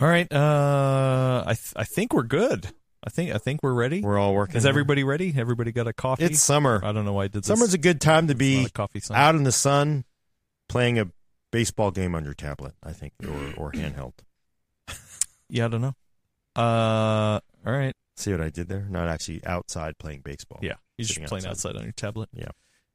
All 0.00 0.08
right. 0.08 0.30
Uh, 0.32 1.44
I 1.46 1.54
th- 1.54 1.72
I 1.76 1.84
think 1.84 2.12
we're 2.12 2.22
good. 2.22 2.68
I 3.04 3.10
think 3.10 3.34
I 3.34 3.38
think 3.38 3.62
we're 3.62 3.74
ready. 3.74 4.00
We're 4.00 4.18
all 4.18 4.34
working. 4.34 4.56
Is 4.56 4.66
everybody 4.66 5.04
ready? 5.04 5.34
Everybody 5.36 5.72
got 5.72 5.86
a 5.86 5.92
coffee? 5.92 6.24
It's 6.24 6.40
summer. 6.40 6.80
I 6.84 6.92
don't 6.92 7.04
know 7.04 7.12
why 7.14 7.24
I 7.24 7.28
did 7.28 7.42
this. 7.42 7.46
Summer's 7.46 7.74
a 7.74 7.78
good 7.78 8.00
time 8.00 8.28
to 8.28 8.34
be 8.34 8.68
coffee 8.70 9.00
out 9.12 9.34
in 9.34 9.44
the 9.44 9.52
sun, 9.52 10.04
playing 10.68 10.98
a 10.98 11.08
baseball 11.50 11.90
game 11.90 12.14
on 12.14 12.24
your 12.24 12.34
tablet. 12.34 12.74
I 12.82 12.92
think, 12.92 13.14
or 13.24 13.54
or 13.56 13.72
handheld. 13.72 14.14
Yeah, 15.50 15.64
I 15.64 15.68
don't 15.68 15.80
know. 15.80 15.94
Uh, 16.54 17.40
all 17.66 17.72
right. 17.72 17.94
See 18.16 18.32
what 18.32 18.42
I 18.42 18.50
did 18.50 18.68
there? 18.68 18.86
Not 18.90 19.08
actually 19.08 19.42
outside 19.46 19.96
playing 19.96 20.20
baseball. 20.20 20.58
Yeah, 20.60 20.74
you're 20.98 21.06
just 21.06 21.22
playing 21.24 21.46
outside. 21.46 21.70
outside 21.70 21.76
on 21.76 21.84
your 21.84 21.92
tablet. 21.92 22.28
Yeah. 22.34 22.48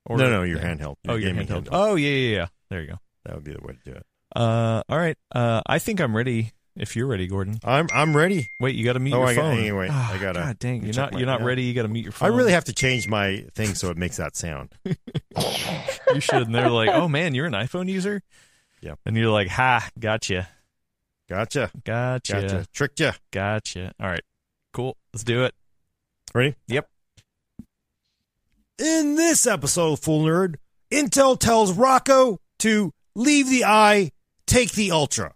Or, 0.06 0.18
no, 0.18 0.30
no, 0.30 0.44
your 0.44 0.60
yeah. 0.60 0.76
handheld. 0.76 0.98
Oh, 1.08 1.16
your 1.16 1.34
gaming 1.34 1.48
handheld. 1.48 1.70
Oh, 1.72 1.96
yeah, 1.96 2.10
yeah, 2.10 2.36
yeah. 2.36 2.48
There 2.70 2.82
you 2.82 2.88
go. 2.90 3.00
That 3.26 3.36
would 3.36 3.44
be 3.44 3.54
the 3.54 3.62
way 3.62 3.74
to 3.74 3.92
do 3.92 3.98
it. 3.98 4.06
Uh, 4.36 4.84
all 4.90 4.98
right. 4.98 5.18
Uh, 5.34 5.62
I 5.66 5.80
think 5.80 6.02
I'm 6.02 6.16
ready. 6.16 6.52
If 6.76 6.96
you're 6.96 7.06
ready, 7.06 7.28
Gordon. 7.28 7.60
I'm 7.64 7.88
I'm 7.94 8.18
ready. 8.18 8.50
Wait, 8.60 8.76
you 8.76 8.84
got 8.84 8.94
to 8.94 9.00
mute 9.00 9.14
Oh, 9.16 9.20
your 9.20 9.28
I 9.28 9.36
got- 9.36 9.42
phone. 9.42 9.58
anyway, 9.60 9.88
Ah, 9.92 10.14
I 10.14 10.18
gotta 10.18 10.40
God 10.40 10.60
dang, 10.60 10.84
you're 10.84 10.96
not 10.96 11.14
you're 11.18 11.28
not 11.28 11.42
yeah. 11.42 11.46
ready. 11.46 11.64
You 11.64 11.74
got 11.76 11.84
to 11.84 11.88
mute 11.88 12.04
your 12.04 12.12
phone. 12.12 12.32
I 12.32 12.36
really 12.36 12.52
have 12.52 12.64
to 12.66 12.74
change 12.74 13.08
my 13.08 13.46
thing 13.54 13.76
so 13.76 13.90
it 13.92 13.98
makes 13.98 14.18
that 14.18 14.36
sound. 14.36 14.74
You 16.14 16.20
should. 16.20 16.44
And 16.44 16.54
they're 16.54 16.70
like, 16.70 16.90
"Oh 16.90 17.08
man, 17.08 17.34
you're 17.34 17.46
an 17.48 17.54
iPhone 17.54 17.90
user." 17.90 18.22
Yep. 18.82 19.00
And 19.06 19.16
you're 19.18 19.32
like, 19.32 19.48
"Ha, 19.48 19.90
gotcha, 20.00 20.48
Gotcha. 21.30 21.72
gotcha, 21.86 22.34
Gotcha. 22.34 22.66
Tricked 22.74 23.00
you. 23.00 23.12
gotcha." 23.32 23.94
All 24.00 24.10
right, 24.10 24.22
cool. 24.74 24.96
Let's 25.14 25.24
do 25.24 25.44
it. 25.44 25.54
Ready? 26.36 26.56
Yep. 26.68 26.88
In 28.80 29.16
this 29.16 29.48
episode 29.48 29.94
of 29.94 30.00
Full 30.02 30.24
Nerd, 30.24 30.56
Intel 30.92 31.40
tells 31.40 31.74
Rocco 31.74 32.40
to 32.60 32.92
leave 33.16 33.50
the 33.50 33.64
I, 33.66 34.12
take 34.46 34.72
the 34.74 34.92
Ultra. 34.92 35.34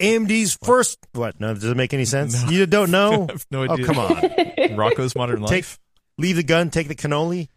AMD's 0.00 0.58
first. 0.62 0.98
What? 1.12 1.40
No, 1.40 1.54
does 1.54 1.64
it 1.64 1.76
make 1.76 1.94
any 1.94 2.04
sense? 2.04 2.42
No. 2.44 2.50
You 2.50 2.66
don't 2.66 2.88
I 2.94 2.98
know? 2.98 3.26
have 3.30 3.46
no 3.50 3.64
oh, 3.66 3.76
come 3.78 3.98
on. 3.98 4.76
Rocco's 4.76 5.14
Modern 5.16 5.40
Take- 5.42 5.50
Life. 5.50 5.78
Leave 6.18 6.36
the 6.36 6.42
gun, 6.42 6.70
take 6.70 6.88
the 6.88 6.94
cannoli. 6.94 7.48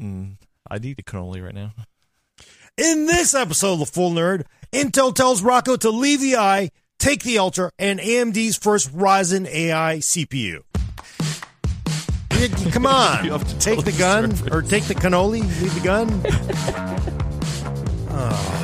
Mm, 0.00 0.36
I 0.70 0.78
need 0.78 0.98
a 0.98 1.02
cannoli 1.02 1.42
right 1.42 1.54
now. 1.54 1.72
In 2.76 3.06
this 3.06 3.34
episode 3.34 3.74
of 3.74 3.78
The 3.78 3.86
Full 3.86 4.10
Nerd, 4.10 4.44
Intel 4.70 5.14
tells 5.14 5.40
Rocco 5.42 5.76
to 5.76 5.88
leave 5.88 6.20
the 6.20 6.36
I, 6.36 6.70
take 6.98 7.22
the 7.22 7.38
Ultra, 7.38 7.70
and 7.78 7.98
AMD's 7.98 8.58
first 8.58 8.94
Ryzen 8.94 9.46
AI 9.46 9.96
CPU. 10.00 10.60
Come 12.72 12.84
on. 12.86 13.24
You 13.24 13.32
have 13.32 13.48
to 13.48 13.58
take 13.58 13.82
the 13.82 13.92
gun 13.92 14.28
reference. 14.28 14.54
or 14.54 14.60
take 14.60 14.84
the 14.84 14.94
cannoli, 14.94 15.40
leave 15.62 15.74
the 15.74 15.80
gun. 15.80 16.22
Ah. 18.10 18.62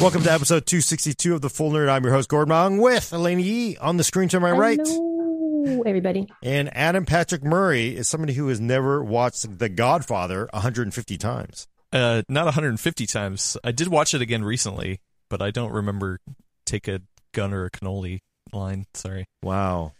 Welcome 0.00 0.22
to 0.22 0.30
episode 0.32 0.66
262 0.66 1.34
of 1.34 1.40
The 1.40 1.48
Full 1.50 1.72
Nerd. 1.72 1.88
I'm 1.88 2.04
your 2.04 2.12
host, 2.12 2.28
Gordon 2.28 2.50
Mah 2.50 2.66
Ung, 2.66 2.78
with 2.78 3.12
Alaina 3.12 3.40
Yee 3.42 3.76
on 3.78 3.96
the 3.96 4.04
screen 4.04 4.28
to 4.28 4.38
my 4.38 4.50
right. 4.52 4.78
Hello, 4.78 5.82
everybody. 5.84 6.28
And 6.42 6.74
Adam 6.76 7.06
Patrick 7.06 7.42
Murray 7.42 7.96
is 7.96 8.06
somebody 8.06 8.34
who 8.34 8.46
has 8.48 8.60
never 8.60 9.02
watched 9.02 9.58
The 9.58 9.68
Godfather 9.68 10.48
150 10.52 11.16
times. 11.18 11.66
Uh, 11.92 12.22
not 12.28 12.44
150 12.44 13.06
times. 13.06 13.56
I 13.64 13.72
did 13.72 13.88
watch 13.88 14.12
it 14.14 14.20
again 14.20 14.44
recently, 14.44 15.00
but 15.28 15.40
I 15.42 15.50
don't 15.50 15.72
remember 15.72 16.20
take 16.66 16.86
a 16.88 17.00
gun 17.32 17.52
or 17.52 17.64
a 17.64 17.70
cannoli 17.70 18.20
line. 18.52 18.86
Sorry. 18.94 19.26
Wow. 19.42 19.92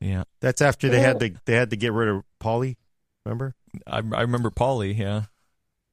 Yeah, 0.00 0.24
That's 0.40 0.62
after 0.62 0.88
they 0.88 1.00
had 1.00 1.18
to 1.20 1.34
they 1.44 1.54
had 1.54 1.70
to 1.70 1.76
get 1.76 1.92
rid 1.92 2.08
of 2.08 2.22
Paulie. 2.40 2.76
Remember? 3.26 3.54
I, 3.86 3.98
I 3.98 4.22
remember 4.22 4.50
Paulie. 4.50 4.96
Yeah, 4.96 5.22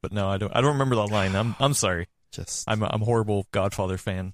but 0.02 0.12
no, 0.12 0.28
I 0.30 0.38
don't. 0.38 0.54
I 0.56 0.60
don't 0.60 0.74
remember 0.74 0.96
that 0.98 1.12
line. 1.12 1.34
I'm 1.36 1.56
I'm 1.60 1.74
sorry. 1.74 2.08
Just 2.32 2.64
I'm 2.68 2.82
a, 2.84 2.90
I'm 2.92 3.02
a 3.02 3.06
horrible 3.06 3.48
Godfather 3.52 3.98
fan. 3.98 4.34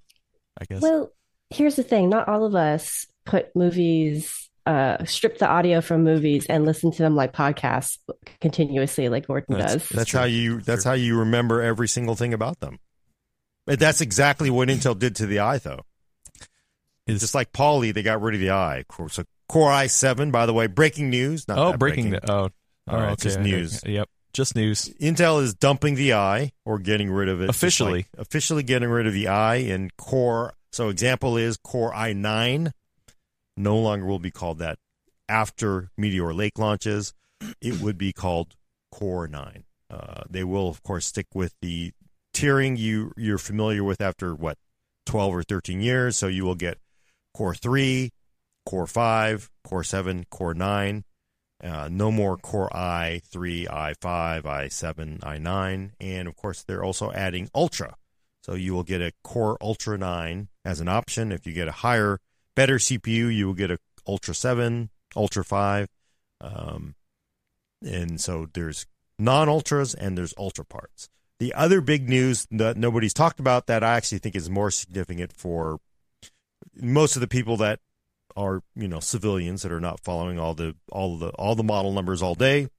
I 0.59 0.65
guess. 0.65 0.81
Well, 0.81 1.11
here's 1.49 1.75
the 1.75 1.83
thing 1.83 2.09
not 2.09 2.27
all 2.27 2.45
of 2.45 2.55
us 2.55 3.05
put 3.25 3.55
movies, 3.55 4.49
uh, 4.65 5.03
strip 5.05 5.37
the 5.37 5.47
audio 5.47 5.81
from 5.81 6.03
movies 6.03 6.45
and 6.47 6.65
listen 6.65 6.91
to 6.91 6.97
them 6.97 7.15
like 7.15 7.33
podcasts 7.33 7.97
continuously, 8.41 9.09
like 9.09 9.27
Gordon 9.27 9.55
That's- 9.57 9.73
does. 9.73 9.89
that's 9.89 10.11
how 10.11 10.23
you 10.25 10.61
that's 10.61 10.83
how 10.83 10.93
you 10.93 11.19
remember 11.19 11.61
every 11.61 11.87
single 11.87 12.15
thing 12.15 12.33
about 12.33 12.59
them. 12.59 12.79
But 13.65 13.79
that's 13.79 14.01
exactly 14.01 14.49
what 14.49 14.69
Intel 14.69 14.97
did 14.97 15.15
to 15.17 15.25
the 15.25 15.39
eye, 15.39 15.57
though. 15.57 15.81
Is 17.05 17.19
Just 17.21 17.35
like 17.35 17.51
Paulie, 17.51 17.93
they 17.93 18.03
got 18.03 18.21
rid 18.21 18.35
of 18.35 18.41
the 18.41 18.51
eye. 18.51 18.83
So 19.09 19.23
Core 19.47 19.69
i7, 19.71 20.31
by 20.31 20.45
the 20.45 20.53
way, 20.53 20.67
breaking 20.67 21.09
news. 21.09 21.47
Not 21.47 21.57
oh 21.57 21.71
that 21.71 21.79
breaking. 21.79 22.09
the- 22.11 22.31
oh, 22.31 22.49
all 22.87 22.95
Uh, 22.95 22.97
right. 23.01 23.13
it's 23.13 23.23
just 23.23 23.39
news. 23.39 23.81
okay. 23.83 23.93
Yep, 23.93 24.09
just 24.37 24.55
news. 24.55 24.87
Intel 25.01 25.41
is 25.41 25.53
dumping 25.55 25.95
the 25.95 26.13
i 26.13 26.51
or 26.63 26.77
getting 26.77 27.09
rid 27.11 27.27
of 27.27 27.41
it 27.41 27.49
Officially. 27.49 27.91
like- 27.93 28.09
officially 28.17 28.63
getting 28.63 28.87
rid 28.87 29.07
of 29.07 29.13
the 29.13 29.27
i 29.27 29.55
in 29.55 29.89
Core. 29.97 30.53
So 30.71 30.89
example 30.89 31.35
is 31.37 31.57
Core 31.57 31.91
i9 31.91 32.71
no 33.57 33.77
longer 33.77 34.05
will 34.05 34.19
be 34.19 34.29
called 34.31 34.59
that 34.59 34.77
after 35.27 35.89
Meteor 35.97 36.33
Lake 36.33 36.59
launches. 36.59 37.13
It 37.59 37.81
would 37.81 37.97
be 37.97 38.13
called 38.13 38.55
Core 38.91 39.27
9. 39.27 39.63
Uh, 39.89 40.23
they 40.29 40.43
will 40.43 40.69
of 40.69 40.83
course 40.83 41.07
stick 41.07 41.27
with 41.33 41.53
the 41.61 41.91
tiering 42.33 42.77
you 42.77 43.11
you're 43.17 43.37
familiar 43.39 43.83
with 43.83 43.99
after 44.01 44.35
what 44.35 44.57
12 45.07 45.35
or 45.35 45.43
13 45.43 45.81
years. 45.81 46.15
So 46.17 46.27
you 46.27 46.45
will 46.45 46.55
get 46.55 46.77
Core 47.33 47.55
3, 47.55 48.11
Core 48.67 48.87
5, 48.87 49.49
Core 49.63 49.83
7, 49.83 50.25
Core 50.29 50.53
9. 50.53 51.03
Uh, 51.63 51.89
no 51.91 52.11
more 52.11 52.37
Core 52.37 52.69
i3, 52.69 53.67
i5, 53.67 54.43
i7, 54.43 55.19
i9, 55.19 55.91
and 55.99 56.27
of 56.27 56.35
course 56.35 56.63
they're 56.63 56.83
also 56.83 57.11
adding 57.11 57.49
Ultra. 57.55 57.95
So 58.43 58.53
you 58.53 58.73
will 58.73 58.83
get 58.83 59.01
a 59.01 59.11
Core 59.23 59.57
Ultra 59.59 59.97
9 59.97 60.49
as 60.63 60.79
an 60.79 60.87
option. 60.87 61.31
If 61.31 61.47
you 61.47 61.53
get 61.53 61.67
a 61.67 61.71
higher, 61.71 62.19
better 62.55 62.75
CPU, 62.75 63.33
you 63.33 63.47
will 63.47 63.55
get 63.55 63.71
a 63.71 63.79
Ultra 64.07 64.35
7, 64.35 64.89
Ultra 65.15 65.43
5, 65.43 65.87
um, 66.41 66.95
and 67.83 68.19
so 68.19 68.47
there's 68.53 68.85
non-ultras 69.19 69.93
and 69.93 70.17
there's 70.17 70.33
ultra 70.37 70.65
parts. 70.65 71.09
The 71.39 71.53
other 71.53 71.81
big 71.81 72.09
news 72.09 72.47
that 72.51 72.77
nobody's 72.77 73.13
talked 73.13 73.39
about 73.39 73.67
that 73.67 73.83
I 73.83 73.95
actually 73.95 74.19
think 74.19 74.35
is 74.35 74.49
more 74.49 74.71
significant 74.71 75.33
for 75.33 75.79
most 76.75 77.15
of 77.15 77.19
the 77.19 77.27
people 77.27 77.57
that 77.57 77.79
are 78.37 78.61
you 78.75 78.87
know 78.87 79.01
civilians 79.01 79.63
that 79.63 79.71
are 79.71 79.81
not 79.81 79.99
following 79.99 80.39
all 80.39 80.53
the 80.53 80.75
all 80.91 81.17
the 81.17 81.29
all 81.31 81.55
the 81.55 81.63
model 81.63 81.91
numbers 81.91 82.21
all 82.21 82.35
day 82.35 82.69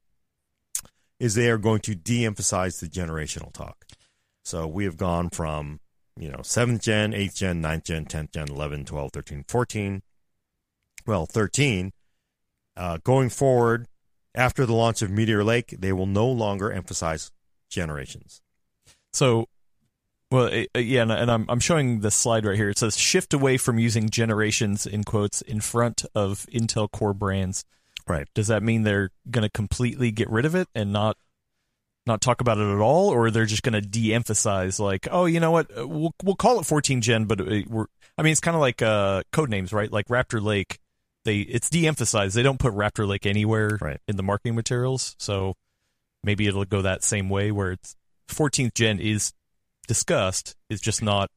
is 1.19 1.35
they 1.35 1.49
are 1.49 1.57
going 1.57 1.81
to 1.81 1.93
de-emphasize 1.93 2.79
the 2.79 2.87
generational 2.87 3.51
talk. 3.51 3.85
So 4.43 4.65
we 4.65 4.85
have 4.85 4.97
gone 4.97 5.29
from 5.29 5.81
you 6.17 6.29
know 6.29 6.39
7th 6.39 6.81
gen, 6.81 7.11
8th 7.11 7.35
gen, 7.35 7.61
9th 7.61 7.83
gen, 7.83 8.05
10th 8.05 8.31
gen, 8.31 8.47
11, 8.49 8.85
12, 8.85 9.11
13, 9.11 9.45
14, 9.47 10.01
well 11.05 11.25
13 11.25 11.91
uh, 12.77 12.97
going 13.03 13.29
forward 13.29 13.87
after 14.33 14.65
the 14.65 14.73
launch 14.73 15.01
of 15.01 15.11
Meteor 15.11 15.43
Lake, 15.43 15.75
they 15.77 15.91
will 15.91 16.05
no 16.05 16.27
longer 16.27 16.71
emphasize 16.71 17.31
generations. 17.69 18.41
So, 19.11 19.47
well, 20.31 20.45
uh, 20.75 20.79
yeah, 20.79 21.01
and, 21.01 21.11
and 21.11 21.31
I'm 21.31 21.45
I'm 21.49 21.59
showing 21.59 22.01
the 22.01 22.11
slide 22.11 22.45
right 22.45 22.55
here. 22.55 22.69
It 22.69 22.77
says 22.77 22.97
shift 22.97 23.33
away 23.33 23.57
from 23.57 23.79
using 23.79 24.09
generations 24.09 24.85
in 24.85 25.03
quotes 25.03 25.41
in 25.41 25.59
front 25.61 26.05
of 26.13 26.45
Intel 26.53 26.89
Core 26.91 27.13
brands. 27.13 27.65
Right. 28.07 28.27
Does 28.33 28.47
that 28.47 28.63
mean 28.63 28.83
they're 28.83 29.11
going 29.29 29.43
to 29.43 29.49
completely 29.49 30.09
get 30.11 30.29
rid 30.29 30.45
of 30.45 30.55
it 30.55 30.67
and 30.73 30.91
not 30.91 31.17
not 32.05 32.21
talk 32.21 32.41
about 32.41 32.57
it 32.57 32.71
at 32.73 32.79
all, 32.79 33.09
or 33.09 33.29
they're 33.29 33.45
just 33.45 33.61
going 33.61 33.73
to 33.73 33.81
de-emphasize 33.81 34.79
like, 34.79 35.07
oh, 35.11 35.25
you 35.25 35.39
know 35.39 35.51
what, 35.51 35.69
Uh, 35.77 35.87
we'll 35.87 36.13
we'll 36.23 36.35
call 36.35 36.59
it 36.59 36.65
14 36.65 37.01
gen, 37.01 37.25
but 37.25 37.39
uh, 37.41 37.61
we're 37.67 37.85
I 38.17 38.23
mean, 38.23 38.31
it's 38.31 38.39
kind 38.41 38.55
of 38.55 38.61
like 38.61 38.81
uh, 38.81 39.23
code 39.31 39.49
names, 39.49 39.71
right? 39.71 39.91
Like 39.91 40.07
Raptor 40.07 40.41
Lake, 40.41 40.79
they 41.25 41.39
it's 41.39 41.69
de-emphasized. 41.69 42.35
They 42.35 42.43
don't 42.43 42.59
put 42.59 42.73
Raptor 42.73 43.07
Lake 43.07 43.25
anywhere 43.25 43.77
Right. 43.81 43.99
in 44.07 44.15
the 44.15 44.23
marketing 44.23 44.55
materials, 44.55 45.15
so 45.19 45.55
maybe 46.23 46.47
it'll 46.47 46.65
go 46.65 46.81
that 46.81 47.03
same 47.03 47.29
way 47.29 47.51
where 47.51 47.71
it's 47.73 47.95
14th 48.29 48.73
gen 48.73 48.99
is 48.99 49.33
discussed, 49.89 50.55
is 50.69 50.79
just 50.79 51.01
not 51.01 51.29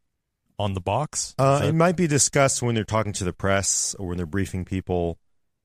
on 0.59 0.75
the 0.75 0.81
box. 0.81 1.35
Uh, 1.39 1.59
that- 1.61 1.69
it 1.71 1.73
might 1.75 1.97
be 1.97 2.07
discussed 2.07 2.63
when 2.63 2.75
they're 2.77 2.85
talking 2.85 3.13
to 3.15 3.25
the 3.25 3.33
press 3.33 3.97
or 3.99 4.07
when 4.09 4.17
they're 4.19 4.27
briefing 4.27 4.65
people, 4.65 5.19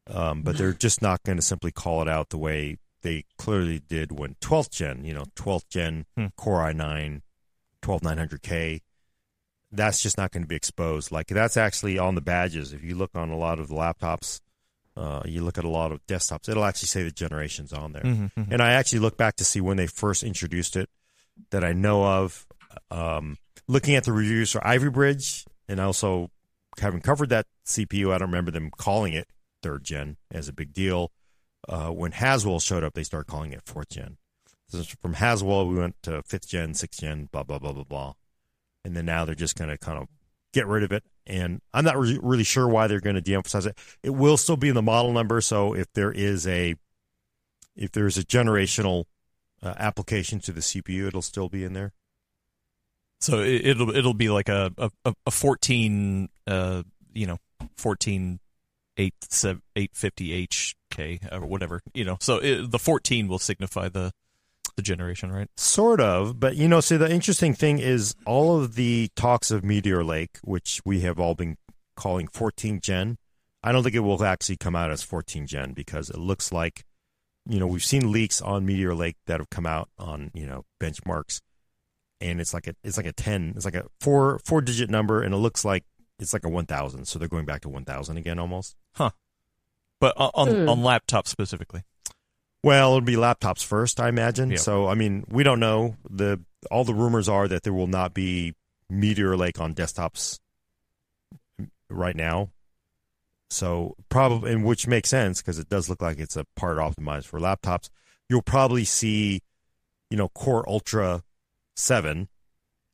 um, 0.07 0.41
but 0.41 0.57
they're 0.57 0.73
just 0.73 1.01
not 1.01 1.21
going 1.23 1.35
to 1.37 1.41
simply 1.43 1.71
call 1.71 2.01
it 2.01 2.07
out 2.07 2.29
the 2.29 2.37
way 2.37 2.77
they 3.01 3.25
clearly 3.37 3.79
did 3.79 4.11
when 4.17 4.35
12th 4.41 4.71
gen, 4.71 5.03
you 5.03 5.13
know, 5.13 5.25
12th 5.35 5.67
gen 5.69 6.05
Hmm. 6.15 6.27
Core 6.37 6.61
i9, 6.61 7.21
12900K. 7.83 8.81
That's 9.71 10.01
just 10.01 10.17
not 10.17 10.31
going 10.31 10.43
to 10.43 10.47
be 10.47 10.55
exposed. 10.55 11.11
Like 11.11 11.27
that's 11.27 11.57
actually 11.57 11.99
on 11.99 12.15
the 12.15 12.21
badges. 12.21 12.71
If 12.73 12.83
you 12.83 12.95
look 12.95 13.11
on 13.15 13.29
a 13.29 13.37
lot 13.37 13.59
of 13.59 13.67
the 13.67 13.75
laptops, 13.75 14.39
uh, 14.95 15.21
you 15.25 15.43
look 15.43 15.57
at 15.57 15.63
a 15.65 15.69
lot 15.69 15.91
of 15.91 15.99
desktops, 16.07 16.47
it'll 16.49 16.63
actually 16.63 16.87
say 16.87 17.03
the 17.03 17.11
generations 17.11 17.73
on 17.73 17.91
there. 17.91 18.01
Mhm, 18.03 18.31
mhm. 18.33 18.47
And 18.49 18.61
I 18.61 18.71
actually 18.73 18.99
look 18.99 19.17
back 19.17 19.35
to 19.35 19.45
see 19.45 19.59
when 19.61 19.75
they 19.77 19.85
first 19.87 20.23
introduced 20.23 20.75
it 20.77 20.89
that 21.51 21.63
I 21.63 21.73
know 21.73 22.03
of. 22.05 22.46
Um, 22.91 23.37
looking 23.67 23.95
at 23.95 24.03
the 24.03 24.13
reviews 24.13 24.51
for 24.51 24.65
Ivy 24.65 24.89
Bridge 24.89 25.45
and 25.67 25.79
also 25.79 26.29
having 26.79 27.01
covered 27.01 27.29
that 27.29 27.45
CPU, 27.65 28.13
I 28.13 28.17
don't 28.17 28.29
remember 28.29 28.51
them 28.51 28.71
calling 28.75 29.13
it 29.13 29.27
third 29.61 29.83
gen 29.83 30.17
as 30.31 30.47
a 30.47 30.53
big 30.53 30.73
deal. 30.73 31.11
Uh, 31.67 31.89
when 31.89 32.11
Haswell 32.11 32.59
showed 32.59 32.83
up, 32.83 32.93
they 32.93 33.03
started 33.03 33.29
calling 33.29 33.51
it 33.51 33.61
fourth 33.65 33.89
gen. 33.89 34.17
So 34.69 34.83
from 35.01 35.13
Haswell, 35.13 35.67
we 35.67 35.75
went 35.75 35.95
to 36.03 36.21
fifth 36.23 36.47
gen, 36.47 36.73
sixth 36.73 36.99
gen, 37.01 37.29
blah, 37.31 37.43
blah, 37.43 37.59
blah, 37.59 37.73
blah, 37.73 37.83
blah. 37.83 38.13
And 38.85 38.95
then 38.95 39.05
now 39.05 39.25
they're 39.25 39.35
just 39.35 39.57
going 39.57 39.69
to 39.69 39.77
kind 39.77 39.97
of 39.97 40.07
get 40.53 40.67
rid 40.67 40.83
of 40.83 40.91
it 40.91 41.03
and 41.27 41.61
I'm 41.73 41.83
not 41.83 41.99
re- 41.99 42.19
really 42.21 42.43
sure 42.43 42.67
why 42.67 42.87
they're 42.87 43.01
going 43.01 43.15
to 43.15 43.21
de-emphasize 43.21 43.65
it. 43.65 43.77
It 44.01 44.11
will 44.11 44.37
still 44.37 44.57
be 44.57 44.69
in 44.69 44.75
the 44.75 44.81
model 44.81 45.11
number, 45.11 45.41
so 45.41 45.73
if 45.73 45.91
there 45.93 46.11
is 46.11 46.47
a 46.47 46.75
if 47.75 47.91
there's 47.91 48.17
a 48.17 48.23
generational 48.23 49.03
uh, 49.61 49.75
application 49.77 50.39
to 50.39 50.51
the 50.51 50.61
CPU, 50.61 51.07
it'll 51.07 51.21
still 51.21 51.49
be 51.49 51.63
in 51.63 51.73
there. 51.73 51.93
So 53.19 53.39
it, 53.39 53.65
it'll 53.65 53.95
it'll 53.95 54.13
be 54.13 54.29
like 54.29 54.49
a 54.49 54.71
a, 54.77 55.13
a 55.25 55.31
fourteen 55.31 56.29
uh 56.45 56.83
you 57.13 57.27
know 57.27 57.37
fourteen 57.77 58.39
eight 58.97 59.13
eight 59.75 59.91
fifty 59.93 60.47
HK 60.47 61.33
or 61.33 61.45
whatever 61.45 61.81
you 61.93 62.05
know. 62.05 62.17
So 62.19 62.37
it, 62.37 62.71
the 62.71 62.79
fourteen 62.79 63.27
will 63.27 63.39
signify 63.39 63.89
the 63.89 64.11
the 64.77 64.81
generation, 64.83 65.31
right? 65.31 65.49
Sort 65.57 65.99
of, 65.99 66.39
but 66.39 66.55
you 66.55 66.67
know, 66.67 66.79
see, 66.79 66.97
the 66.97 67.11
interesting 67.11 67.53
thing 67.53 67.79
is 67.79 68.15
all 68.25 68.61
of 68.61 68.75
the 68.75 69.09
talks 69.15 69.51
of 69.51 69.63
Meteor 69.63 70.03
Lake, 70.03 70.37
which 70.43 70.81
we 70.85 71.01
have 71.01 71.19
all 71.19 71.35
been 71.35 71.57
calling 71.95 72.27
14 72.27 72.79
Gen. 72.79 73.17
I 73.63 73.71
don't 73.71 73.83
think 73.83 73.95
it 73.95 74.01
will 74.01 74.23
actually 74.23 74.57
come 74.57 74.75
out 74.75 74.91
as 74.91 75.03
14 75.03 75.47
Gen 75.47 75.73
because 75.73 76.09
it 76.09 76.19
looks 76.19 76.51
like, 76.51 76.85
you 77.49 77.59
know, 77.59 77.67
we've 77.67 77.83
seen 77.83 78.11
leaks 78.11 78.39
on 78.39 78.65
Meteor 78.65 78.93
Lake 78.93 79.17
that 79.25 79.39
have 79.39 79.49
come 79.49 79.65
out 79.65 79.89
on 79.97 80.31
you 80.33 80.45
know 80.45 80.63
benchmarks, 80.79 81.41
and 82.21 82.39
it's 82.41 82.53
like 82.53 82.67
a 82.67 82.75
it's 82.83 82.97
like 82.97 83.05
a 83.05 83.13
10, 83.13 83.53
it's 83.55 83.65
like 83.65 83.75
a 83.75 83.85
four 84.01 84.39
four 84.45 84.61
digit 84.61 84.89
number, 84.89 85.21
and 85.21 85.33
it 85.33 85.37
looks 85.37 85.63
like 85.65 85.83
it's 86.19 86.33
like 86.33 86.45
a 86.45 86.49
1,000. 86.49 87.05
So 87.05 87.19
they're 87.19 87.27
going 87.27 87.45
back 87.45 87.61
to 87.61 87.69
1,000 87.69 88.17
again 88.17 88.39
almost. 88.39 88.75
Huh. 88.95 89.11
But 89.99 90.15
on 90.17 90.31
on, 90.33 90.47
Hmm. 90.49 90.69
on 90.69 90.83
laptop 90.83 91.27
specifically. 91.27 91.83
Well, 92.63 92.89
it'll 92.89 93.01
be 93.01 93.15
laptops 93.15 93.63
first, 93.63 93.99
I 93.99 94.09
imagine. 94.09 94.51
Yeah. 94.51 94.57
So, 94.57 94.87
I 94.87 94.95
mean, 94.95 95.25
we 95.29 95.43
don't 95.43 95.59
know. 95.59 95.95
the 96.09 96.39
All 96.71 96.83
the 96.83 96.93
rumors 96.93 97.29
are 97.29 97.47
that 97.47 97.63
there 97.63 97.73
will 97.73 97.87
not 97.87 98.13
be 98.13 98.55
Meteor 98.89 99.37
Lake 99.37 99.59
on 99.61 99.75
desktops 99.75 100.39
right 101.89 102.15
now. 102.15 102.49
So, 103.49 103.95
probably, 104.09 104.51
and 104.51 104.65
which 104.65 104.87
makes 104.87 105.09
sense 105.09 105.41
because 105.41 105.59
it 105.59 105.69
does 105.69 105.87
look 105.89 106.01
like 106.01 106.19
it's 106.19 106.35
a 106.35 106.45
part 106.55 106.77
optimized 106.77 107.25
for 107.25 107.39
laptops. 107.39 107.89
You'll 108.27 108.41
probably 108.41 108.83
see, 108.83 109.41
you 110.09 110.17
know, 110.17 110.27
Core 110.29 110.67
Ultra 110.67 111.23
Seven, 111.77 112.27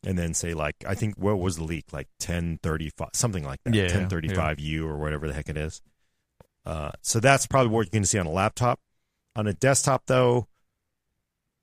and 0.06 0.18
then 0.18 0.34
say 0.34 0.54
like 0.54 0.76
I 0.88 0.94
think 0.94 1.16
what 1.18 1.40
was 1.40 1.56
the 1.56 1.64
leak 1.64 1.86
like 1.92 2.08
ten 2.20 2.60
thirty 2.62 2.90
five 2.90 3.10
something 3.14 3.44
like 3.44 3.64
that 3.64 3.74
Yeah, 3.74 3.88
ten 3.88 4.10
thirty 4.10 4.30
five 4.30 4.60
U 4.60 4.88
or 4.88 4.98
whatever 4.98 5.28
the 5.28 5.34
heck 5.34 5.50
it 5.50 5.58
is. 5.58 5.82
Uh, 6.66 6.92
so 7.02 7.20
that's 7.20 7.46
probably 7.46 7.72
what 7.72 7.86
you're 7.86 7.92
going 7.92 8.04
to 8.04 8.08
see 8.08 8.20
on 8.20 8.26
a 8.26 8.32
laptop. 8.32 8.80
On 9.36 9.48
a 9.48 9.54
desktop, 9.54 10.04
though, 10.06 10.48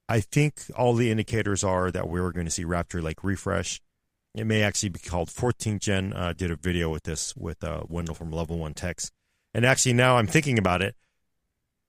I 0.08 0.20
think 0.20 0.62
all 0.76 0.94
the 0.94 1.10
indicators 1.10 1.62
are 1.62 1.90
that 1.90 2.08
we're 2.08 2.32
going 2.32 2.46
to 2.46 2.50
see 2.50 2.64
Raptor 2.64 3.02
Lake 3.02 3.22
refresh. 3.22 3.80
It 4.34 4.44
may 4.44 4.62
actually 4.62 4.90
be 4.90 4.98
called 4.98 5.30
14 5.30 5.78
Gen. 5.78 6.12
Uh, 6.12 6.32
did 6.36 6.50
a 6.50 6.56
video 6.56 6.90
with 6.90 7.04
this 7.04 7.34
with 7.36 7.62
uh, 7.64 7.82
Wendell 7.88 8.14
from 8.14 8.30
Level 8.30 8.58
One 8.58 8.74
Techs, 8.74 9.10
and 9.54 9.64
actually 9.64 9.92
now 9.92 10.16
I'm 10.16 10.26
thinking 10.26 10.58
about 10.58 10.82
it. 10.82 10.96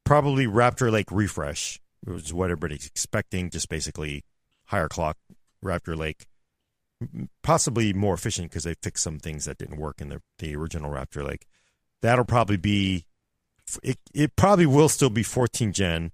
Probably 0.04 0.48
Raptor 0.48 0.92
Lake 0.92 1.12
refresh, 1.12 1.80
which 2.04 2.26
is 2.26 2.34
what 2.34 2.46
everybody's 2.46 2.86
expecting. 2.86 3.50
Just 3.50 3.70
basically 3.70 4.24
higher 4.72 4.88
clock 4.88 5.18
Raptor 5.64 5.96
Lake, 5.96 6.26
possibly 7.44 7.94
more 7.94 8.14
efficient 8.14 8.50
because 8.50 8.64
they 8.64 8.74
fixed 8.82 9.04
some 9.04 9.20
things 9.20 9.46
that 9.46 9.58
didn't 9.58 9.78
work 9.80 10.02
in 10.02 10.10
the 10.10 10.22
the 10.40 10.56
original 10.56 10.92
Raptor 10.92 11.26
Lake. 11.28 11.46
That'll 12.02 12.26
probably 12.26 12.58
be 12.58 13.06
it. 13.84 14.00
It 14.14 14.36
probably 14.36 14.66
will 14.66 14.90
still 14.90 15.10
be 15.10 15.24
14 15.24 15.72
Gen, 15.74 16.12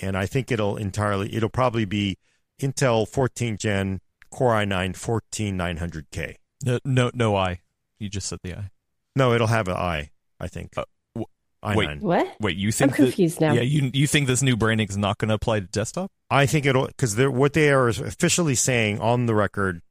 and 0.00 0.16
I 0.16 0.26
think 0.26 0.50
it'll 0.50 0.76
entirely 0.76 1.34
it'll 1.34 1.48
probably 1.48 1.84
be 1.84 2.18
Intel 2.60 3.06
14 3.06 3.56
Gen 3.56 4.00
Core 4.30 4.52
i9 4.52 4.96
14900K. 4.96 6.36
No, 6.64 6.78
no, 6.84 7.10
no 7.14 7.36
I. 7.36 7.60
You 7.98 8.08
just 8.08 8.28
said 8.28 8.38
the 8.42 8.54
I. 8.54 8.70
No, 9.14 9.32
it'll 9.32 9.48
have 9.48 9.68
an 9.68 9.76
i. 9.76 10.10
I 10.40 10.48
think 10.48 10.76
Uh, 10.76 10.84
i9. 11.62 11.76
wait. 11.76 12.00
What? 12.00 12.36
Wait, 12.40 12.56
you 12.56 12.72
think? 12.72 12.90
I'm 12.90 12.96
think 12.96 13.06
that? 13.06 13.12
confused 13.12 13.40
now. 13.40 13.52
Yeah, 13.52 13.60
you 13.62 13.90
you 13.94 14.06
think 14.06 14.26
this 14.26 14.42
new 14.42 14.56
branding 14.56 14.88
is 14.88 14.96
not 14.96 15.18
going 15.18 15.28
to 15.28 15.34
apply 15.34 15.60
to 15.60 15.66
desktop? 15.66 16.10
I 16.30 16.46
think 16.46 16.66
it'll 16.66 16.86
because 16.86 17.14
they're 17.14 17.30
what 17.30 17.52
they 17.52 17.70
are 17.70 17.88
officially 17.88 18.54
saying 18.54 19.00
on 19.00 19.26
the 19.26 19.34
record 19.34 19.82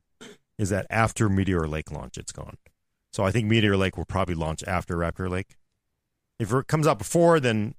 is 0.58 0.70
that 0.70 0.86
after 0.90 1.30
Meteor 1.30 1.68
Lake 1.68 1.92
launch, 1.92 2.18
it's 2.18 2.32
gone. 2.32 2.58
So 3.14 3.24
I 3.24 3.32
think 3.32 3.48
Meteor 3.48 3.78
Lake 3.78 3.98
will 3.98 4.06
probably 4.06 4.36
launch 4.36 4.64
after 4.68 4.96
Raptor 4.98 5.30
Lake. 5.30 5.56
If 6.40 6.52
it 6.54 6.68
comes 6.68 6.88
out 6.88 6.98
before, 6.98 7.40
then 7.40 7.76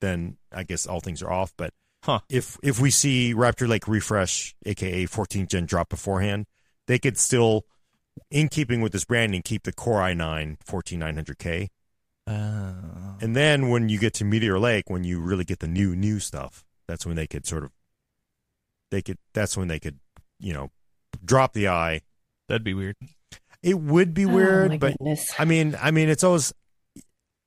then 0.00 0.36
I 0.52 0.62
guess 0.62 0.86
all 0.86 1.00
things 1.00 1.22
are 1.22 1.30
off. 1.30 1.52
But 1.56 1.72
Huh. 2.04 2.20
if 2.28 2.58
if 2.62 2.78
we 2.80 2.90
see 2.90 3.32
Raptor 3.34 3.66
Lake 3.66 3.88
refresh, 3.88 4.54
aka 4.66 5.06
14 5.06 5.46
Gen 5.46 5.64
drop 5.66 5.88
beforehand, 5.88 6.44
they 6.86 6.98
could 6.98 7.16
still, 7.16 7.64
in 8.30 8.48
keeping 8.48 8.82
with 8.82 8.92
this 8.92 9.06
branding, 9.06 9.40
keep 9.42 9.62
the 9.62 9.72
Core 9.72 10.00
i9 10.00 10.58
14900K. 10.66 11.68
Uh, 12.26 12.72
And 13.20 13.36
then 13.36 13.68
when 13.68 13.88
you 13.88 13.98
get 13.98 14.14
to 14.14 14.24
Meteor 14.24 14.58
Lake, 14.58 14.88
when 14.88 15.04
you 15.04 15.20
really 15.20 15.44
get 15.44 15.58
the 15.60 15.68
new 15.68 15.94
new 15.94 16.18
stuff, 16.20 16.64
that's 16.88 17.04
when 17.06 17.16
they 17.16 17.26
could 17.26 17.46
sort 17.46 17.64
of 17.64 17.70
they 18.90 19.02
could 19.02 19.18
that's 19.32 19.56
when 19.56 19.68
they 19.68 19.78
could, 19.80 19.98
you 20.38 20.52
know, 20.52 20.70
drop 21.24 21.52
the 21.52 21.68
eye. 21.68 22.00
that'd 22.48 22.64
be 22.64 22.74
weird. 22.74 22.96
It 23.62 23.78
would 23.78 24.12
be 24.14 24.24
Oh, 24.26 24.28
weird, 24.28 24.70
my 24.72 24.78
but 24.78 24.92
goodness. 24.98 25.32
I 25.38 25.44
mean, 25.44 25.76
I 25.80 25.90
mean, 25.90 26.08
it's 26.08 26.24
always 26.24 26.52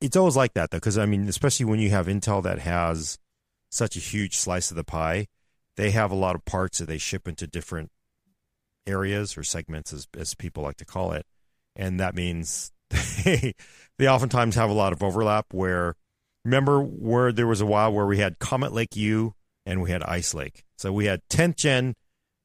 it's 0.02 0.16
always 0.16 0.36
like 0.36 0.54
that 0.54 0.72
though, 0.72 0.78
because 0.78 0.98
I 0.98 1.06
mean, 1.06 1.28
especially 1.28 1.66
when 1.66 1.80
you 1.80 1.90
have 1.90 2.08
Intel 2.08 2.44
that 2.44 2.60
has 2.60 3.18
such 3.72 3.96
a 3.96 4.00
huge 4.00 4.36
slice 4.36 4.70
of 4.72 4.78
the 4.78 4.84
pie, 4.84 5.28
they 5.76 5.92
have 5.92 6.12
a 6.12 6.16
lot 6.16 6.36
of 6.36 6.46
parts 6.46 6.78
that 6.80 6.86
they 6.88 6.98
ship 6.98 7.28
into 7.28 7.46
different 7.48 7.92
areas 8.86 9.38
or 9.38 9.44
segments, 9.44 9.92
as 9.94 10.08
as 10.18 10.34
people 10.36 10.64
like 10.64 10.78
to 10.78 10.86
call 10.86 11.12
it, 11.14 11.26
and 11.76 12.00
that 12.00 12.16
means 12.16 12.72
they 12.90 13.54
they 13.98 14.08
oftentimes 14.08 14.56
have 14.56 14.70
a 14.70 14.74
lot 14.74 14.94
of 14.94 15.04
overlap. 15.04 15.48
Where 15.52 15.96
remember 16.46 16.82
where 16.82 17.32
there 17.32 17.48
was 17.48 17.62
a 17.62 17.66
while 17.66 17.92
where 17.92 18.06
we 18.06 18.20
had 18.20 18.40
Comet 18.40 18.74
Lake 18.74 18.96
U 18.96 19.34
and 19.66 19.82
we 19.82 19.92
had 19.92 20.04
Ice 20.04 20.34
Lake, 20.34 20.64
so 20.78 20.92
we 20.94 21.06
had 21.06 21.22
10th 21.30 21.56
gen, 21.58 21.94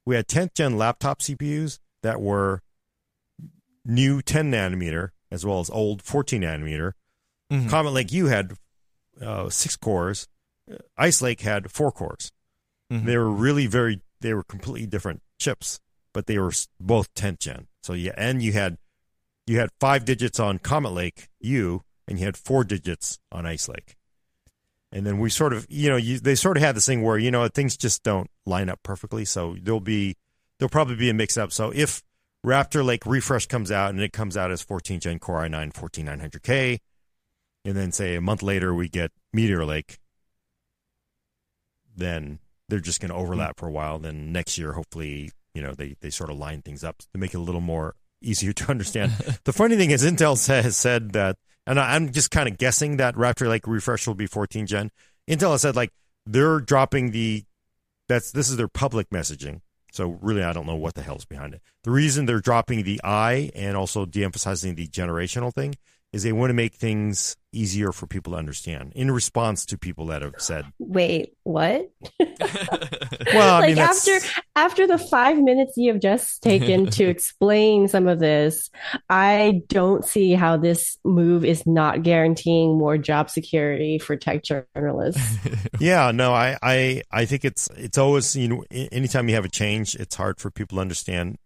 we 0.05 0.17
had 0.17 0.27
10th 0.27 0.55
gen 0.55 0.77
laptop 0.77 1.21
CPUs 1.21 1.79
that 2.03 2.21
were 2.21 2.61
new 3.85 4.23
10 4.23 4.51
nanometer 4.51 5.11
as 5.31 5.45
well 5.47 5.61
as 5.61 5.71
old 5.71 6.03
14 6.03 6.43
nanometer. 6.43 6.93
Mhm. 7.51 7.69
Comet 7.71 7.91
Lake 7.93 8.13
U 8.13 8.27
had 8.27 8.55
uh, 9.21 9.49
six 9.51 9.77
cores. 9.77 10.27
Uh, 10.71 10.77
Ice 10.97 11.23
Lake 11.23 11.41
had 11.41 11.71
four 11.71 11.93
cores. 11.93 12.33
Mhm. 12.93 13.05
They 13.05 13.17
were 13.17 13.31
really 13.31 13.67
very. 13.67 14.01
They 14.21 14.35
were 14.35 14.45
completely 14.45 14.87
different 14.87 15.21
chips, 15.39 15.81
but 16.15 16.27
they 16.27 16.39
were 16.39 16.53
both 16.79 17.13
10th 17.15 17.41
gen. 17.41 17.67
So 17.83 17.93
yeah, 17.93 18.13
and 18.17 18.43
you 18.43 18.53
had 18.53 18.79
you 19.47 19.59
had 19.59 19.71
five 19.81 20.05
digits 20.05 20.39
on 20.39 20.59
Comet 20.59 20.93
Lake 20.93 21.29
U, 21.41 21.83
and 22.07 22.19
you 22.19 22.25
had 22.25 22.37
four 22.37 22.65
digits 22.65 23.19
on 23.31 23.47
Ice 23.47 23.69
Lake. 23.69 23.97
And 24.93 25.07
then 25.07 25.19
we 25.19 25.31
sort 25.31 25.53
of, 25.53 25.67
you 25.71 25.89
know, 25.89 25.97
you, 25.97 26.19
they 26.19 26.35
sort 26.35 26.57
of 26.57 26.63
had 26.63 26.77
this 26.77 26.87
thing 26.87 27.03
where 27.03 27.17
you 27.17 27.31
know 27.31 27.49
things 27.49 27.77
just 27.77 28.03
don't 28.03 28.31
line 28.45 28.69
up 28.69 28.81
perfectly. 28.83 29.25
So 29.25 29.57
there'll 29.61 29.81
be 29.81 30.17
there'll 30.59 30.71
probably 30.71 30.97
be 30.97 31.09
a 31.09 31.15
mix 31.15 31.37
up. 31.37 31.51
So 31.53 31.73
if 31.75 32.03
Raptor 32.45 32.85
Lake 32.85 33.07
refresh 33.07 33.47
comes 33.47 33.71
out 33.71 33.91
and 33.91 34.01
it 34.01 34.13
comes 34.13 34.37
out 34.37 34.51
as 34.51 34.63
14 34.63 35.01
gen 35.01 35.19
Core 35.19 35.41
i9 35.41 35.73
14900K, 35.73 36.79
and 37.65 37.77
then 37.77 37.93
say 37.93 38.17
a 38.17 38.21
month 38.21 38.43
later 38.43 38.75
we 38.75 38.89
get 38.89 39.13
Meteor 39.33 39.65
Lake, 39.65 39.99
then 41.97 42.39
they're 42.69 42.81
just 42.81 43.01
going 43.01 43.11
to 43.11 43.17
overlap 43.17 43.59
for 43.59 43.69
a 43.69 43.73
while. 43.73 43.99
Then 43.99 44.33
next 44.33 44.59
year, 44.59 44.73
hopefully, 44.73 45.31
you 45.55 45.63
know, 45.63 45.73
they, 45.73 45.97
they 46.01 46.11
sort 46.11 46.31
of 46.31 46.37
line 46.37 46.63
things 46.63 46.83
up 46.83 46.99
to 46.99 47.19
make 47.19 47.35
it 47.35 47.39
a 47.39 47.41
little 47.41 47.61
more 47.61 47.95
easier 48.23 48.53
to 48.53 48.71
understand. 48.71 49.13
the 49.45 49.53
funny 49.53 49.77
thing 49.77 49.91
is, 49.91 50.05
Intel 50.05 50.47
has 50.49 50.77
said 50.77 51.13
that, 51.13 51.37
and 51.67 51.79
I'm 51.79 52.13
just 52.13 52.31
kind 52.31 52.49
of 52.49 52.59
guessing 52.59 52.97
that 52.97 53.15
Raptor 53.15 53.49
Lake 53.49 53.67
refresh 53.67 54.07
will 54.07 54.15
be 54.15 54.27
14 54.27 54.67
gen. 54.67 54.91
Intel 55.29 55.53
has 55.53 55.63
said 55.63 55.77
like 55.77 55.91
they're 56.27 56.61
dropping 56.61 57.11
the 57.13 57.45
that's 58.09 58.33
this 58.33 58.49
is 58.49 58.57
their 58.57 58.69
public 58.69 59.11
messaging. 59.11 59.61
So 59.93 60.19
really, 60.23 60.43
I 60.43 60.53
don't 60.53 60.67
know 60.67 60.77
what 60.77 60.95
the 60.95 61.03
hell's 61.03 61.25
behind 61.25 61.55
it. 61.55 61.61
The 61.85 61.91
reason 61.91 62.27
they're 62.27 62.41
dropping 62.41 62.83
the 62.83 63.01
I 63.05 63.51
and 63.55 63.77
also 63.77 64.07
de-emphasizing 64.07 64.75
the 64.75 64.87
generational 64.89 65.53
thing 65.53 65.75
is 66.13 66.23
they 66.23 66.33
want 66.33 66.51
to 66.51 66.55
make 66.55 66.75
things 66.75 67.37
easier 67.53 67.91
for 67.91 68.07
people 68.07 68.33
to 68.33 68.39
understand 68.39 68.93
in 68.95 69.11
response 69.11 69.65
to 69.67 69.79
people 69.79 70.07
that 70.07 70.23
have 70.23 70.35
said, 70.39 70.65
Wait, 70.79 71.35
what? 71.43 71.91
"Well, 72.21 73.55
I 73.55 73.61
like 73.61 73.69
mean, 73.69 73.79
after 73.79 74.19
after 74.55 74.87
the 74.87 74.99
five 74.99 75.39
minutes 75.39 75.73
you 75.77 75.91
have 75.93 76.01
just 76.01 76.43
taken 76.43 76.87
to 76.91 77.05
explain 77.05 77.89
some 77.89 78.09
of 78.09 78.19
this, 78.19 78.71
I 79.09 79.63
don't 79.69 80.05
see 80.05 80.33
how 80.33 80.59
this 80.59 80.99
move 81.05 81.45
is 81.45 81.67
not 81.67 82.03
guaranteeing 82.03 82.77
more 82.77 82.99
job 82.99 83.31
security 83.31 83.99
for 83.99 84.17
tech 84.17 84.43
journalists. 84.43 85.37
yeah, 85.81 86.11
no, 86.11 86.33
I, 86.35 86.59
I, 86.63 87.03
I 87.11 87.25
think 87.25 87.45
it's 87.45 87.69
it's 87.77 87.97
always 87.97 88.37
you 88.37 88.49
know, 88.49 88.65
anytime 88.71 89.29
you 89.29 89.35
have 89.35 89.47
a 89.47 89.51
change, 89.51 89.95
it's 89.95 90.15
hard 90.15 90.41
for 90.41 90.51
people 90.51 90.77
to 90.77 90.83
understand. 90.83 91.39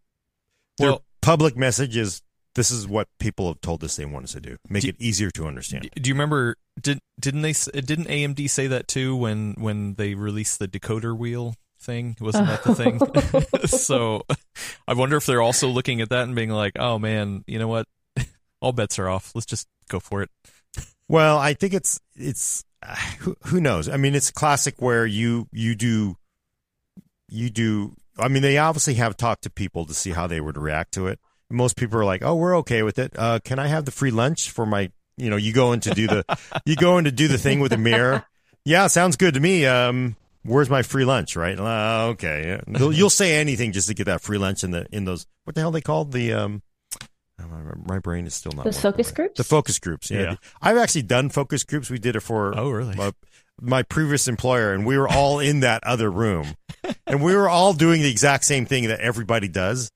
Their 0.78 0.98
public 1.22 1.56
message 1.56 1.96
is 1.96 2.20
this 2.56 2.70
is 2.70 2.88
what 2.88 3.06
people 3.20 3.48
have 3.48 3.60
told 3.60 3.84
us 3.84 3.96
they 3.96 4.06
want 4.06 4.24
us 4.24 4.32
to 4.32 4.40
do, 4.40 4.56
make 4.68 4.82
Do- 4.82 4.88
it 4.88 4.96
easier 4.98 5.30
to 5.32 5.46
understand. 5.46 5.88
Do 5.94 6.08
you 6.08 6.14
remember? 6.14 6.56
Did 6.80 6.98
didn't 7.20 7.42
they? 7.42 7.52
Didn't 7.52 8.08
AMD 8.08 8.48
say 8.50 8.66
that 8.66 8.88
too 8.88 9.14
when 9.14 9.54
when 9.58 9.94
they 9.94 10.14
released 10.14 10.58
the 10.58 10.66
decoder 10.66 11.16
wheel 11.16 11.54
thing? 11.78 12.16
Wasn't 12.18 12.46
that 12.46 12.64
the 12.64 12.74
thing? 12.74 12.98
so 13.66 14.22
I 14.88 14.94
wonder 14.94 15.16
if 15.16 15.26
they're 15.26 15.42
also 15.42 15.68
looking 15.68 16.00
at 16.00 16.08
that 16.08 16.22
and 16.22 16.34
being 16.34 16.50
like, 16.50 16.72
oh 16.78 16.98
man, 16.98 17.44
you 17.46 17.58
know 17.58 17.68
what? 17.68 17.86
All 18.60 18.72
bets 18.72 18.98
are 18.98 19.08
off. 19.08 19.32
Let's 19.34 19.46
just 19.46 19.68
go 19.88 20.00
for 20.00 20.22
it. 20.22 20.30
Well, 21.08 21.38
I 21.38 21.52
think 21.52 21.74
it's 21.74 22.00
it's 22.16 22.64
uh, 22.82 22.96
who, 23.20 23.36
who 23.44 23.60
knows. 23.60 23.88
I 23.88 23.98
mean, 23.98 24.14
it's 24.14 24.30
classic 24.30 24.80
where 24.80 25.04
you 25.04 25.46
you 25.52 25.74
do 25.74 26.16
you 27.28 27.50
do. 27.50 27.94
I 28.18 28.28
mean, 28.28 28.42
they 28.42 28.56
obviously 28.56 28.94
have 28.94 29.14
talked 29.18 29.42
to 29.42 29.50
people 29.50 29.84
to 29.84 29.92
see 29.92 30.12
how 30.12 30.26
they 30.26 30.40
would 30.40 30.56
react 30.56 30.94
to 30.94 31.06
it. 31.06 31.20
Most 31.50 31.76
people 31.76 31.98
are 31.98 32.04
like, 32.04 32.22
"Oh, 32.22 32.34
we're 32.34 32.56
okay 32.58 32.82
with 32.82 32.98
it. 32.98 33.12
Uh, 33.16 33.38
can 33.44 33.58
I 33.58 33.66
have 33.68 33.84
the 33.84 33.90
free 33.92 34.10
lunch 34.10 34.50
for 34.50 34.66
my?" 34.66 34.90
You 35.16 35.30
know, 35.30 35.36
you 35.36 35.52
go 35.52 35.72
in 35.72 35.80
to 35.80 35.90
do 35.90 36.06
the 36.06 36.24
you 36.66 36.76
go 36.76 36.98
in 36.98 37.04
to 37.04 37.12
do 37.12 37.28
the 37.28 37.38
thing 37.38 37.60
with 37.60 37.70
the 37.70 37.78
mirror. 37.78 38.24
Yeah, 38.64 38.88
sounds 38.88 39.16
good 39.16 39.34
to 39.34 39.40
me. 39.40 39.64
Um, 39.64 40.16
where's 40.44 40.68
my 40.68 40.82
free 40.82 41.04
lunch? 41.04 41.36
Right? 41.36 41.58
Uh, 41.58 42.08
okay. 42.10 42.60
You'll, 42.66 42.92
you'll 42.92 43.10
say 43.10 43.36
anything 43.36 43.70
just 43.72 43.86
to 43.88 43.94
get 43.94 44.04
that 44.04 44.20
free 44.20 44.38
lunch 44.38 44.64
in 44.64 44.72
the 44.72 44.86
in 44.90 45.04
those 45.04 45.26
what 45.44 45.54
the 45.54 45.60
hell 45.60 45.70
they 45.70 45.80
called 45.80 46.12
the 46.12 46.32
um. 46.32 46.62
My 47.86 47.98
brain 47.98 48.26
is 48.26 48.34
still 48.34 48.52
not. 48.52 48.64
The 48.64 48.72
focus 48.72 49.08
right. 49.08 49.14
groups? 49.14 49.38
The 49.38 49.44
focus 49.44 49.78
groups. 49.78 50.10
Yeah. 50.10 50.20
Yeah. 50.20 50.34
I've 50.60 50.78
actually 50.78 51.02
done 51.02 51.28
focus 51.28 51.64
groups. 51.64 51.90
We 51.90 51.98
did 51.98 52.16
it 52.16 52.20
for 52.20 52.58
Oh, 52.58 52.70
really? 52.70 52.96
my, 52.96 53.12
my 53.60 53.82
previous 53.82 54.26
employer, 54.26 54.72
and 54.72 54.86
we 54.86 54.96
were 54.98 55.08
all 55.08 55.38
in 55.38 55.60
that 55.60 55.84
other 55.84 56.10
room, 56.10 56.56
and 57.06 57.22
we 57.22 57.36
were 57.36 57.48
all 57.48 57.72
doing 57.72 58.02
the 58.02 58.10
exact 58.10 58.44
same 58.44 58.66
thing 58.66 58.88
that 58.88 59.00
everybody 59.00 59.48
does. 59.48 59.90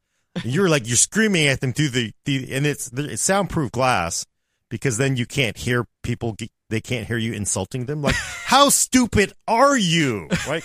You're 0.45 0.69
like 0.69 0.87
you're 0.87 0.97
screaming 0.97 1.47
at 1.49 1.61
them 1.61 1.73
through 1.73 1.89
the, 1.91 2.13
the 2.25 2.55
and 2.55 2.67
it's 2.67 2.91
it's 2.95 3.23
soundproof 3.23 3.73
glass 3.73 4.25
because 4.69 4.97
then 4.99 5.17
you 5.17 5.27
can't 5.27 5.57
hear 5.57 5.87
people. 6.03 6.35
ge- 6.41 6.51
They 6.71 6.81
can't 6.81 7.07
hear 7.09 7.19
you 7.19 7.33
insulting 7.33 7.87
them. 7.87 8.01
Like, 8.01 8.15
how 8.45 8.69
stupid 8.69 9.33
are 9.49 9.77
you? 9.77 10.29
Right? 10.49 10.63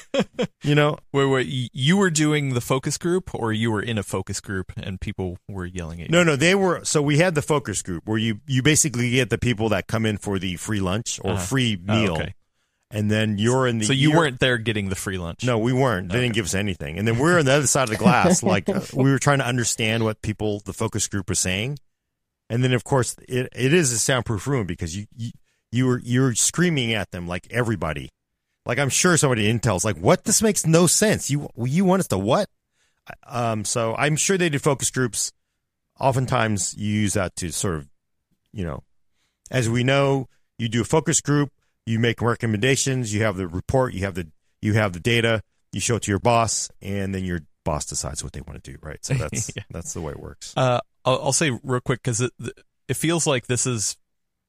You 0.63 0.75
know. 0.75 0.99
Wait, 1.11 1.25
wait, 1.25 1.47
you 1.73 1.97
were 1.97 2.11
doing 2.11 2.53
the 2.53 2.61
focus 2.61 2.99
group, 2.99 3.33
or 3.33 3.51
you 3.53 3.71
were 3.71 3.81
in 3.81 3.97
a 3.97 4.03
focus 4.03 4.39
group 4.39 4.71
and 4.77 5.01
people 5.01 5.37
were 5.49 5.65
yelling 5.65 5.99
at 6.01 6.09
you? 6.09 6.11
No, 6.11 6.23
no, 6.23 6.35
they 6.35 6.53
were. 6.53 6.83
So 6.85 7.01
we 7.01 7.17
had 7.17 7.33
the 7.33 7.41
focus 7.41 7.81
group 7.81 8.03
where 8.05 8.19
you 8.19 8.41
you 8.45 8.61
basically 8.61 9.09
get 9.09 9.31
the 9.31 9.39
people 9.39 9.69
that 9.69 9.87
come 9.87 10.05
in 10.05 10.17
for 10.17 10.37
the 10.37 10.57
free 10.57 10.79
lunch 10.79 11.19
or 11.23 11.31
Uh-huh. 11.31 11.41
free 11.41 11.81
Oh, 11.89 11.93
meal, 12.01 12.13
okay. 12.17 12.33
And 12.95 13.11
then 13.11 13.37
you're 13.37 13.67
in 13.67 13.79
the. 13.79 13.85
So 13.85 13.93
you 13.93 14.09
you're- 14.09 14.17
weren't 14.17 14.39
there 14.39 14.57
getting 14.57 14.87
the 14.87 14.95
free 14.95 15.17
lunch. 15.17 15.43
No, 15.43 15.59
we 15.59 15.73
weren't. 15.73 16.09
They 16.11 16.21
didn't 16.21 16.33
give 16.33 16.45
us 16.45 16.55
anything. 16.55 16.97
And 16.97 17.05
then 17.05 17.17
we're 17.19 17.37
on 17.37 17.45
the 17.45 17.51
other 17.51 17.67
side 17.67 17.83
of 17.83 17.89
the 17.89 17.97
glass, 17.97 18.41
like 18.53 18.69
uh, 18.69 18.79
we 18.93 19.11
were 19.11 19.19
trying 19.19 19.39
to 19.39 19.45
understand 19.45 20.05
what 20.05 20.21
people, 20.21 20.61
the 20.65 20.71
focus 20.73 21.07
group, 21.07 21.27
was 21.29 21.39
saying. 21.39 21.77
And 22.49 22.63
then, 22.63 22.71
of 22.73 22.83
course, 22.85 23.17
it 23.27 23.49
it 23.53 23.73
is 23.73 23.91
a 23.91 23.99
soundproof 23.99 24.47
room 24.47 24.65
because 24.65 24.95
you 24.95 25.07
you 25.15 25.31
you 25.71 25.85
were 25.87 25.99
you're 26.03 26.35
screaming 26.35 26.93
at 26.93 27.11
them 27.11 27.27
like 27.27 27.47
everybody. 27.51 28.11
Like 28.65 28.79
I'm 28.79 28.89
sure 28.89 29.17
somebody 29.17 29.49
at 29.49 29.61
Intel's 29.61 29.83
like, 29.83 29.97
"What? 29.97 30.23
This 30.23 30.41
makes 30.41 30.65
no 30.65 30.87
sense. 30.87 31.29
You 31.29 31.49
you 31.57 31.83
want 31.83 31.99
us 31.99 32.07
to 32.07 32.17
what?" 32.17 32.49
Um. 33.27 33.65
So 33.65 33.93
I'm 33.95 34.15
sure 34.15 34.37
they 34.37 34.49
did 34.49 34.61
focus 34.61 34.89
groups. 34.89 35.33
Oftentimes, 35.99 36.75
you 36.77 36.91
use 36.93 37.13
that 37.13 37.35
to 37.37 37.51
sort 37.51 37.75
of, 37.75 37.87
you 38.53 38.63
know, 38.65 38.83
as 39.51 39.69
we 39.69 39.83
know, 39.83 40.27
you 40.57 40.67
do 40.69 40.81
a 40.81 40.85
focus 40.85 41.21
group, 41.21 41.51
you 41.85 41.99
make 41.99 42.21
recommendations, 42.21 43.13
you 43.13 43.23
have 43.23 43.37
the 43.37 43.47
report, 43.47 43.93
you 43.93 44.01
have 44.05 44.15
the 44.15 44.27
you 44.61 44.73
have 44.73 44.93
the 44.93 44.99
data, 44.99 45.41
you 45.71 45.79
show 45.79 45.95
it 45.97 46.03
to 46.03 46.11
your 46.11 46.19
boss, 46.19 46.69
and 46.81 47.13
then 47.13 47.23
your 47.23 47.41
boss 47.63 47.85
decides 47.85 48.23
what 48.23 48.33
they 48.33 48.41
want 48.41 48.63
to 48.63 48.71
do. 48.71 48.77
Right. 48.81 49.03
So 49.03 49.13
that's 49.15 49.51
Yeah. 49.55 49.63
that's 49.69 49.93
the 49.93 50.01
way 50.01 50.11
it 50.13 50.19
works. 50.19 50.53
Uh, 50.57 50.79
I'll, 51.03 51.21
I'll 51.25 51.33
say 51.33 51.51
real 51.63 51.81
quick 51.81 52.01
because 52.03 52.21
it 52.21 52.31
it 52.87 52.95
feels 52.95 53.25
like 53.27 53.47
this 53.47 53.65
is 53.65 53.97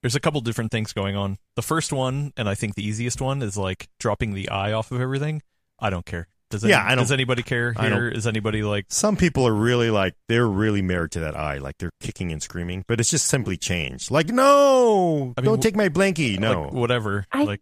there's 0.02 0.14
a 0.14 0.21
couple 0.21 0.40
different 0.40 0.71
things 0.71 0.93
going 0.93 1.16
on. 1.16 1.38
The 1.57 1.62
first 1.62 1.93
one, 1.93 2.33
and 2.37 2.49
I 2.49 2.55
think 2.55 2.75
the 2.75 2.87
easiest 2.87 3.21
one, 3.21 3.43
is 3.43 3.57
like 3.57 3.88
dropping 3.99 4.35
the 4.35 4.49
eye 4.50 4.73
off 4.73 4.93
of 4.93 5.00
everything. 5.00 5.43
I 5.81 5.90
don't 5.90 6.07
care. 6.07 6.28
Does 6.50 6.62
any, 6.65 6.71
Yeah, 6.73 6.85
I 6.85 6.91
don't- 6.91 6.99
does 6.99 7.12
anybody 7.12 7.43
care 7.43 7.75
I 7.76 7.88
here? 7.88 8.09
Is 8.09 8.26
anybody 8.26 8.62
like 8.62 8.87
Some 8.88 9.17
people 9.17 9.47
are 9.49 9.55
really 9.55 9.91
like 9.91 10.15
they're 10.29 10.47
really 10.47 10.83
married 10.83 11.11
to 11.12 11.21
that 11.21 11.37
eye, 11.37 11.59
like 11.59 11.76
they're 11.79 11.93
kicking 12.00 12.31
and 12.33 12.43
screaming, 12.43 12.85
but 12.87 13.00
it's 13.00 13.11
just 13.11 13.26
simply 13.26 13.57
changed. 13.57 14.11
Like, 14.11 14.29
no, 14.29 15.35
I 15.37 15.41
mean, 15.41 15.47
don't 15.47 15.62
take 15.62 15.76
my 15.76 15.88
blankie. 15.88 16.38
No, 16.38 16.62
like 16.62 16.73
whatever? 16.73 17.26
I- 17.33 17.45
like 17.45 17.61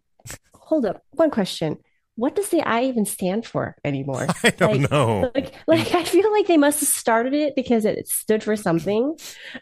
Hold 0.53 0.85
up. 0.85 1.03
One 1.11 1.29
question. 1.29 1.77
What 2.17 2.33
does 2.35 2.47
the 2.49 2.61
I 2.61 2.85
even 2.85 3.05
stand 3.05 3.45
for 3.45 3.75
anymore? 3.83 4.25
I 4.43 4.49
don't 4.51 4.81
Like- 4.83 4.91
know. 4.91 5.31
Like, 5.35 5.53
like 5.67 5.93
I 5.93 6.03
feel 6.03 6.31
like 6.31 6.47
they 6.47 6.57
must 6.57 6.79
have 6.79 6.89
started 6.89 7.33
it 7.33 7.55
because 7.55 7.85
it 7.85 8.07
stood 8.07 8.41
for 8.43 8.55
something, 8.55 9.17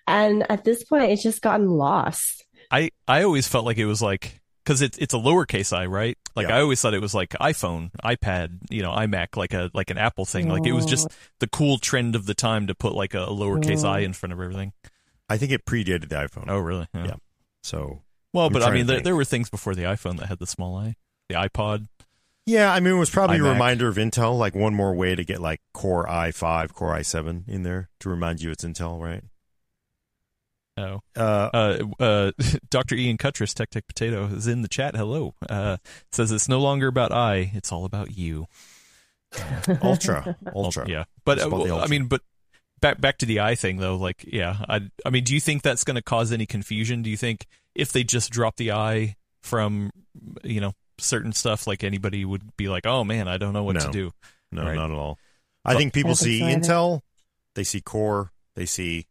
and 0.07 0.45
at 0.51 0.63
this 0.63 0.83
point, 0.83 1.11
it's 1.11 1.23
just 1.23 1.41
gotten 1.41 1.67
lost. 1.69 2.45
I 2.69 2.91
I 3.07 3.23
always 3.23 3.47
felt 3.47 3.65
like 3.65 3.77
it 3.77 3.85
was 3.85 4.01
like 4.01 4.39
because 4.63 4.81
it's 4.81 4.97
it's 4.97 5.13
a 5.13 5.17
lowercase 5.17 5.75
i, 5.75 5.85
right? 5.85 6.17
Like 6.35 6.47
Yeah. 6.47 6.57
I 6.57 6.61
always 6.61 6.81
thought 6.81 6.93
it 6.93 7.01
was 7.01 7.13
like 7.13 7.31
iPhone, 7.31 7.91
iPad, 8.03 8.59
you 8.69 8.81
know, 8.81 8.91
iMac, 8.91 9.35
like 9.35 9.53
a 9.53 9.69
like 9.73 9.89
an 9.89 9.97
Apple 9.97 10.25
thing. 10.25 10.49
Like 10.49 10.65
it 10.65 10.71
was 10.73 10.85
just 10.85 11.07
oh. 11.09 11.13
the 11.39 11.47
cool 11.47 11.77
trend 11.77 12.15
of 12.15 12.25
the 12.25 12.33
time 12.33 12.67
to 12.67 12.75
put 12.75 12.93
like 12.93 13.13
a, 13.13 13.27
lowercase 13.27 13.83
Oh. 13.83 13.91
i 13.91 14.01
mm. 14.01 14.05
in 14.05 14.13
front 14.13 14.33
of 14.33 14.39
everything. 14.39 14.73
I 15.29 15.37
think 15.37 15.51
it 15.51 15.65
predated 15.65 16.09
the 16.09 16.15
iPhone. 16.15 16.45
Oh, 16.47 16.59
really? 16.59 16.87
Yeah. 16.93 17.15
So 17.63 18.01
Well, 18.33 18.47
I'm 18.47 18.53
but 18.53 18.63
I 18.63 18.71
mean, 18.71 18.87
there, 18.87 18.99
there 18.99 19.15
were 19.15 19.25
things 19.25 19.49
before 19.49 19.75
the 19.75 19.83
iPhone 19.83 20.17
that 20.19 20.27
had 20.27 20.39
the 20.39 20.47
small 20.47 20.75
i, 20.75 20.95
the 21.29 21.35
iPod. 21.35 21.87
yeah, 22.45 22.73
I 22.73 22.79
mean, 22.79 22.93
it 22.93 22.99
was 22.99 23.09
probably 23.09 23.39
a 23.39 23.43
reminder 23.43 23.87
of 23.87 23.95
Intel, 23.95 24.37
like 24.37 24.53
one 24.55 24.75
more 24.75 24.93
way 24.93 25.15
to 25.15 25.23
get 25.23 25.41
like 25.41 25.61
Core 25.73 26.05
i5, 26.05 26.73
Core 26.73 26.93
i7 26.95 27.47
in 27.47 27.63
there 27.63 27.89
to 28.01 28.09
remind 28.09 28.41
you 28.41 28.51
it's 28.51 28.65
Intel, 28.65 29.01
right? 29.01 29.23
Oh, 30.75 31.01
Uh, 31.15 31.19
uh, 31.53 31.77
uh, 31.99 32.31
Dr. 32.69 32.95
Ian 32.95 33.17
Cutress, 33.17 33.53
Tech 33.53 33.69
Tech 33.69 33.85
Potato, 33.87 34.25
is 34.27 34.47
in 34.47 34.61
the 34.63 34.67
chat. 34.67 34.95
Hello. 34.95 35.35
Uh, 35.47 35.77
says 36.11 36.31
it's 36.31 36.49
no 36.49 36.59
longer 36.59 36.87
about 36.87 37.11
I, 37.11 37.51
it's 37.53 37.71
all 37.71 37.85
about 37.85 38.17
you. 38.17 38.47
Ultra, 39.81 40.35
Ultra. 40.55 40.87
Yeah, 40.89 41.03
but 41.25 41.37
It's 41.37 41.45
uh, 41.45 41.49
about 41.49 41.67
the 41.67 41.75
I 41.75 41.87
mean, 41.87 42.05
but 42.07 42.21
back 42.81 42.99
back 43.01 43.17
to 43.19 43.25
the 43.25 43.39
I 43.39 43.55
thing 43.55 43.77
though. 43.77 43.95
Like, 43.95 44.23
yeah, 44.27 44.57
I 44.69 44.81
I 45.05 45.09
mean, 45.09 45.23
do 45.23 45.33
you 45.33 45.39
think 45.39 45.61
that's 45.63 45.83
going 45.83 45.95
to 45.95 46.01
cause 46.03 46.31
any 46.31 46.45
confusion? 46.45 47.01
Do 47.01 47.09
you 47.09 47.17
think 47.17 47.47
if 47.75 47.91
they 47.91 48.03
just 48.03 48.31
drop 48.31 48.57
the 48.57 48.71
I 48.71 49.15
from 49.41 49.91
you 50.43 50.61
know 50.61 50.73
certain 50.99 51.33
stuff, 51.33 51.65
like 51.67 51.83
anybody 51.83 52.25
would 52.25 52.55
be 52.57 52.67
like, 52.69 52.85
oh 52.85 53.03
man, 53.03 53.27
I 53.27 53.37
don't 53.37 53.53
know 53.53 53.63
what 53.63 53.79
to 53.79 53.89
do. 53.91 54.11
No, 54.51 54.63
Right. 54.63 54.75
not 54.75 54.91
at 54.91 54.97
all. 54.97 55.17
I 55.65 55.73
So- 55.73 55.79
think 55.79 55.93
people 55.93 56.11
I 56.11 56.15
think 56.15 56.23
see 56.25 56.39
so. 56.39 56.45
Intel, 56.45 57.01
they 57.55 57.63
see 57.63 57.81
Core, 57.81 58.31
they 58.55 58.65
see 58.67 59.07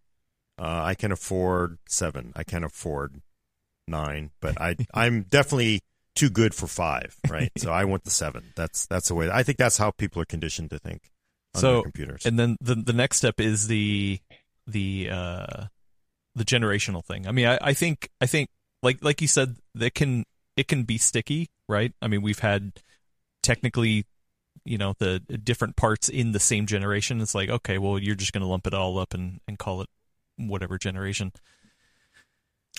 uh, 0.62 0.82
I 0.84 0.94
can 0.94 1.10
afford 1.10 1.78
seven, 1.88 2.32
I 2.36 2.44
can 2.44 2.62
afford 2.62 3.20
nine, 3.88 4.30
but 4.40 4.60
I 4.60 4.76
I'm 4.94 5.24
definitely 5.24 5.80
too 6.14 6.30
good 6.30 6.54
for 6.54 6.66
five, 6.66 7.16
right? 7.28 7.50
so 7.56 7.72
I 7.72 7.84
want 7.84 8.04
the 8.04 8.10
seven. 8.10 8.52
That's 8.54 8.86
that's 8.86 9.08
the 9.08 9.14
way. 9.14 9.28
I 9.30 9.42
think 9.42 9.58
that's 9.58 9.76
how 9.76 9.90
people 9.90 10.22
are 10.22 10.26
conditioned 10.26 10.70
to 10.70 10.78
think 10.78 11.10
on 11.54 11.60
So, 11.60 11.72
their 11.74 11.82
computers. 11.82 12.26
And 12.26 12.38
then 12.38 12.56
the 12.60 12.76
the 12.76 12.92
next 12.92 13.16
step 13.16 13.40
is 13.40 13.66
the 13.66 14.20
the 14.66 15.08
uh 15.10 15.64
the 16.34 16.44
generational 16.44 17.04
thing. 17.04 17.26
I 17.26 17.32
mean, 17.32 17.46
I, 17.46 17.58
I 17.60 17.74
think 17.74 18.08
I 18.20 18.26
think 18.26 18.48
like 18.82 19.02
like 19.02 19.20
you 19.20 19.28
said, 19.28 19.56
that 19.74 19.94
can 19.94 20.24
it 20.56 20.68
can 20.68 20.84
be 20.84 20.98
sticky, 20.98 21.48
right? 21.68 21.92
I 22.00 22.08
mean, 22.08 22.22
we've 22.22 22.38
had 22.38 22.72
technically, 23.42 24.06
you 24.64 24.78
know, 24.78 24.94
the 24.98 25.18
different 25.20 25.76
parts 25.76 26.08
in 26.08 26.32
the 26.32 26.40
same 26.40 26.66
generation. 26.66 27.20
It's 27.20 27.34
like, 27.34 27.48
okay, 27.48 27.78
well, 27.78 27.98
you're 27.98 28.14
just 28.14 28.32
going 28.32 28.42
to 28.42 28.46
lump 28.46 28.66
it 28.66 28.74
all 28.74 28.98
up 28.98 29.12
and 29.14 29.40
and 29.48 29.58
call 29.58 29.80
it 29.82 29.88
whatever 30.48 30.78
generation. 30.78 31.32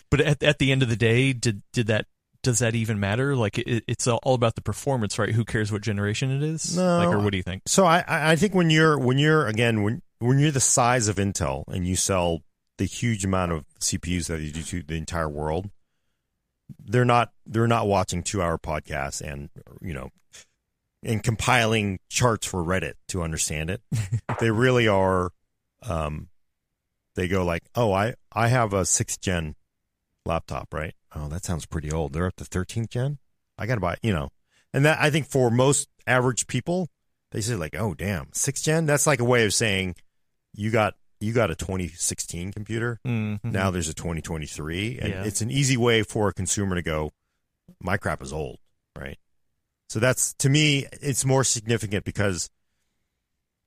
But 0.10 0.22
at 0.22 0.44
at 0.44 0.60
the 0.60 0.72
end 0.72 0.84
of 0.84 0.90
the 0.90 0.96
day, 0.96 1.34
did 1.34 1.64
did 1.72 1.88
that 1.88 2.06
does 2.44 2.60
that 2.60 2.76
even 2.76 3.00
matter? 3.00 3.36
Like, 3.36 3.58
it, 3.58 3.84
it's 3.88 4.06
all 4.06 4.34
about 4.34 4.56
the 4.56 4.62
performance, 4.62 5.18
right? 5.18 5.34
Who 5.34 5.46
cares 5.46 5.72
what 5.72 5.82
generation 5.82 6.30
it 6.30 6.44
is? 6.44 6.76
No. 6.76 6.98
Like, 7.00 7.08
or 7.08 7.20
what 7.20 7.32
do 7.32 7.38
you 7.38 7.44
think? 7.44 7.64
So 7.66 7.86
I, 7.86 8.04
I 8.08 8.32
I 8.32 8.36
think 8.36 8.54
when 8.54 8.70
you're 8.70 9.00
when 9.00 9.18
you're 9.18 9.48
again 9.48 9.82
when 9.82 10.02
when 10.20 10.40
you're 10.40 10.52
the 10.52 10.60
size 10.60 11.08
of 11.08 11.16
Intel 11.16 11.64
and 11.68 11.88
you 11.88 11.96
sell 11.96 12.42
the 12.78 12.86
huge 12.86 13.24
amount 13.24 13.54
of 13.54 13.66
CPUs 13.80 14.28
that 14.28 14.42
you 14.42 14.52
do 14.52 14.62
to 14.62 14.84
the 14.84 14.96
entire 14.96 15.30
world, 15.30 15.70
they're 16.84 17.06
not 17.06 17.32
they're 17.46 17.68
not 17.68 17.88
watching 17.88 18.24
two 18.24 18.42
hour 18.42 18.58
podcasts 18.58 19.22
and 19.22 19.50
you 19.82 19.94
know 19.94 20.10
and 21.02 21.24
compiling 21.24 22.00
charts 22.10 22.46
for 22.46 22.64
Reddit 22.64 22.94
to 23.10 23.22
understand 23.22 23.70
it. 23.70 23.82
they 24.40 24.52
really 24.52 24.88
are. 24.88 25.32
Um, 25.84 26.30
they 27.16 27.28
go 27.28 27.44
like, 27.46 27.64
oh, 27.76 27.92
I 27.94 28.16
I 28.32 28.48
have 28.48 28.74
a 28.74 28.86
sixth 28.86 29.22
gen 29.22 29.56
laptop, 30.26 30.74
right? 30.74 30.96
Oh, 31.16 31.28
that 31.30 31.46
sounds 31.46 31.66
pretty 31.66 31.92
old. 31.92 32.14
They're 32.14 32.28
up 32.28 32.36
to 32.38 32.46
thirteenth 32.46 32.90
gen. 32.90 33.20
I 33.58 33.66
got 33.68 33.76
to 33.76 33.82
buy, 33.82 33.98
you 34.02 34.14
know, 34.14 34.30
and 34.74 34.84
that 34.86 35.00
I 35.00 35.10
think 35.12 35.28
for 35.28 35.52
most 35.52 35.88
average 36.08 36.48
people, 36.48 36.90
they 37.32 37.42
say 37.42 37.56
like, 37.56 37.76
"Oh, 37.78 37.94
damn, 37.94 38.30
sixth 38.34 38.64
gen." 38.64 38.86
That's 38.86 39.06
like 39.08 39.20
a 39.20 39.24
way 39.26 39.46
of 39.46 39.54
saying 39.54 39.96
you 40.54 40.72
got 40.72 40.96
you 41.20 41.34
got 41.34 41.52
a 41.52 41.56
2016 41.56 42.52
computer. 42.52 43.00
Mhm. 43.06 43.40
Now 43.44 43.72
there's 43.72 43.88
a 43.88 43.94
2023, 43.94 45.00
and 45.00 45.10
Yeah. 45.10 45.24
it's 45.24 45.40
an 45.42 45.52
easy 45.52 45.78
way 45.78 46.04
for 46.04 46.28
a 46.30 46.34
consumer 46.34 46.76
to 46.76 46.82
go, 46.82 47.12
"My 47.80 47.98
crap 47.98 48.22
is 48.22 48.34
old," 48.34 48.60
right? 48.98 49.18
So 49.90 50.00
that's 50.00 50.34
to 50.40 50.50
me, 50.50 50.88
it's 51.02 51.24
more 51.24 51.44
significant 51.44 52.04
because 52.06 52.50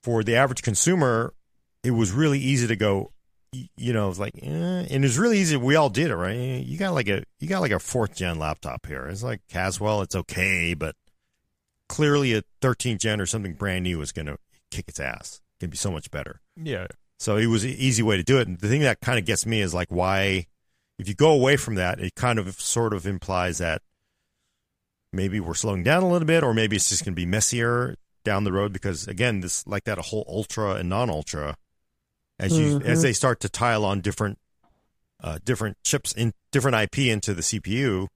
for 0.02 0.22
the 0.24 0.34
average 0.36 0.62
consumer, 0.62 1.34
it 1.82 1.92
was 1.92 2.12
really 2.12 2.40
easy 2.40 2.66
to 2.66 2.76
go. 2.76 3.12
You 3.52 3.92
know, 3.92 4.10
it's 4.10 4.18
like, 4.18 4.34
eh, 4.42 4.86
and 4.90 5.04
it's 5.04 5.16
really 5.16 5.38
easy. 5.38 5.56
We 5.56 5.76
all 5.76 5.88
did 5.88 6.10
it, 6.10 6.16
right? 6.16 6.34
You 6.34 6.78
got 6.78 6.94
like 6.94 7.08
a 7.08 7.24
you 7.38 7.48
got 7.48 7.60
like 7.60 7.72
a 7.72 7.78
fourth 7.78 8.14
gen 8.14 8.38
laptop 8.38 8.86
here. 8.86 9.06
It's 9.06 9.22
like 9.22 9.40
Haswell, 9.50 10.02
it's 10.02 10.14
okay, 10.14 10.74
but 10.74 10.94
clearly 11.88 12.34
a 12.34 12.42
13th 12.60 12.98
gen 12.98 13.20
or 13.20 13.26
something 13.26 13.54
brand 13.54 13.84
new 13.84 14.00
is 14.00 14.12
going 14.12 14.26
to 14.26 14.38
kick 14.70 14.88
its 14.88 15.00
ass. 15.00 15.40
It 15.58 15.64
can 15.64 15.70
be 15.70 15.76
so 15.76 15.90
much 15.90 16.10
better. 16.10 16.40
Yeah. 16.56 16.86
So 17.18 17.36
it 17.36 17.46
was 17.46 17.64
an 17.64 17.70
easy 17.70 18.02
way 18.02 18.16
to 18.16 18.22
do 18.22 18.38
it. 18.38 18.48
And 18.48 18.58
the 18.58 18.68
thing 18.68 18.82
that 18.82 19.00
kind 19.00 19.18
of 19.18 19.24
gets 19.24 19.46
me 19.46 19.60
is 19.60 19.72
like 19.72 19.88
why, 19.88 20.46
if 20.98 21.08
you 21.08 21.14
go 21.14 21.30
away 21.30 21.56
from 21.56 21.76
that, 21.76 22.00
it 22.00 22.14
kind 22.14 22.38
of 22.38 22.60
sort 22.60 22.92
of 22.92 23.06
implies 23.06 23.58
that 23.58 23.82
maybe 25.12 25.40
we're 25.40 25.54
slowing 25.54 25.82
down 25.82 26.02
a 26.02 26.08
little 26.08 26.26
bit, 26.26 26.42
or 26.44 26.52
maybe 26.52 26.76
it's 26.76 26.88
just 26.88 27.04
going 27.04 27.14
to 27.14 27.20
be 27.20 27.26
messier 27.26 27.96
down 28.24 28.44
the 28.44 28.52
road 28.52 28.72
because 28.72 29.06
again, 29.06 29.40
this 29.40 29.66
like 29.66 29.84
that 29.84 29.98
a 29.98 30.02
whole 30.02 30.26
ultra 30.28 30.74
and 30.74 30.88
non 30.88 31.08
ultra, 31.08 31.56
as 32.38 32.56
you 32.58 32.78
Mhm. 32.78 32.84
as 32.84 33.02
they 33.02 33.12
start 33.12 33.40
to 33.40 33.48
tile 33.48 33.84
on 33.84 34.00
different 34.00 34.38
uh, 35.22 35.38
different 35.44 35.76
chips 35.82 36.12
in 36.12 36.32
different 36.52 36.76
IP 36.76 37.10
into 37.10 37.32
the 37.34 37.42
CPU, 37.42 38.08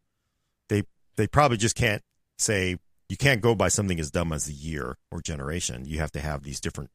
they 0.68 0.82
they 1.16 1.26
probably 1.26 1.56
just 1.56 1.74
can't 1.74 2.02
say 2.38 2.76
you 3.08 3.16
can't 3.16 3.40
go 3.40 3.54
by 3.54 3.68
something 3.68 3.98
as 3.98 4.10
dumb 4.10 4.32
as 4.32 4.48
a 4.48 4.52
year 4.52 4.96
or 5.10 5.20
generation. 5.20 5.84
You 5.86 5.98
have 5.98 6.12
to 6.12 6.20
have 6.20 6.42
these 6.42 6.60
different 6.60 6.90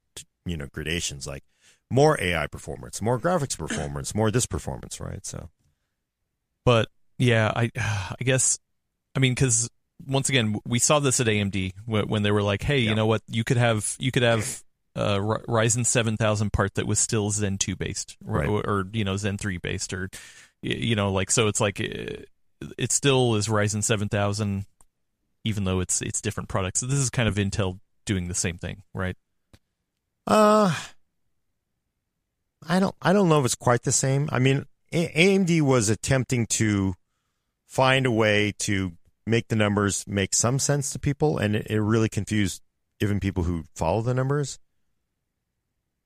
you 0.46 0.56
know 0.58 0.68
gradations 0.68 1.26
like 1.28 1.44
more 1.92 2.20
AI 2.22 2.48
performance, 2.48 3.02
more 3.02 3.20
graphics 3.20 3.58
performance, 3.58 4.14
more 4.16 4.32
this 4.32 4.46
performance, 4.46 5.00
right? 5.00 5.26
So 5.26 5.50
But 6.66 6.90
yeah, 7.18 7.52
I 7.56 7.72
I 7.76 8.24
guess 8.24 8.60
I 9.16 9.20
mean 9.20 9.34
because 9.34 9.70
once 10.06 10.30
again 10.30 10.58
we 10.66 10.78
saw 10.80 11.00
this 11.00 11.20
at 11.20 11.28
AMD 11.28 11.74
when 11.86 12.22
they 12.24 12.32
were 12.32 12.44
like, 12.44 12.62
hey, 12.62 12.80
Yeah. 12.80 12.90
you 12.90 12.96
know 12.96 13.06
what, 13.08 13.22
you 13.28 13.44
could 13.44 13.58
have 13.58 13.96
you 14.00 14.12
could 14.12 14.24
have 14.24 14.64
a 14.96 15.20
Ryzen 15.20 15.86
seven 15.86 16.16
thousand 16.18 16.54
part 16.54 16.76
that 16.76 16.88
was 16.88 17.00
still 17.00 17.30
Zen 17.32 17.58
two 17.58 17.76
based, 17.76 18.16
or, 18.26 18.34
Right. 18.40 18.48
or, 18.50 18.88
you 18.94 19.04
know 19.04 19.18
Zen 19.18 19.38
three 19.38 19.58
based, 19.58 19.94
or 19.94 20.10
you 20.62 20.96
know 20.96 21.12
like 21.12 21.30
so 21.32 21.48
it's 21.48 21.60
like 21.62 21.80
it, 21.80 22.30
it 22.78 22.92
still 22.92 23.36
is 23.36 23.48
Ryzen 23.48 23.84
seven 23.84 24.08
thousand, 24.10 24.66
even 25.44 25.64
though 25.66 25.80
it's 25.82 26.02
it's 26.02 26.22
different 26.22 26.50
products. 26.50 26.80
So 26.80 26.86
this 26.86 27.00
is 27.00 27.10
kind 27.10 27.28
of 27.28 27.36
Intel 27.36 27.80
doing 28.06 28.28
the 28.28 28.34
same 28.36 28.58
thing, 28.58 28.84
right? 28.94 29.18
Uh 30.28 30.74
I 32.68 32.80
don't 32.80 32.96
I 33.02 33.14
don't 33.14 33.30
know 33.30 33.40
if 33.40 33.46
it's 33.46 33.56
quite 33.56 33.84
the 33.84 33.92
same. 33.92 34.30
I 34.32 34.40
mean, 34.40 34.66
A- 34.92 35.38
AMD 35.38 35.62
was 35.62 35.90
attempting 35.90 36.48
to 36.48 36.96
find 37.68 38.06
a 38.06 38.12
way 38.12 38.54
to 38.60 38.94
make 39.28 39.48
the 39.50 39.56
numbers 39.56 40.06
make 40.08 40.34
some 40.34 40.60
sense 40.60 40.92
to 40.92 41.00
people 41.00 41.38
and 41.38 41.56
it, 41.56 41.68
it 41.70 41.82
really 41.82 42.10
confused 42.10 42.62
even 43.02 43.20
people 43.20 43.44
who 43.44 43.66
follow 43.76 44.02
the 44.02 44.14
numbers. 44.14 44.58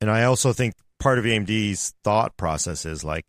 And 0.01 0.10
I 0.10 0.24
also 0.24 0.53
think 0.53 0.75
part 1.00 1.20
of 1.20 1.25
AMD's 1.25 1.94
thought 2.03 2.38
process 2.38 2.86
is 2.86 3.03
like 3.03 3.25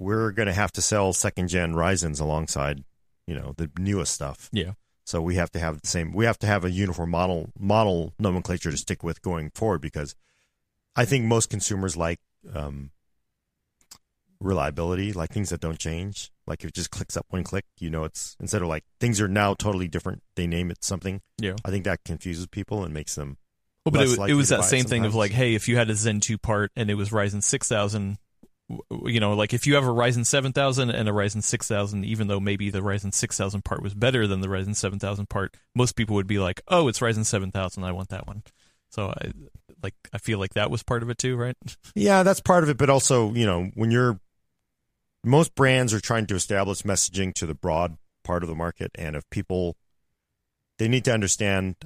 we're 0.00 0.32
going 0.32 0.46
to 0.46 0.52
have 0.52 0.72
to 0.72 0.82
sell 0.82 1.12
second 1.12 1.48
gen 1.48 1.74
Ryzen's 1.74 2.20
alongside, 2.20 2.84
you 3.26 3.34
know, 3.34 3.54
the 3.56 3.70
newest 3.78 4.14
stuff. 4.14 4.48
Yeah. 4.52 4.72
So 5.04 5.22
we 5.22 5.36
have 5.36 5.50
to 5.52 5.58
have 5.58 5.80
the 5.80 5.88
same. 5.88 6.12
We 6.12 6.26
have 6.26 6.38
to 6.40 6.46
have 6.46 6.64
a 6.64 6.70
uniform 6.70 7.10
model 7.10 7.50
model 7.58 8.12
nomenclature 8.18 8.70
to 8.70 8.76
stick 8.76 9.02
with 9.02 9.22
going 9.22 9.50
forward 9.54 9.80
because 9.80 10.14
I 10.94 11.04
think 11.06 11.24
most 11.24 11.48
consumers 11.48 11.96
like 11.96 12.20
um, 12.54 12.90
reliability, 14.40 15.12
like 15.12 15.30
things 15.30 15.50
that 15.50 15.60
don't 15.60 15.78
change. 15.78 16.30
Like 16.46 16.62
if 16.62 16.68
it 16.68 16.74
just 16.74 16.90
clicks 16.90 17.16
up 17.16 17.26
one 17.30 17.44
click, 17.44 17.64
you 17.78 17.90
know, 17.90 18.04
it's 18.04 18.36
instead 18.40 18.62
of 18.62 18.68
like 18.68 18.84
things 19.00 19.20
are 19.20 19.28
now 19.28 19.54
totally 19.54 19.88
different. 19.88 20.22
They 20.36 20.46
name 20.46 20.70
it 20.70 20.84
something. 20.84 21.22
Yeah. 21.38 21.56
I 21.64 21.70
think 21.70 21.84
that 21.84 22.04
confuses 22.04 22.46
people 22.46 22.84
and 22.84 22.92
makes 22.92 23.14
them. 23.14 23.38
Well, 23.84 23.92
but 23.92 24.00
it, 24.02 24.08
was- 24.08 24.18
it 24.30 24.34
was 24.34 24.48
that 24.50 24.64
same 24.64 24.84
thing 24.90 25.04
of 25.04 25.14
like, 25.14 25.30
hey, 25.32 25.54
if 25.54 25.68
you 25.68 25.76
had 25.76 25.90
a 25.90 25.94
Zen 25.94 26.20
2 26.20 26.38
part 26.38 26.72
and 26.76 26.90
it 26.90 26.94
was 26.94 27.10
Ryzen 27.10 27.42
6000, 27.42 28.18
you 29.06 29.18
know, 29.20 29.32
like 29.32 29.54
if 29.54 29.66
you 29.66 29.76
have 29.76 29.84
a 29.84 29.88
Ryzen 29.90 30.26
7000 30.26 30.90
and 30.90 31.08
a 31.08 31.12
Ryzen 31.12 31.42
6000, 31.42 32.04
even 32.04 32.26
though 32.28 32.38
maybe 32.40 32.68
the 32.68 32.80
Ryzen 32.80 33.14
6000 33.14 33.64
part 33.64 33.82
was 33.82 33.94
better 33.94 34.26
than 34.26 34.40
the 34.42 34.48
Ryzen 34.48 34.76
7000 34.76 35.28
part, 35.30 35.56
most 35.74 35.96
people 35.96 36.16
would 36.16 36.26
be 36.26 36.38
like, 36.38 36.60
oh, 36.68 36.88
it's 36.88 36.98
Ryzen 37.00 37.24
7000, 37.24 37.82
I 37.84 37.92
want 37.92 38.10
that 38.10 38.26
one. 38.26 38.42
So 38.90 39.08
I 39.08 39.32
like 39.82 39.94
I 40.12 40.18
feel 40.18 40.38
like 40.38 40.54
that 40.54 40.70
was 40.70 40.82
part 40.82 41.02
of 41.02 41.08
it 41.10 41.18
too, 41.18 41.36
right? 41.36 41.56
Yeah, 41.94 42.22
that's 42.24 42.40
part 42.40 42.62
of 42.62 42.68
it, 42.70 42.76
but 42.78 42.90
also, 42.90 43.32
you 43.32 43.46
know, 43.46 43.70
when 43.74 43.90
you're 43.90 44.20
most 45.24 45.54
brands 45.54 45.92
are 45.94 46.00
trying 46.00 46.26
to 46.26 46.34
establish 46.34 46.82
messaging 46.82 47.34
to 47.34 47.46
the 47.46 47.54
broad 47.54 47.96
part 48.24 48.42
of 48.42 48.48
the 48.48 48.54
market, 48.54 48.90
and 48.96 49.16
if 49.16 49.28
people 49.30 49.76
they 50.78 50.88
need 50.88 51.04
to 51.06 51.12
understand, 51.12 51.76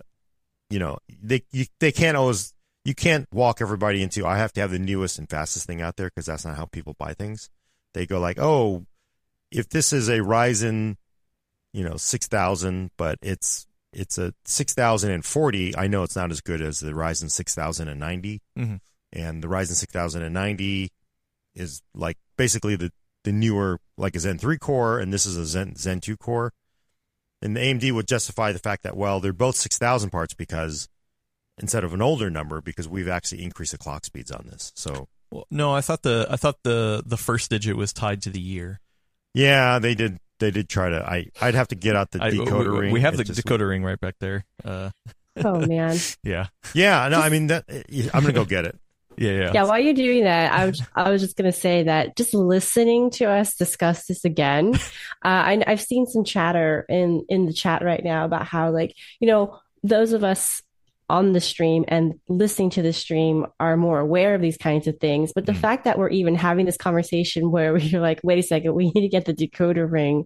you 0.73 0.79
know, 0.79 0.99
they 1.23 1.43
you, 1.53 1.67
they 1.81 1.93
can't 1.93 2.17
always 2.17 2.55
you 2.85 2.95
can't 2.95 3.27
walk 3.33 3.61
everybody 3.61 4.03
into 4.03 4.27
I 4.27 4.39
have 4.39 4.53
to 4.55 4.61
have 4.61 4.71
the 4.71 4.79
newest 4.79 5.19
and 5.19 5.29
fastest 5.29 5.67
thing 5.67 5.81
out 5.83 5.97
there 5.97 6.09
because 6.09 6.27
that's 6.27 6.45
not 6.45 6.57
how 6.57 6.65
people 6.67 6.95
buy 6.99 7.15
things. 7.15 7.51
They 7.95 8.07
go 8.07 8.19
like, 8.19 8.39
oh, 8.41 8.87
if 9.51 9.69
this 9.69 9.93
is 9.93 10.09
a 10.09 10.19
Ryzen, 10.19 10.97
you 11.73 11.85
know, 11.85 11.97
six 11.97 12.27
thousand, 12.27 12.91
but 12.97 13.19
it's 13.23 13.67
it's 13.93 14.17
a 14.19 14.33
six 14.45 14.73
thousand 14.75 15.11
and 15.11 15.25
forty, 15.25 15.77
I 15.77 15.87
know 15.87 16.03
it's 16.03 16.17
not 16.17 16.31
as 16.31 16.41
good 16.41 16.63
as 16.63 16.81
the 16.81 16.93
Ryzen 16.93 17.31
six 17.31 17.55
thousand 17.55 17.89
and 17.89 18.01
ninety 18.01 18.41
Mhm. 18.59 18.81
and 19.13 19.43
the 19.45 19.49
Ryzen 19.49 19.75
6090 19.75 20.91
is 21.55 21.83
like 21.95 22.17
basically 22.39 22.77
the 22.77 22.91
the 23.25 23.33
newer 23.33 23.79
like 23.99 24.17
a 24.17 24.21
Zen 24.21 24.39
3 24.39 24.59
core 24.59 24.99
and 24.99 25.13
this 25.13 25.27
is 25.27 25.37
a 25.37 25.45
Zen 25.45 25.77
Zen 25.77 26.01
2 26.01 26.17
core 26.17 26.53
and 27.42 27.57
the 27.57 27.61
AMD 27.61 27.92
would 27.92 28.07
justify 28.09 28.52
the 28.52 28.59
fact 28.59 28.83
that 28.85 28.96
well 28.96 29.20
they're 29.20 29.33
both 29.33 29.57
6000 29.57 30.11
parts 30.11 30.33
because 30.35 30.88
instead 31.59 31.85
of 31.85 31.92
an 31.92 32.00
older 32.00 32.31
number 32.31 32.61
because 32.61 32.88
we've 32.88 33.09
actually 33.09 33.42
increased 33.42 33.72
the 33.72 33.78
clock 33.78 34.05
speeds 34.05 34.31
on 34.31 34.46
this 34.50 34.72
so 34.74 35.09
Well, 35.31 35.46
no, 35.50 35.74
I 35.74 35.81
thought 35.81 36.02
the 36.02 36.26
I 36.31 36.37
thought 36.37 36.57
the 36.62 37.02
the 37.05 37.16
first 37.18 37.50
digit 37.50 37.76
was 37.76 37.92
tied 37.92 38.22
to 38.22 38.31
the 38.31 38.40
year. 38.40 38.81
yeah 39.35 39.78
they 39.78 39.94
did 39.94 40.18
they 40.40 40.50
did 40.50 40.68
try 40.68 40.88
to 40.90 40.96
I 41.05 41.26
I'd 41.40 41.55
have 41.55 41.68
to 41.68 41.74
get 41.74 41.94
out 41.96 42.11
the 42.11 42.22
I- 42.22 42.31
decoder 42.31 42.72
we, 42.72 42.78
ring 42.81 42.92
we 42.92 43.00
have 43.02 43.14
It 43.14 43.18
the 43.18 43.24
just- 43.24 43.44
decoder 43.44 43.68
ring 43.68 43.85
right 43.85 44.00
back 44.00 44.14
there. 44.20 44.44
Uh, 44.64 44.90
Oh 45.42 45.64
man. 45.66 45.96
yeah, 46.22 46.48
yeah 46.74 47.09
no 47.09 47.18
I 47.20 47.28
mean 47.31 47.46
that 47.46 47.64
I'm 48.12 48.20
gonna 48.22 48.33
go 48.35 48.44
get 48.44 48.64
it 48.66 48.78
yeah, 49.16 49.33
yeah. 49.33 49.53
Yeah, 49.55 49.64
while 49.64 49.79
you're 49.79 49.94
doing 49.94 50.25
that, 50.25 50.53
I 50.53 50.66
was 50.66 50.83
I 50.94 51.11
was 51.11 51.22
just 51.22 51.37
gonna 51.37 51.53
say 51.53 51.85
that 51.85 52.16
just 52.16 52.35
listening 52.35 53.11
to 53.12 53.27
us 53.27 53.55
discuss 53.55 54.07
this 54.07 54.25
again, 54.25 54.75
uh, 55.25 55.29
I, 55.29 55.62
I've 55.66 55.81
seen 55.83 56.07
some 56.07 56.25
chatter 56.25 56.87
in 56.88 57.25
in 57.29 57.46
the 57.46 57.53
chat 57.53 57.83
right 57.85 58.03
now 58.03 58.25
about 58.25 58.46
how 58.46 58.70
like 58.70 58.94
you 59.20 59.27
know 59.29 59.59
those 59.83 60.12
of 60.12 60.25
us 60.25 60.62
on 61.11 61.33
the 61.33 61.40
stream 61.40 61.85
and 61.88 62.14
listening 62.29 62.70
to 62.70 62.81
the 62.81 62.92
stream 62.92 63.44
are 63.61 63.77
more 63.77 63.98
aware 64.01 64.35
of 64.35 64.40
these 64.40 64.57
kinds 64.57 64.87
of 64.87 64.98
things. 64.98 65.31
But 65.35 65.44
the 65.44 65.53
Mm. 65.53 65.61
fact 65.61 65.85
that 65.85 65.98
we're 65.98 66.09
even 66.09 66.35
having 66.35 66.64
this 66.64 66.79
conversation 66.79 67.51
where 67.51 67.75
we're 67.75 68.01
like, 68.01 68.20
wait 68.22 68.38
a 68.38 68.42
second, 68.42 68.75
we 68.75 68.90
need 68.92 69.03
to 69.03 69.09
get 69.09 69.27
the 69.27 69.35
decoder 69.35 69.90
ring, 69.90 70.25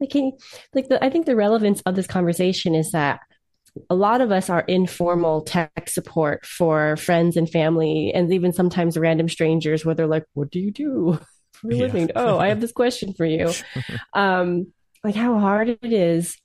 like 0.00 0.10
can 0.10 0.26
you, 0.26 0.32
like 0.74 0.88
the 0.88 1.02
I 1.04 1.10
think 1.10 1.26
the 1.26 1.34
relevance 1.36 1.80
of 1.86 1.96
this 1.96 2.06
conversation 2.06 2.74
is 2.74 2.92
that 2.92 3.20
a 3.90 3.94
lot 3.94 4.20
of 4.20 4.30
us 4.30 4.50
are 4.50 4.60
informal 4.60 5.42
tech 5.42 5.88
support 5.88 6.44
for 6.46 6.96
friends 6.96 7.36
and 7.36 7.48
family, 7.48 8.12
and 8.14 8.32
even 8.32 8.52
sometimes 8.52 8.96
random 8.96 9.28
strangers 9.28 9.84
where 9.84 9.94
they're 9.94 10.06
like, 10.06 10.24
What 10.34 10.50
do 10.50 10.60
you 10.60 10.70
do 10.70 11.18
for 11.52 11.70
a 11.70 11.76
Yeah. 11.76 11.82
living? 11.86 12.10
Oh, 12.16 12.38
I 12.38 12.48
have 12.48 12.60
this 12.60 12.72
question 12.72 13.14
for 13.14 13.24
you. 13.26 13.52
um, 14.14 14.72
like 15.04 15.14
how 15.14 15.38
hard 15.38 15.68
it 15.68 15.92
is 15.92 16.36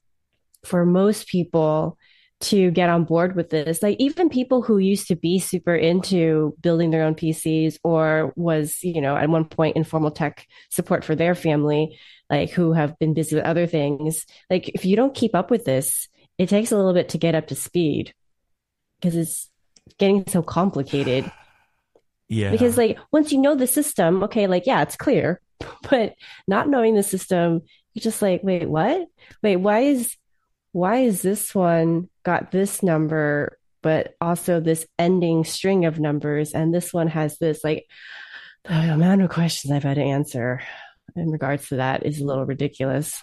for 0.65 0.85
most 0.85 1.27
people 1.27 1.97
to 2.41 2.71
get 2.71 2.89
on 2.89 3.05
board 3.05 3.35
with 3.35 3.49
this. 3.49 3.81
Like 3.81 3.95
even 3.99 4.29
people 4.29 4.61
who 4.61 4.77
used 4.77 5.07
to 5.07 5.15
be 5.15 5.39
super 5.39 5.75
into 5.75 6.55
building 6.61 6.91
their 6.91 7.03
own 7.03 7.15
PCs 7.15 7.77
or 7.83 8.33
was, 8.35 8.83
you 8.83 8.99
know, 9.01 9.15
at 9.15 9.29
one 9.29 9.45
point 9.45 9.77
informal 9.77 10.11
tech 10.11 10.45
support 10.69 11.05
for 11.05 11.15
their 11.15 11.35
family, 11.35 11.97
like 12.29 12.49
who 12.49 12.73
have 12.73 12.99
been 12.99 13.13
busy 13.13 13.35
with 13.35 13.45
other 13.45 13.65
things. 13.65 14.25
Like 14.49 14.69
if 14.69 14.83
you 14.83 14.95
don't 14.95 15.15
keep 15.15 15.35
up 15.35 15.49
with 15.51 15.63
this, 15.63 16.09
it 16.37 16.49
takes 16.49 16.71
a 16.71 16.75
little 16.75 16.93
bit 16.93 17.09
to 17.09 17.17
get 17.17 17.35
up 17.35 17.47
to 17.47 17.55
speed 17.55 18.13
because 18.99 19.15
it's 19.15 19.49
getting 19.97 20.25
so 20.27 20.41
complicated. 20.41 21.31
yeah. 22.27 22.51
Because 22.51 22.77
like 22.77 22.97
once 23.11 23.31
you 23.31 23.39
know 23.39 23.55
the 23.55 23.67
system, 23.67 24.23
okay, 24.23 24.47
like 24.47 24.65
yeah, 24.65 24.81
it's 24.81 24.95
clear. 24.95 25.39
But 25.89 26.15
not 26.47 26.67
knowing 26.67 26.95
the 26.95 27.03
system, 27.03 27.61
you're 27.93 28.01
just 28.01 28.21
like, 28.21 28.41
wait, 28.43 28.67
what? 28.67 29.07
Wait, 29.41 29.57
why 29.57 29.79
is 29.81 30.15
why 30.71 30.97
is 30.97 31.21
this 31.21 31.53
one 31.53 32.09
got 32.23 32.51
this 32.51 32.83
number, 32.83 33.57
but 33.81 34.15
also 34.19 34.59
this 34.59 34.85
ending 34.97 35.45
string 35.45 35.85
of 35.85 35.99
numbers, 35.99 36.51
and 36.53 36.73
this 36.73 36.91
one 36.91 37.07
has 37.07 37.37
this 37.37 37.63
like 37.63 37.85
the 38.65 38.73
amount 38.73 39.21
of 39.21 39.29
questions 39.29 39.71
I've 39.71 39.83
had 39.83 39.95
to 39.95 40.01
answer 40.01 40.61
in 41.15 41.29
regards 41.29 41.67
to 41.69 41.77
that 41.77 42.05
is 42.05 42.19
a 42.19 42.25
little 42.25 42.45
ridiculous. 42.45 43.21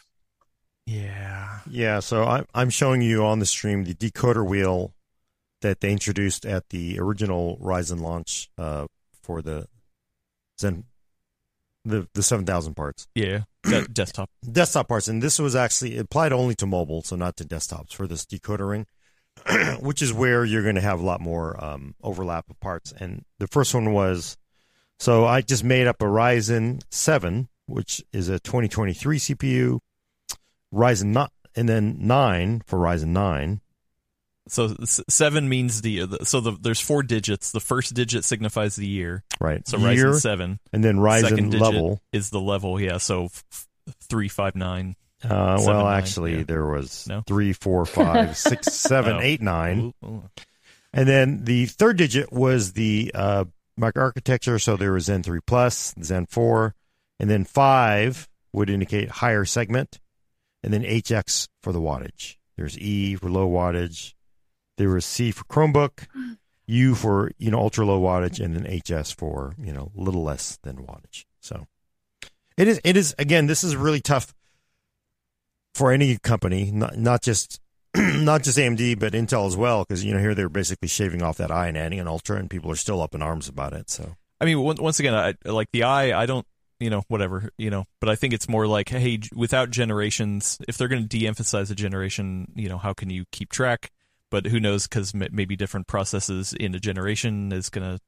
Yeah. 0.87 1.61
Yeah, 1.69 2.01
so 2.01 2.25
I'm 2.25 2.47
I'm 2.55 2.71
showing 2.71 3.03
you 3.03 3.25
on 3.25 3.39
the 3.39 3.47
stream 3.47 3.85
the 3.85 3.95
decoder 3.95 4.47
wheel 4.47 4.95
that 5.61 5.81
they 5.81 5.93
introduced 5.93 6.47
at 6.47 6.71
the 6.71 6.99
original 6.99 7.59
Ryzen 7.63 8.01
launch 8.01 8.51
uh, 8.59 8.87
for 9.23 9.43
the 9.43 9.69
Zen, 10.61 10.85
the 11.85 12.09
the 12.15 12.23
seven 12.23 12.45
thousand 12.47 12.75
parts 12.75 13.07
Yeah, 13.15 13.43
De- 13.65 13.87
desktop. 13.89 14.31
desktop 14.53 14.89
parts, 14.89 15.09
and 15.09 15.23
this 15.23 15.39
was 15.39 15.55
actually 15.55 15.97
it 15.97 16.01
applied 16.01 16.33
only 16.33 16.55
to 16.57 16.67
mobile, 16.67 17.03
so 17.03 17.17
not 17.17 17.37
to 17.37 17.45
desktops 17.45 17.93
for 17.93 18.07
this 18.07 18.25
decoder 18.25 18.71
ring, 18.71 18.87
which 19.81 20.03
is 20.03 20.13
where 20.13 20.45
you're 20.45 20.63
going 20.63 20.75
to 20.75 20.81
have 20.81 21.01
a 21.01 21.05
lot 21.05 21.21
more 21.21 21.63
um, 21.63 21.95
overlap 22.03 22.49
of 22.51 22.59
parts. 22.61 22.93
And 22.93 23.25
the 23.39 23.47
first 23.47 23.75
one 23.75 23.93
was 23.93 24.37
so 24.99 25.25
I 25.25 25.41
just 25.41 25.65
made 25.65 25.87
up 25.87 26.03
a 26.03 26.07
Ryzen 26.07 26.83
seven, 26.91 27.49
which 27.67 28.03
is 28.13 28.29
a 28.29 28.39
2023 28.41 29.19
CPU, 29.19 29.79
Ryzen 30.73 31.07
not, 31.07 31.33
and 31.57 31.69
then 31.69 31.97
nine 32.01 32.63
for 32.67 32.79
Ryzen 32.79 33.09
nine, 33.09 33.61
So 34.49 34.75
seven 34.85 35.49
means 35.49 35.83
the, 35.83 36.07
the 36.07 36.25
so 36.27 36.41
the, 36.41 36.53
there's 36.61 36.81
four 36.81 37.03
digits. 37.03 37.53
The 37.53 37.61
first 37.61 37.95
digit 37.95 38.25
signifies 38.25 38.77
the 38.77 38.87
year. 38.87 39.23
Right. 39.41 39.67
So 39.67 39.77
Year, 39.79 40.07
Ryzen 40.13 40.21
seven 40.21 40.61
and 40.73 40.83
then 40.85 40.97
Ryzen 40.97 41.29
second 41.29 41.55
level. 41.59 42.01
is 42.13 42.31
the 42.31 42.41
level. 42.41 42.81
Yeah. 42.81 42.99
So 42.99 43.27
f- 43.27 43.67
three 44.03 44.29
five 44.29 44.55
nine. 44.57 44.97
Uh, 45.23 45.59
seven, 45.59 45.75
well, 45.75 45.85
nine, 45.85 45.99
actually, 45.99 46.37
yeah. 46.39 46.45
there 46.45 46.65
was 46.67 47.07
No? 47.07 47.23
three, 47.27 47.53
four, 47.53 47.85
five, 47.85 48.37
six, 48.49 48.69
seven, 48.73 49.17
Oh. 49.17 49.21
eight, 49.21 49.43
nine. 49.43 49.93
Ooh, 50.03 50.07
ooh. 50.07 50.23
And 50.95 51.07
then 51.09 51.45
the 51.45 51.67
third 51.67 51.99
digit 51.99 52.33
was 52.33 52.73
the 52.73 53.13
uh, 53.15 53.45
microarchitecture. 53.79 54.61
So 54.61 54.77
there 54.77 54.93
was 54.93 55.05
Zen 55.05 55.23
3 55.23 55.41
Plus, 55.47 55.95
Zen 56.03 56.25
4, 56.27 56.75
and 57.21 57.29
then 57.31 57.45
5 57.45 58.29
would 58.55 58.71
indicate 58.71 59.09
higher 59.11 59.45
segment, 59.45 60.01
and 60.63 60.73
then 60.73 60.83
HX 60.83 61.49
for 61.63 61.73
the 61.73 61.81
wattage. 61.81 62.37
There's 62.57 62.79
E 62.79 63.17
for 63.17 63.31
low 63.31 63.49
wattage. 63.49 64.15
There 64.77 64.91
was 64.91 65.05
C 65.05 65.31
for 65.31 65.45
Chromebook, 65.45 66.07
U 66.67 66.95
for 66.95 67.31
you 67.39 67.51
know 67.51 67.59
ultra 67.59 67.85
low 67.85 68.01
wattage, 68.01 68.43
and 68.43 68.55
then 68.55 68.81
HS 68.81 69.13
for 69.13 69.55
you 69.59 69.73
know 69.73 69.91
little 69.95 70.23
less 70.23 70.59
than 70.63 70.77
wattage. 70.77 71.25
So 71.41 71.67
it 72.57 72.69
is 72.69 72.81
it 72.85 72.97
is 72.97 73.15
again 73.19 73.47
this 73.47 73.65
is 73.65 73.77
really 73.77 74.01
tough 74.01 74.35
for 75.75 75.93
any 75.93 76.19
company, 76.19 76.71
not 76.71 76.97
not 76.97 77.23
just 77.23 77.61
not 77.97 78.43
just 78.43 78.59
AMD 78.59 78.99
but 78.99 79.13
Intel 79.13 79.47
as 79.47 79.57
well, 79.57 79.85
because 79.85 80.05
you 80.05 80.13
know 80.13 80.21
here 80.21 80.35
they're 80.35 80.49
basically 80.49 80.89
shaving 80.89 81.23
off 81.23 81.39
that 81.39 81.51
I 81.51 81.69
and 81.69 81.77
adding 81.77 82.01
an 82.01 82.09
Ultra, 82.09 82.37
and 82.37 82.51
people 82.51 82.71
are 82.71 82.77
still 82.77 83.03
up 83.03 83.15
in 83.15 83.23
arms 83.23 83.49
about 83.49 83.73
it. 83.73 83.91
So 83.91 84.17
I 84.41 84.47
mean, 84.47 84.59
once 84.59 84.99
again, 84.99 85.15
I 85.15 85.35
like 85.45 85.71
the 85.71 85.85
eye. 85.85 86.19
I 86.19 86.25
don't, 86.25 86.47
you 86.81 86.91
know, 86.91 87.03
whatever, 87.09 87.51
you 87.59 87.71
know. 87.71 87.85
But 88.01 88.09
I 88.09 88.17
think 88.17 88.33
it's 88.35 88.49
more 88.49 88.67
like, 88.67 88.89
hey, 88.89 89.21
without 89.35 89.71
generations, 89.71 90.59
if 90.67 90.77
they're 90.77 90.89
going 90.89 91.03
to 91.03 91.09
de-emphasize 91.09 91.71
a 91.71 91.75
generation, 91.75 92.53
you 92.57 92.69
know, 92.69 92.79
how 92.79 92.93
can 92.93 93.11
you 93.11 93.25
keep 93.31 93.51
track? 93.51 93.91
But 94.31 94.47
who 94.47 94.59
knows? 94.61 94.87
Because 94.87 95.13
maybe 95.15 95.57
different 95.57 95.87
processes 95.87 96.53
in 96.53 96.75
a 96.75 96.81
generation 96.81 97.53
is 97.53 97.69
going 97.69 97.97
to 97.97 98.01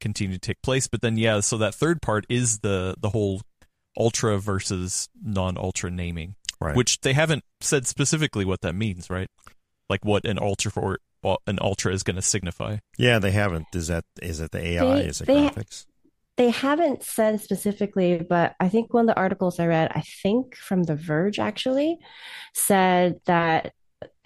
continue 0.00 0.34
to 0.34 0.40
take 0.40 0.62
place. 0.62 0.86
But 0.86 1.02
then, 1.02 1.16
yeah, 1.18 1.40
so 1.40 1.58
that 1.58 1.74
third 1.74 2.00
part 2.02 2.24
is 2.28 2.60
the 2.60 2.94
the 2.98 3.10
whole 3.10 3.42
ultra 3.96 4.38
versus 4.38 5.08
non-ultra 5.22 5.90
naming, 5.90 6.36
right, 6.60 6.76
which 6.76 7.00
they 7.00 7.12
haven't 7.12 7.44
said 7.60 7.86
specifically 7.86 8.44
what 8.44 8.60
that 8.62 8.74
means, 8.74 9.10
right? 9.10 9.28
Like 9.88 10.04
what 10.04 10.24
an 10.24 10.38
ultra 10.38 10.70
for 10.70 10.98
uh, 11.24 11.36
an 11.46 11.58
ultra 11.60 11.92
is 11.92 12.02
going 12.02 12.16
to 12.16 12.22
signify. 12.22 12.76
yeah, 12.96 13.18
they 13.18 13.30
haven't. 13.32 13.66
Is 13.74 13.88
that 13.88 14.04
is 14.22 14.40
it 14.40 14.50
the 14.52 14.64
AI? 14.64 14.94
They- 15.02 15.08
is 15.08 15.20
it 15.20 15.26
they- 15.26 15.34
graphics? 15.34 15.86
They 16.36 16.50
haven't 16.50 17.04
said 17.04 17.40
specifically, 17.40 18.18
but 18.18 18.54
I 18.58 18.68
think 18.68 18.92
one 18.92 19.08
of 19.08 19.14
the 19.14 19.20
articles 19.20 19.60
I 19.60 19.66
read, 19.66 19.92
I 19.94 20.02
think 20.22 20.56
from 20.56 20.82
The 20.82 20.96
Verge 20.96 21.38
actually, 21.38 21.98
said 22.54 23.20
that 23.26 23.72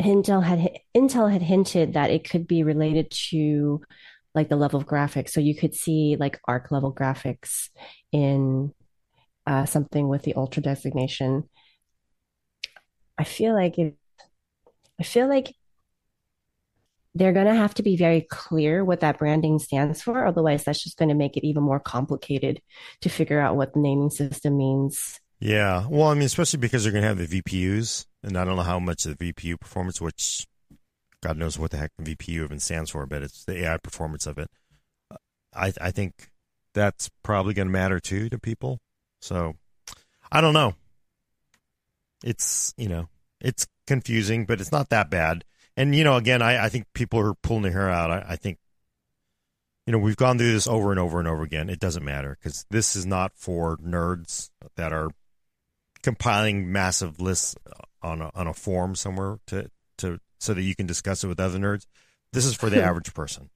Intel 0.00 0.42
had 0.42 0.80
Intel 0.96 1.30
had 1.30 1.42
hinted 1.42 1.94
that 1.94 2.10
it 2.10 2.28
could 2.28 2.46
be 2.46 2.62
related 2.62 3.10
to 3.30 3.82
like 4.34 4.48
the 4.48 4.56
level 4.56 4.80
of 4.80 4.86
graphics. 4.86 5.30
So 5.30 5.40
you 5.40 5.54
could 5.54 5.74
see 5.74 6.16
like 6.18 6.40
arc 6.46 6.70
level 6.70 6.94
graphics 6.94 7.68
in 8.12 8.72
uh, 9.46 9.66
something 9.66 10.08
with 10.08 10.22
the 10.22 10.34
ultra 10.34 10.62
designation. 10.62 11.48
I 13.18 13.24
feel 13.24 13.54
like 13.54 13.78
it, 13.78 13.96
I 15.00 15.02
feel 15.02 15.28
like 15.28 15.54
they're 17.14 17.32
going 17.32 17.46
to 17.46 17.54
have 17.54 17.74
to 17.74 17.82
be 17.82 17.96
very 17.96 18.20
clear 18.20 18.84
what 18.84 19.00
that 19.00 19.18
branding 19.18 19.58
stands 19.58 20.02
for. 20.02 20.26
Otherwise, 20.26 20.64
that's 20.64 20.82
just 20.82 20.98
going 20.98 21.08
to 21.08 21.14
make 21.14 21.36
it 21.36 21.46
even 21.46 21.62
more 21.62 21.80
complicated 21.80 22.60
to 23.00 23.08
figure 23.08 23.40
out 23.40 23.56
what 23.56 23.72
the 23.72 23.80
naming 23.80 24.10
system 24.10 24.56
means. 24.56 25.20
Yeah. 25.40 25.86
Well, 25.88 26.08
I 26.08 26.14
mean, 26.14 26.24
especially 26.24 26.58
because 26.58 26.82
they're 26.82 26.92
going 26.92 27.02
to 27.02 27.08
have 27.08 27.18
the 27.18 27.42
VPUs, 27.42 28.06
and 28.22 28.36
I 28.36 28.44
don't 28.44 28.56
know 28.56 28.62
how 28.62 28.78
much 28.78 29.06
of 29.06 29.16
the 29.16 29.32
VPU 29.32 29.58
performance, 29.58 30.00
which 30.00 30.46
God 31.22 31.36
knows 31.36 31.58
what 31.58 31.70
the 31.70 31.78
heck 31.78 31.92
the 31.98 32.14
VPU 32.14 32.44
even 32.44 32.60
stands 32.60 32.90
for, 32.90 33.06
but 33.06 33.22
it's 33.22 33.44
the 33.44 33.64
AI 33.64 33.76
performance 33.78 34.26
of 34.26 34.38
it. 34.38 34.50
I 35.54 35.72
I 35.80 35.90
think 35.90 36.30
that's 36.74 37.10
probably 37.22 37.54
going 37.54 37.68
to 37.68 37.72
matter 37.72 37.98
too 38.00 38.28
to 38.28 38.38
people. 38.38 38.80
So 39.20 39.56
I 40.30 40.40
don't 40.40 40.54
know. 40.54 40.74
It's 42.22 42.74
you 42.76 42.88
know 42.88 43.08
it's 43.40 43.66
confusing, 43.86 44.44
but 44.44 44.60
it's 44.60 44.72
not 44.72 44.90
that 44.90 45.10
bad. 45.10 45.44
And 45.78 45.94
you 45.94 46.02
know, 46.02 46.16
again, 46.16 46.42
I 46.42 46.64
I 46.64 46.68
think 46.68 46.86
people 46.92 47.20
are 47.20 47.34
pulling 47.34 47.62
their 47.62 47.72
hair 47.72 47.88
out. 47.88 48.10
I, 48.10 48.24
I 48.30 48.36
think 48.36 48.58
you 49.86 49.92
know 49.92 49.98
we've 49.98 50.16
gone 50.16 50.36
through 50.36 50.52
this 50.52 50.66
over 50.66 50.90
and 50.90 50.98
over 50.98 51.20
and 51.20 51.28
over 51.28 51.42
again. 51.44 51.70
It 51.70 51.78
doesn't 51.78 52.04
matter 52.04 52.36
because 52.38 52.66
this 52.68 52.96
is 52.96 53.06
not 53.06 53.32
for 53.36 53.76
nerds 53.78 54.50
that 54.76 54.92
are 54.92 55.10
compiling 56.02 56.72
massive 56.72 57.20
lists 57.20 57.54
on 58.02 58.20
a, 58.22 58.30
on 58.34 58.46
a 58.48 58.54
form 58.54 58.96
somewhere 58.96 59.38
to 59.46 59.70
to 59.98 60.18
so 60.40 60.52
that 60.52 60.62
you 60.62 60.74
can 60.74 60.86
discuss 60.86 61.22
it 61.22 61.28
with 61.28 61.38
other 61.38 61.58
nerds. 61.58 61.86
This 62.32 62.44
is 62.44 62.54
for 62.54 62.68
the 62.68 62.82
average 62.88 63.14
person, 63.14 63.48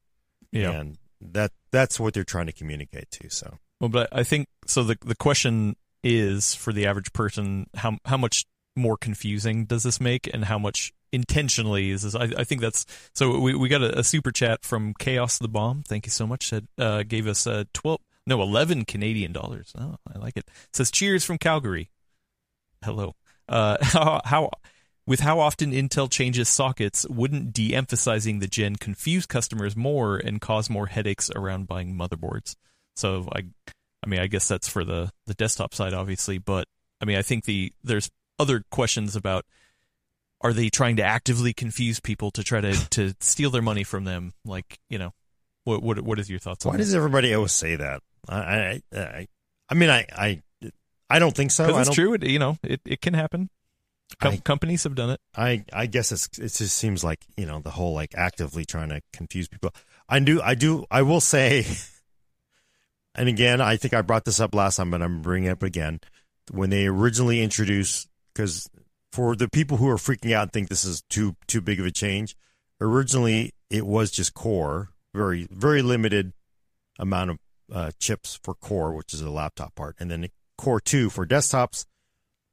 Yeah. 0.52 0.70
and 0.70 0.98
that 1.20 1.50
that's 1.72 1.98
what 1.98 2.14
they're 2.14 2.24
trying 2.24 2.46
to 2.46 2.52
communicate 2.52 3.10
to. 3.12 3.30
So 3.30 3.58
Well, 3.80 3.90
but 3.90 4.08
I 4.12 4.22
think 4.22 4.46
so. 4.66 4.84
The 4.84 4.96
the 5.04 5.16
question 5.16 5.74
is 6.04 6.54
for 6.54 6.72
the 6.72 6.86
average 6.86 7.12
person, 7.12 7.66
how 7.74 7.98
how 8.04 8.16
much 8.16 8.44
more 8.76 8.96
confusing 8.96 9.64
does 9.64 9.82
this 9.82 10.00
make, 10.00 10.32
and 10.32 10.44
how 10.44 10.58
much 10.58 10.92
intentionally 11.12 11.90
is? 11.90 12.14
I, 12.14 12.30
I 12.38 12.44
think 12.44 12.60
that's 12.60 12.86
so. 13.14 13.38
We 13.38 13.54
we 13.54 13.68
got 13.68 13.82
a, 13.82 14.00
a 14.00 14.04
super 14.04 14.32
chat 14.32 14.64
from 14.64 14.94
Chaos 14.98 15.38
the 15.38 15.48
Bomb. 15.48 15.82
Thank 15.82 16.06
you 16.06 16.10
so 16.10 16.26
much. 16.26 16.50
That 16.50 16.64
uh, 16.78 17.02
gave 17.02 17.26
us 17.26 17.46
uh, 17.46 17.64
twelve 17.72 18.00
no 18.26 18.40
eleven 18.42 18.84
Canadian 18.84 19.32
dollars. 19.32 19.72
Oh, 19.78 19.96
I 20.12 20.18
like 20.18 20.36
it. 20.36 20.48
Says 20.72 20.90
cheers 20.90 21.24
from 21.24 21.38
Calgary. 21.38 21.90
Hello. 22.84 23.14
Uh, 23.48 23.76
how 23.82 24.20
how 24.24 24.50
with 25.06 25.20
how 25.20 25.40
often 25.40 25.72
Intel 25.72 26.10
changes 26.10 26.48
sockets, 26.48 27.06
wouldn't 27.08 27.52
de-emphasizing 27.52 28.38
the 28.38 28.46
gen 28.46 28.76
confuse 28.76 29.26
customers 29.26 29.76
more 29.76 30.16
and 30.16 30.40
cause 30.40 30.70
more 30.70 30.86
headaches 30.86 31.30
around 31.34 31.66
buying 31.66 31.94
motherboards? 31.94 32.54
So 32.94 33.28
I, 33.32 33.44
I 34.02 34.06
mean, 34.06 34.20
I 34.20 34.26
guess 34.26 34.48
that's 34.48 34.68
for 34.68 34.84
the 34.84 35.10
the 35.26 35.34
desktop 35.34 35.74
side, 35.74 35.94
obviously. 35.94 36.38
But 36.38 36.66
I 37.00 37.04
mean, 37.04 37.16
I 37.16 37.22
think 37.22 37.44
the 37.44 37.72
there's 37.82 38.10
other 38.38 38.64
questions 38.70 39.16
about 39.16 39.44
are 40.42 40.52
they 40.52 40.68
trying 40.68 40.96
to 40.96 41.02
actively 41.02 41.52
confuse 41.52 42.00
people 42.00 42.30
to 42.32 42.42
try 42.42 42.60
to 42.60 42.72
to 42.90 43.14
steal 43.20 43.50
their 43.50 43.62
money 43.62 43.84
from 43.84 44.04
them? 44.04 44.32
Like, 44.44 44.78
you 44.90 44.98
know, 44.98 45.12
what 45.64 45.82
what 45.82 46.00
what 46.00 46.18
is 46.18 46.28
your 46.28 46.38
thoughts 46.38 46.66
on 46.66 46.72
why 46.72 46.78
does 46.78 46.94
everybody 46.94 47.32
always 47.34 47.52
say 47.52 47.76
that? 47.76 48.02
I 48.28 48.36
I 48.36 48.82
I, 48.98 49.28
I 49.68 49.74
mean 49.74 49.90
I 49.90 50.06
I 50.12 50.42
I 51.08 51.18
don't 51.18 51.36
think 51.36 51.50
so. 51.50 51.78
It's 51.78 51.90
true. 51.90 52.14
It, 52.14 52.24
you 52.24 52.38
know, 52.38 52.56
it, 52.62 52.80
it 52.84 53.00
can 53.00 53.14
happen. 53.14 53.50
Com- 54.18 54.34
I- 54.34 54.36
companies 54.38 54.84
have 54.84 54.94
done 54.94 55.10
it. 55.10 55.20
I 55.36 55.64
I 55.72 55.86
guess 55.86 56.12
it's 56.12 56.26
it 56.38 56.52
just 56.52 56.76
seems 56.76 57.04
like 57.04 57.24
you 57.36 57.46
know 57.46 57.60
the 57.60 57.70
whole 57.70 57.94
like 57.94 58.14
actively 58.16 58.64
trying 58.64 58.88
to 58.90 59.00
confuse 59.12 59.48
people. 59.48 59.70
I 60.08 60.18
do 60.20 60.40
I 60.42 60.54
do 60.54 60.84
I 60.90 61.02
will 61.02 61.20
say, 61.20 61.66
and 63.14 63.28
again 63.28 63.60
I 63.60 63.76
think 63.76 63.94
I 63.94 64.02
brought 64.02 64.24
this 64.24 64.40
up 64.40 64.54
last 64.54 64.76
time, 64.76 64.90
but 64.90 65.02
I'm 65.02 65.22
bringing 65.22 65.48
it 65.48 65.52
up 65.52 65.62
again. 65.62 66.00
When 66.50 66.70
they 66.70 66.86
originally 66.86 67.40
introduced, 67.40 68.08
because 68.34 68.68
for 69.12 69.36
the 69.36 69.48
people 69.48 69.76
who 69.76 69.88
are 69.88 69.96
freaking 69.96 70.32
out 70.32 70.42
and 70.42 70.52
think 70.52 70.68
this 70.68 70.84
is 70.84 71.02
too 71.08 71.36
too 71.46 71.60
big 71.60 71.78
of 71.78 71.86
a 71.86 71.90
change, 71.90 72.36
originally 72.80 73.52
it 73.70 73.86
was 73.86 74.10
just 74.10 74.34
core, 74.34 74.90
very 75.14 75.46
very 75.50 75.82
limited 75.82 76.32
amount 76.98 77.30
of 77.30 77.38
uh, 77.72 77.90
chips 78.00 78.38
for 78.42 78.54
core, 78.54 78.92
which 78.92 79.14
is 79.14 79.20
a 79.20 79.30
laptop 79.30 79.74
part, 79.74 79.96
and 80.00 80.10
then 80.10 80.28
core 80.58 80.80
two 80.80 81.10
for 81.10 81.26
desktops 81.26 81.86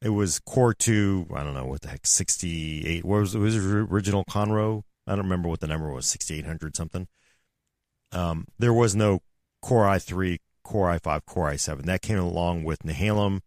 it 0.01 0.09
was 0.09 0.39
Core 0.39 0.73
Two. 0.73 1.27
I 1.35 1.43
don't 1.43 1.53
know 1.53 1.65
what 1.65 1.81
the 1.81 1.89
heck, 1.89 2.07
sixty 2.07 2.85
eight. 2.85 3.03
Was, 3.03 3.35
was 3.35 3.55
original 3.55 4.23
Conroe? 4.23 4.83
I 5.05 5.11
don't 5.11 5.25
remember 5.25 5.49
what 5.49 5.59
the 5.59 5.67
number 5.67 5.91
was, 5.91 6.05
sixty 6.05 6.37
eight 6.37 6.45
hundred 6.45 6.75
something. 6.75 7.07
Um, 8.11 8.47
there 8.57 8.73
was 8.73 8.95
no 8.95 9.19
Core 9.61 9.87
i 9.87 9.99
three, 9.99 10.39
Core 10.63 10.89
i 10.89 10.99
five, 10.99 11.25
Core 11.25 11.49
i 11.49 11.57
seven. 11.57 11.85
That 11.85 12.01
came 12.01 12.17
along 12.17 12.63
with 12.63 12.79
Nehalem. 12.83 13.41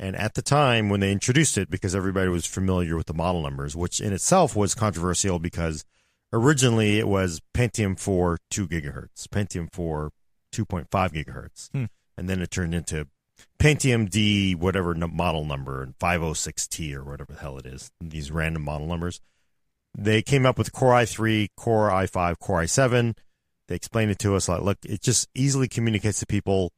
And 0.00 0.16
at 0.16 0.32
the 0.32 0.40
time 0.40 0.88
when 0.88 1.00
they 1.00 1.12
introduced 1.12 1.58
it, 1.58 1.68
because 1.68 1.94
everybody 1.94 2.30
was 2.30 2.46
familiar 2.46 2.96
with 2.96 3.04
the 3.04 3.12
model 3.12 3.42
numbers, 3.42 3.76
which 3.76 4.00
in 4.00 4.14
itself 4.14 4.56
was 4.56 4.74
controversial 4.74 5.38
because 5.38 5.84
originally 6.32 6.98
it 6.98 7.06
was 7.06 7.42
Pentium 7.54 7.98
4 7.98 8.38
2 8.50 8.66
gigahertz, 8.66 9.28
Pentium 9.28 9.68
4 9.70 10.10
2.5 10.54 10.88
gigahertz. 10.88 11.70
Hmm. 11.72 11.84
And 12.16 12.30
then 12.30 12.40
it 12.40 12.50
turned 12.50 12.74
into 12.74 13.08
Pentium 13.58 14.08
D, 14.08 14.54
whatever 14.54 14.94
model 14.94 15.44
number, 15.44 15.82
and 15.82 15.98
506T 15.98 16.94
or 16.94 17.04
whatever 17.04 17.34
the 17.34 17.40
hell 17.40 17.58
it 17.58 17.66
is, 17.66 17.90
these 18.00 18.30
random 18.30 18.64
model 18.64 18.86
numbers. 18.86 19.20
They 19.94 20.22
came 20.22 20.46
up 20.46 20.56
with 20.56 20.72
Core 20.72 20.94
i3, 20.94 21.48
Core 21.58 21.90
i5, 21.90 22.38
Core 22.38 22.62
i7. 22.62 23.18
They 23.68 23.74
explained 23.74 24.12
it 24.12 24.18
to 24.20 24.34
us 24.34 24.48
like, 24.48 24.62
look, 24.62 24.78
it 24.82 25.02
just 25.02 25.28
easily 25.34 25.68
communicates 25.68 26.20
to 26.20 26.26
people 26.26 26.72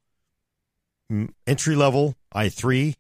entry 1.46 1.76
level 1.76 2.16
i3, 2.34 2.94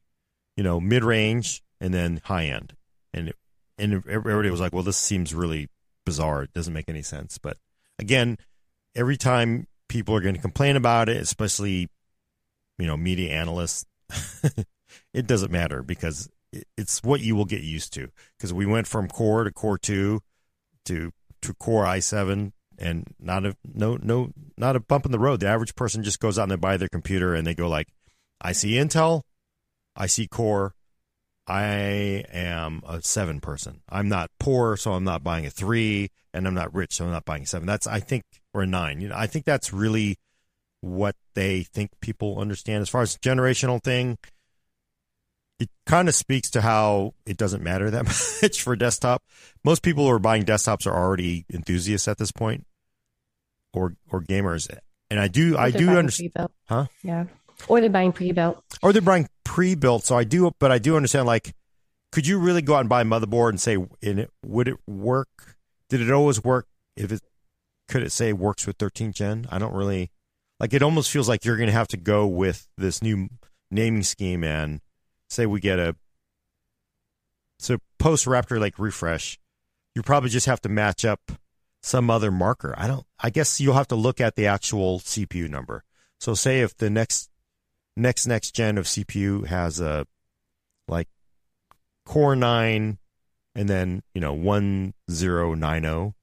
you 0.56 0.62
know, 0.62 0.80
mid 0.80 1.04
range, 1.04 1.62
and 1.80 1.92
then 1.92 2.20
high 2.24 2.46
end. 2.46 2.74
And 3.12 3.28
it, 3.28 3.36
and 3.78 3.94
everybody 4.08 4.50
was 4.50 4.60
like, 4.60 4.72
well, 4.72 4.82
this 4.82 4.96
seems 4.96 5.34
really 5.34 5.68
bizarre. 6.04 6.42
It 6.44 6.52
doesn't 6.52 6.72
make 6.72 6.88
any 6.88 7.02
sense. 7.02 7.38
But 7.38 7.56
again, 7.98 8.38
every 8.94 9.16
time 9.16 9.66
people 9.88 10.14
are 10.14 10.20
going 10.20 10.34
to 10.34 10.40
complain 10.40 10.76
about 10.76 11.08
it, 11.08 11.16
especially 11.16 11.88
you 12.78 12.86
know, 12.86 12.96
media 12.96 13.32
analysts, 13.32 13.86
it 15.14 15.26
doesn't 15.26 15.52
matter 15.52 15.82
because 15.82 16.28
it's 16.76 17.02
what 17.02 17.20
you 17.20 17.36
will 17.36 17.44
get 17.44 17.62
used 17.62 17.92
to. 17.94 18.08
Because 18.36 18.52
we 18.52 18.66
went 18.66 18.86
from 18.86 19.08
core 19.08 19.44
to 19.44 19.52
core 19.52 19.78
two 19.78 20.20
to 20.86 21.12
to 21.42 21.54
Core 21.54 21.84
i7 21.84 22.52
and 22.78 23.14
not 23.18 23.44
a 23.44 23.56
no 23.64 23.98
no 24.00 24.32
not 24.56 24.76
a 24.76 24.80
bump 24.80 25.06
in 25.06 25.12
the 25.12 25.18
road. 25.18 25.40
The 25.40 25.48
average 25.48 25.74
person 25.74 26.02
just 26.02 26.20
goes 26.20 26.38
out 26.38 26.44
and 26.44 26.52
they 26.52 26.56
buy 26.56 26.76
their 26.76 26.88
computer 26.88 27.34
and 27.34 27.46
they 27.46 27.54
go 27.54 27.68
like, 27.68 27.88
I 28.40 28.52
see 28.52 28.72
Intel, 28.72 29.22
I 29.96 30.06
see 30.06 30.26
Core, 30.26 30.74
I 31.46 32.24
am 32.32 32.82
a 32.86 33.02
seven 33.02 33.40
person. 33.40 33.82
I'm 33.88 34.08
not 34.08 34.30
poor, 34.38 34.76
so 34.76 34.92
I'm 34.92 35.04
not 35.04 35.24
buying 35.24 35.46
a 35.46 35.50
three, 35.50 36.10
and 36.32 36.46
I'm 36.46 36.54
not 36.54 36.74
rich, 36.74 36.94
so 36.94 37.04
I'm 37.04 37.10
not 37.10 37.24
buying 37.24 37.42
a 37.42 37.46
seven. 37.46 37.66
That's 37.66 37.86
I 37.86 38.00
think 38.00 38.24
or 38.54 38.62
a 38.62 38.66
nine. 38.66 39.00
You 39.00 39.08
know, 39.08 39.16
I 39.16 39.26
think 39.26 39.44
that's 39.44 39.72
really 39.72 40.18
what 40.80 41.16
they 41.34 41.62
think 41.62 41.90
people 42.00 42.38
understand 42.38 42.82
as 42.82 42.88
far 42.88 43.02
as 43.02 43.16
generational 43.18 43.82
thing. 43.82 44.18
It 45.58 45.68
kind 45.86 46.08
of 46.08 46.14
speaks 46.14 46.50
to 46.50 46.60
how 46.60 47.14
it 47.26 47.36
doesn't 47.36 47.62
matter 47.62 47.90
that 47.90 48.04
much 48.42 48.62
for 48.62 48.76
desktop. 48.76 49.22
Most 49.64 49.82
people 49.82 50.04
who 50.04 50.10
are 50.10 50.18
buying 50.18 50.44
desktops 50.44 50.86
are 50.86 50.94
already 50.94 51.44
enthusiasts 51.52 52.08
at 52.08 52.18
this 52.18 52.32
point, 52.32 52.66
or 53.72 53.94
or 54.10 54.20
gamers. 54.22 54.74
And 55.10 55.20
I 55.20 55.28
do 55.28 55.56
I 55.58 55.70
do 55.70 55.90
understand, 55.90 56.32
huh? 56.68 56.86
Yeah. 57.02 57.24
Or 57.68 57.80
they're 57.80 57.90
buying 57.90 58.12
pre-built. 58.12 58.62
or 58.82 58.92
they're 58.92 59.02
buying 59.02 59.28
pre-built. 59.44 60.04
So 60.04 60.16
I 60.16 60.24
do, 60.24 60.50
but 60.58 60.72
I 60.72 60.78
do 60.78 60.96
understand. 60.96 61.26
Like, 61.26 61.54
could 62.10 62.26
you 62.26 62.38
really 62.38 62.62
go 62.62 62.74
out 62.74 62.80
and 62.80 62.88
buy 62.88 63.02
a 63.02 63.04
motherboard 63.04 63.50
and 63.50 63.60
say, 63.60 63.76
in 64.00 64.18
it, 64.18 64.30
would 64.44 64.68
it 64.68 64.76
work? 64.86 65.56
Did 65.88 66.00
it 66.00 66.10
always 66.10 66.42
work? 66.42 66.66
If 66.96 67.12
it 67.12 67.22
could 67.88 68.02
it 68.02 68.12
say 68.12 68.32
works 68.32 68.66
with 68.66 68.76
13 68.76 69.12
gen? 69.12 69.46
I 69.50 69.58
don't 69.58 69.74
really 69.74 70.10
like. 70.60 70.72
It 70.72 70.82
almost 70.82 71.10
feels 71.10 71.28
like 71.28 71.44
you're 71.44 71.56
going 71.56 71.68
to 71.68 71.72
have 71.72 71.88
to 71.88 71.96
go 71.96 72.26
with 72.26 72.68
this 72.76 73.02
new 73.02 73.28
naming 73.70 74.02
scheme 74.02 74.44
and 74.44 74.80
say 75.28 75.46
we 75.46 75.60
get 75.60 75.78
a 75.78 75.96
so 77.58 77.78
post 77.98 78.26
Raptor 78.26 78.58
Lake 78.60 78.78
refresh. 78.78 79.38
You 79.94 80.02
probably 80.02 80.30
just 80.30 80.46
have 80.46 80.60
to 80.62 80.68
match 80.68 81.04
up 81.04 81.32
some 81.82 82.10
other 82.10 82.30
marker. 82.30 82.74
I 82.76 82.86
don't. 82.86 83.04
I 83.18 83.30
guess 83.30 83.60
you'll 83.60 83.74
have 83.74 83.88
to 83.88 83.94
look 83.94 84.20
at 84.20 84.36
the 84.36 84.46
actual 84.46 85.00
CPU 85.00 85.48
number. 85.48 85.84
So 86.20 86.34
say 86.34 86.60
if 86.60 86.76
the 86.76 86.90
next 86.90 87.30
next 87.96 88.26
next 88.26 88.54
gen 88.54 88.78
of 88.78 88.86
CPU 88.86 89.46
has 89.46 89.80
a 89.80 90.06
like 90.88 91.08
Core 92.04 92.36
nine, 92.36 92.98
and 93.54 93.68
then 93.68 94.02
you 94.14 94.20
know 94.20 94.32
one 94.32 94.94
zero 95.10 95.54
nine 95.54 95.82
zero, 95.82 96.14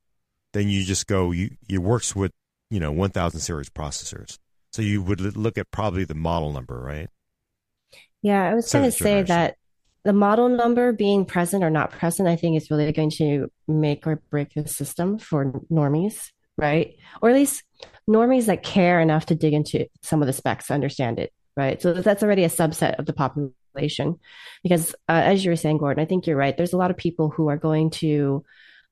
then 0.53 0.67
you 0.67 0.84
just 0.84 1.08
go. 1.08 1.32
You 1.32 1.51
it 1.69 1.79
works 1.79 2.15
with 2.15 2.32
you 2.69 2.79
know 2.79 2.91
one 2.91 3.12
thousand 3.12 3.39
series 3.41 3.69
processors. 3.69 4.38
So 4.71 4.82
you 4.82 5.01
would 5.01 5.19
look 5.36 5.58
at 5.58 5.71
probably 5.71 6.05
the 6.05 6.15
model 6.15 6.51
number, 6.51 6.79
right? 6.79 7.10
Yeah, 8.21 8.49
I 8.49 8.53
was 8.53 8.71
going 8.71 8.86
to 8.86 8.91
say 8.91 9.23
that 9.23 9.55
the 10.03 10.13
model 10.13 10.49
number 10.49 10.91
being 10.91 11.25
present 11.25 11.63
or 11.63 11.69
not 11.69 11.91
present, 11.91 12.27
I 12.27 12.36
think 12.36 12.58
is 12.58 12.69
really 12.69 12.91
going 12.91 13.12
to 13.12 13.51
make 13.67 14.05
or 14.05 14.21
break 14.29 14.53
the 14.53 14.67
system 14.67 15.17
for 15.17 15.51
normies, 15.71 16.32
right? 16.58 16.95
Or 17.21 17.29
at 17.29 17.36
least 17.36 17.63
normies 18.10 18.45
that 18.45 18.63
care 18.63 18.99
enough 18.99 19.27
to 19.27 19.36
dig 19.36 19.53
into 19.53 19.88
some 20.01 20.21
of 20.21 20.27
the 20.27 20.34
specs 20.34 20.67
to 20.67 20.73
understand 20.73 21.19
it, 21.19 21.32
right? 21.59 21.81
So 21.81 21.93
that's 21.93 22.23
already 22.23 22.45
a 22.45 22.49
subset 22.49 22.97
of 22.97 23.05
the 23.05 23.13
population. 23.13 24.19
Because 24.63 24.95
uh, 25.07 25.21
as 25.31 25.43
you 25.43 25.51
were 25.51 25.55
saying, 25.55 25.77
Gordon, 25.77 26.01
I 26.01 26.05
think 26.05 26.25
you're 26.25 26.35
right. 26.35 26.55
There's 26.57 26.73
a 26.73 26.77
lot 26.77 26.91
of 26.91 26.97
people 26.97 27.29
who 27.29 27.49
are 27.49 27.57
going 27.57 27.91
to 28.01 28.43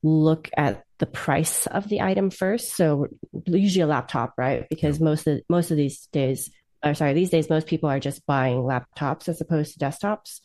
look 0.04 0.50
at 0.56 0.84
the 1.00 1.08
price 1.08 1.66
of 1.68 1.90
the 1.90 2.02
item 2.02 2.30
first. 2.30 2.76
So 2.76 3.08
usually 3.46 3.82
a 3.82 3.88
laptop, 3.88 4.34
right? 4.38 4.68
Because 4.70 5.00
most 5.00 5.28
of 5.28 5.42
most 5.50 5.72
of 5.72 5.78
these 5.78 6.08
days, 6.12 6.52
or 6.84 6.94
sorry, 6.94 7.14
these 7.14 7.32
days 7.32 7.50
most 7.50 7.68
people 7.68 7.90
are 7.90 8.00
just 8.00 8.26
buying 8.26 8.58
laptops 8.58 9.28
as 9.28 9.42
opposed 9.42 9.74
to 9.74 9.86
desktops. 9.86 10.42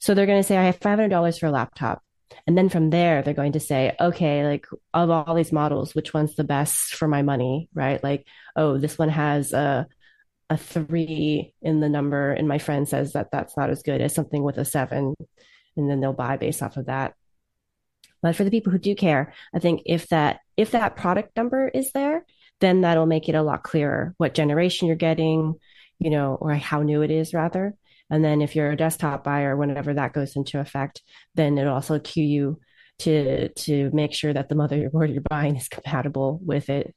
So 0.00 0.14
they're 0.14 0.26
going 0.26 0.42
to 0.42 0.48
say, 0.48 0.56
I 0.56 0.64
have 0.64 0.76
five 0.80 0.98
hundred 0.98 1.10
dollars 1.10 1.38
for 1.38 1.46
a 1.46 1.50
laptop, 1.50 2.02
and 2.46 2.56
then 2.56 2.68
from 2.68 2.90
there 2.90 3.22
they're 3.22 3.34
going 3.34 3.52
to 3.52 3.60
say, 3.60 3.94
okay, 4.00 4.44
like 4.44 4.66
of 4.92 5.10
all 5.10 5.34
these 5.34 5.52
models, 5.52 5.94
which 5.94 6.14
one's 6.14 6.34
the 6.34 6.44
best 6.44 6.94
for 6.94 7.08
my 7.08 7.22
money, 7.22 7.68
right? 7.74 8.02
Like, 8.02 8.26
oh, 8.56 8.78
this 8.78 8.98
one 8.98 9.10
has 9.10 9.52
a 9.52 9.86
a 10.54 10.56
three 10.56 11.52
in 11.60 11.80
the 11.80 11.88
number, 11.88 12.32
and 12.32 12.48
my 12.48 12.58
friend 12.58 12.88
says 12.88 13.12
that 13.12 13.30
that's 13.30 13.56
not 13.56 13.70
as 13.70 13.82
good 13.82 14.00
as 14.00 14.14
something 14.14 14.42
with 14.42 14.56
a 14.56 14.64
seven, 14.64 15.14
and 15.76 15.90
then 15.90 16.00
they'll 16.00 16.12
buy 16.12 16.36
based 16.36 16.62
off 16.62 16.76
of 16.76 16.86
that. 16.86 17.14
But 18.22 18.36
for 18.36 18.44
the 18.44 18.50
people 18.50 18.72
who 18.72 18.78
do 18.78 18.94
care, 18.94 19.34
I 19.54 19.58
think 19.58 19.82
if 19.84 20.08
that 20.08 20.40
if 20.56 20.70
that 20.70 20.96
product 20.96 21.36
number 21.36 21.68
is 21.68 21.92
there, 21.92 22.24
then 22.60 22.80
that'll 22.80 23.06
make 23.06 23.28
it 23.28 23.34
a 23.34 23.42
lot 23.42 23.64
clearer 23.64 24.14
what 24.16 24.32
generation 24.32 24.86
you're 24.86 24.96
getting, 24.96 25.54
you 25.98 26.10
know, 26.10 26.38
or 26.40 26.54
how 26.54 26.82
new 26.82 27.02
it 27.02 27.10
is 27.10 27.34
rather. 27.34 27.74
And 28.10 28.24
then 28.24 28.40
if 28.40 28.54
you're 28.54 28.70
a 28.70 28.76
desktop 28.76 29.24
buyer, 29.24 29.56
whenever 29.56 29.92
that 29.94 30.12
goes 30.12 30.36
into 30.36 30.60
effect, 30.60 31.02
then 31.34 31.58
it'll 31.58 31.74
also 31.74 31.98
cue 31.98 32.24
you 32.24 32.60
to 33.00 33.48
to 33.48 33.90
make 33.92 34.12
sure 34.12 34.32
that 34.32 34.48
the 34.48 34.54
motherboard 34.54 35.12
you're 35.12 35.22
buying 35.28 35.56
is 35.56 35.68
compatible 35.68 36.40
with 36.42 36.70
it. 36.70 36.94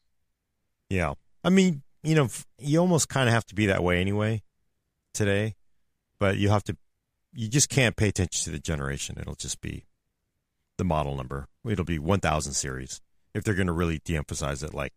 Yeah. 0.89 1.13
I 1.43 1.49
mean, 1.49 1.81
you 2.07 2.15
know, 2.15 2.29
you 2.59 2.79
almost 2.79 3.09
kind 3.09 3.27
of 3.27 3.33
have 3.33 3.45
to 3.45 3.55
be 3.55 3.65
that 3.67 3.83
way 3.83 3.99
anyway 3.99 4.41
today, 5.13 5.55
but 6.19 6.37
you 6.37 6.49
have 6.49 6.63
to, 6.63 6.77
you 7.33 7.47
just 7.49 7.69
can't 7.69 7.95
pay 7.95 8.07
attention 8.07 8.45
to 8.45 8.51
the 8.51 8.59
generation. 8.59 9.17
It'll 9.19 9.35
just 9.35 9.61
be 9.61 9.85
the 10.77 10.83
model 10.83 11.15
number. 11.15 11.47
It'll 11.65 11.85
be 11.85 11.99
1000 11.99 12.53
series 12.53 13.01
if 13.33 13.43
they're 13.43 13.53
going 13.53 13.67
to 13.67 13.73
really 13.73 13.99
de 14.03 14.15
emphasize 14.15 14.63
it, 14.63 14.73
like 14.73 14.93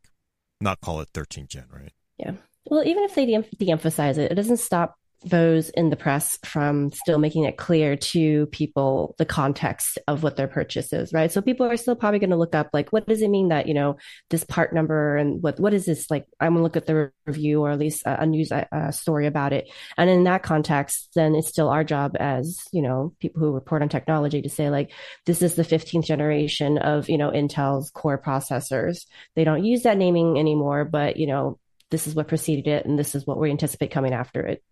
not 0.60 0.80
call 0.80 1.00
it 1.00 1.08
13 1.12 1.46
gen, 1.48 1.64
right? 1.72 1.92
Yeah. 2.16 2.32
Well, 2.66 2.84
even 2.86 3.02
if 3.04 3.14
they 3.14 3.26
de-emphasize 3.58 4.18
it, 4.18 4.30
it 4.30 4.34
doesn't 4.34 4.58
stop 4.58 4.96
those 5.22 5.68
in 5.70 5.90
the 5.90 5.96
press 5.96 6.38
from 6.44 6.90
still 6.92 7.18
making 7.18 7.44
it 7.44 7.56
clear 7.56 7.96
to 7.96 8.46
people 8.46 9.14
the 9.18 9.26
context 9.26 9.98
of 10.08 10.22
what 10.22 10.36
their 10.36 10.48
purchase 10.48 10.92
is, 10.92 11.12
right? 11.12 11.30
So 11.30 11.42
people 11.42 11.66
are 11.66 11.76
still 11.76 11.94
probably 11.94 12.18
going 12.18 12.30
to 12.30 12.36
look 12.36 12.54
up 12.54 12.70
like, 12.72 12.90
what 12.90 13.06
does 13.06 13.20
it 13.20 13.28
mean 13.28 13.48
that 13.48 13.66
you 13.66 13.74
know 13.74 13.96
this 14.30 14.44
part 14.44 14.72
number 14.72 15.16
and 15.16 15.42
what 15.42 15.60
what 15.60 15.74
is 15.74 15.84
this 15.84 16.10
like? 16.10 16.26
I'm 16.40 16.54
going 16.54 16.58
to 16.58 16.62
look 16.62 16.76
at 16.76 16.86
the 16.86 17.12
review 17.26 17.62
or 17.62 17.70
at 17.70 17.78
least 17.78 18.02
a, 18.06 18.22
a 18.22 18.26
news 18.26 18.50
story 18.92 19.26
about 19.26 19.52
it, 19.52 19.68
and 19.96 20.08
in 20.08 20.24
that 20.24 20.42
context, 20.42 21.10
then 21.14 21.34
it's 21.34 21.48
still 21.48 21.68
our 21.68 21.84
job 21.84 22.16
as 22.18 22.58
you 22.72 22.82
know 22.82 23.12
people 23.20 23.40
who 23.40 23.52
report 23.52 23.82
on 23.82 23.88
technology 23.88 24.42
to 24.42 24.48
say 24.48 24.70
like, 24.70 24.92
this 25.26 25.42
is 25.42 25.54
the 25.54 25.62
15th 25.62 26.04
generation 26.04 26.78
of 26.78 27.08
you 27.08 27.18
know 27.18 27.30
Intel's 27.30 27.90
core 27.90 28.20
processors. 28.20 29.06
They 29.36 29.44
don't 29.44 29.64
use 29.64 29.82
that 29.82 29.98
naming 29.98 30.38
anymore, 30.38 30.84
but 30.84 31.16
you 31.16 31.26
know 31.26 31.58
this 31.90 32.06
is 32.06 32.14
what 32.14 32.28
preceded 32.28 32.68
it 32.68 32.86
and 32.86 32.98
this 32.98 33.14
is 33.14 33.26
what 33.26 33.38
we 33.38 33.50
anticipate 33.50 33.90
coming 33.90 34.12
after 34.12 34.46
it. 34.46 34.62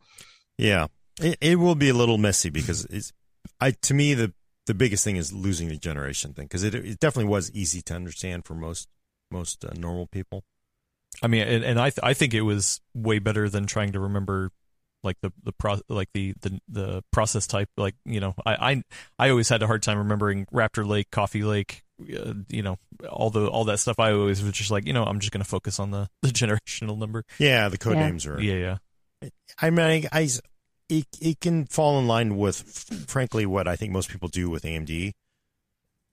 Yeah. 0.59 0.89
It, 1.21 1.39
it 1.41 1.59
will 1.59 1.75
be 1.75 1.89
a 1.89 1.95
little 1.95 2.19
messy 2.19 2.51
because 2.51 2.85
it's, 2.87 3.13
I, 3.61 3.71
to 3.73 3.95
me, 3.95 4.15
the, 4.15 4.33
the 4.67 4.75
biggest 4.75 5.03
thing 5.05 5.17
is 5.17 5.33
losing 5.33 5.69
the 5.69 5.77
generation 5.77 6.35
thing 6.35 6.45
because 6.47 6.63
it, 6.63 6.75
it 6.75 7.01
definitely 7.01 7.31
was 7.31 7.51
easy 7.53 7.81
to 7.83 7.95
understand 7.95 8.45
for 8.45 8.55
most, 8.55 8.89
most 9.31 9.65
uh, 9.65 9.71
normal 9.77 10.07
people. 10.07 10.45
I 11.23 11.27
mean, 11.27 11.43
and, 11.49 11.65
and 11.65 11.81
I 11.81 11.91
th- 11.91 12.01
I 12.03 12.13
think 12.13 12.35
it 12.35 12.43
was 12.43 12.81
way 12.95 13.19
better 13.19 13.49
than 13.49 13.67
trying 13.67 13.93
to 13.93 14.01
remember 14.01 14.51
like 15.03 15.17
the 15.23 15.33
the 15.43 15.53
pro 15.53 15.79
like 15.89 16.11
the 16.13 16.35
the 16.43 16.61
the 16.69 17.03
process 17.13 17.47
type. 17.47 17.71
Like 17.77 17.95
you 18.05 18.21
know, 18.21 18.35
I 18.45 18.55
I 18.73 18.83
I 19.19 19.31
always 19.31 19.49
had 19.49 19.63
a 19.63 19.67
hard 19.67 19.83
time 19.83 19.99
remembering 19.99 20.47
Raptor 20.53 20.87
Lake, 20.87 21.11
Coffee 21.11 21.43
Lake. 21.43 21.83
Uh, 22.01 22.35
you 22.49 22.63
know, 22.63 22.77
all 23.11 23.31
the 23.31 23.49
all 23.49 23.65
that 23.65 23.79
stuff. 23.81 23.99
I 23.99 24.13
always 24.13 24.43
was 24.43 24.53
just 24.53 24.71
like, 24.71 24.87
you 24.87 24.93
know, 24.93 25.03
I'm 25.03 25.19
just 25.19 25.33
going 25.33 25.43
to 25.43 25.49
focus 25.49 25.81
on 25.81 25.91
the 25.91 26.09
the 26.23 26.29
generational 26.29 26.99
number. 26.99 27.25
Yeah. 27.39 27.69
The 27.71 27.79
code 27.79 27.97
Yeah. 27.97 28.07
names 28.07 28.27
are, 28.27 28.41
Yeah, 28.41 28.55
yeah. 28.55 28.77
I 29.61 29.71
mean, 29.71 30.07
I, 30.13 30.19
I- 30.21 30.29
it, 30.89 31.05
it 31.21 31.41
can 31.41 31.67
fall 31.67 31.99
in 31.99 32.07
line 32.07 32.39
with, 32.39 32.57
frankly, 33.09 33.45
what 33.45 33.69
I 33.69 33.77
think 33.77 33.93
most 33.93 34.09
people 34.09 34.29
do 34.29 34.49
with 34.49 34.63
AMD. 34.63 35.13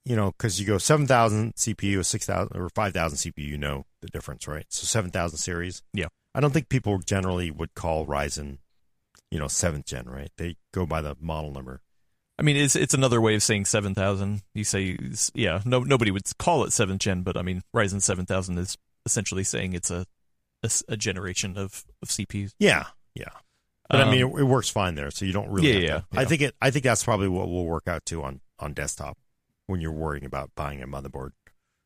You 0.04 0.15
know, 0.15 0.32
because 0.38 0.60
you 0.60 0.68
go 0.68 0.78
7,000 0.78 1.56
CPU, 1.56 2.04
6,000 2.06 2.56
or 2.56 2.70
5,000 2.70 3.18
CPU, 3.18 3.48
you 3.48 3.58
know 3.58 3.86
the 4.02 4.08
difference, 4.08 4.48
right? 4.50 4.65
So 4.70 4.86
7,000 4.86 5.38
series. 5.38 5.82
Yeah. 5.94 6.08
I 6.36 6.41
don't 6.41 6.52
think 6.52 6.68
people 6.68 7.00
generally 7.00 7.50
would 7.52 7.74
call 7.74 8.06
Ryzen, 8.06 8.58
you 9.32 9.39
know, 9.39 9.46
7th 9.46 9.86
gen, 9.86 10.06
right? 10.10 10.30
They 10.38 10.58
go 10.74 10.86
by 10.86 11.02
the 11.02 11.15
model 11.22 11.52
number. 11.52 11.82
I 12.38 12.41
mean, 12.44 12.58
it's 12.58 12.76
it's 12.76 12.94
another 12.94 13.22
way 13.22 13.34
of 13.36 13.44
saying 13.44 13.63
seven 13.63 13.96
thousand. 13.96 14.41
You 14.54 14.65
say, 14.65 14.98
yeah, 15.34 15.62
no, 15.63 15.80
nobody 15.80 16.12
would 16.12 16.24
call 16.38 16.65
it 16.65 16.74
seventh 16.74 17.00
gen, 17.00 17.22
but 17.22 17.38
I 17.38 17.41
mean, 17.41 17.62
Ryzen 17.74 18.02
seven 18.02 18.26
thousand 18.26 18.58
is 18.58 18.78
essentially 19.06 19.46
saying 19.46 19.72
it's 19.72 19.89
a 19.89 20.06
a 20.89 20.98
generation 20.98 21.58
of 21.58 21.86
of 22.02 22.10
CPUs. 22.10 22.52
Yeah. 22.60 22.88
Yeah. 23.15 23.25
But 23.89 23.99
I 24.01 24.04
Um, 24.04 24.12
mean, 24.12 24.21
it, 24.21 24.39
it 24.41 24.43
works 24.43 24.69
fine 24.69 24.95
there, 24.95 25.12
so 25.12 25.25
you 25.25 25.32
don't 25.32 25.49
really. 25.49 25.86
Yeah, 25.86 25.91
have 25.93 26.10
to- 26.10 26.15
yeah, 26.15 26.19
I 26.21 26.25
think 26.25 26.41
it. 26.41 26.56
I 26.62 26.71
think 26.71 26.84
that's 26.84 27.04
probably 27.04 27.28
what 27.28 27.47
will 27.47 27.65
work 27.65 27.88
out 27.88 28.06
too 28.06 28.23
on 28.23 28.41
on 28.60 28.73
desktop 28.73 29.17
when 29.67 29.80
you're 29.82 29.91
worrying 29.91 30.25
about 30.25 30.51
buying 30.56 30.82
a 30.82 30.88
motherboard. 30.88 31.32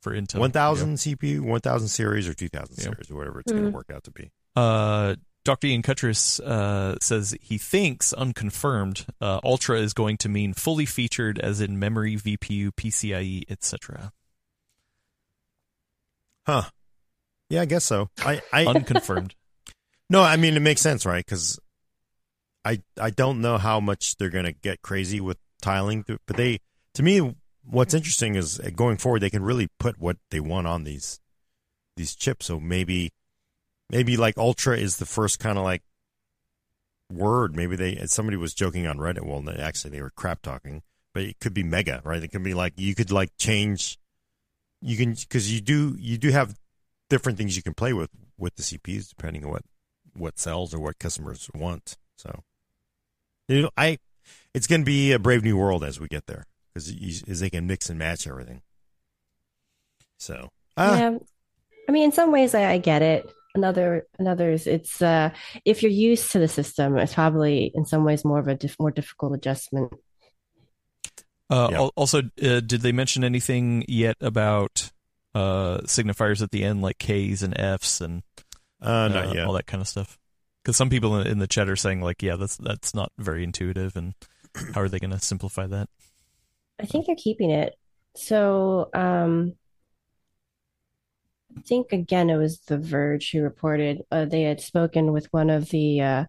for 0.01 0.13
Intel. 0.13 0.39
One 0.39 0.51
thousand 0.51 0.95
CPU, 0.95 1.41
one 1.41 1.59
thousand 1.59 1.89
series, 1.89 2.25
or 2.27 2.33
two 2.33 2.47
thousand 2.47 2.75
Yeah. 2.77 2.83
series, 2.85 3.11
or 3.11 3.15
whatever 3.15 3.41
it's 3.41 3.51
going 3.51 3.63
Mm. 3.65 3.71
to 3.71 3.75
work 3.75 3.91
out 3.93 4.03
to 4.05 4.11
be. 4.11 4.31
Uh, 4.55 5.15
Dr. 5.43 5.67
Ian 5.67 5.81
Cutress 5.81 6.39
uh, 6.39 6.95
says 7.01 7.35
he 7.41 7.57
thinks, 7.57 8.13
unconfirmed, 8.13 9.05
uh, 9.19 9.39
Ultra 9.43 9.79
is 9.79 9.93
going 9.93 10.15
to 10.17 10.29
mean 10.29 10.53
fully 10.53 10.85
featured, 10.85 11.37
as 11.39 11.59
in 11.59 11.77
memory, 11.79 12.15
VPU, 12.17 12.71
PCIe, 12.71 13.43
etc. 13.49 14.13
Huh? 16.45 16.63
Yeah, 17.49 17.61
I 17.61 17.65
guess 17.65 17.85
so. 17.85 18.09
I, 18.19 18.41
I 18.53 18.65
Unconfirmed. 18.65 19.35
no, 20.09 20.21
I 20.21 20.37
mean 20.37 20.55
it 20.55 20.61
makes 20.61 20.81
sense, 20.81 21.05
right? 21.05 21.25
Because 21.25 21.59
I 22.65 22.81
I 22.99 23.09
don't 23.09 23.41
know 23.41 23.57
how 23.57 23.79
much 23.79 24.17
they're 24.17 24.29
to 24.29 24.53
get 24.53 24.81
crazy 24.81 25.19
with 25.21 25.37
tiling, 25.61 26.03
but 26.07 26.37
they 26.37 26.59
to 26.95 27.03
me 27.03 27.35
what's 27.63 27.93
interesting 27.93 28.35
is 28.35 28.59
uh, 28.59 28.69
going 28.75 28.97
forward, 28.97 29.21
they 29.21 29.29
can 29.29 29.43
really 29.43 29.67
put 29.79 29.99
what 29.99 30.17
they 30.31 30.39
want 30.39 30.67
on 30.67 30.83
these 30.83 31.19
these 31.95 32.15
chips. 32.15 32.47
So 32.47 32.59
maybe 32.59 33.11
maybe 33.89 34.17
like 34.17 34.37
ultra 34.37 34.77
is 34.77 34.97
the 34.97 35.05
first 35.05 35.39
kind 35.39 35.57
of 35.57 35.63
like 35.63 35.83
word. 37.11 37.55
Maybe 37.55 37.75
they 37.75 37.95
somebody 38.05 38.37
was 38.37 38.53
joking 38.53 38.87
on 38.87 38.97
Reddit. 38.97 39.25
Well, 39.25 39.43
actually 39.59 39.91
they 39.91 40.01
were 40.01 40.11
crap 40.11 40.41
talking, 40.41 40.81
but 41.13 41.23
it 41.23 41.39
could 41.39 41.53
be 41.53 41.63
mega, 41.63 42.01
right? 42.03 42.23
It 42.23 42.29
could 42.29 42.43
be 42.43 42.53
like 42.53 42.73
you 42.77 42.95
could 42.95 43.11
like 43.11 43.31
change. 43.37 43.97
You 44.81 44.97
can 44.97 45.13
because 45.13 45.53
you 45.53 45.61
do 45.61 45.95
you 45.99 46.17
do 46.17 46.31
have 46.31 46.57
different 47.09 47.37
things 47.37 47.55
you 47.55 47.63
can 47.63 47.73
play 47.73 47.93
with 47.93 48.09
with 48.37 48.55
the 48.55 48.63
CPUs 48.63 49.09
depending 49.09 49.43
on 49.43 49.51
what 49.51 49.63
what 50.19 50.37
sells 50.39 50.73
or 50.73 50.79
what 50.79 50.99
customers 50.99 51.49
want. 51.53 51.97
So, 52.17 52.43
you 53.47 53.63
know, 53.63 53.71
I 53.77 53.97
it's 54.53 54.67
going 54.67 54.81
to 54.81 54.85
be 54.85 55.11
a 55.11 55.19
brave 55.19 55.43
new 55.43 55.57
world 55.57 55.83
as 55.83 55.99
we 55.99 56.07
get 56.07 56.27
there 56.27 56.45
because 56.73 56.93
as 57.27 57.39
they 57.39 57.49
can 57.49 57.67
mix 57.67 57.89
and 57.89 57.97
match 57.97 58.27
everything. 58.27 58.61
So, 60.17 60.49
uh, 60.77 60.97
yeah, 60.99 61.17
I 61.87 61.91
mean, 61.91 62.03
in 62.03 62.11
some 62.11 62.31
ways, 62.31 62.53
I, 62.53 62.71
I 62.71 62.77
get 62.77 63.01
it. 63.01 63.29
Another, 63.55 64.05
another's, 64.19 64.67
it's 64.67 65.01
uh, 65.01 65.31
if 65.65 65.81
you're 65.81 65.91
used 65.91 66.31
to 66.31 66.39
the 66.39 66.47
system, 66.47 66.97
it's 66.97 67.15
probably 67.15 67.71
in 67.73 67.85
some 67.85 68.03
ways 68.03 68.23
more 68.23 68.37
of 68.37 68.47
a 68.47 68.55
diff- 68.55 68.79
more 68.79 68.91
difficult 68.91 69.33
adjustment. 69.33 69.91
Uh, 71.49 71.69
yeah. 71.71 71.79
Also, 71.95 72.19
uh, 72.19 72.59
did 72.59 72.81
they 72.81 72.91
mention 72.91 73.23
anything 73.23 73.83
yet 73.87 74.17
about 74.21 74.91
uh, 75.33 75.79
signifiers 75.79 76.43
at 76.43 76.51
the 76.51 76.63
end, 76.63 76.81
like 76.83 76.99
K's 76.99 77.41
and 77.41 77.57
F's 77.57 78.01
and 78.01 78.21
uh, 78.81 79.07
not 79.07 79.27
uh, 79.27 79.33
yet. 79.33 79.45
all 79.45 79.53
that 79.53 79.67
kind 79.67 79.81
of 79.81 79.87
stuff? 79.87 80.17
Because 80.63 80.77
some 80.77 80.89
people 80.89 81.19
in 81.19 81.39
the 81.39 81.47
chat 81.47 81.69
are 81.69 81.75
saying 81.75 82.01
like, 82.01 82.21
yeah, 82.21 82.35
that's 82.35 82.57
that's 82.57 82.93
not 82.93 83.11
very 83.17 83.43
intuitive, 83.43 83.95
and 83.95 84.13
how 84.73 84.81
are 84.81 84.89
they 84.89 84.99
going 84.99 85.11
to 85.11 85.19
simplify 85.19 85.67
that? 85.67 85.89
I 86.79 86.85
think 86.85 87.05
they're 87.05 87.15
keeping 87.15 87.51
it. 87.51 87.75
So 88.15 88.89
um, 88.93 89.55
I 91.57 91.61
think 91.61 91.91
again 91.91 92.29
it 92.29 92.37
was 92.37 92.59
The 92.59 92.77
Verge 92.77 93.31
who 93.31 93.41
reported 93.41 94.03
uh, 94.11 94.25
they 94.25 94.43
had 94.43 94.61
spoken 94.61 95.11
with 95.11 95.27
one 95.31 95.49
of 95.49 95.69
the 95.69 96.01
uh, 96.01 96.25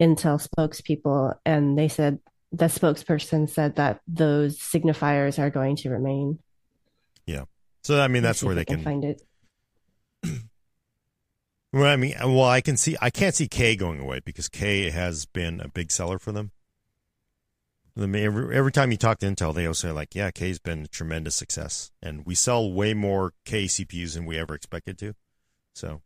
Intel 0.00 0.46
spokespeople, 0.46 1.34
and 1.44 1.78
they 1.78 1.88
said 1.88 2.18
the 2.52 2.66
spokesperson 2.66 3.48
said 3.48 3.76
that 3.76 4.00
those 4.06 4.58
signifiers 4.58 5.38
are 5.38 5.50
going 5.50 5.76
to 5.76 5.90
remain. 5.90 6.38
Yeah. 7.26 7.44
So 7.82 8.00
I 8.00 8.08
mean 8.08 8.22
that's 8.22 8.42
where 8.42 8.54
they 8.54 8.64
can, 8.64 8.76
can 8.76 8.84
find 8.84 9.04
it. 9.04 9.22
Well, 11.74 11.92
I 11.92 11.96
mean, 11.96 12.14
well, 12.20 12.44
I 12.44 12.60
can 12.60 12.76
see 12.76 12.96
I 13.02 13.10
can't 13.10 13.34
see 13.34 13.48
K 13.48 13.74
going 13.74 13.98
away 13.98 14.20
because 14.24 14.48
K 14.48 14.90
has 14.90 15.26
been 15.26 15.60
a 15.60 15.68
big 15.68 15.90
seller 15.90 16.20
for 16.20 16.30
them. 16.30 16.52
Every, 17.96 18.56
every 18.56 18.70
time 18.70 18.92
you 18.92 18.96
talk 18.96 19.18
to 19.18 19.26
Intel, 19.26 19.52
they 19.52 19.66
always 19.66 19.78
say 19.78 19.90
like, 19.90 20.14
"Yeah, 20.14 20.30
K's 20.30 20.60
been 20.60 20.84
a 20.84 20.88
tremendous 20.88 21.34
success, 21.34 21.90
and 22.00 22.24
we 22.24 22.36
sell 22.36 22.72
way 22.72 22.94
more 22.94 23.32
K 23.44 23.64
CPUs 23.64 24.14
than 24.14 24.24
we 24.24 24.38
ever 24.38 24.54
expected 24.54 24.98
to." 24.98 25.14
So, 25.74 26.02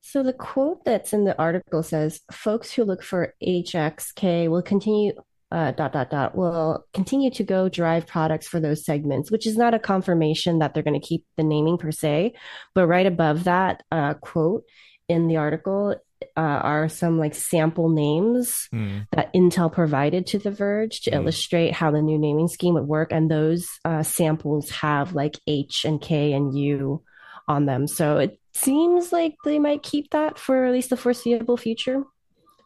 so 0.00 0.22
the 0.22 0.32
quote 0.32 0.84
that's 0.84 1.12
in 1.12 1.24
the 1.24 1.36
article 1.38 1.82
says, 1.82 2.20
"Folks 2.30 2.72
who 2.72 2.84
look 2.84 3.02
for 3.02 3.34
HXK 3.42 4.48
will 4.48 4.62
continue." 4.62 5.12
Uh, 5.54 5.70
dot 5.70 5.92
dot 5.92 6.10
dot 6.10 6.34
will 6.34 6.84
continue 6.92 7.30
to 7.30 7.44
go 7.44 7.68
drive 7.68 8.08
products 8.08 8.48
for 8.48 8.58
those 8.58 8.84
segments, 8.84 9.30
which 9.30 9.46
is 9.46 9.56
not 9.56 9.72
a 9.72 9.78
confirmation 9.78 10.58
that 10.58 10.74
they're 10.74 10.88
going 10.88 11.00
to 11.00 11.08
keep 11.08 11.22
the 11.36 11.44
naming 11.44 11.78
per 11.78 11.92
se, 11.92 12.34
but 12.74 12.88
right 12.88 13.06
above 13.06 13.44
that 13.44 13.84
uh, 13.92 14.14
quote 14.14 14.64
in 15.08 15.28
the 15.28 15.36
article 15.36 15.94
uh, 16.36 16.40
are 16.40 16.88
some 16.88 17.20
like 17.20 17.34
sample 17.34 17.88
names 17.88 18.68
mm. 18.74 19.06
that 19.12 19.32
Intel 19.32 19.70
provided 19.72 20.26
to 20.26 20.38
The 20.38 20.50
Verge 20.50 21.02
to 21.02 21.10
mm. 21.10 21.14
illustrate 21.14 21.72
how 21.72 21.92
the 21.92 22.02
new 22.02 22.18
naming 22.18 22.48
scheme 22.48 22.74
would 22.74 22.88
work. 22.88 23.12
And 23.12 23.30
those 23.30 23.68
uh, 23.84 24.02
samples 24.02 24.70
have 24.70 25.14
like 25.14 25.38
H 25.46 25.84
and 25.84 26.00
K 26.00 26.32
and 26.32 26.56
U 26.58 27.02
on 27.46 27.66
them. 27.66 27.86
So 27.86 28.18
it 28.18 28.40
seems 28.54 29.12
like 29.12 29.36
they 29.44 29.60
might 29.60 29.82
keep 29.82 30.10
that 30.10 30.38
for 30.38 30.64
at 30.64 30.72
least 30.72 30.90
the 30.90 30.96
foreseeable 30.96 31.58
future. 31.58 32.02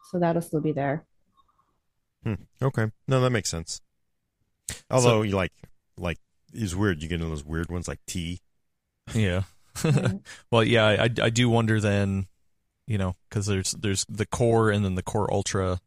So 0.09 0.19
that'll 0.19 0.41
still 0.41 0.61
be 0.61 0.71
there. 0.71 1.05
Hmm. 2.23 2.33
Okay. 2.61 2.91
No, 3.07 3.21
that 3.21 3.29
makes 3.29 3.49
sense. 3.49 3.81
Although, 4.89 5.19
so, 5.19 5.21
you 5.23 5.35
like, 5.35 5.53
like, 5.97 6.17
is 6.53 6.75
weird. 6.75 7.01
You 7.01 7.09
get 7.09 7.15
into 7.15 7.27
those 7.27 7.45
weird 7.45 7.69
ones 7.69 7.87
like 7.87 7.99
T. 8.07 8.39
Yeah. 9.13 9.43
well, 10.51 10.63
yeah, 10.63 10.85
I, 10.85 11.09
I 11.21 11.29
do 11.29 11.49
wonder 11.49 11.79
then 11.79 12.27
you 12.89 12.97
know, 12.97 13.15
because 13.29 13.45
there's 13.45 13.71
there's 13.73 14.03
the 14.09 14.25
core 14.25 14.71
and 14.71 14.83
then 14.83 14.95
the 14.95 15.03
core 15.03 15.31
ultra. 15.31 15.79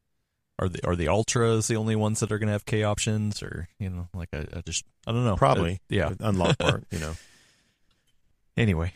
Are 0.59 0.69
the 0.69 0.87
are 0.87 0.95
the 0.95 1.09
ultras 1.09 1.67
the 1.67 1.77
only 1.77 1.97
ones 1.97 2.21
that 2.21 2.31
are 2.31 2.39
going 2.39 2.47
to 2.47 2.53
have 2.53 2.65
K 2.65 2.85
options, 2.85 3.43
or 3.43 3.69
you 3.79 3.91
know, 3.91 4.09
like 4.15 4.29
I, 4.33 4.47
I 4.55 4.61
just 4.61 4.85
I 5.07 5.13
don't 5.13 5.25
know. 5.25 5.35
Probably, 5.35 5.73
uh, 5.75 5.79
yeah, 5.89 6.11
unlock 6.21 6.59
part, 6.59 6.85
you 6.91 6.99
know. 6.99 7.15
Anyway, 8.55 8.93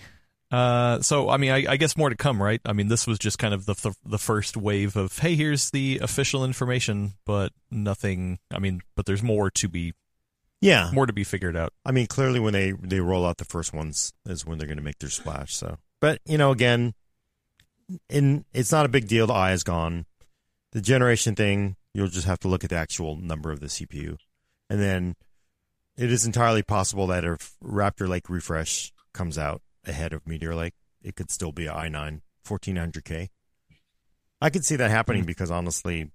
uh, 0.51 1.01
so 1.01 1.29
I 1.29 1.39
mean, 1.39 1.51
I, 1.51 1.73
I, 1.73 1.77
guess 1.77 1.97
more 1.97 2.09
to 2.09 2.15
come, 2.15 2.41
right? 2.41 2.61
I 2.65 2.73
mean, 2.73 2.87
this 2.87 3.07
was 3.07 3.19
just 3.19 3.39
kind 3.39 3.53
of 3.53 3.67
the, 3.67 3.75
the, 3.75 3.95
the 4.05 4.19
first 4.19 4.57
wave 4.57 4.95
of 4.95 5.19
hey, 5.19 5.35
here's 5.35 5.71
the 5.71 5.99
official 6.01 6.45
information, 6.45 7.15
but 7.25 7.53
nothing. 7.71 8.39
I 8.53 8.61
mean, 8.61 8.81
but 8.95 9.07
there's 9.07 9.25
more 9.25 9.51
to 9.51 9.69
be, 9.69 9.93
yeah, 10.61 10.91
more 10.93 11.07
to 11.07 11.13
be 11.13 11.25
figured 11.25 11.57
out. 11.57 11.73
I 11.85 11.91
mean, 11.91 12.07
clearly 12.07 12.39
when 12.39 12.53
they 12.53 12.71
they 12.71 13.01
roll 13.01 13.27
out 13.27 13.39
the 13.39 13.45
first 13.45 13.75
ones 13.75 14.13
is 14.25 14.47
when 14.47 14.59
they're 14.59 14.69
going 14.69 14.79
to 14.79 14.85
make 14.85 15.01
their 15.01 15.11
splash. 15.11 15.53
So, 15.53 15.79
but 16.01 16.21
you 16.25 16.39
know, 16.39 16.53
again, 16.53 16.95
in 18.09 18.45
it's 18.53 18.71
not 18.71 18.87
a 18.87 18.91
big 18.91 19.09
deal. 19.09 19.27
The 19.27 19.35
eye 19.35 19.53
is 19.53 19.65
gone. 19.65 20.07
The 20.71 20.81
generation 20.81 21.35
thing, 21.35 21.75
you'll 21.93 22.07
just 22.07 22.27
have 22.27 22.41
to 22.41 22.49
look 22.49 22.63
at 22.63 22.71
the 22.71 22.77
actual 22.77 23.17
number 23.17 23.51
of 23.51 23.59
the 23.59 23.67
CPU, 23.67 24.17
and 24.71 24.81
then 24.81 25.17
it 25.97 26.13
is 26.13 26.25
entirely 26.25 26.63
possible 26.63 27.09
that 27.09 27.25
if 27.25 27.57
Raptor 27.65 28.07
Lake 28.07 28.31
refresh 28.31 28.93
comes 29.13 29.39
out 29.39 29.61
ahead 29.87 30.13
of 30.13 30.27
Meteor 30.27 30.55
Lake, 30.55 30.75
it 31.03 31.17
could 31.17 31.31
still 31.31 31.53
be 31.53 31.67
an 31.67 31.75
i9 31.75 32.21
1400K. 32.47 33.29
I 34.41 34.51
could 34.51 34.65
see 34.65 34.77
that 34.77 34.91
happening 34.91 35.23
mm-hmm. 35.23 35.29
because 35.29 35.51
honestly, 35.51 36.11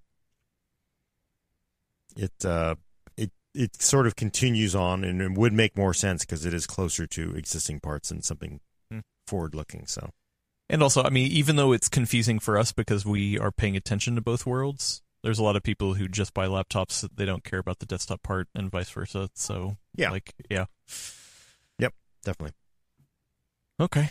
it 2.16 2.44
uh, 2.44 2.76
it 3.16 3.32
it 3.54 3.82
sort 3.82 4.06
of 4.06 4.16
continues 4.16 4.74
on 4.74 5.02
and 5.04 5.20
it 5.20 5.32
would 5.32 5.52
make 5.52 5.76
more 5.76 5.92
sense 5.92 6.24
because 6.24 6.46
it 6.46 6.54
is 6.54 6.66
closer 6.66 7.06
to 7.08 7.34
existing 7.34 7.80
parts 7.80 8.10
and 8.10 8.24
something 8.24 8.60
mm-hmm. 8.92 9.00
forward 9.26 9.54
looking. 9.54 9.86
So 9.86 10.10
and 10.72 10.82
also, 10.82 11.02
I 11.02 11.10
mean, 11.10 11.30
even 11.30 11.56
though 11.56 11.72
it's 11.72 11.88
confusing 11.88 12.38
for 12.38 12.56
us 12.56 12.72
because 12.72 13.04
we 13.04 13.38
are 13.38 13.52
paying 13.52 13.76
attention 13.76 14.14
to 14.14 14.22
both 14.22 14.46
worlds, 14.46 15.02
there's 15.22 15.38
a 15.38 15.42
lot 15.42 15.54
of 15.54 15.62
people 15.62 15.94
who 15.94 16.08
just 16.08 16.32
buy 16.32 16.46
laptops 16.46 17.06
they 17.14 17.26
don't 17.26 17.44
care 17.44 17.58
about 17.58 17.78
the 17.78 17.86
desktop 17.86 18.22
part 18.22 18.48
and 18.54 18.70
vice 18.70 18.90
versa. 18.90 19.28
So, 19.34 19.76
yeah. 19.94 20.10
Like, 20.10 20.32
yeah. 20.48 20.64
Yep, 21.78 21.94
definitely. 22.24 22.54
Okay. 23.80 24.10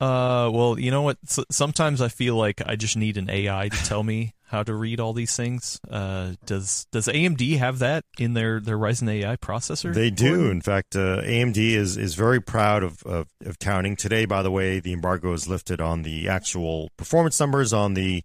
Uh, 0.00 0.50
well, 0.52 0.80
you 0.80 0.90
know 0.90 1.02
what? 1.02 1.16
S- 1.24 1.44
sometimes 1.50 2.00
I 2.00 2.08
feel 2.08 2.34
like 2.34 2.60
I 2.66 2.74
just 2.74 2.96
need 2.96 3.16
an 3.16 3.30
AI 3.30 3.68
to 3.68 3.84
tell 3.84 4.02
me 4.02 4.34
how 4.42 4.64
to 4.64 4.74
read 4.74 4.98
all 4.98 5.12
these 5.12 5.36
things. 5.36 5.80
Uh, 5.88 6.32
does 6.44 6.86
does 6.90 7.06
AMD 7.06 7.56
have 7.58 7.78
that 7.78 8.04
in 8.18 8.34
their, 8.34 8.58
their 8.58 8.76
Ryzen 8.76 9.08
AI 9.08 9.36
processor? 9.36 9.94
They 9.94 10.10
do. 10.10 10.50
In 10.50 10.60
fact, 10.60 10.96
uh, 10.96 11.22
AMD 11.22 11.56
is 11.56 11.96
is 11.96 12.16
very 12.16 12.40
proud 12.40 12.82
of, 12.82 13.02
of, 13.04 13.28
of 13.44 13.60
counting 13.60 13.94
today. 13.94 14.24
By 14.24 14.42
the 14.42 14.50
way, 14.50 14.80
the 14.80 14.92
embargo 14.92 15.32
is 15.34 15.46
lifted 15.46 15.80
on 15.80 16.02
the 16.02 16.28
actual 16.28 16.90
performance 16.96 17.38
numbers 17.38 17.72
on 17.72 17.94
the 17.94 18.24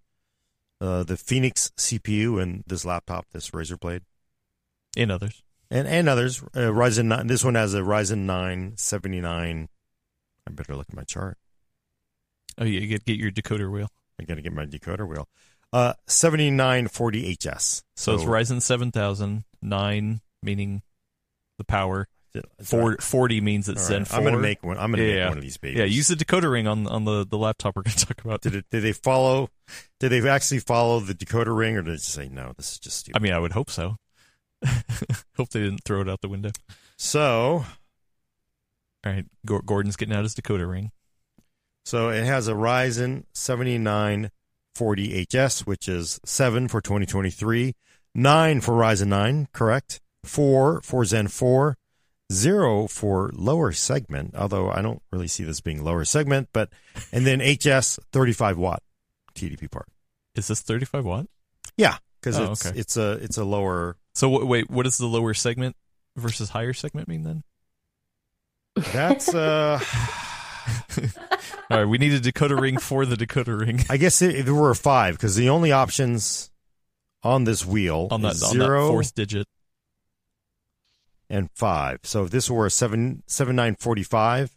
uh, 0.82 1.04
the 1.04 1.16
Phoenix 1.16 1.72
CPU 1.78 2.42
and 2.42 2.64
this 2.66 2.86
laptop, 2.86 3.28
this 3.34 3.52
Razer 3.52 3.80
Blade, 3.80 4.02
and 4.98 5.12
others, 5.12 5.44
and 5.70 5.88
and 5.88 6.10
others. 6.10 6.42
Uh, 6.56 6.72
Ryzen 6.72 7.06
9, 7.06 7.28
This 7.28 7.44
one 7.44 7.56
has 7.56 7.76
a 7.76 7.82
Ryzen 7.82 8.26
9 8.26 8.74
79. 8.78 9.70
I 10.48 10.50
better 10.50 10.76
look 10.76 10.88
at 10.90 10.96
my 10.96 11.04
chart. 11.04 11.38
Oh, 12.58 12.64
you 12.64 12.86
get 12.88 13.06
get 13.06 13.18
your 13.18 13.32
decoder 13.32 13.72
wheel. 13.72 13.90
I 14.20 14.24
got 14.24 14.36
to 14.36 14.42
get 14.42 14.54
my 14.54 14.66
decoder 14.66 15.08
wheel. 15.08 15.28
Uh, 15.72 15.94
7940HS. 16.08 17.52
So, 17.52 17.82
so 17.96 18.14
it's 18.16 18.24
Ryzen 18.24 18.62
7000, 18.62 19.44
9 19.62 20.22
meaning 20.42 20.82
the 21.58 21.64
power. 21.64 22.08
Four, 22.64 22.98
40 22.98 23.42
means 23.42 23.68
it's 23.68 23.82
right. 23.82 23.88
Zen 23.88 24.06
4. 24.06 24.18
I'm 24.18 24.24
going 24.24 24.36
to 24.36 24.40
make 24.40 24.64
one. 24.64 24.78
I'm 24.78 24.94
to 24.94 25.04
yeah, 25.04 25.16
make 25.16 25.30
one 25.30 25.38
of 25.40 25.44
these 25.44 25.58
babies. 25.58 25.80
Yeah, 25.80 25.86
use 25.86 26.08
the 26.08 26.16
decoder 26.16 26.52
ring 26.52 26.68
on 26.68 26.86
on 26.86 27.04
the, 27.04 27.26
the 27.26 27.38
laptop 27.38 27.76
we're 27.76 27.82
going 27.82 27.96
to 27.98 28.06
talk 28.06 28.24
about. 28.24 28.42
Did 28.42 28.56
it, 28.56 28.66
did 28.70 28.84
they 28.84 28.94
follow? 28.94 29.50
Did 30.00 30.10
they 30.10 30.28
actually 30.30 30.60
follow 30.60 31.00
the 31.00 31.16
decoder 31.16 31.58
ring, 31.58 31.76
or 31.78 31.82
did 31.82 31.96
they 31.96 31.98
say 31.98 32.30
no? 32.30 32.54
This 32.56 32.74
is 32.74 32.80
just 32.80 33.00
stupid. 33.00 33.18
I 33.18 33.24
mean, 33.24 33.34
I 33.34 33.40
would 33.40 33.54
hope 33.54 33.72
so. 33.72 33.98
hope 35.36 35.50
they 35.50 35.62
didn't 35.62 35.84
throw 35.84 36.02
it 36.02 36.10
out 36.10 36.22
the 36.22 36.30
window. 36.30 36.52
So, 36.98 37.66
all 39.08 39.14
right, 39.14 39.66
Gordon's 39.66 39.96
getting 39.96 40.16
out 40.16 40.24
his 40.24 40.34
Dakota 40.34 40.66
ring. 40.66 40.92
So 41.86 42.10
it 42.10 42.26
has 42.26 42.48
a 42.48 42.54
Ryzen 42.54 43.24
79 43.34 44.32
40HS, 44.78 45.66
which 45.66 45.88
is 45.88 46.20
7 46.26 46.68
for 46.68 46.82
2023, 46.82 47.74
9 48.14 48.62
for 48.62 48.74
Ryzen 48.74 49.08
9, 49.08 49.48
correct? 49.54 50.02
4 50.26 50.82
for 50.82 51.06
Zen 51.06 51.30
4, 51.30 51.78
0 52.32 52.88
for 52.88 53.32
lower 53.34 53.72
segment, 53.72 54.36
although 54.36 54.70
I 54.70 54.82
don't 54.82 55.02
really 55.12 55.28
see 55.28 55.44
this 55.44 55.62
being 55.62 55.84
lower 55.84 56.04
segment, 56.04 56.50
but 56.52 56.70
and 57.12 57.26
then 57.26 57.40
HS 57.40 58.00
35 58.12 58.58
watt 58.58 58.84
TDP 59.34 59.72
part. 59.72 59.88
Is 60.36 60.48
this 60.48 60.62
35 60.62 61.06
watt? 61.06 61.28
Yeah, 61.78 61.98
because 62.20 62.38
oh, 62.40 62.52
it's 62.52 62.66
okay. 62.66 62.78
it's 62.78 62.98
a 62.98 63.12
it's 63.14 63.38
a 63.38 63.46
lower. 63.46 63.96
So 64.14 64.44
wait, 64.46 64.70
what 64.70 64.84
does 64.84 64.98
the 64.98 65.06
lower 65.06 65.34
segment 65.34 65.76
versus 66.18 66.50
higher 66.50 66.74
segment 66.74 67.08
mean 67.08 67.24
then? 67.24 67.44
That's 68.94 69.34
uh 69.34 69.80
All 71.70 71.80
right, 71.80 71.86
we 71.86 71.98
need 71.98 72.14
a 72.14 72.20
decoder 72.20 72.60
ring 72.60 72.78
for 72.78 73.06
the 73.06 73.16
decoder 73.16 73.60
ring 73.60 73.84
I 73.90 73.98
guess 73.98 74.22
it, 74.22 74.46
there 74.46 74.54
were 74.54 74.74
five 74.74 75.16
because 75.16 75.36
the 75.36 75.50
only 75.50 75.72
options 75.72 76.52
on 77.24 77.44
this 77.44 77.66
wheel 77.66 78.08
on 78.12 78.22
that 78.22 78.36
is 78.36 78.44
on 78.44 78.58
that 78.58 78.64
zero 78.66 78.90
fourth 78.90 79.14
digit. 79.16 79.48
and 81.30 81.50
five. 81.52 82.00
So 82.04 82.24
if 82.24 82.32
this 82.32 82.50
were 82.50 82.66
a 82.66 82.72
seven 82.72 83.24
seven 83.28 83.56
nine 83.56 83.76
forty 83.76 84.04
five 84.04 84.56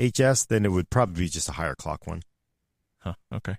HS, 0.00 0.46
then 0.46 0.64
it 0.64 0.70
would 0.72 0.90
probably 0.90 1.24
be 1.24 1.28
just 1.28 1.48
a 1.48 1.52
higher 1.52 1.74
clock 1.74 2.06
one. 2.06 2.22
Huh. 3.00 3.14
Okay. 3.34 3.56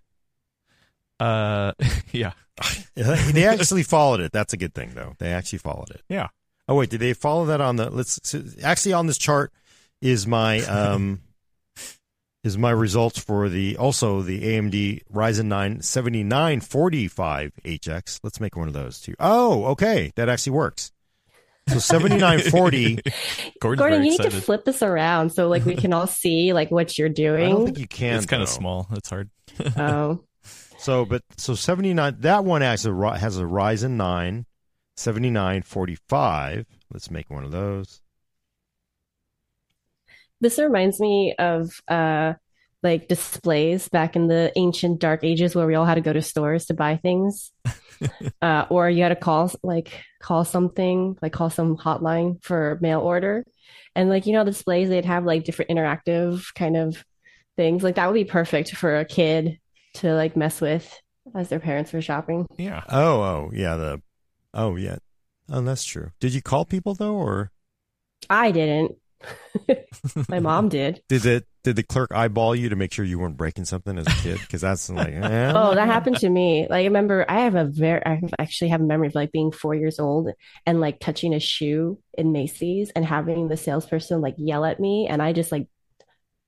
Uh, 1.19 1.73
yeah, 2.11 2.31
they 2.95 3.45
actually 3.45 3.83
followed 3.83 4.21
it. 4.21 4.31
That's 4.31 4.53
a 4.53 4.57
good 4.57 4.73
thing, 4.73 4.91
though. 4.95 5.15
They 5.19 5.31
actually 5.31 5.59
followed 5.59 5.89
it. 5.91 6.01
yeah. 6.09 6.29
Oh 6.67 6.75
wait, 6.75 6.89
did 6.91 6.99
they 7.01 7.13
follow 7.13 7.45
that 7.45 7.61
on 7.61 7.77
the? 7.77 7.89
Let's 7.89 8.35
actually 8.63 8.93
on 8.93 9.07
this 9.07 9.17
chart 9.17 9.51
is 10.01 10.25
my 10.27 10.59
um 10.61 11.21
is 12.43 12.57
my 12.57 12.71
results 12.71 13.19
for 13.19 13.49
the 13.49 13.77
also 13.77 14.21
the 14.21 14.41
AMD 14.41 15.01
Ryzen 15.13 15.45
9 15.45 15.81
7945 15.81 17.51
HX. 17.65 18.19
Let's 18.23 18.39
make 18.39 18.55
one 18.55 18.67
of 18.67 18.73
those 18.73 18.99
too. 19.01 19.15
Oh, 19.19 19.65
okay, 19.65 20.11
that 20.15 20.29
actually 20.29 20.53
works. 20.53 20.91
So 21.67 21.77
7940. 21.79 22.95
Gordon's 22.95 23.53
Gordon, 23.59 23.77
very 23.99 24.05
you 24.05 24.11
need 24.11 24.21
to 24.21 24.31
flip 24.31 24.65
this 24.65 24.81
around 24.81 25.31
so 25.31 25.47
like 25.49 25.65
we 25.65 25.75
can 25.75 25.93
all 25.93 26.07
see 26.21 26.53
like 26.53 26.71
what 26.71 26.97
you're 26.97 27.09
doing. 27.09 27.45
I 27.47 27.49
don't 27.51 27.65
think 27.65 27.77
you 27.79 27.87
can. 27.87 28.15
it's 28.15 28.25
kind 28.25 28.41
of 28.41 28.49
small. 28.49 28.87
It's 28.91 29.09
hard. 29.09 29.29
Oh, 29.77 30.23
So, 30.77 31.03
but 31.05 31.21
so 31.37 31.53
79, 31.55 32.15
that 32.21 32.45
one 32.45 32.63
actually 32.63 32.93
ri- 32.93 33.19
has 33.19 33.37
a 33.37 33.43
Ryzen 33.43 33.91
9 33.91 34.45
7945. 34.95 36.65
Let's 36.91 37.11
make 37.11 37.29
one 37.29 37.43
of 37.43 37.51
those. 37.51 38.01
This 40.41 40.59
reminds 40.59 40.99
me 40.99 41.35
of 41.37 41.81
uh 41.87 42.33
like 42.81 43.07
displays 43.07 43.89
back 43.89 44.15
in 44.15 44.27
the 44.27 44.53
ancient 44.55 44.99
dark 44.99 45.23
ages 45.23 45.53
where 45.53 45.67
we 45.67 45.75
all 45.75 45.85
had 45.85 45.95
to 45.95 46.01
go 46.01 46.13
to 46.13 46.21
stores 46.21 46.65
to 46.67 46.73
buy 46.73 46.95
things. 46.95 47.51
uh, 48.41 48.65
or 48.69 48.89
you 48.89 49.03
had 49.03 49.09
to 49.09 49.15
call 49.15 49.51
like 49.63 49.91
call 50.21 50.45
something, 50.45 51.17
like 51.21 51.33
call 51.33 51.49
some 51.49 51.75
hotline 51.75 52.41
for 52.41 52.77
mail 52.81 53.01
order. 53.01 53.43
And 53.95 54.09
like 54.09 54.25
you 54.25 54.33
know 54.33 54.45
displays 54.45 54.89
they'd 54.89 55.05
have 55.05 55.25
like 55.25 55.43
different 55.43 55.71
interactive 55.71 56.53
kind 56.55 56.77
of 56.77 57.03
things. 57.57 57.83
Like 57.83 57.95
that 57.95 58.07
would 58.07 58.13
be 58.13 58.23
perfect 58.23 58.75
for 58.75 58.97
a 58.97 59.05
kid 59.05 59.59
to 59.95 60.13
like 60.13 60.37
mess 60.37 60.61
with 60.61 61.01
as 61.35 61.49
their 61.49 61.59
parents 61.59 61.91
were 61.91 62.01
shopping. 62.01 62.47
Yeah. 62.57 62.83
Oh, 62.89 63.21
oh, 63.21 63.51
yeah. 63.53 63.75
The, 63.75 64.01
oh, 64.53 64.75
yeah. 64.75 64.97
Oh, 65.51 65.61
that's 65.61 65.83
true. 65.83 66.11
Did 66.19 66.33
you 66.33 66.41
call 66.41 66.65
people 66.65 66.93
though, 66.93 67.15
or 67.15 67.51
I 68.29 68.51
didn't. 68.51 68.95
My 70.29 70.39
mom 70.39 70.69
did. 70.69 71.01
did 71.07 71.21
the 71.21 71.43
did 71.63 71.75
the 71.75 71.83
clerk 71.83 72.11
eyeball 72.13 72.55
you 72.55 72.69
to 72.69 72.75
make 72.75 72.93
sure 72.93 73.03
you 73.03 73.19
weren't 73.19 73.35
breaking 73.35 73.65
something 73.65 73.97
as 73.97 74.07
a 74.07 74.21
kid? 74.21 74.39
Because 74.39 74.61
that's 74.61 74.89
like, 74.89 75.13
eh. 75.13 75.51
Oh, 75.53 75.75
that 75.75 75.87
happened 75.87 76.17
to 76.17 76.29
me. 76.29 76.67
Like, 76.69 76.81
I 76.81 76.85
remember 76.85 77.25
I 77.27 77.41
have 77.41 77.55
a 77.55 77.65
very, 77.65 78.01
I 78.05 78.21
actually 78.39 78.69
have 78.69 78.81
a 78.81 78.85
memory 78.85 79.07
of 79.07 79.15
like 79.15 79.31
being 79.31 79.51
four 79.51 79.75
years 79.75 79.99
old 79.99 80.29
and 80.65 80.79
like 80.79 80.99
touching 80.99 81.33
a 81.33 81.39
shoe 81.39 81.99
in 82.17 82.31
Macy's 82.31 82.91
and 82.91 83.05
having 83.05 83.49
the 83.49 83.57
salesperson 83.57 84.21
like 84.21 84.35
yell 84.37 84.63
at 84.63 84.79
me. 84.79 85.07
And 85.07 85.21
I 85.21 85.33
just 85.33 85.51
like 85.51 85.67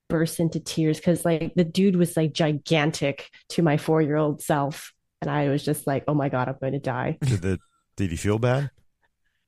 burst 0.10 0.40
into 0.40 0.60
tears 0.60 0.98
because 0.98 1.26
like 1.26 1.54
the 1.56 1.64
dude 1.64 1.96
was 1.96 2.16
like 2.16 2.34
gigantic 2.34 3.30
to 3.50 3.62
my 3.62 3.78
four 3.78 4.02
year 4.02 4.16
old 4.16 4.42
self. 4.42 4.94
And 5.22 5.30
I 5.30 5.50
was 5.50 5.64
just 5.64 5.86
like, 5.86 6.06
oh 6.08 6.14
my 6.14 6.30
God, 6.30 6.48
I'm 6.48 6.58
going 6.60 6.74
to 6.74 6.80
die. 6.80 7.18
Did 7.22 7.42
the 7.42 7.60
did 7.98 8.12
he 8.12 8.18
feel 8.18 8.40
bad? 8.40 8.72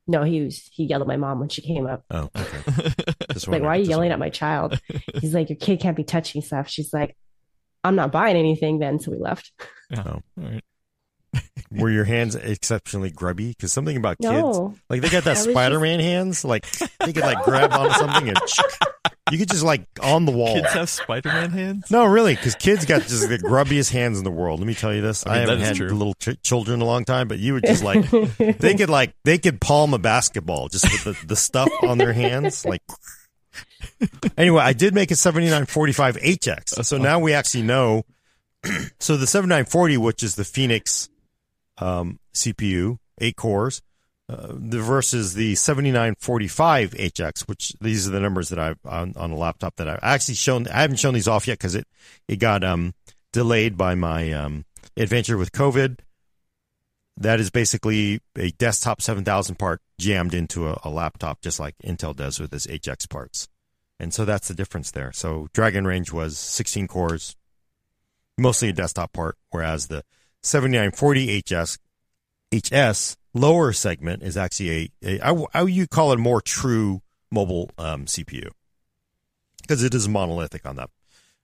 No, 0.05 0.23
he 0.23 0.41
was, 0.41 0.69
he 0.71 0.83
yelled 0.85 1.01
at 1.01 1.07
my 1.07 1.17
mom 1.17 1.39
when 1.39 1.49
she 1.49 1.61
came 1.61 1.87
up. 1.87 2.03
Oh, 2.11 2.29
okay. 2.35 2.93
Like, 3.47 3.61
why 3.63 3.69
are 3.69 3.75
you 3.77 3.85
yelling 3.85 4.09
wondering. 4.09 4.11
at 4.11 4.19
my 4.19 4.29
child? 4.29 4.79
He's 5.15 5.33
like, 5.33 5.49
your 5.49 5.57
kid 5.57 5.79
can't 5.79 5.97
be 5.97 6.03
touching 6.03 6.41
stuff. 6.41 6.69
She's 6.69 6.93
like, 6.93 7.17
I'm 7.83 7.95
not 7.95 8.11
buying 8.11 8.37
anything 8.37 8.79
then. 8.79 8.99
So 8.99 9.11
we 9.11 9.17
left. 9.17 9.51
Oh. 9.97 10.01
All 10.05 10.21
right. 10.37 10.63
Were 11.71 11.89
your 11.89 12.03
hands 12.05 12.35
exceptionally 12.35 13.09
grubby? 13.09 13.49
Because 13.49 13.73
something 13.73 13.97
about 13.97 14.17
kids, 14.19 14.31
No. 14.31 14.75
like 14.89 15.01
they 15.01 15.09
got 15.09 15.23
that 15.23 15.29
I 15.31 15.33
was 15.33 15.45
just- 15.45 15.49
Spider-Man 15.51 15.99
hands, 15.99 16.45
like 16.45 16.69
they 16.99 17.13
could 17.13 17.23
like 17.23 17.43
grab 17.43 17.71
onto 17.73 17.93
something 17.95 18.29
and 18.29 18.37
you 19.31 19.39
could 19.39 19.49
just 19.49 19.63
like 19.63 19.87
on 20.01 20.25
the 20.25 20.31
wall. 20.31 20.53
Kids 20.53 20.73
have 20.73 20.89
Spider-Man 20.89 21.49
hands. 21.51 21.89
No, 21.89 22.05
really, 22.05 22.35
because 22.35 22.53
kids 22.55 22.85
got 22.85 23.01
just 23.03 23.27
the 23.27 23.37
grubbiest 23.39 23.91
hands 23.91 24.19
in 24.19 24.23
the 24.23 24.29
world. 24.31 24.59
Let 24.59 24.67
me 24.67 24.75
tell 24.75 24.93
you 24.93 25.01
this. 25.01 25.25
I, 25.25 25.35
I 25.35 25.37
haven't 25.39 25.61
had 25.61 25.75
true. 25.77 25.89
little 25.89 26.13
ch- 26.15 26.39
children 26.43 26.75
in 26.75 26.81
a 26.81 26.85
long 26.85 27.05
time, 27.05 27.27
but 27.27 27.39
you 27.39 27.53
would 27.53 27.63
just 27.65 27.83
like 27.83 28.07
they 28.37 28.75
could 28.75 28.89
like 28.91 29.15
they 29.23 29.39
could 29.39 29.59
palm 29.59 29.93
a 29.95 29.97
basketball 29.99 30.67
just 30.67 30.85
with 30.85 31.03
the, 31.21 31.27
the 31.27 31.35
stuff 31.35 31.69
on 31.81 31.97
their 31.97 32.13
hands. 32.13 32.65
Like 32.65 32.81
anyway, 34.37 34.61
I 34.61 34.73
did 34.73 34.93
make 34.93 35.09
a 35.11 35.15
seventy 35.15 35.49
nine 35.49 35.65
forty 35.65 35.93
five 35.93 36.15
HX, 36.17 36.83
so 36.85 36.97
now 36.97 37.19
we 37.19 37.33
actually 37.33 37.63
know. 37.63 38.03
so 38.99 39.17
the 39.17 39.27
seventy 39.27 39.55
nine 39.55 39.65
forty, 39.65 39.97
which 39.97 40.21
is 40.23 40.35
the 40.35 40.45
Phoenix 40.45 41.09
um, 41.77 42.19
CPU, 42.33 42.97
eight 43.19 43.35
cores, 43.35 43.81
uh, 44.29 44.53
the 44.53 44.79
versus 44.79 45.33
the 45.33 45.55
7945 45.55 46.91
HX, 46.91 47.41
which 47.47 47.73
these 47.81 48.07
are 48.07 48.11
the 48.11 48.19
numbers 48.19 48.49
that 48.49 48.59
I've 48.59 48.79
on, 48.85 49.13
on 49.17 49.31
a 49.31 49.37
laptop 49.37 49.75
that 49.75 49.87
I've 49.87 49.99
actually 50.01 50.35
shown. 50.35 50.67
I 50.67 50.81
haven't 50.81 50.97
shown 50.97 51.13
these 51.13 51.27
off 51.27 51.47
yet 51.47 51.59
because 51.59 51.75
it, 51.75 51.87
it 52.27 52.37
got 52.37 52.63
um, 52.63 52.93
delayed 53.31 53.77
by 53.77 53.95
my 53.95 54.31
um, 54.31 54.65
adventure 54.95 55.37
with 55.37 55.51
COVID. 55.51 55.99
That 57.17 57.39
is 57.39 57.51
basically 57.51 58.21
a 58.37 58.51
desktop 58.51 59.01
7000 59.01 59.55
part 59.55 59.81
jammed 59.99 60.33
into 60.33 60.67
a, 60.67 60.79
a 60.83 60.89
laptop, 60.89 61.41
just 61.41 61.59
like 61.59 61.75
Intel 61.83 62.15
does 62.15 62.39
with 62.39 62.53
its 62.53 62.65
HX 62.65 63.09
parts. 63.09 63.49
And 63.99 64.13
so 64.13 64.25
that's 64.25 64.47
the 64.47 64.53
difference 64.53 64.91
there. 64.91 65.11
So 65.11 65.47
Dragon 65.53 65.85
Range 65.85 66.11
was 66.11 66.37
16 66.39 66.87
cores, 66.87 67.35
mostly 68.37 68.69
a 68.69 68.73
desktop 68.73 69.13
part, 69.13 69.37
whereas 69.51 69.87
the 69.87 70.03
7940 70.43 71.41
HS 71.41 71.77
HS 72.53 73.17
lower 73.33 73.73
segment 73.73 74.23
is 74.23 74.37
actually 74.37 74.91
a, 75.03 75.19
a 75.19 75.19
I, 75.21 75.45
I 75.53 75.61
you 75.63 75.87
call 75.87 76.11
it 76.11 76.15
a 76.15 76.21
more 76.21 76.41
true 76.41 77.01
mobile 77.31 77.71
um, 77.77 78.05
CPU 78.05 78.49
because 79.61 79.83
it 79.83 79.93
is 79.93 80.07
monolithic 80.07 80.65
on 80.65 80.75
that, 80.75 80.89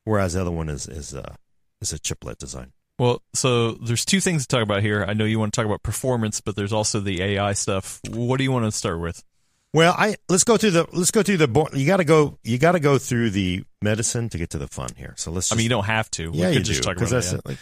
whereas 0.03 0.33
the 0.33 0.41
other 0.41 0.51
one 0.51 0.69
is 0.69 0.87
is 0.87 1.15
uh, 1.15 1.35
is 1.81 1.93
a 1.93 1.99
chiplet 1.99 2.37
design. 2.37 2.73
Well, 2.99 3.21
so 3.33 3.71
there's 3.71 4.03
two 4.03 4.19
things 4.19 4.45
to 4.45 4.47
talk 4.47 4.61
about 4.61 4.81
here. 4.81 5.05
I 5.07 5.13
know 5.13 5.23
you 5.23 5.39
want 5.39 5.53
to 5.53 5.57
talk 5.57 5.65
about 5.65 5.83
performance, 5.83 6.41
but 6.41 6.57
there's 6.57 6.73
also 6.73 6.99
the 6.99 7.23
AI 7.23 7.53
stuff. 7.53 8.01
What 8.09 8.37
do 8.37 8.43
you 8.43 8.51
want 8.51 8.65
to 8.65 8.71
start 8.71 8.99
with? 8.99 9.23
Well, 9.71 9.95
I 9.97 10.15
let's 10.27 10.43
go 10.43 10.57
through 10.57 10.71
the 10.71 10.87
let's 10.91 11.11
go 11.11 11.23
through 11.23 11.37
the 11.37 11.69
you 11.73 11.85
got 11.85 11.97
to 11.97 12.03
go 12.03 12.39
you 12.43 12.57
got 12.57 12.73
to 12.73 12.79
go 12.79 12.97
through 12.97 13.29
the 13.29 13.63
medicine 13.81 14.27
to 14.29 14.37
get 14.37 14.49
to 14.51 14.57
the 14.57 14.67
fun 14.67 14.89
here. 14.97 15.13
So 15.17 15.31
let's. 15.31 15.51
I 15.51 15.55
mean, 15.55 15.63
you 15.63 15.69
don't 15.69 15.85
have 15.85 16.09
to. 16.11 16.31
yeah, 16.33 16.47
we 16.47 16.53
you 16.53 16.59
could 16.59 16.65
just 16.65 16.81
do 16.81 16.87
talk 16.87 16.97
about 16.97 17.33
it. 17.33 17.45
like 17.45 17.57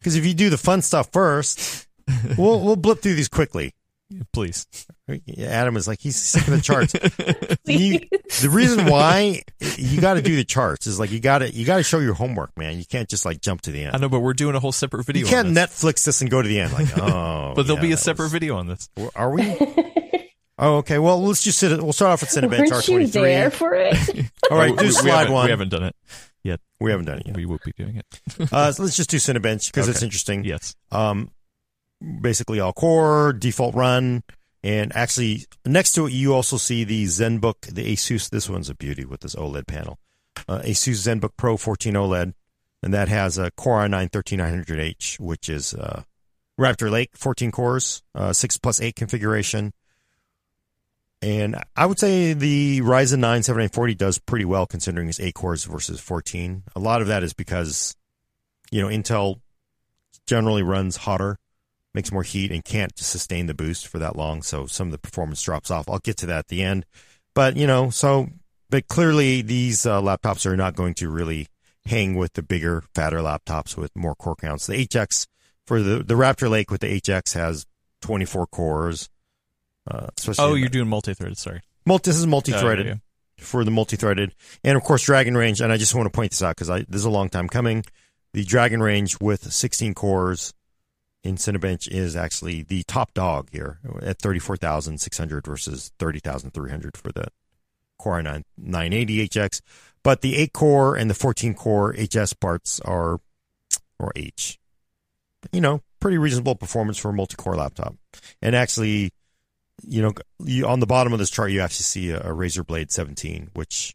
because 0.00 0.16
if 0.16 0.24
you 0.26 0.34
do 0.34 0.50
the 0.50 0.58
fun 0.58 0.82
stuff 0.82 1.10
first, 1.12 1.86
we'll 2.36 2.60
we'll 2.60 2.76
blip 2.76 3.00
through 3.00 3.14
these 3.14 3.28
quickly. 3.28 3.74
Please. 4.32 4.66
Adam 5.38 5.76
is 5.76 5.86
like 5.86 6.00
he's 6.00 6.16
sick 6.16 6.48
of 6.48 6.54
the 6.54 6.60
charts. 6.62 6.94
You- 7.66 8.00
the 8.40 8.48
reason 8.50 8.86
why 8.86 9.42
you 9.76 10.00
got 10.00 10.14
to 10.14 10.22
do 10.22 10.34
the 10.36 10.44
charts 10.44 10.86
is 10.86 10.98
like 10.98 11.10
you 11.10 11.20
got 11.20 11.38
to 11.38 11.50
you 11.50 11.66
got 11.66 11.76
to 11.76 11.82
show 11.82 11.98
your 11.98 12.14
homework, 12.14 12.56
man. 12.56 12.78
You 12.78 12.86
can't 12.86 13.08
just 13.08 13.26
like 13.26 13.40
jump 13.42 13.60
to 13.62 13.70
the 13.70 13.84
end. 13.84 13.94
I 13.94 13.98
know, 13.98 14.08
but 14.08 14.20
we're 14.20 14.32
doing 14.32 14.54
a 14.54 14.60
whole 14.60 14.72
separate 14.72 15.04
video. 15.04 15.24
You 15.24 15.28
can't 15.28 15.48
on 15.48 15.54
this. 15.54 15.82
Netflix 15.82 16.04
this 16.06 16.20
and 16.22 16.30
go 16.30 16.40
to 16.40 16.48
the 16.48 16.60
end. 16.60 16.72
Like, 16.72 16.96
oh, 16.98 17.52
But 17.56 17.66
there'll 17.66 17.76
yeah, 17.82 17.88
be 17.88 17.92
a 17.92 17.96
separate 17.98 18.26
was- 18.26 18.32
video 18.32 18.56
on 18.56 18.66
this. 18.68 18.88
Are 19.14 19.30
we? 19.30 19.54
Oh, 20.60 20.78
okay. 20.78 20.98
Well, 20.98 21.22
let's 21.22 21.44
just 21.44 21.56
sit. 21.58 21.80
We'll 21.80 21.92
start 21.92 22.10
off 22.14 22.20
with 22.20 22.30
Cinebench 22.30 22.50
R 22.50 22.58
Weren't 22.72 22.88
you 22.88 22.94
twenty 22.94 23.06
three. 23.06 23.22
there 23.22 23.48
for 23.52 23.74
it? 23.74 23.96
All 24.50 24.56
right, 24.58 24.72
we, 24.72 24.76
do 24.76 24.90
slide 24.90 25.10
haven't, 25.18 25.32
one. 25.32 25.44
We 25.44 25.50
haven't 25.50 25.68
done 25.68 25.84
it 25.84 25.94
yet. 26.42 26.60
We 26.80 26.90
haven't 26.90 27.06
done 27.06 27.18
it 27.18 27.26
yet. 27.26 27.36
We 27.36 27.46
will 27.46 27.60
be 27.64 27.72
doing 27.72 27.96
it. 27.96 28.06
Uh, 28.52 28.72
so 28.72 28.82
let's 28.84 28.96
just 28.96 29.10
do 29.10 29.16
Cinebench 29.16 29.66
because 29.66 29.88
it's 29.88 30.02
interesting. 30.02 30.44
Yes. 30.44 30.74
Um, 30.92 31.32
basically 32.20 32.60
all 32.60 32.72
core, 32.72 33.32
default 33.32 33.74
run, 33.74 34.22
and 34.62 34.94
actually 34.94 35.44
next 35.64 35.92
to 35.92 36.06
it 36.06 36.12
you 36.12 36.34
also 36.34 36.56
see 36.56 36.84
the 36.84 37.04
ZenBook, 37.04 37.72
the 37.72 37.92
Asus. 37.92 38.30
This 38.30 38.48
one's 38.48 38.70
a 38.70 38.74
beauty 38.74 39.04
with 39.04 39.20
this 39.20 39.34
OLED 39.34 39.66
panel. 39.66 39.98
Uh, 40.48 40.60
Asus 40.60 41.06
ZenBook 41.06 41.30
Pro 41.36 41.56
14 41.56 41.94
OLED, 41.94 42.32
and 42.82 42.94
that 42.94 43.08
has 43.08 43.38
a 43.38 43.50
Core 43.52 43.80
i9 43.80 44.10
13900H, 44.10 45.18
which 45.20 45.48
is 45.48 45.74
uh, 45.74 46.02
Raptor 46.58 46.90
Lake, 46.90 47.10
14 47.14 47.50
cores, 47.50 48.02
uh, 48.14 48.32
six 48.32 48.58
plus 48.58 48.80
eight 48.80 48.96
configuration. 48.96 49.72
And 51.20 51.56
I 51.76 51.86
would 51.86 51.98
say 51.98 52.32
the 52.32 52.80
Ryzen 52.80 53.18
9 53.18 53.42
7940 53.42 53.94
does 53.94 54.18
pretty 54.18 54.44
well 54.44 54.66
considering 54.66 55.08
it's 55.08 55.18
eight 55.18 55.34
cores 55.34 55.64
versus 55.64 55.98
14. 56.00 56.62
A 56.76 56.78
lot 56.78 57.02
of 57.02 57.08
that 57.08 57.22
is 57.22 57.32
because, 57.32 57.96
you 58.70 58.80
know, 58.80 58.88
Intel 58.88 59.40
generally 60.26 60.62
runs 60.62 60.96
hotter, 60.96 61.38
makes 61.92 62.12
more 62.12 62.22
heat, 62.22 62.52
and 62.52 62.64
can't 62.64 62.96
sustain 62.96 63.46
the 63.46 63.54
boost 63.54 63.88
for 63.88 63.98
that 63.98 64.14
long. 64.14 64.42
So 64.42 64.66
some 64.66 64.88
of 64.88 64.92
the 64.92 64.98
performance 64.98 65.42
drops 65.42 65.70
off. 65.70 65.88
I'll 65.88 65.98
get 65.98 66.16
to 66.18 66.26
that 66.26 66.38
at 66.38 66.48
the 66.48 66.62
end. 66.62 66.86
But, 67.34 67.56
you 67.56 67.66
know, 67.66 67.90
so, 67.90 68.28
but 68.70 68.86
clearly 68.86 69.42
these 69.42 69.86
uh, 69.86 70.00
laptops 70.00 70.46
are 70.46 70.56
not 70.56 70.76
going 70.76 70.94
to 70.94 71.10
really 71.10 71.48
hang 71.86 72.14
with 72.14 72.34
the 72.34 72.42
bigger, 72.42 72.84
fatter 72.94 73.18
laptops 73.18 73.76
with 73.76 73.94
more 73.96 74.14
core 74.14 74.36
counts. 74.36 74.66
The 74.66 74.86
HX 74.86 75.26
for 75.66 75.82
the, 75.82 76.04
the 76.04 76.14
Raptor 76.14 76.48
Lake 76.48 76.70
with 76.70 76.82
the 76.82 77.00
HX 77.00 77.34
has 77.34 77.66
24 78.02 78.46
cores. 78.46 79.08
Uh, 79.90 80.08
Oh, 80.38 80.54
you're 80.54 80.68
doing 80.68 80.88
multi-threaded. 80.88 81.38
Sorry. 81.38 81.60
multi, 81.86 82.10
this 82.10 82.18
is 82.18 82.26
multi-threaded. 82.26 82.86
yeah, 82.86 82.94
for 83.38 83.64
the 83.64 83.70
multi-threaded, 83.70 84.34
and 84.64 84.76
of 84.76 84.82
course 84.82 85.04
Dragon 85.04 85.36
Range. 85.36 85.60
And 85.60 85.72
I 85.72 85.76
just 85.76 85.94
want 85.94 86.06
to 86.06 86.10
point 86.10 86.32
this 86.32 86.42
out 86.42 86.56
because 86.56 86.68
this 86.68 86.98
is 87.00 87.04
a 87.04 87.10
long 87.10 87.28
time 87.28 87.48
coming. 87.48 87.84
The 88.34 88.44
Dragon 88.44 88.82
Range 88.82 89.18
with 89.20 89.50
16 89.52 89.94
cores 89.94 90.52
in 91.24 91.36
Cinebench 91.36 91.88
is 91.88 92.14
actually 92.14 92.62
the 92.62 92.82
top 92.84 93.14
dog 93.14 93.48
here 93.50 93.78
at 94.02 94.18
34,600 94.18 95.46
versus 95.46 95.90
30,300 95.98 96.96
for 96.96 97.10
the 97.10 97.28
Core 97.98 98.22
i9 98.22 98.44
980HX. 98.62 99.60
But 100.04 100.20
the 100.20 100.36
8 100.36 100.52
core 100.52 100.94
and 100.96 101.10
the 101.10 101.14
14 101.14 101.54
core 101.54 101.92
HS 101.94 102.32
parts 102.34 102.80
are, 102.80 103.18
or 103.98 104.12
H, 104.14 104.58
you 105.50 105.60
know, 105.60 105.82
pretty 106.00 106.18
reasonable 106.18 106.54
performance 106.54 106.98
for 106.98 107.08
a 107.08 107.12
multi 107.12 107.34
core 107.34 107.56
laptop. 107.56 107.96
And 108.40 108.54
actually, 108.54 109.10
you 109.86 110.02
know, 110.02 110.12
you, 110.44 110.66
on 110.66 110.80
the 110.80 110.86
bottom 110.86 111.12
of 111.12 111.18
this 111.18 111.30
chart, 111.30 111.50
you 111.50 111.60
actually 111.60 111.84
see 111.84 112.10
a, 112.10 112.20
a 112.20 112.34
Razer 112.34 112.66
Blade 112.66 112.90
17, 112.90 113.50
which 113.54 113.94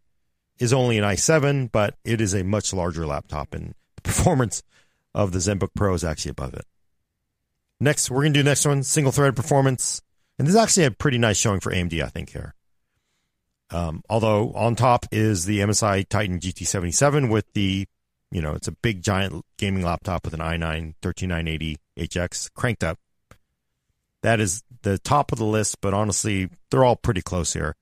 is 0.60 0.74
only 0.74 0.98
an 0.98 1.04
i7, 1.04 1.72
but 1.72 1.96
it 2.06 2.22
is 2.22 2.34
a 2.34 2.44
much 2.44 2.74
larger 2.74 3.06
laptop, 3.06 3.54
and 3.54 3.74
the 3.96 4.02
performance 4.04 4.64
of 5.14 5.32
the 5.32 5.40
ZenBook 5.40 5.70
Pro 5.76 5.94
is 5.94 6.04
actually 6.04 6.32
above 6.32 6.54
it. 6.54 6.66
Next, 7.80 8.10
we're 8.10 8.22
going 8.22 8.34
to 8.34 8.40
do 8.40 8.44
next 8.44 8.66
one, 8.66 8.84
single 8.84 9.12
thread 9.12 9.36
performance. 9.36 10.02
And 10.40 10.48
this 10.48 10.56
is 10.56 10.62
actually 10.62 10.86
a 10.86 10.92
pretty 10.92 11.18
nice 11.18 11.38
showing 11.38 11.60
for 11.60 11.72
AMD, 11.72 12.02
I 12.02 12.08
think, 12.08 12.30
here. 12.30 12.56
Um, 13.70 14.04
although 14.10 14.54
on 14.54 14.76
top 14.76 15.06
is 15.12 15.46
the 15.46 15.60
MSI 15.60 16.08
Titan 16.08 16.40
GT77 16.40 17.30
with 17.30 17.52
the, 17.54 17.88
you 18.32 18.42
know, 18.42 18.54
it's 18.54 18.68
a 18.68 18.72
big 18.72 19.02
giant 19.02 19.44
gaming 19.58 19.84
laptop 19.84 20.26
with 20.26 20.34
an 20.34 20.40
i9 20.40 20.94
13980HX 21.02 22.54
cranked 22.54 22.84
up. 22.84 23.00
That 24.24 24.40
is 24.40 24.64
the 24.82 24.98
top 24.98 25.32
of 25.32 25.38
the 25.38 25.46
list, 25.46 25.80
but 25.82 25.94
honestly, 25.94 26.50
they're 26.72 26.84
all 26.84 26.96
pretty 26.96 27.22
close 27.22 27.54
here. 27.54 27.76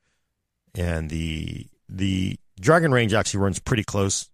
And 0.75 1.09
the 1.09 1.67
the 1.87 2.37
Dragon 2.59 2.91
Range 2.91 3.13
actually 3.13 3.41
runs 3.41 3.59
pretty 3.59 3.83
close. 3.83 4.29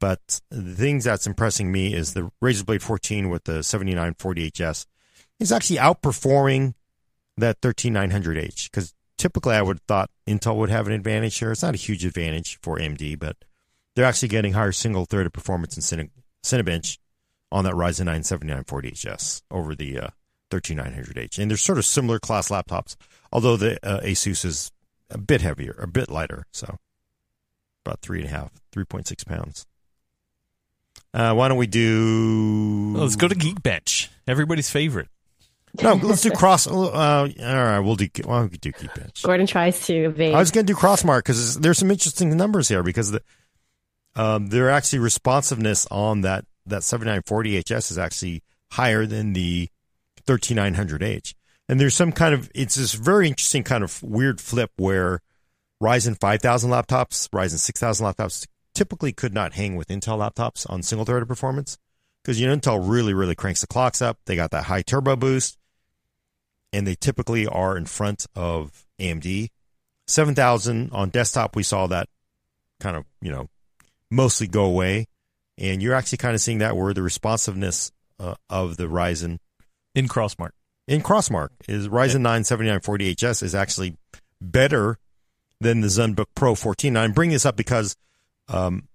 But 0.00 0.40
the 0.50 0.74
things 0.74 1.04
that's 1.04 1.26
impressing 1.26 1.72
me 1.72 1.92
is 1.92 2.14
the 2.14 2.30
Razer 2.42 2.64
Blade 2.64 2.82
14 2.82 3.30
with 3.30 3.44
the 3.44 3.60
7940HS 3.60 4.86
is 5.40 5.52
actually 5.52 5.78
outperforming 5.78 6.74
that 7.36 7.60
13900H 7.60 8.70
because 8.70 8.94
typically 9.16 9.54
I 9.54 9.62
would 9.62 9.76
have 9.76 9.86
thought 9.86 10.10
Intel 10.26 10.56
would 10.56 10.70
have 10.70 10.86
an 10.86 10.92
advantage 10.92 11.38
here. 11.38 11.50
It's 11.50 11.62
not 11.62 11.74
a 11.74 11.78
huge 11.78 12.04
advantage 12.04 12.58
for 12.62 12.78
AMD, 12.78 13.18
but 13.18 13.36
they're 13.94 14.04
actually 14.04 14.28
getting 14.28 14.52
higher 14.52 14.72
single 14.72 15.04
threaded 15.04 15.32
performance 15.32 15.76
in 15.76 15.82
Cine, 15.82 16.10
Cinebench 16.44 16.98
on 17.50 17.64
that 17.64 17.74
Ryzen 17.74 18.04
9 18.04 18.20
7940HS 18.20 19.42
over 19.50 19.74
the 19.74 19.98
uh, 19.98 20.08
13900H. 20.50 21.38
And 21.38 21.50
they're 21.50 21.58
sort 21.58 21.78
of 21.78 21.84
similar 21.84 22.18
class 22.18 22.48
laptops, 22.48 22.96
although 23.32 23.56
the 23.56 23.78
uh, 23.86 24.00
Asus 24.00 24.44
is 24.44 24.72
a 25.10 25.18
bit 25.18 25.40
heavier, 25.40 25.76
a 25.78 25.86
bit 25.86 26.10
lighter. 26.10 26.46
So 26.52 26.78
about 27.84 28.00
three 28.00 28.20
and 28.20 28.28
a 28.28 28.30
half, 28.30 28.52
3.6 28.72 29.26
pounds. 29.26 29.66
Uh, 31.14 31.32
why 31.34 31.48
don't 31.48 31.56
we 31.56 31.66
do? 31.66 32.92
Well, 32.94 33.02
let's 33.04 33.16
go 33.16 33.28
to 33.28 33.34
Geekbench, 33.34 34.08
everybody's 34.26 34.70
favorite. 34.70 35.08
No, 35.82 35.94
let's 35.94 36.22
do 36.22 36.30
cross. 36.30 36.66
Uh, 36.66 36.70
all 36.70 37.28
right, 37.28 37.78
we'll 37.78 37.96
do. 37.96 38.08
Why 38.24 38.40
don't 38.40 38.50
we 38.50 38.58
do 38.58 38.72
Geekbench? 38.72 39.22
Gordon 39.22 39.46
tries 39.46 39.86
to 39.86 39.94
evade. 40.06 40.34
I 40.34 40.38
was 40.38 40.50
going 40.50 40.66
to 40.66 40.72
do 40.72 40.78
Crossmark 40.78 41.20
because 41.20 41.58
there's 41.58 41.78
some 41.78 41.90
interesting 41.90 42.36
numbers 42.36 42.68
here 42.68 42.82
because 42.82 43.10
the, 43.10 43.22
um, 44.16 44.48
their 44.48 44.70
actually 44.70 44.98
responsiveness 45.00 45.86
on 45.90 46.22
that 46.22 46.44
that 46.66 46.82
7940 46.82 47.60
HS 47.62 47.90
is 47.90 47.98
actually 47.98 48.42
higher 48.70 49.06
than 49.06 49.32
the 49.32 49.70
13900H. 50.28 51.34
And 51.68 51.80
there's 51.80 51.94
some 51.94 52.12
kind 52.12 52.34
of 52.34 52.50
it's 52.54 52.76
this 52.76 52.94
very 52.94 53.28
interesting 53.28 53.62
kind 53.62 53.84
of 53.84 54.02
weird 54.02 54.40
flip 54.40 54.70
where 54.76 55.20
Ryzen 55.82 56.18
5000 56.18 56.70
laptops, 56.70 57.28
Ryzen 57.28 57.58
6000 57.58 58.06
laptops 58.06 58.46
typically 58.74 59.12
could 59.12 59.34
not 59.34 59.54
hang 59.54 59.76
with 59.76 59.88
Intel 59.88 60.18
laptops 60.18 60.68
on 60.70 60.82
single 60.82 61.04
threaded 61.04 61.28
performance 61.28 61.78
because 62.22 62.40
you 62.40 62.46
know 62.46 62.56
Intel 62.56 62.80
really 62.82 63.14
really 63.14 63.34
cranks 63.34 63.60
the 63.60 63.66
clocks 63.66 64.00
up. 64.00 64.18
They 64.26 64.36
got 64.36 64.50
that 64.52 64.64
high 64.64 64.82
turbo 64.82 65.16
boost, 65.16 65.58
and 66.72 66.86
they 66.86 66.94
typically 66.94 67.46
are 67.46 67.76
in 67.76 67.86
front 67.86 68.26
of 68.34 68.86
AMD. 68.98 69.48
Seven 70.06 70.34
thousand 70.34 70.90
on 70.92 71.10
desktop, 71.10 71.54
we 71.54 71.62
saw 71.62 71.86
that 71.88 72.08
kind 72.80 72.96
of 72.96 73.04
you 73.20 73.30
know 73.30 73.48
mostly 74.10 74.46
go 74.46 74.64
away, 74.64 75.06
and 75.58 75.82
you're 75.82 75.94
actually 75.94 76.18
kind 76.18 76.34
of 76.34 76.40
seeing 76.40 76.58
that 76.58 76.76
where 76.76 76.94
the 76.94 77.02
responsiveness 77.02 77.92
uh, 78.18 78.34
of 78.48 78.76
the 78.76 78.88
Ryzen 78.88 79.38
in 79.98 80.06
Crossmark 80.06 80.52
in 80.88 81.02
Crossmark 81.02 81.50
is 81.68 81.86
Ryzen 81.86 82.22
9 82.22 82.42
7940HS 82.42 83.42
is 83.42 83.54
actually 83.54 83.96
better 84.40 84.98
than 85.60 85.80
the 85.80 85.88
ZenBook 85.88 86.26
Pro 86.34 86.54
14. 86.54 86.92
Now, 86.92 87.02
I'm 87.02 87.12
bringing 87.12 87.34
this 87.34 87.44
up 87.44 87.56
because 87.56 87.94
um, 88.48 88.88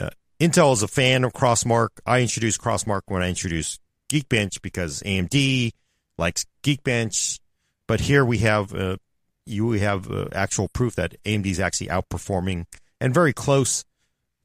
uh, 0.00 0.10
Intel 0.40 0.72
is 0.72 0.82
a 0.82 0.88
fan 0.88 1.24
of 1.24 1.32
Crossmark. 1.32 1.90
I 2.04 2.20
introduced 2.20 2.60
Crossmark 2.60 3.02
when 3.06 3.22
I 3.22 3.28
introduced 3.28 3.80
Geekbench 4.08 4.60
because 4.60 5.02
AMD 5.02 5.72
likes 6.18 6.46
Geekbench. 6.62 7.38
But 7.86 8.00
here 8.00 8.24
we 8.24 8.38
have 8.38 8.74
uh, 8.74 8.96
you 9.44 9.70
have 9.72 10.10
uh, 10.10 10.26
actual 10.32 10.68
proof 10.68 10.96
that 10.96 11.14
AMD 11.22 11.46
is 11.46 11.60
actually 11.60 11.88
outperforming 11.88 12.64
and 13.00 13.14
very 13.14 13.32
close 13.32 13.84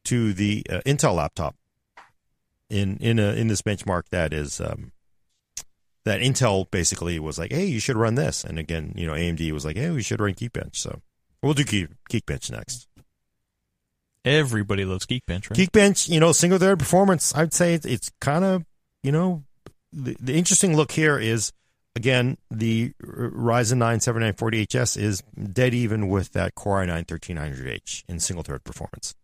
to 0.03 0.33
the 0.33 0.63
uh, 0.69 0.81
Intel 0.85 1.15
laptop 1.15 1.55
in 2.69 2.97
in 2.97 3.17
a, 3.17 3.33
in 3.33 3.47
this 3.47 3.63
benchmark 3.63 4.03
that 4.11 4.33
is 4.33 4.61
um, 4.61 4.91
that 6.03 6.21
Intel 6.21 6.69
basically 6.71 7.19
was 7.19 7.37
like, 7.37 7.51
hey, 7.51 7.65
you 7.65 7.79
should 7.79 7.97
run 7.97 8.15
this, 8.15 8.43
and 8.43 8.57
again, 8.57 8.93
you 8.95 9.05
know, 9.05 9.13
AMD 9.13 9.51
was 9.51 9.65
like, 9.65 9.77
hey, 9.77 9.89
we 9.91 10.01
should 10.01 10.19
run 10.19 10.33
Geekbench. 10.33 10.75
So 10.75 11.01
we'll 11.41 11.53
do 11.53 11.63
Geek, 11.63 11.89
Geekbench 12.09 12.51
next. 12.51 12.87
Everybody 14.23 14.85
loves 14.85 15.05
Geekbench, 15.05 15.49
right? 15.49 15.59
Geekbench, 15.59 16.09
you 16.09 16.19
know, 16.19 16.31
single 16.31 16.59
thread 16.59 16.79
performance. 16.79 17.35
I'd 17.35 17.53
say 17.53 17.73
it's, 17.73 17.85
it's 17.85 18.11
kind 18.19 18.45
of, 18.45 18.65
you 19.01 19.11
know, 19.11 19.43
the, 19.91 20.15
the 20.19 20.33
interesting 20.33 20.75
look 20.75 20.91
here 20.91 21.19
is 21.19 21.51
again 21.95 22.37
the 22.49 22.93
Ryzen 23.01 23.77
9 23.77 23.99
7940HS 23.99 24.97
is 24.97 25.21
dead 25.51 25.73
even 25.73 26.07
with 26.07 26.31
that 26.33 26.55
Core 26.55 26.85
i9 26.85 27.05
1300H 27.05 28.03
in 28.07 28.19
single 28.19 28.43
thread 28.43 28.63
performance. 28.63 29.15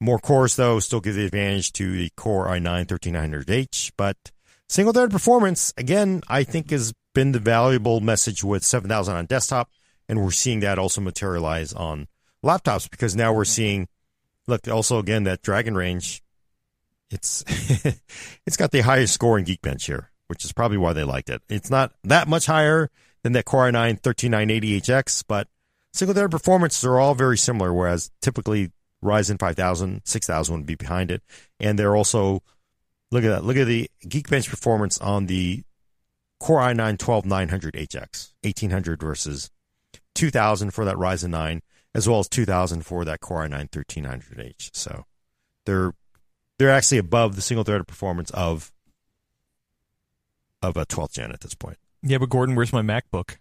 More 0.00 0.18
cores 0.18 0.56
though 0.56 0.80
still 0.80 1.00
give 1.00 1.14
the 1.14 1.26
advantage 1.26 1.72
to 1.74 1.92
the 1.92 2.10
Core 2.16 2.46
i9 2.46 2.86
1300H, 2.86 3.92
but 3.96 4.16
single 4.72 4.94
thread 4.94 5.10
performance 5.10 5.74
again 5.76 6.22
I 6.28 6.44
think 6.44 6.70
has 6.70 6.94
been 7.14 7.32
the 7.32 7.38
valuable 7.38 8.00
message 8.00 8.42
with 8.42 8.64
7000 8.64 9.14
on 9.14 9.26
desktop, 9.26 9.70
and 10.08 10.22
we're 10.22 10.30
seeing 10.30 10.60
that 10.60 10.78
also 10.78 11.02
materialize 11.02 11.74
on 11.74 12.08
laptops 12.42 12.90
because 12.90 13.14
now 13.14 13.34
we're 13.34 13.42
mm-hmm. 13.42 13.50
seeing 13.50 13.88
look 14.46 14.66
also 14.68 14.98
again 14.98 15.24
that 15.24 15.42
Dragon 15.42 15.74
Range. 15.74 16.22
It's 17.10 17.44
it's 18.46 18.56
got 18.56 18.70
the 18.70 18.80
highest 18.80 19.12
score 19.12 19.38
in 19.38 19.44
Geekbench 19.44 19.84
here, 19.84 20.10
which 20.28 20.42
is 20.42 20.52
probably 20.52 20.78
why 20.78 20.94
they 20.94 21.04
liked 21.04 21.28
it. 21.28 21.42
It's 21.50 21.68
not 21.68 21.92
that 22.04 22.26
much 22.26 22.46
higher 22.46 22.88
than 23.22 23.32
that 23.34 23.44
Core 23.44 23.70
i9 23.70 24.00
13980HX, 24.00 25.24
but 25.28 25.48
single 25.92 26.14
thread 26.14 26.30
performances 26.30 26.84
are 26.86 26.98
all 26.98 27.14
very 27.14 27.36
similar. 27.36 27.74
Whereas 27.74 28.10
typically 28.22 28.72
Ryzen 29.04 29.38
5000, 29.38 30.00
6000 30.04 30.56
would 30.56 30.66
be 30.66 30.76
behind 30.76 31.10
it, 31.10 31.22
and 31.60 31.78
they're 31.78 31.94
also 31.94 32.42
look 33.12 33.22
at 33.22 33.28
that. 33.28 33.44
Look 33.44 33.56
at 33.56 33.66
the 33.68 33.88
Geekbench 34.04 34.48
performance 34.48 34.98
on 34.98 35.26
the 35.26 35.62
Core 36.40 36.60
i9 36.60 36.98
12900HX, 36.98 38.32
1800 38.42 39.00
versus 39.00 39.50
2000 40.14 40.72
for 40.72 40.84
that 40.84 40.96
Ryzen 40.96 41.30
9 41.30 41.62
as 41.94 42.08
well 42.08 42.18
as 42.18 42.28
2000 42.28 42.84
for 42.84 43.04
that 43.04 43.20
Core 43.20 43.46
i9 43.46 43.68
1300H. 43.70 44.70
So 44.72 45.04
they're 45.66 45.92
they're 46.58 46.70
actually 46.70 46.98
above 46.98 47.36
the 47.36 47.42
single 47.42 47.64
threaded 47.64 47.86
performance 47.86 48.30
of 48.30 48.72
of 50.62 50.76
a 50.76 50.86
12th 50.86 51.12
gen 51.12 51.32
at 51.32 51.40
this 51.40 51.54
point. 51.54 51.76
Yeah, 52.02 52.18
but 52.18 52.30
Gordon, 52.30 52.54
where's 52.54 52.72
my 52.72 52.82
MacBook? 52.82 53.36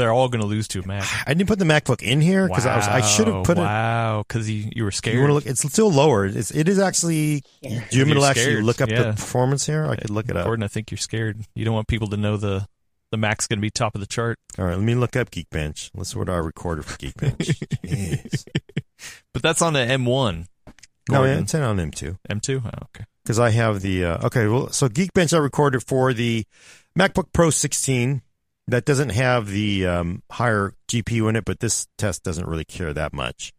They're 0.00 0.12
all 0.12 0.28
going 0.28 0.40
to 0.40 0.46
lose 0.46 0.66
to 0.68 0.80
a 0.80 0.86
Mac. 0.86 1.06
I 1.26 1.34
didn't 1.34 1.48
put 1.48 1.58
the 1.58 1.64
MacBook 1.64 2.02
in 2.02 2.20
here 2.20 2.48
because 2.48 2.64
wow, 2.64 2.72
I 2.72 2.76
was 2.76 2.88
I 2.88 3.00
should 3.02 3.28
have 3.28 3.44
put 3.44 3.58
wow, 3.58 3.62
it. 3.62 3.66
Wow, 3.66 4.24
because 4.26 4.50
you, 4.50 4.70
you 4.74 4.84
were 4.84 4.90
scared. 4.90 5.14
You 5.14 5.20
want 5.20 5.30
to 5.30 5.34
look? 5.34 5.46
It's 5.46 5.60
still 5.60 5.92
lower. 5.92 6.26
It's 6.26 6.50
it 6.50 6.68
is 6.68 6.78
actually. 6.78 7.42
Do 7.62 7.68
you 7.68 8.00
want 8.00 8.08
me 8.08 8.14
to 8.14 8.24
actually 8.24 8.62
look 8.62 8.80
up 8.80 8.88
yeah. 8.88 9.02
the 9.02 9.12
performance 9.12 9.66
here? 9.66 9.86
I 9.86 9.96
could 9.96 10.10
look 10.10 10.28
it 10.28 10.36
up. 10.36 10.46
Gordon, 10.46 10.62
I 10.62 10.68
think 10.68 10.90
you're 10.90 10.98
scared. 10.98 11.44
You 11.54 11.64
don't 11.64 11.74
want 11.74 11.88
people 11.88 12.08
to 12.08 12.16
know 12.16 12.36
the 12.36 12.66
the 13.10 13.16
Mac's 13.16 13.46
going 13.46 13.58
to 13.58 13.62
be 13.62 13.70
top 13.70 13.94
of 13.94 14.00
the 14.00 14.06
chart. 14.06 14.38
All 14.58 14.64
right, 14.64 14.76
let 14.76 14.82
me 14.82 14.94
look 14.94 15.16
up 15.16 15.30
Geekbench. 15.30 15.90
Let's 15.94 16.12
see 16.12 16.18
what 16.18 16.28
I 16.28 16.36
recorded 16.36 16.84
for 16.84 16.96
Geekbench. 16.96 18.46
But 19.32 19.42
that's 19.42 19.62
on 19.62 19.72
the 19.72 19.80
M1. 19.80 20.46
No, 21.08 21.18
Gordon. 21.18 21.42
it's 21.42 21.54
on 21.54 21.78
M2 21.78 22.18
M2? 22.28 22.62
Oh, 22.64 22.68
okay. 22.94 23.04
because 23.24 23.38
I 23.38 23.50
have 23.50 23.80
the 23.80 24.04
uh, 24.04 24.26
okay. 24.26 24.46
Well, 24.46 24.70
so 24.70 24.88
Geekbench 24.88 25.32
I 25.32 25.38
recorded 25.38 25.82
for 25.82 26.12
the 26.12 26.44
MacBook 26.98 27.32
Pro 27.32 27.50
16 27.50 28.22
that 28.70 28.84
doesn't 28.84 29.10
have 29.10 29.48
the 29.48 29.86
um, 29.86 30.22
higher 30.30 30.74
GPU 30.88 31.28
in 31.28 31.36
it, 31.36 31.44
but 31.44 31.60
this 31.60 31.88
test 31.98 32.22
doesn't 32.22 32.46
really 32.46 32.64
care 32.64 32.92
that 32.92 33.12
much. 33.12 33.52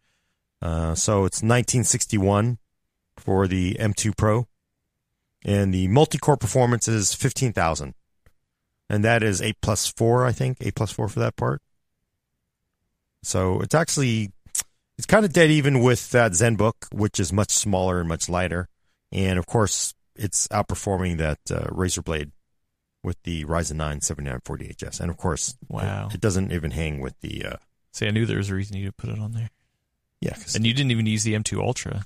Uh, 0.62 0.96
so 0.96 1.26
it's 1.26 1.38
1961 1.38 2.58
for 3.18 3.48
the 3.48 3.76
M2 3.80 4.16
Pro, 4.16 4.48
and 5.44 5.74
the 5.74 5.88
multi-core 5.88 6.38
performance 6.38 6.88
is 6.88 7.14
15,000, 7.14 7.94
and 8.90 9.04
that 9.04 9.22
is 9.22 9.42
eight 9.42 9.58
plus 9.62 9.88
four, 9.88 10.26
I 10.26 10.32
think, 10.32 10.58
eight 10.62 10.76
plus 10.76 10.92
four 10.92 11.10
for 11.10 11.20
that 11.20 11.36
part. 11.36 11.62
So 13.24 13.60
it's 13.62 13.76
actually 13.76 14.32
it's 14.98 15.06
kind 15.06 15.26
of 15.26 15.34
dead 15.34 15.52
even 15.52 15.82
with 15.82 16.12
that 16.12 16.32
ZenBook, 16.32 16.74
which 16.92 17.20
is 17.20 17.34
much 17.34 17.52
smaller 17.52 18.00
and 18.00 18.08
much 18.08 18.30
lighter, 18.30 18.70
and 19.12 19.38
of 19.38 19.46
course 19.46 19.94
it's 20.16 20.48
outperforming 20.50 21.18
that 21.18 21.40
uh, 21.50 21.66
Razer 21.68 22.04
Blade 22.04 22.32
with 23.04 23.22
the 23.24 23.46
Ryzen 23.46 23.76
9 23.76 24.00
7940HS, 24.00 25.00
and 25.00 25.10
of 25.10 25.18
course, 25.18 25.56
Wow. 25.68 26.08
it, 26.08 26.16
it 26.16 26.22
doesn't 26.22 26.52
even 26.52 26.72
hang 26.72 27.00
with 27.00 27.20
the 27.22 27.46
uh, 27.46 27.56
See, 27.94 28.08
I 28.08 28.12
knew 28.12 28.26
there 28.26 28.38
was 28.38 28.50
a 28.50 28.56
reason 28.56 28.78
you 28.78 28.86
to 28.86 28.92
put 28.94 29.10
it 29.10 29.20
on 29.20 29.32
there, 29.34 29.50
Yeah. 30.22 30.36
and 30.56 30.66
you 30.66 30.74
didn't 30.74 30.92
even 30.92 31.06
use 31.06 31.24
the 31.24 31.34
M2 31.34 31.60
Ultra. 31.60 32.06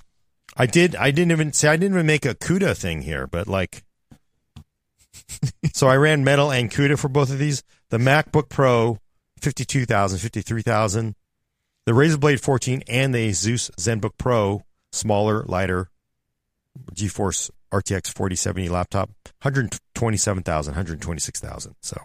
I 0.56 0.66
did. 0.66 0.96
I 0.96 1.10
didn't 1.10 1.32
even 1.32 1.52
say 1.52 1.68
I 1.68 1.76
didn't 1.76 1.94
even 1.94 2.06
make 2.06 2.24
a 2.24 2.34
CUDA 2.34 2.76
thing 2.76 3.02
here, 3.02 3.26
but 3.26 3.46
like, 3.46 3.84
so 5.74 5.86
I 5.88 5.96
ran 5.96 6.24
Metal 6.24 6.50
and 6.50 6.70
CUDA 6.70 6.98
for 6.98 7.08
both 7.08 7.30
of 7.30 7.38
these. 7.38 7.62
The 7.90 7.98
MacBook 7.98 8.48
Pro, 8.48 8.98
52,000, 9.40 10.18
53,000. 10.18 11.14
The 11.84 11.92
Razer 11.92 12.18
Blade 12.18 12.40
14 12.40 12.82
and 12.88 13.14
the 13.14 13.28
Asus 13.30 13.70
ZenBook 13.76 14.12
Pro, 14.18 14.64
smaller, 14.92 15.44
lighter, 15.44 15.88
GeForce 16.94 17.50
RTX 17.72 18.08
4070 18.08 18.68
laptop, 18.68 19.10
127,000, 19.42 20.72
126,000. 20.72 21.74
So 21.82 22.00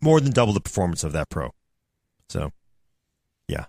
more 0.00 0.20
than 0.20 0.32
double 0.32 0.52
the 0.52 0.60
performance 0.60 1.04
of 1.04 1.12
that 1.12 1.30
Pro. 1.30 1.50
So, 2.28 2.50
yeah. 3.48 3.66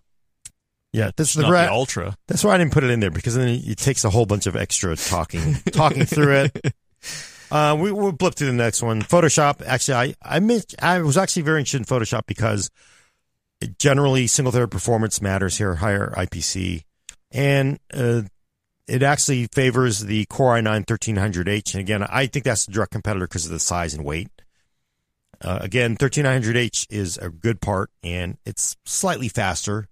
Yeah, 0.91 1.11
this 1.15 1.29
is 1.29 1.35
the, 1.35 1.43
gra- 1.47 1.63
the 1.63 1.71
Ultra. 1.71 2.15
that's 2.27 2.43
why 2.43 2.55
I 2.55 2.57
didn't 2.57 2.73
put 2.73 2.83
it 2.83 2.89
in 2.89 2.99
there 2.99 3.11
because 3.11 3.35
then 3.35 3.47
it 3.49 3.77
takes 3.77 4.03
a 4.03 4.09
whole 4.09 4.25
bunch 4.25 4.45
of 4.47 4.55
extra 4.55 4.95
talking, 4.95 5.55
talking 5.71 6.05
through 6.05 6.49
it. 6.53 6.75
Uh, 7.51 7.77
we, 7.79 7.91
we'll 7.91 8.11
blip 8.11 8.33
to 8.33 8.45
the 8.45 8.51
next 8.51 8.81
one. 8.81 9.03
Photoshop. 9.03 9.61
Actually, 9.65 9.95
I, 9.95 10.15
I 10.37 10.39
missed, 10.39 10.75
I 10.81 10.99
was 11.01 11.15
actually 11.15 11.43
very 11.43 11.59
interested 11.59 11.77
in 11.77 11.85
Photoshop 11.85 12.25
because 12.25 12.71
generally 13.77 14.25
single 14.25 14.51
thread 14.51 14.71
performance 14.71 15.21
matters 15.21 15.55
here, 15.55 15.75
higher 15.75 16.11
IPC. 16.17 16.83
And, 17.31 17.79
uh, 17.93 18.23
it 18.87 19.03
actually 19.03 19.47
favors 19.47 20.01
the 20.01 20.25
Core 20.25 20.55
i9 20.55 20.85
1300H. 20.85 21.73
And 21.73 21.81
again, 21.81 22.03
I 22.03 22.27
think 22.27 22.45
that's 22.45 22.65
the 22.65 22.71
direct 22.71 22.91
competitor 22.91 23.27
because 23.27 23.45
of 23.45 23.51
the 23.51 23.59
size 23.59 23.93
and 23.93 24.05
weight. 24.05 24.29
Uh, 25.41 25.59
again, 25.61 25.97
13900H 25.97 26.87
is 26.89 27.17
a 27.17 27.29
good 27.29 27.61
part 27.61 27.89
and 28.03 28.37
it's 28.45 28.77
slightly 28.85 29.27
faster 29.27 29.87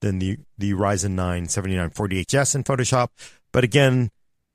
than 0.00 0.18
the, 0.18 0.38
the 0.58 0.72
Ryzen 0.72 1.12
9 1.12 1.46
7940HS 1.46 2.54
in 2.54 2.64
Photoshop. 2.64 3.08
But 3.52 3.64
again, 3.64 4.10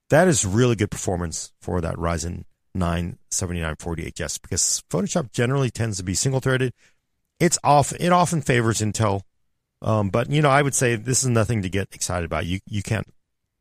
that 0.09 0.27
is 0.27 0.45
really 0.45 0.75
good 0.75 0.91
performance 0.91 1.53
for 1.61 1.81
that 1.81 1.95
Ryzen 1.95 2.43
9 2.73 3.17
7940HS 3.31 4.41
because 4.41 4.83
Photoshop 4.89 5.31
generally 5.31 5.69
tends 5.69 5.97
to 5.97 6.03
be 6.03 6.13
single 6.13 6.41
threaded. 6.41 6.73
It's 7.39 7.57
off, 7.63 7.93
it 7.93 8.11
often 8.11 8.41
favors 8.41 8.81
Intel. 8.81 9.21
Um, 9.81 10.09
but 10.09 10.29
you 10.29 10.41
know, 10.41 10.49
I 10.49 10.61
would 10.61 10.73
say 10.73 10.95
this 10.95 11.23
is 11.23 11.29
nothing 11.29 11.61
to 11.61 11.69
get 11.69 11.89
excited 11.93 12.25
about. 12.25 12.45
You, 12.45 12.59
you 12.67 12.81
can't, 12.81 13.07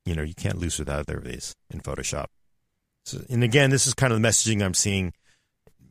you 0.05 0.15
know, 0.15 0.23
you 0.23 0.35
can't 0.35 0.59
lose 0.59 0.79
with 0.79 0.89
either 0.91 1.19
of 1.19 1.25
these 1.25 1.55
in 1.71 1.81
Photoshop. 1.81 2.27
So, 3.05 3.23
and 3.29 3.45
again, 3.45 3.71
this 3.71 3.87
is 3.87 3.95
kind 3.95 4.13
of 4.13 4.21
the 4.21 4.27
messaging 4.27 4.63
I'm 4.63 4.75
seeing. 4.75 5.13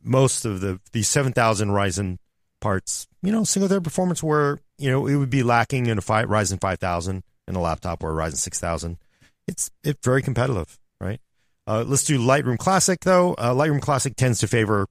Most 0.02 0.44
of 0.44 0.60
the, 0.60 0.80
the 0.92 1.02
7000 1.02 1.68
Ryzen 1.70 2.18
parts, 2.60 3.06
you 3.22 3.32
know, 3.32 3.44
single 3.44 3.68
thread 3.68 3.84
performance 3.84 4.22
where, 4.22 4.58
you 4.78 4.90
know, 4.90 5.06
it 5.06 5.16
would 5.16 5.30
be 5.30 5.42
lacking 5.42 5.86
in 5.86 5.98
a 5.98 6.02
five, 6.02 6.28
Ryzen 6.28 6.60
5000 6.60 7.22
in 7.46 7.54
a 7.54 7.60
laptop 7.60 8.02
or 8.02 8.10
a 8.10 8.14
Ryzen 8.14 8.36
6000. 8.36 8.98
It's, 9.46 9.70
it's 9.82 10.00
very 10.04 10.22
competitive, 10.22 10.78
right? 11.00 11.20
Uh, 11.66 11.84
let's 11.86 12.04
do 12.04 12.18
Lightroom 12.18 12.58
Classic 12.58 13.00
though. 13.00 13.34
Uh, 13.34 13.54
Lightroom 13.54 13.80
Classic 13.80 14.14
tends 14.14 14.40
to 14.40 14.48
favor 14.48 14.86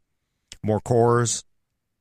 more 0.63 0.79
cores 0.79 1.43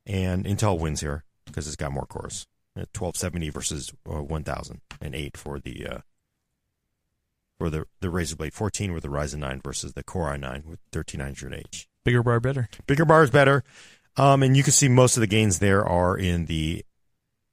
and 0.06 0.44
Intel 0.44 0.78
wins 0.78 1.00
here 1.00 1.24
because 1.46 1.66
it's 1.66 1.76
got 1.76 1.92
more 1.92 2.06
cores. 2.06 2.46
At 2.74 2.88
1270 2.96 3.50
versus 3.50 3.92
uh, 4.08 4.22
1008 4.22 5.36
for 5.36 5.58
the, 5.58 6.02
for 7.62 7.70
the, 7.70 7.84
the 8.00 8.08
Razer 8.08 8.36
Blade 8.36 8.54
14 8.54 8.92
with 8.92 9.04
the 9.04 9.08
Ryzen 9.08 9.38
9 9.38 9.60
versus 9.62 9.92
the 9.92 10.02
Core 10.02 10.36
i9 10.36 10.66
with 10.66 10.80
13900H 10.90 11.86
Bigger 12.04 12.24
bar, 12.24 12.40
better. 12.40 12.68
bigger 12.88 13.04
bar 13.04 13.22
is 13.22 13.30
better. 13.30 13.62
Um, 14.16 14.42
and 14.42 14.56
you 14.56 14.64
can 14.64 14.72
see 14.72 14.88
most 14.88 15.16
of 15.16 15.20
the 15.20 15.28
gains 15.28 15.60
there 15.60 15.86
are 15.86 16.16
in 16.18 16.46
the 16.46 16.84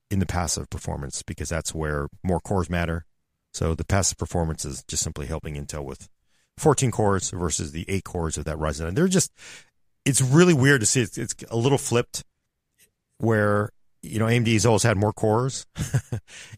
in 0.10 0.18
the 0.18 0.26
passive 0.26 0.68
performance 0.72 1.22
because 1.22 1.50
that's 1.50 1.76
where 1.76 2.08
more 2.24 2.40
cores 2.40 2.72
matter. 2.72 3.06
So 3.54 3.76
the 3.76 3.86
passive 3.86 4.18
performance 4.18 4.66
is 4.66 4.84
just 4.88 5.04
simply 5.04 5.28
helping 5.28 5.54
intel 5.54 5.84
with 5.84 6.10
14 6.58 6.90
cores 6.90 7.30
versus 7.30 7.72
the 7.72 7.86
8 7.88 8.04
cores 8.04 8.38
of 8.40 8.46
that 8.46 8.58
ryzen 8.58 8.86
9 8.86 8.96
they're 8.96 9.08
just 9.08 9.32
it's 10.06 10.22
really 10.22 10.56
weird 10.56 10.82
to 10.82 10.88
see. 10.88 11.02
It's, 11.02 11.20
it's 11.20 11.36
a 11.52 11.56
little 11.56 11.78
flipped 11.78 12.24
where 13.20 13.70
you 14.02 14.18
know 14.18 14.26
amd 14.26 14.52
has 14.54 14.66
always 14.66 14.82
had 14.82 14.98
more 14.98 15.14
cores. 15.14 15.68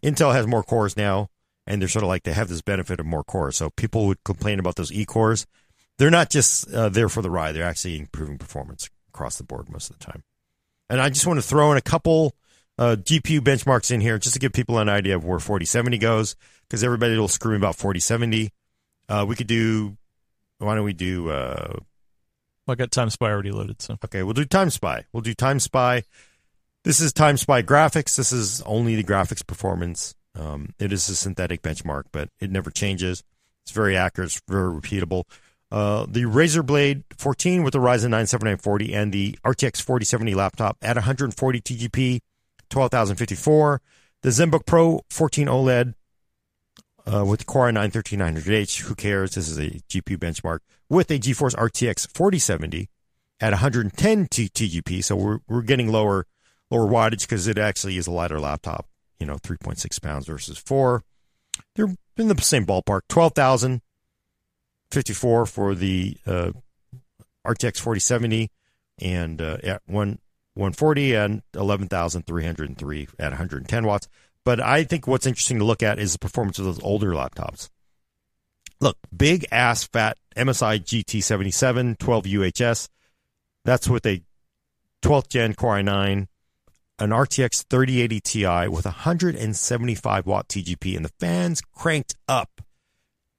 Intel 0.01 0.31
has 0.33 0.47
more 0.47 0.63
cores 0.63 0.95
now 0.95 1.27
and 1.67 1.81
they're 1.81 1.89
sort 1.89 2.03
of 2.03 2.09
like 2.09 2.23
they 2.23 2.33
have 2.33 2.49
this 2.49 2.61
benefit 2.61 2.99
of 2.99 3.05
more 3.05 3.23
cores 3.23 3.57
so 3.57 3.69
people 3.71 4.07
would 4.07 4.23
complain 4.23 4.59
about 4.59 4.75
those 4.75 4.91
e 4.91 5.05
cores 5.05 5.45
they're 6.01 6.09
not 6.09 6.31
just 6.31 6.67
uh, 6.73 6.89
there 6.89 7.09
for 7.09 7.21
the 7.21 7.29
ride. 7.29 7.53
They're 7.53 7.63
actually 7.63 7.99
improving 7.99 8.39
performance 8.39 8.89
across 9.09 9.37
the 9.37 9.43
board 9.43 9.69
most 9.69 9.91
of 9.91 9.99
the 9.99 10.03
time. 10.03 10.23
And 10.89 10.99
I 10.99 11.09
just 11.09 11.27
want 11.27 11.39
to 11.39 11.47
throw 11.47 11.71
in 11.71 11.77
a 11.77 11.81
couple 11.81 12.35
uh, 12.79 12.95
GPU 12.99 13.41
benchmarks 13.41 13.91
in 13.91 14.01
here 14.01 14.17
just 14.17 14.33
to 14.33 14.39
give 14.39 14.51
people 14.51 14.79
an 14.79 14.89
idea 14.89 15.15
of 15.15 15.23
where 15.23 15.37
4070 15.37 15.99
goes 15.99 16.35
because 16.67 16.83
everybody 16.83 17.15
will 17.19 17.27
scream 17.27 17.57
about 17.57 17.75
4070. 17.75 18.49
Uh, 19.07 19.25
we 19.27 19.35
could 19.35 19.45
do, 19.45 19.95
why 20.57 20.73
don't 20.73 20.85
we 20.85 20.93
do, 20.93 21.29
uh, 21.29 21.73
Well, 22.65 22.73
I 22.73 22.75
got 22.75 22.89
Time 22.89 23.11
Spy 23.11 23.29
already 23.29 23.51
loaded, 23.51 23.79
so 23.79 23.95
okay, 24.03 24.23
we'll 24.23 24.33
do 24.33 24.45
Time 24.45 24.71
Spy. 24.71 25.05
We'll 25.13 25.21
do 25.21 25.35
Time 25.35 25.59
Spy. 25.59 26.03
This 26.83 26.99
is 26.99 27.13
Time 27.13 27.37
Spy 27.37 27.61
graphics. 27.61 28.15
This 28.15 28.31
is 28.31 28.63
only 28.63 28.95
the 28.95 29.03
graphics 29.03 29.45
performance. 29.45 30.15
Um, 30.37 30.73
it 30.79 30.93
is 30.93 31.07
a 31.09 31.15
synthetic 31.15 31.61
benchmark, 31.61 32.03
but 32.11 32.29
it 32.39 32.51
never 32.51 32.71
changes. 32.71 33.23
It's 33.63 33.71
very 33.71 33.95
accurate. 33.97 34.31
It's 34.31 34.41
very 34.47 34.71
repeatable. 34.71 35.23
Uh, 35.71 36.05
the 36.07 36.23
Razer 36.23 36.65
Blade 36.65 37.03
14 37.17 37.63
with 37.63 37.73
the 37.73 37.79
Ryzen 37.79 38.09
9 38.09 38.27
7940 38.27 38.93
and 38.93 39.13
the 39.13 39.37
RTX 39.45 39.81
4070 39.81 40.35
laptop 40.35 40.77
at 40.81 40.97
140 40.97 41.61
TGP, 41.61 42.19
12,054. 42.69 43.81
The 44.21 44.29
ZenBook 44.29 44.65
Pro 44.65 45.01
14 45.09 45.47
OLED 45.47 45.93
uh, 47.11 47.25
with 47.25 47.39
the 47.39 47.45
Core 47.45 47.71
i9 47.71 47.91
13900H. 47.91 48.81
Who 48.81 48.95
cares? 48.95 49.35
This 49.35 49.47
is 49.47 49.57
a 49.57 49.69
GPU 49.89 50.17
benchmark 50.17 50.59
with 50.89 51.09
a 51.09 51.19
GeForce 51.19 51.55
RTX 51.55 52.07
4070 52.13 52.89
at 53.39 53.51
110 53.51 54.27
TGP. 54.27 55.03
So 55.03 55.15
we're 55.15 55.39
we're 55.47 55.61
getting 55.63 55.91
lower 55.91 56.27
lower 56.69 56.87
wattage 56.87 57.21
because 57.21 57.47
it 57.47 57.57
actually 57.57 57.97
is 57.97 58.07
a 58.07 58.11
lighter 58.11 58.39
laptop. 58.39 58.87
You 59.21 59.27
know, 59.27 59.35
3.6 59.35 60.01
pounds 60.01 60.25
versus 60.25 60.57
four. 60.57 61.03
They're 61.75 61.93
in 62.17 62.27
the 62.27 62.41
same 62.41 62.65
ballpark. 62.65 63.01
12,000. 63.07 63.81
54 64.91 65.45
for 65.45 65.73
the 65.73 66.17
uh, 66.27 66.51
RTX 67.47 67.79
4070 67.79 68.51
and 69.01 69.41
uh, 69.41 69.57
at 69.63 69.81
one 69.85 70.19
140 70.55 71.15
and 71.15 71.41
11,303 71.55 73.07
at 73.17 73.31
110 73.31 73.85
watts. 73.85 74.09
But 74.43 74.59
I 74.59 74.83
think 74.83 75.07
what's 75.07 75.25
interesting 75.25 75.59
to 75.59 75.65
look 75.65 75.81
at 75.81 75.97
is 75.97 76.13
the 76.13 76.19
performance 76.19 76.59
of 76.59 76.65
those 76.65 76.83
older 76.83 77.11
laptops. 77.11 77.69
Look, 78.81 78.97
big 79.15 79.45
ass 79.51 79.85
fat 79.85 80.17
MSI 80.35 80.83
GT77 80.83 81.97
12 81.99 82.23
UHS. 82.25 82.89
That's 83.63 83.87
with 83.87 84.05
a 84.05 84.21
12th 85.03 85.29
gen 85.29 85.53
Core 85.53 85.77
i9, 85.77 86.27
an 87.01 87.09
RTX 87.09 87.65
3080 87.69 88.19
Ti 88.21 88.67
with 88.67 88.85
175 88.85 90.25
watt 90.25 90.47
TGP, 90.47 90.95
and 90.95 91.05
the 91.05 91.11
fans 91.19 91.61
cranked 91.73 92.15
up 92.27 92.61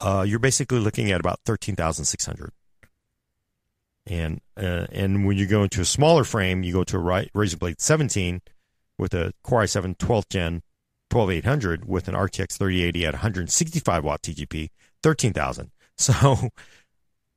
uh, 0.03 0.25
you're 0.27 0.41
basically 0.41 0.81
looking 0.81 1.13
at 1.13 1.21
about 1.21 1.41
thirteen 1.47 1.77
thousand 1.77 2.05
six 2.05 2.27
hundred. 2.27 2.51
And 4.05 4.41
uh, 4.57 4.87
and 4.91 5.25
when 5.25 5.39
you 5.39 5.47
go 5.47 5.63
into 5.63 5.81
a 5.81 5.85
smaller 5.85 6.25
frame, 6.25 6.65
you 6.65 6.73
go 6.73 6.85
to 6.85 6.97
a 6.97 7.01
Razer 7.01 7.59
Blade 7.59 7.81
17 7.81 8.43
with 8.99 9.15
a 9.15 9.33
Core 9.45 9.63
i7 9.63 9.97
12th 9.97 10.29
gen 10.29 10.63
12800 11.11 11.85
with 11.85 12.09
an 12.09 12.15
RTX 12.17 12.59
3080 12.59 13.07
at 13.07 13.15
165 13.15 14.05
watt 14.05 14.23
TGP, 14.23 14.69
13,000. 15.03 15.71
So 15.99 16.49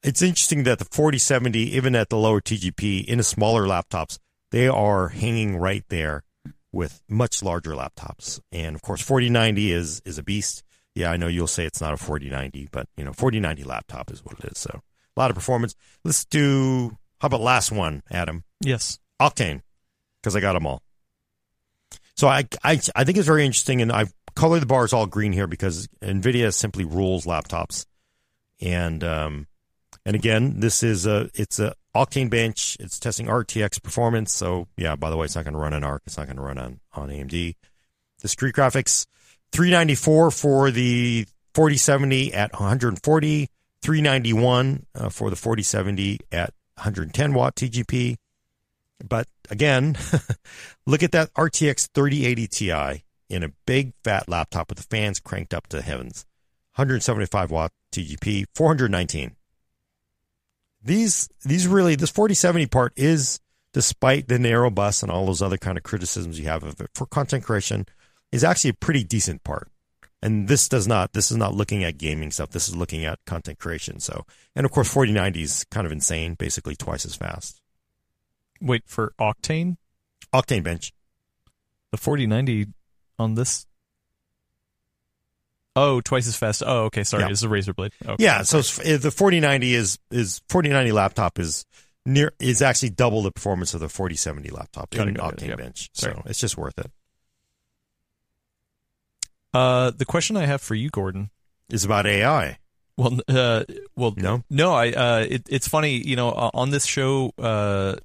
it's 0.02 0.24
interesting 0.24 0.64
that 0.64 0.80
the 0.80 0.86
4070, 0.86 1.60
even 1.76 1.94
at 1.94 2.10
the 2.10 2.18
lower 2.18 2.42
TGP 2.42 3.06
in 3.06 3.20
the 3.20 3.24
smaller 3.24 3.66
laptops, 3.68 4.18
they 4.56 4.68
are 4.68 5.10
hanging 5.10 5.58
right 5.58 5.84
there 5.90 6.24
with 6.72 7.02
much 7.10 7.44
larger 7.44 7.72
laptops. 7.72 8.40
And 8.52 8.76
of 8.76 8.82
course, 8.82 9.02
4090 9.02 9.72
is 9.72 10.02
is 10.06 10.18
a 10.18 10.24
beast 10.24 10.64
yeah, 10.96 11.12
I 11.12 11.18
know 11.18 11.28
you'll 11.28 11.48
say 11.48 11.66
it's 11.66 11.82
not 11.82 11.94
a 11.94 11.98
4090, 11.98 12.70
but 12.72 12.88
you 12.96 13.04
know, 13.04 13.12
4090 13.12 13.64
laptop 13.66 14.10
is 14.12 14.24
what 14.24 14.40
it 14.40 14.46
is. 14.46 14.58
So 14.58 14.82
a 15.16 15.20
lot 15.20 15.30
of 15.30 15.36
performance. 15.36 15.76
Let's 16.04 16.26
do, 16.26 16.98
how 17.20 17.28
about 17.28 17.42
last 17.42 17.72
one, 17.72 18.02
Adam? 18.10 18.44
yes. 18.62 18.98
Octane, 19.22 19.62
because 20.22 20.36
I 20.36 20.40
got 20.40 20.54
them 20.54 20.66
all. 20.66 20.82
So 22.16 22.28
I, 22.28 22.48
I, 22.64 22.80
I 22.96 23.04
think 23.04 23.18
it's 23.18 23.28
very 23.28 23.46
interesting, 23.46 23.82
and 23.82 23.92
I've 23.92 24.14
colored 24.36 24.62
the 24.62 24.66
bars 24.66 24.94
all 24.94 25.06
green 25.06 25.34
here 25.34 25.48
because 25.48 25.88
NVIDIA 26.02 26.54
simply 26.54 26.86
rules 26.86 27.26
laptops. 27.26 27.86
And, 28.62 29.04
um, 29.04 29.48
and 30.06 30.16
again, 30.16 30.60
this 30.60 30.82
is 30.82 31.06
a, 31.06 31.30
it's 31.34 31.60
a 31.60 31.76
Octane 31.96 32.30
bench. 32.30 32.78
It's 32.80 33.00
testing 33.00 33.28
RTX 33.28 33.82
performance. 33.82 34.34
So 34.34 34.68
yeah, 34.78 34.96
by 34.96 35.10
the 35.10 35.18
way, 35.18 35.26
it's 35.26 35.36
not 35.36 35.46
going 35.46 35.54
to 35.54 35.60
run 35.60 35.74
on 35.74 35.84
ARC. 35.84 36.04
It's 36.06 36.18
not 36.18 36.28
going 36.28 36.38
to 36.38 36.44
run 36.44 36.58
on, 36.58 36.80
on 36.94 37.10
AMD. 37.10 37.56
discrete 38.22 38.56
graphics. 38.56 39.08
394 39.52 40.32
for 40.32 40.72
the 40.72 41.26
4070 41.54 42.34
at 42.34 42.52
140, 42.52 43.50
391 43.82 44.86
uh, 44.94 45.10
for 45.10 45.30
the 45.30 45.38
4070 45.38 46.20
at 46.32 46.54
110 46.76 47.34
watt 47.34 47.56
TGP. 47.56 48.18
But 49.08 49.28
again, 49.50 49.96
look 50.86 51.04
at 51.04 51.14
that 51.14 51.34
RTX 51.34 51.90
3080 51.94 52.48
Ti 52.48 53.04
in 53.30 53.44
a 53.44 53.52
big 53.66 53.94
fat 54.04 54.28
laptop 54.28 54.70
with 54.70 54.78
the 54.78 54.84
fans 54.84 55.20
cranked 55.20 55.54
up 55.54 55.68
to 55.68 55.82
heavens. 55.82 56.26
175 56.76 57.52
watt 57.52 57.72
TGP, 57.94 58.46
419. 58.54 59.36
These 60.86 61.28
these 61.44 61.68
really 61.68 61.96
this 61.96 62.12
4070 62.12 62.68
part 62.68 62.94
is 62.96 63.40
despite 63.74 64.28
the 64.28 64.38
narrow 64.38 64.70
bus 64.70 65.02
and 65.02 65.12
all 65.12 65.26
those 65.26 65.42
other 65.42 65.58
kind 65.58 65.78
of 65.78 65.84
criticisms 65.84 66.40
you 66.40 66.46
have 66.46 66.64
of 66.64 66.80
it 66.80 66.92
for 66.94 67.08
content 67.08 67.44
creation 67.44 67.88
is 68.32 68.44
actually 68.44 68.70
a 68.70 68.76
pretty 68.76 69.04
decent 69.04 69.44
part. 69.44 69.70
And 70.22 70.48
this 70.48 70.70
does 70.70 70.88
not 70.88 71.14
this 71.14 71.32
is 71.32 71.38
not 71.38 71.56
looking 71.56 71.84
at 71.84 71.98
gaming 71.98 72.30
stuff. 72.30 72.52
This 72.52 72.70
is 72.70 72.76
looking 72.76 73.04
at 73.04 73.18
content 73.26 73.58
creation. 73.58 74.00
So, 74.00 74.26
and 74.56 74.64
of 74.64 74.72
course 74.72 74.88
4090 74.94 75.42
is 75.42 75.66
kind 75.72 75.88
of 75.88 75.92
insane, 75.92 76.36
basically 76.36 76.76
twice 76.76 77.04
as 77.04 77.16
fast. 77.16 77.60
Wait 78.62 78.84
for 78.86 79.14
Octane, 79.20 79.78
Octane 80.34 80.64
bench. 80.64 80.94
the 81.92 81.98
4090 81.98 82.68
on 83.18 83.34
this. 83.34 83.66
Oh, 85.76 86.00
twice 86.02 86.28
as 86.28 86.36
fast. 86.38 86.64
Oh, 86.66 86.84
okay. 86.86 87.04
Sorry, 87.04 87.24
Yeah. 87.24 87.30
it's 87.30 87.44
a 87.44 87.48
Razer 87.48 87.76
Blade. 87.76 87.92
Okay. 88.06 88.24
Yeah, 88.24 88.44
so 88.44 88.60
uh, 88.60 88.98
the 88.98 89.12
4090 89.12 89.74
is 89.74 90.00
is 90.12 90.42
4090 90.50 90.92
laptop 90.94 91.38
is 91.40 91.66
near 92.06 92.32
is 92.40 92.62
actually 92.62 92.92
double 92.92 93.22
the 93.24 93.32
performance 93.32 93.74
of 93.74 93.82
the 93.82 93.90
4070 93.90 94.50
laptop 94.50 94.90
Got 94.92 95.08
in 95.10 95.16
Octane 95.16 95.48
yep. 95.50 95.58
bench. 95.58 95.90
Sorry. 95.94 96.14
So 96.14 96.22
it's 96.28 96.40
just 96.40 96.58
worth 96.58 96.78
it. 96.80 96.90
Uh, 99.54 99.92
the 99.92 100.06
question 100.06 100.36
I 100.38 100.46
have 100.46 100.62
for 100.62 100.76
you, 100.76 100.90
Gordon. 100.90 101.30
is 101.70 101.84
about 101.86 102.06
AI. 102.06 102.60
Well, 102.98 103.20
uh, 103.28 103.64
well, 103.96 104.14
No? 104.18 104.44
no. 104.50 104.74
I, 104.74 104.92
uh, 104.92 105.26
it, 105.30 105.44
it's 105.50 105.68
funny, 105.68 105.96
you 105.98 106.16
know, 106.16 106.30
uh, 106.30 106.52
on 106.54 106.70
this 106.72 106.86
show, 106.86 107.32
uh, 107.38 107.96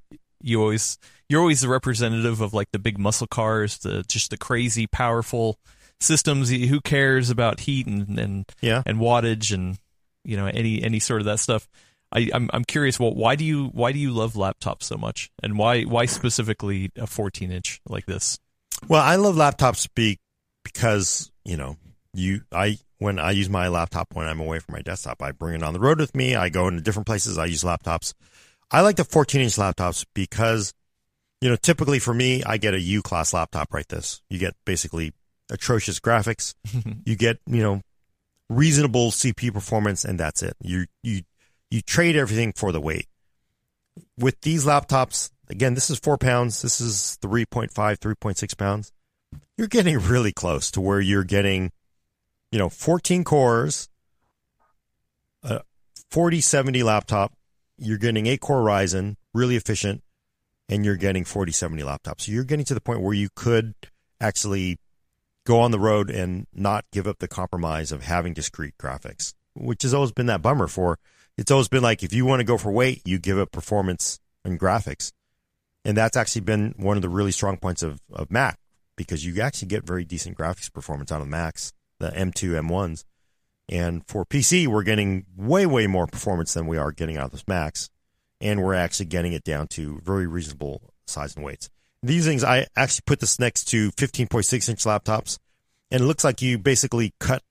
you 0.41 0.61
always, 0.61 0.97
you're 1.29 1.39
always 1.41 1.61
the 1.61 1.69
representative 1.69 2.41
of 2.41 2.53
like 2.53 2.71
the 2.71 2.79
big 2.79 2.97
muscle 2.97 3.27
cars, 3.27 3.77
the 3.79 4.03
just 4.03 4.31
the 4.31 4.37
crazy, 4.37 4.87
powerful 4.87 5.59
systems. 6.01 6.49
Who 6.49 6.81
cares 6.81 7.29
about 7.29 7.61
heat 7.61 7.87
and 7.87 8.19
and 8.19 8.45
Yeah. 8.61 8.83
and 8.85 8.99
wattage 8.99 9.53
and 9.53 9.77
you 10.23 10.37
know 10.37 10.47
any 10.47 10.83
any 10.83 10.99
sort 10.99 11.21
of 11.21 11.25
that 11.25 11.39
stuff. 11.39 11.67
I, 12.13 12.29
I'm 12.33 12.49
I'm 12.53 12.65
curious. 12.65 12.99
Well, 12.99 13.13
why 13.13 13.35
do 13.35 13.45
you 13.45 13.67
why 13.67 13.91
do 13.93 13.99
you 13.99 14.11
love 14.11 14.33
laptops 14.33 14.83
so 14.83 14.97
much, 14.97 15.31
and 15.41 15.57
why 15.57 15.83
why 15.83 16.05
specifically 16.05 16.91
a 16.97 17.07
14 17.07 17.51
inch 17.51 17.79
like 17.87 18.05
this? 18.05 18.37
Well, 18.87 19.01
I 19.01 19.15
love 19.15 19.35
laptops 19.35 19.87
be, 19.95 20.17
because, 20.63 21.31
you 21.45 21.55
know, 21.55 21.77
you 22.13 22.41
I 22.51 22.79
when 22.97 23.17
I 23.17 23.31
use 23.31 23.49
my 23.49 23.67
laptop 23.69 24.09
when 24.13 24.27
I'm 24.27 24.39
away 24.39 24.59
from 24.59 24.73
my 24.73 24.81
desktop, 24.81 25.21
I 25.21 25.31
bring 25.31 25.55
it 25.55 25.63
on 25.63 25.73
the 25.73 25.79
road 25.79 25.99
with 25.99 26.13
me. 26.15 26.35
I 26.35 26.49
go 26.49 26.67
into 26.67 26.81
different 26.81 27.07
places. 27.07 27.37
I 27.37 27.45
use 27.45 27.63
laptops. 27.63 28.13
I 28.69 28.81
like 28.81 28.95
the 28.97 29.03
14 29.05 29.41
inch 29.41 29.55
laptops 29.55 30.05
because, 30.13 30.73
you 31.41 31.49
know, 31.49 31.55
typically 31.55 31.99
for 31.99 32.13
me, 32.13 32.43
I 32.43 32.57
get 32.57 32.73
a 32.73 32.79
U 32.79 33.01
class 33.01 33.33
laptop 33.33 33.73
right 33.73 33.87
this. 33.87 34.21
You 34.29 34.37
get 34.39 34.53
basically 34.65 35.13
atrocious 35.51 35.99
graphics. 35.99 36.55
you 37.05 37.15
get, 37.15 37.39
you 37.45 37.61
know, 37.61 37.81
reasonable 38.49 39.11
CPU 39.11 39.53
performance 39.53 40.03
and 40.03 40.19
that's 40.19 40.41
it. 40.41 40.55
You, 40.61 40.85
you, 41.03 41.21
you 41.69 41.81
trade 41.81 42.15
everything 42.15 42.53
for 42.53 42.71
the 42.71 42.81
weight. 42.81 43.07
With 44.17 44.39
these 44.41 44.65
laptops, 44.65 45.29
again, 45.49 45.73
this 45.75 45.89
is 45.89 45.99
four 45.99 46.17
pounds. 46.17 46.61
This 46.61 46.81
is 46.81 47.17
3.5, 47.21 47.71
3.6 47.71 48.57
pounds. 48.57 48.91
You're 49.57 49.67
getting 49.67 49.99
really 49.99 50.31
close 50.31 50.71
to 50.71 50.81
where 50.81 50.99
you're 50.99 51.23
getting, 51.23 51.71
you 52.51 52.57
know, 52.57 52.69
14 52.69 53.23
cores, 53.23 53.89
a 55.43 55.61
4070 56.09 56.83
laptop. 56.83 57.33
You're 57.77 57.97
getting 57.97 58.27
eight 58.27 58.41
core 58.41 58.61
Ryzen, 58.61 59.15
really 59.33 59.55
efficient, 59.55 60.03
and 60.69 60.85
you're 60.85 60.97
getting 60.97 61.25
4070 61.25 61.83
laptops. 61.83 62.21
So 62.21 62.31
you're 62.31 62.43
getting 62.43 62.65
to 62.65 62.73
the 62.73 62.81
point 62.81 63.01
where 63.01 63.13
you 63.13 63.29
could 63.35 63.75
actually 64.19 64.77
go 65.45 65.59
on 65.59 65.71
the 65.71 65.79
road 65.79 66.09
and 66.09 66.47
not 66.53 66.85
give 66.91 67.07
up 67.07 67.19
the 67.19 67.27
compromise 67.27 67.91
of 67.91 68.03
having 68.03 68.33
discrete 68.33 68.77
graphics, 68.77 69.33
which 69.55 69.83
has 69.83 69.93
always 69.93 70.11
been 70.11 70.27
that 70.27 70.41
bummer 70.41 70.67
for. 70.67 70.99
It's 71.37 71.51
always 71.51 71.67
been 71.67 71.83
like 71.83 72.03
if 72.03 72.13
you 72.13 72.25
want 72.25 72.39
to 72.39 72.45
go 72.45 72.57
for 72.57 72.71
weight, 72.71 73.01
you 73.05 73.19
give 73.19 73.39
up 73.39 73.51
performance 73.51 74.19
and 74.43 74.59
graphics. 74.59 75.11
And 75.83 75.97
that's 75.97 76.17
actually 76.17 76.41
been 76.41 76.75
one 76.77 76.97
of 76.97 77.01
the 77.01 77.09
really 77.09 77.31
strong 77.31 77.57
points 77.57 77.81
of, 77.81 77.99
of 78.13 78.31
Mac 78.31 78.59
because 78.95 79.25
you 79.25 79.41
actually 79.41 79.69
get 79.69 79.85
very 79.85 80.05
decent 80.05 80.37
graphics 80.37 80.71
performance 80.71 81.11
out 81.11 81.21
of 81.21 81.27
the 81.27 81.31
Macs, 81.31 81.73
the 81.99 82.09
M2, 82.09 82.61
M1s. 82.61 83.03
And 83.67 84.05
for 84.07 84.25
PC, 84.25 84.67
we're 84.67 84.83
getting 84.83 85.25
way, 85.35 85.65
way 85.65 85.87
more 85.87 86.05
performance 86.05 86.53
than 86.53 86.67
we 86.67 86.77
are 86.77 86.91
getting 86.91 87.17
out 87.17 87.25
of 87.25 87.31
those 87.31 87.47
Macs. 87.47 87.89
And 88.39 88.61
we're 88.61 88.73
actually 88.73 89.05
getting 89.07 89.33
it 89.33 89.43
down 89.43 89.67
to 89.69 90.01
very 90.03 90.27
reasonable 90.27 90.81
size 91.07 91.35
and 91.35 91.45
weights. 91.45 91.69
These 92.03 92.25
things, 92.25 92.43
I 92.43 92.67
actually 92.75 93.03
put 93.05 93.19
this 93.19 93.39
next 93.39 93.65
to 93.65 93.91
15.6 93.91 94.69
inch 94.69 94.83
laptops, 94.85 95.37
and 95.91 96.01
it 96.01 96.05
looks 96.05 96.23
like 96.23 96.41
you 96.41 96.57
basically 96.57 97.13
cut 97.19 97.43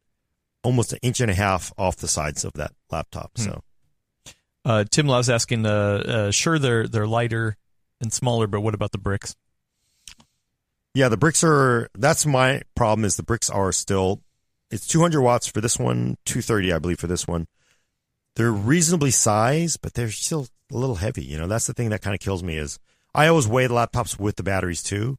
almost 0.65 0.93
an 0.93 0.99
inch 1.03 1.21
and 1.21 1.31
a 1.31 1.35
half 1.35 1.73
off 1.79 1.97
the 1.97 2.09
sides 2.09 2.45
of 2.45 2.53
that 2.55 2.73
laptop. 2.91 3.33
So, 3.39 3.63
Uh, 4.65 4.85
Tim 4.91 5.07
Love's 5.07 5.31
asking, 5.31 5.65
uh, 5.65 5.71
uh, 5.71 6.31
sure 6.31 6.59
they're 6.59 6.87
they're 6.87 7.07
lighter 7.07 7.57
and 8.01 8.13
smaller, 8.13 8.47
but 8.47 8.61
what 8.61 8.75
about 8.75 8.93
the 8.93 8.99
bricks? 8.99 9.35
yeah, 10.93 11.09
the 11.09 11.17
bricks 11.17 11.45
are, 11.45 11.89
that's 11.95 12.27
my 12.27 12.63
problem 12.75 13.05
is 13.05 13.15
the 13.17 13.23
bricks 13.23 13.49
are 13.49 13.71
still, 13.71 14.21
it's 14.73 14.89
200 14.89 15.23
watts 15.23 15.47
for 15.47 15.61
this 15.61 15.79
one, 15.79 16.17
230, 16.25 16.73
I 16.73 16.79
believe, 16.81 16.99
for 16.99 17.07
this 17.07 17.29
one. 17.29 17.47
They're 18.35 18.51
reasonably 18.51 19.13
sized, 19.13 19.81
but 19.83 19.95
they're 19.95 20.11
still 20.11 20.49
a 20.73 20.77
little 20.77 20.97
heavy. 20.97 21.25
You 21.25 21.39
know, 21.39 21.47
that's 21.47 21.69
the 21.69 21.75
thing 21.75 21.91
that 21.91 22.03
kind 22.03 22.15
of 22.15 22.21
kills 22.21 22.43
me 22.43 22.57
is 22.57 22.79
I 23.15 23.27
always 23.27 23.49
weigh 23.49 23.67
the 23.67 23.75
laptops 23.75 24.19
with 24.19 24.37
the 24.37 24.43
batteries 24.43 24.83
too, 24.83 25.19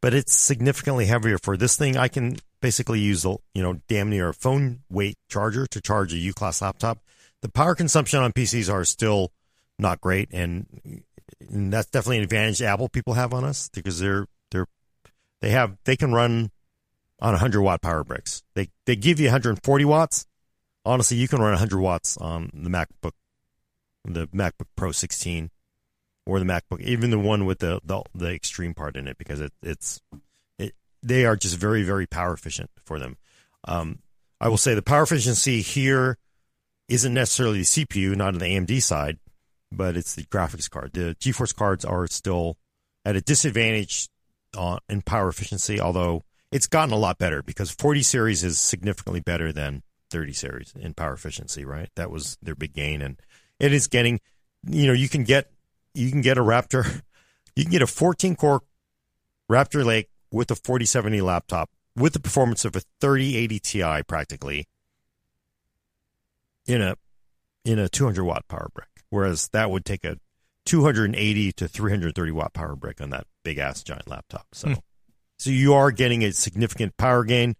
but 0.00 0.14
it's 0.14 0.34
significantly 0.34 1.06
heavier 1.06 1.38
for 1.38 1.56
this 1.56 1.76
thing. 1.76 1.96
I 1.96 2.08
can 2.08 2.36
basically 2.60 3.00
use 3.00 3.22
the, 3.22 3.36
you 3.54 3.62
know, 3.62 3.80
damn 3.88 4.10
near 4.10 4.28
a 4.28 4.34
phone 4.34 4.80
weight 4.90 5.16
charger 5.30 5.66
to 5.68 5.80
charge 5.80 6.12
a 6.12 6.18
U 6.18 6.34
class 6.34 6.60
laptop. 6.60 6.98
The 7.42 7.48
power 7.48 7.74
consumption 7.74 8.20
on 8.20 8.32
PCs 8.32 8.72
are 8.72 8.84
still 8.84 9.32
not 9.78 10.00
great. 10.00 10.28
And, 10.32 11.02
and 11.48 11.72
that's 11.72 11.88
definitely 11.88 12.18
an 12.18 12.24
advantage 12.24 12.62
Apple 12.62 12.88
people 12.88 13.14
have 13.14 13.32
on 13.32 13.44
us 13.44 13.68
because 13.72 13.98
they're, 13.98 14.26
they're, 14.50 14.66
they 15.40 15.50
have, 15.50 15.76
they 15.84 15.96
can 15.96 16.12
run 16.12 16.50
on 17.20 17.32
100 17.32 17.62
watt 17.62 17.80
power 17.82 18.04
bricks. 18.04 18.42
They, 18.54 18.68
they 18.84 18.96
give 18.96 19.20
you 19.20 19.26
140 19.26 19.84
watts. 19.84 20.26
Honestly, 20.84 21.16
you 21.16 21.28
can 21.28 21.40
run 21.40 21.50
100 21.50 21.80
watts 21.80 22.16
on 22.18 22.50
the 22.54 22.70
MacBook, 22.70 23.12
the 24.04 24.28
MacBook 24.28 24.66
Pro 24.76 24.92
16 24.92 25.50
or 26.26 26.40
the 26.40 26.44
MacBook, 26.44 26.80
even 26.80 27.10
the 27.10 27.18
one 27.18 27.46
with 27.46 27.60
the 27.60 27.80
the, 27.84 28.02
the 28.14 28.32
extreme 28.32 28.74
part 28.74 28.96
in 28.96 29.08
it, 29.08 29.16
because 29.18 29.40
it, 29.40 29.52
it's 29.62 30.00
it 30.58 30.74
they 31.02 31.24
are 31.24 31.36
just 31.36 31.56
very 31.56 31.82
very 31.82 32.06
power 32.06 32.34
efficient 32.34 32.70
for 32.84 32.98
them. 32.98 33.16
Um, 33.64 34.00
I 34.40 34.48
will 34.48 34.58
say 34.58 34.74
the 34.74 34.82
power 34.82 35.04
efficiency 35.04 35.62
here 35.62 36.18
isn't 36.88 37.14
necessarily 37.14 37.58
the 37.58 37.64
CPU, 37.64 38.14
not 38.14 38.34
on 38.34 38.38
the 38.38 38.46
AMD 38.46 38.82
side, 38.82 39.18
but 39.72 39.96
it's 39.96 40.14
the 40.14 40.24
graphics 40.24 40.70
card. 40.70 40.92
The 40.92 41.16
GeForce 41.18 41.54
cards 41.54 41.84
are 41.84 42.06
still 42.06 42.56
at 43.04 43.16
a 43.16 43.20
disadvantage 43.20 44.08
uh, 44.56 44.78
in 44.88 45.02
power 45.02 45.28
efficiency, 45.28 45.80
although 45.80 46.22
it's 46.52 46.66
gotten 46.66 46.92
a 46.92 46.98
lot 46.98 47.18
better 47.18 47.42
because 47.42 47.70
40 47.70 48.02
series 48.02 48.44
is 48.44 48.58
significantly 48.58 49.20
better 49.20 49.52
than 49.52 49.82
30 50.10 50.32
series 50.32 50.72
in 50.78 50.94
power 50.94 51.14
efficiency. 51.14 51.64
Right, 51.64 51.88
that 51.96 52.10
was 52.10 52.38
their 52.42 52.54
big 52.54 52.72
gain, 52.72 53.02
and 53.02 53.20
it 53.58 53.72
is 53.72 53.86
getting. 53.86 54.20
You 54.68 54.88
know, 54.88 54.92
you 54.92 55.08
can 55.08 55.24
get 55.24 55.50
you 55.96 56.10
can 56.10 56.20
get 56.20 56.38
a 56.38 56.42
Raptor, 56.42 57.02
you 57.56 57.64
can 57.64 57.72
get 57.72 57.82
a 57.82 57.86
14 57.86 58.36
core 58.36 58.62
Raptor 59.50 59.84
Lake 59.84 60.08
with 60.30 60.50
a 60.50 60.56
4070 60.56 61.20
laptop 61.22 61.70
with 61.94 62.12
the 62.12 62.20
performance 62.20 62.64
of 62.64 62.76
a 62.76 62.80
3080 63.00 63.58
Ti 63.60 64.02
practically 64.06 64.66
in 66.66 66.82
a 66.82 66.96
in 67.64 67.78
a 67.78 67.88
200 67.88 68.24
watt 68.24 68.46
power 68.48 68.68
brick, 68.74 68.88
whereas 69.10 69.48
that 69.48 69.70
would 69.70 69.84
take 69.84 70.04
a 70.04 70.18
280 70.66 71.52
to 71.52 71.68
330 71.68 72.30
watt 72.32 72.52
power 72.52 72.76
brick 72.76 73.00
on 73.00 73.10
that 73.10 73.26
big 73.44 73.58
ass 73.58 73.82
giant 73.82 74.08
laptop. 74.08 74.46
So, 74.52 74.68
Hmm. 74.68 74.74
so 75.38 75.50
you 75.50 75.74
are 75.74 75.90
getting 75.90 76.22
a 76.24 76.32
significant 76.32 76.96
power 76.96 77.24
gain, 77.24 77.56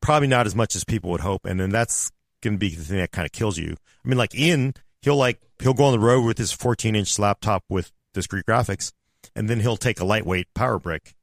probably 0.00 0.28
not 0.28 0.46
as 0.46 0.54
much 0.54 0.74
as 0.76 0.84
people 0.84 1.10
would 1.10 1.20
hope, 1.20 1.44
and 1.44 1.58
then 1.60 1.70
that's 1.70 2.10
going 2.42 2.54
to 2.54 2.58
be 2.58 2.74
the 2.74 2.84
thing 2.84 2.98
that 2.98 3.10
kind 3.12 3.26
of 3.26 3.32
kills 3.32 3.58
you. 3.58 3.76
I 4.04 4.08
mean, 4.08 4.18
like 4.18 4.34
Ian, 4.34 4.74
he'll 5.02 5.16
like 5.16 5.40
he'll 5.62 5.74
go 5.74 5.84
on 5.84 5.92
the 5.92 5.98
road 5.98 6.24
with 6.24 6.38
his 6.38 6.52
14 6.52 6.94
inch 6.96 7.18
laptop 7.18 7.64
with 7.68 7.92
discrete 8.14 8.46
graphics, 8.46 8.92
and 9.34 9.48
then 9.48 9.60
he'll 9.60 9.76
take 9.76 10.00
a 10.00 10.04
lightweight 10.04 10.52
power 10.54 10.78
brick, 10.78 11.14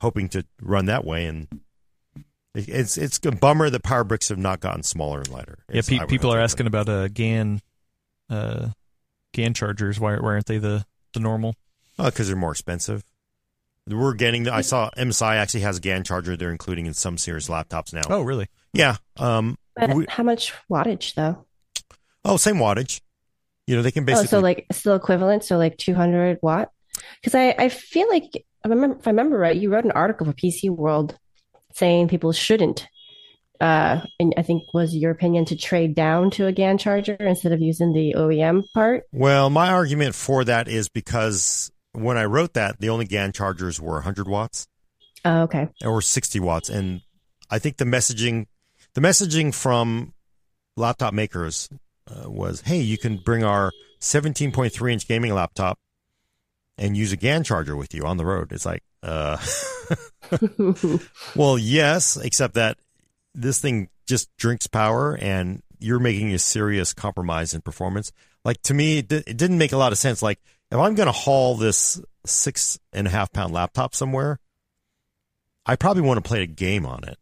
hoping 0.00 0.28
to 0.30 0.44
run 0.60 0.86
that 0.86 1.04
way. 1.04 1.26
And 1.26 1.48
it's 2.54 2.98
it's 2.98 3.20
a 3.24 3.30
bummer 3.32 3.70
that 3.70 3.82
power 3.82 4.04
bricks 4.04 4.28
have 4.28 4.38
not 4.38 4.60
gotten 4.60 4.82
smaller 4.82 5.18
and 5.18 5.28
lighter. 5.28 5.58
Yeah, 5.72 5.82
pe- 5.86 6.06
people 6.06 6.32
are 6.32 6.40
asking 6.40 6.66
about 6.66 6.88
uh, 6.88 7.08
GAN, 7.08 7.60
uh, 8.28 8.68
GAN 9.32 9.54
chargers. 9.54 10.00
Why, 10.00 10.16
why 10.16 10.30
aren't 10.32 10.46
they 10.46 10.58
the 10.58 10.84
the 11.12 11.20
normal? 11.20 11.54
Oh, 11.98 12.06
because 12.06 12.26
they're 12.28 12.36
more 12.36 12.52
expensive. 12.52 13.04
we're 13.86 14.14
getting. 14.14 14.48
I 14.48 14.62
saw 14.62 14.90
MSI 14.96 15.36
actually 15.36 15.60
has 15.60 15.78
a 15.78 15.80
GAN 15.80 16.02
charger 16.04 16.36
they're 16.36 16.50
including 16.50 16.86
in 16.86 16.94
some 16.94 17.18
series 17.18 17.48
laptops 17.48 17.92
now. 17.92 18.02
Oh, 18.08 18.22
really? 18.22 18.48
Yeah. 18.72 18.96
Um. 19.16 19.56
But 19.76 19.94
we- 19.94 20.06
how 20.08 20.22
much 20.24 20.52
wattage 20.70 21.14
though? 21.14 21.46
oh, 22.24 22.36
same 22.36 22.56
wattage. 22.56 23.00
You 23.70 23.76
know, 23.76 23.82
they 23.82 23.92
can 23.92 24.04
basically. 24.04 24.24
oh, 24.24 24.40
so 24.40 24.40
like 24.40 24.66
still 24.72 24.96
equivalent, 24.96 25.44
so 25.44 25.56
like 25.56 25.76
200 25.76 26.40
watt? 26.42 26.70
Because 27.20 27.36
I, 27.36 27.54
I 27.56 27.68
feel 27.68 28.08
like 28.08 28.24
I 28.64 28.68
remember 28.68 28.98
if 28.98 29.06
I 29.06 29.10
remember 29.10 29.38
right, 29.38 29.54
you 29.54 29.72
wrote 29.72 29.84
an 29.84 29.92
article 29.92 30.26
for 30.26 30.32
PC 30.32 30.70
World 30.70 31.16
saying 31.74 32.08
people 32.08 32.32
shouldn't 32.32 32.88
uh 33.60 34.00
and 34.18 34.34
I 34.36 34.42
think 34.42 34.64
was 34.74 34.96
your 34.96 35.12
opinion 35.12 35.44
to 35.44 35.56
trade 35.56 35.94
down 35.94 36.32
to 36.32 36.46
a 36.46 36.52
GAN 36.52 36.78
charger 36.78 37.14
instead 37.14 37.52
of 37.52 37.60
using 37.60 37.92
the 37.92 38.14
OEM 38.16 38.64
part. 38.74 39.04
Well, 39.12 39.50
my 39.50 39.70
argument 39.70 40.16
for 40.16 40.42
that 40.44 40.66
is 40.66 40.88
because 40.88 41.70
when 41.92 42.18
I 42.18 42.24
wrote 42.24 42.54
that, 42.54 42.80
the 42.80 42.88
only 42.88 43.04
GAN 43.04 43.30
chargers 43.30 43.80
were 43.80 43.94
100 43.94 44.26
watts 44.26 44.66
Oh, 45.24 45.42
okay. 45.42 45.68
or 45.84 46.02
60 46.02 46.40
watts, 46.40 46.68
and 46.68 47.02
I 47.48 47.60
think 47.60 47.76
the 47.76 47.84
messaging, 47.84 48.46
the 48.94 49.00
messaging 49.00 49.54
from 49.54 50.12
laptop 50.76 51.14
makers 51.14 51.68
uh, 52.10 52.30
was, 52.30 52.62
"Hey, 52.62 52.80
you 52.80 52.98
can 52.98 53.16
bring 53.16 53.44
our 53.44 53.72
17.3 54.00 54.92
inch 54.92 55.06
gaming 55.06 55.34
laptop 55.34 55.78
and 56.78 56.96
use 56.96 57.12
a 57.12 57.16
GAN 57.16 57.44
charger 57.44 57.76
with 57.76 57.94
you 57.94 58.04
on 58.04 58.16
the 58.16 58.24
road." 58.24 58.52
It's 58.52 58.66
like, 58.66 58.82
uh, 59.02 59.38
well, 61.36 61.58
yes, 61.58 62.16
except 62.16 62.54
that 62.54 62.78
this 63.34 63.60
thing 63.60 63.88
just 64.06 64.28
drinks 64.36 64.66
power, 64.66 65.16
and 65.20 65.62
you're 65.78 66.00
making 66.00 66.32
a 66.32 66.38
serious 66.38 66.92
compromise 66.92 67.54
in 67.54 67.60
performance. 67.62 68.12
Like 68.44 68.60
to 68.62 68.74
me, 68.74 68.98
it, 68.98 69.12
it 69.12 69.36
didn't 69.36 69.58
make 69.58 69.72
a 69.72 69.76
lot 69.76 69.92
of 69.92 69.98
sense. 69.98 70.22
Like 70.22 70.38
if 70.70 70.78
I'm 70.78 70.94
going 70.94 71.06
to 71.06 71.12
haul 71.12 71.56
this 71.56 72.00
six 72.26 72.78
and 72.92 73.06
a 73.06 73.10
half 73.10 73.32
pound 73.32 73.52
laptop 73.52 73.94
somewhere, 73.94 74.38
I 75.66 75.76
probably 75.76 76.02
want 76.02 76.22
to 76.22 76.28
play 76.28 76.42
a 76.42 76.46
game 76.46 76.86
on 76.86 77.04
it. 77.04 77.18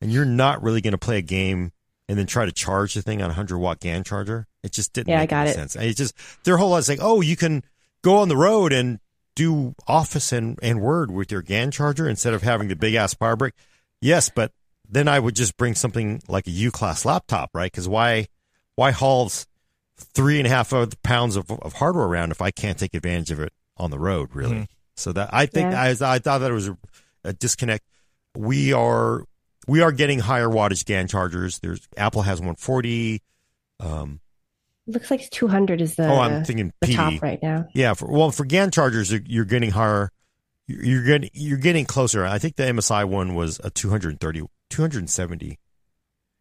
And 0.00 0.12
you're 0.12 0.24
not 0.24 0.62
really 0.62 0.80
going 0.80 0.92
to 0.92 0.98
play 0.98 1.18
a 1.18 1.22
game 1.22 1.72
and 2.08 2.18
then 2.18 2.26
try 2.26 2.44
to 2.46 2.52
charge 2.52 2.94
the 2.94 3.02
thing 3.02 3.20
on 3.20 3.26
a 3.26 3.34
100 3.34 3.58
watt 3.58 3.80
GAN 3.80 4.02
charger. 4.04 4.46
It 4.62 4.72
just 4.72 4.92
didn't 4.92 5.08
Yeah, 5.08 5.20
I 5.20 5.26
got 5.26 5.42
any 5.42 5.50
it. 5.50 5.54
sense. 5.54 5.76
And 5.76 5.84
It 5.84 5.96
just, 5.96 6.14
their 6.44 6.56
whole 6.56 6.70
lot 6.70 6.78
is 6.78 6.88
like, 6.88 7.00
oh, 7.02 7.20
you 7.20 7.36
can 7.36 7.62
go 8.02 8.16
on 8.18 8.28
the 8.28 8.36
road 8.36 8.72
and 8.72 8.98
do 9.36 9.74
Office 9.86 10.32
and, 10.32 10.58
and 10.62 10.80
Word 10.80 11.10
with 11.10 11.30
your 11.30 11.42
GAN 11.42 11.70
charger 11.70 12.08
instead 12.08 12.34
of 12.34 12.42
having 12.42 12.68
the 12.68 12.76
big 12.76 12.94
ass 12.94 13.14
power 13.14 13.36
brick. 13.36 13.54
Yes, 14.00 14.30
but 14.30 14.52
then 14.88 15.06
I 15.06 15.18
would 15.20 15.36
just 15.36 15.56
bring 15.56 15.74
something 15.74 16.22
like 16.28 16.46
a 16.46 16.50
U 16.50 16.70
class 16.70 17.04
laptop, 17.04 17.50
right? 17.52 17.70
Because 17.70 17.86
why, 17.88 18.26
why 18.74 18.90
haul 18.90 19.30
three 19.98 20.42
other 20.48 20.86
pounds 21.02 21.36
of, 21.36 21.50
of 21.50 21.74
hardware 21.74 22.06
around 22.06 22.30
if 22.30 22.40
I 22.40 22.50
can't 22.50 22.78
take 22.78 22.94
advantage 22.94 23.30
of 23.30 23.40
it 23.40 23.52
on 23.76 23.90
the 23.90 23.98
road, 23.98 24.34
really? 24.34 24.56
Mhm. 24.56 24.66
So 24.96 25.12
that 25.12 25.28
I 25.32 25.46
think 25.46 25.72
Yeah. 25.72 25.82
I, 25.82 25.90
I 26.14 26.18
thought 26.18 26.38
that 26.38 26.50
it 26.50 26.54
was 26.54 26.68
a, 26.68 26.78
a 27.24 27.32
disconnect. 27.32 27.84
We 28.36 28.72
are 28.72 29.24
we 29.68 29.82
are 29.82 29.92
getting 29.92 30.18
higher 30.18 30.48
wattage 30.48 30.84
GAN 30.84 31.06
chargers. 31.06 31.60
There's 31.60 31.86
Apple 31.96 32.22
has 32.22 32.40
140. 32.40 33.22
Um, 33.78 34.20
Looks 34.86 35.10
like 35.10 35.28
200 35.30 35.82
is 35.82 35.96
the 35.96 36.08
oh, 36.08 36.18
I'm 36.18 36.44
thinking 36.44 36.72
the 36.80 36.86
PD. 36.86 36.96
top 36.96 37.22
right 37.22 37.42
now. 37.42 37.68
Yeah, 37.74 37.92
for, 37.92 38.10
well, 38.10 38.30
for 38.30 38.44
GAN 38.46 38.70
chargers, 38.70 39.12
you're, 39.12 39.20
you're 39.26 39.44
getting 39.44 39.70
higher. 39.70 40.10
You're 40.66 40.84
you're 40.84 41.04
getting 41.04 41.30
you're 41.34 41.58
getting 41.58 41.84
closer. 41.84 42.24
I 42.24 42.38
think 42.38 42.56
the 42.56 42.64
MSI 42.64 43.04
one 43.06 43.34
was 43.34 43.60
a 43.62 43.70
230, 43.70 44.46
270. 44.70 45.58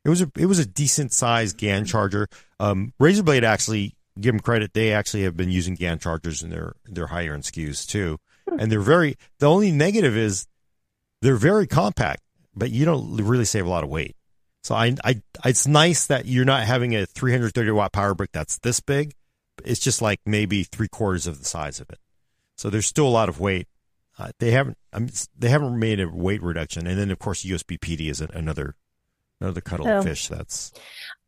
It 0.06 0.10
was 0.10 0.22
a 0.22 0.32
it 0.38 0.46
was 0.46 0.60
a 0.60 0.66
decent 0.66 1.12
sized 1.12 1.58
GAN 1.58 1.84
charger. 1.84 2.28
Um, 2.60 2.94
Razer 3.00 3.26
Blade 3.26 3.44
actually 3.44 3.96
give 4.20 4.34
them 4.34 4.40
credit. 4.40 4.74
They 4.74 4.94
actually 4.94 5.24
have 5.24 5.36
been 5.36 5.52
using 5.52 5.76
GAN 5.76 6.00
chargers 6.00 6.42
in 6.42 6.50
their 6.50 6.74
their 6.86 7.08
higher 7.08 7.34
end 7.34 7.44
SKUs 7.44 7.86
too, 7.86 8.18
and 8.58 8.72
they're 8.72 8.80
very. 8.80 9.16
The 9.40 9.48
only 9.48 9.74
negative 9.74 10.16
is 10.16 10.48
they're 11.22 11.36
very 11.36 11.68
compact, 11.68 12.22
but 12.58 12.72
you 12.72 12.86
don't 12.86 13.16
really 13.18 13.46
save 13.46 13.66
a 13.66 13.70
lot 13.70 13.84
of 13.84 13.90
weight. 13.90 14.16
So 14.64 14.76
I, 14.76 14.96
I, 15.04 15.22
it's 15.46 15.68
nice 15.68 16.08
that 16.08 16.26
you're 16.26 16.44
not 16.46 16.64
having 16.64 16.96
a 16.96 17.06
330 17.06 17.72
watt 17.72 17.94
power 17.94 18.14
brick 18.14 18.32
that's 18.34 18.58
this 18.60 18.80
big. 18.80 19.14
It's 19.64 19.80
just 19.80 20.02
like 20.02 20.20
maybe 20.26 20.64
three 20.64 20.88
quarters 20.90 21.26
of 21.28 21.40
the 21.40 21.46
size 21.46 21.80
of 21.80 21.90
it. 21.90 22.00
So 22.58 22.70
there's 22.70 22.86
still 22.86 23.08
a 23.08 23.10
lot 23.10 23.30
of 23.30 23.40
weight. 23.40 23.68
Uh, 24.20 24.32
they 24.40 24.52
haven't, 24.52 24.78
I 24.92 25.00
mean, 25.00 25.12
they 25.38 25.50
haven't 25.50 25.78
made 25.80 26.00
a 26.00 26.10
weight 26.10 26.42
reduction, 26.42 26.88
and 26.88 26.98
then 27.00 27.12
of 27.12 27.20
course 27.20 27.46
USB 27.46 27.78
PD 27.80 28.10
is 28.10 28.20
another, 28.20 28.76
another 29.40 29.62
cuddle 29.62 29.88
Oh. 29.88 30.02
fish. 30.02 30.28
That's 30.28 30.72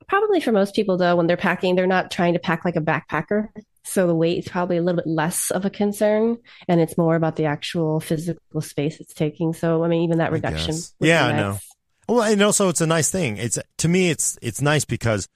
Probably 0.07 0.39
for 0.41 0.51
most 0.51 0.73
people 0.75 0.97
though, 0.97 1.15
when 1.15 1.27
they're 1.27 1.37
packing, 1.37 1.75
they're 1.75 1.85
not 1.87 2.09
trying 2.09 2.33
to 2.33 2.39
pack 2.39 2.65
like 2.65 2.75
a 2.75 2.81
backpacker. 2.81 3.49
So 3.89 4.05
the 4.05 4.15
weight 4.15 4.45
is 4.45 4.47
probably 4.47 4.77
a 4.77 4.81
little 4.83 5.01
bit 5.01 5.07
less 5.07 5.49
of 5.49 5.65
a 5.65 5.69
concern, 5.69 6.37
and 6.67 6.79
it's 6.79 6.97
more 6.97 7.15
about 7.15 7.35
the 7.35 7.45
actual 7.45 7.99
physical 7.99 8.61
space 8.61 8.99
it's 8.99 9.13
taking. 9.13 9.53
So 9.53 9.83
I 9.83 9.87
mean, 9.87 10.03
even 10.03 10.19
that 10.19 10.31
reduction. 10.31 10.75
guess. 10.75 10.93
Yeah, 10.99 11.25
I 11.25 11.31
know. 11.31 11.51
nice. 11.51 11.69
Well, 12.07 12.23
and 12.23 12.41
also 12.41 12.69
it's 12.69 12.81
a 12.81 12.87
nice 12.87 13.09
thing. 13.09 13.37
It's 13.37 13.57
to 13.79 13.87
me, 13.87 14.09
it's 14.09 14.37
it's 14.41 14.61
nice 14.61 14.85
because 14.85 15.27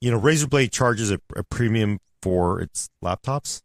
you 0.00 0.10
know 0.10 0.20
Razer 0.20 0.48
Blade 0.48 0.70
charges 0.70 1.10
a, 1.10 1.20
a 1.34 1.42
premium 1.44 1.98
for 2.20 2.60
its 2.60 2.90
laptops. 3.02 3.62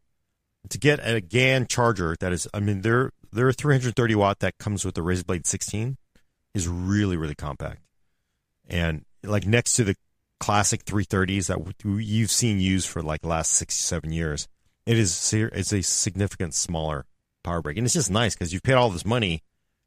To 0.69 0.77
get 0.77 0.99
a 1.01 1.21
GAN 1.21 1.67
charger 1.67 2.15
that 2.19 2.31
is, 2.31 2.47
I 2.53 2.59
mean, 2.59 2.81
they're 2.81 3.11
they're 3.31 3.51
330 3.51 4.15
watt 4.15 4.39
that 4.39 4.57
comes 4.57 4.85
with 4.85 4.95
the 4.95 5.01
Razer 5.01 5.25
Blade 5.25 5.47
16 5.47 5.97
is 6.53 6.67
really 6.67 7.17
really 7.17 7.35
compact, 7.35 7.81
and 8.69 9.03
like 9.23 9.45
next 9.45 9.73
to 9.73 9.83
the 9.83 9.95
classic 10.39 10.85
330s 10.85 11.47
that 11.47 11.73
you've 12.03 12.31
seen 12.31 12.59
used 12.59 12.87
for 12.87 13.01
like 13.01 13.21
the 13.21 13.27
last 13.27 13.51
six 13.53 13.75
seven 13.75 14.11
years, 14.11 14.47
it 14.85 14.97
is 14.97 15.33
it's 15.33 15.73
a 15.73 15.81
significant 15.81 16.53
smaller 16.53 17.05
power 17.43 17.61
brick, 17.61 17.77
and 17.77 17.85
it's 17.85 17.93
just 17.93 18.11
nice 18.11 18.35
because 18.35 18.51
you've 18.53 18.63
paid 18.63 18.73
all 18.73 18.89
this 18.89 19.05
money 19.05 19.43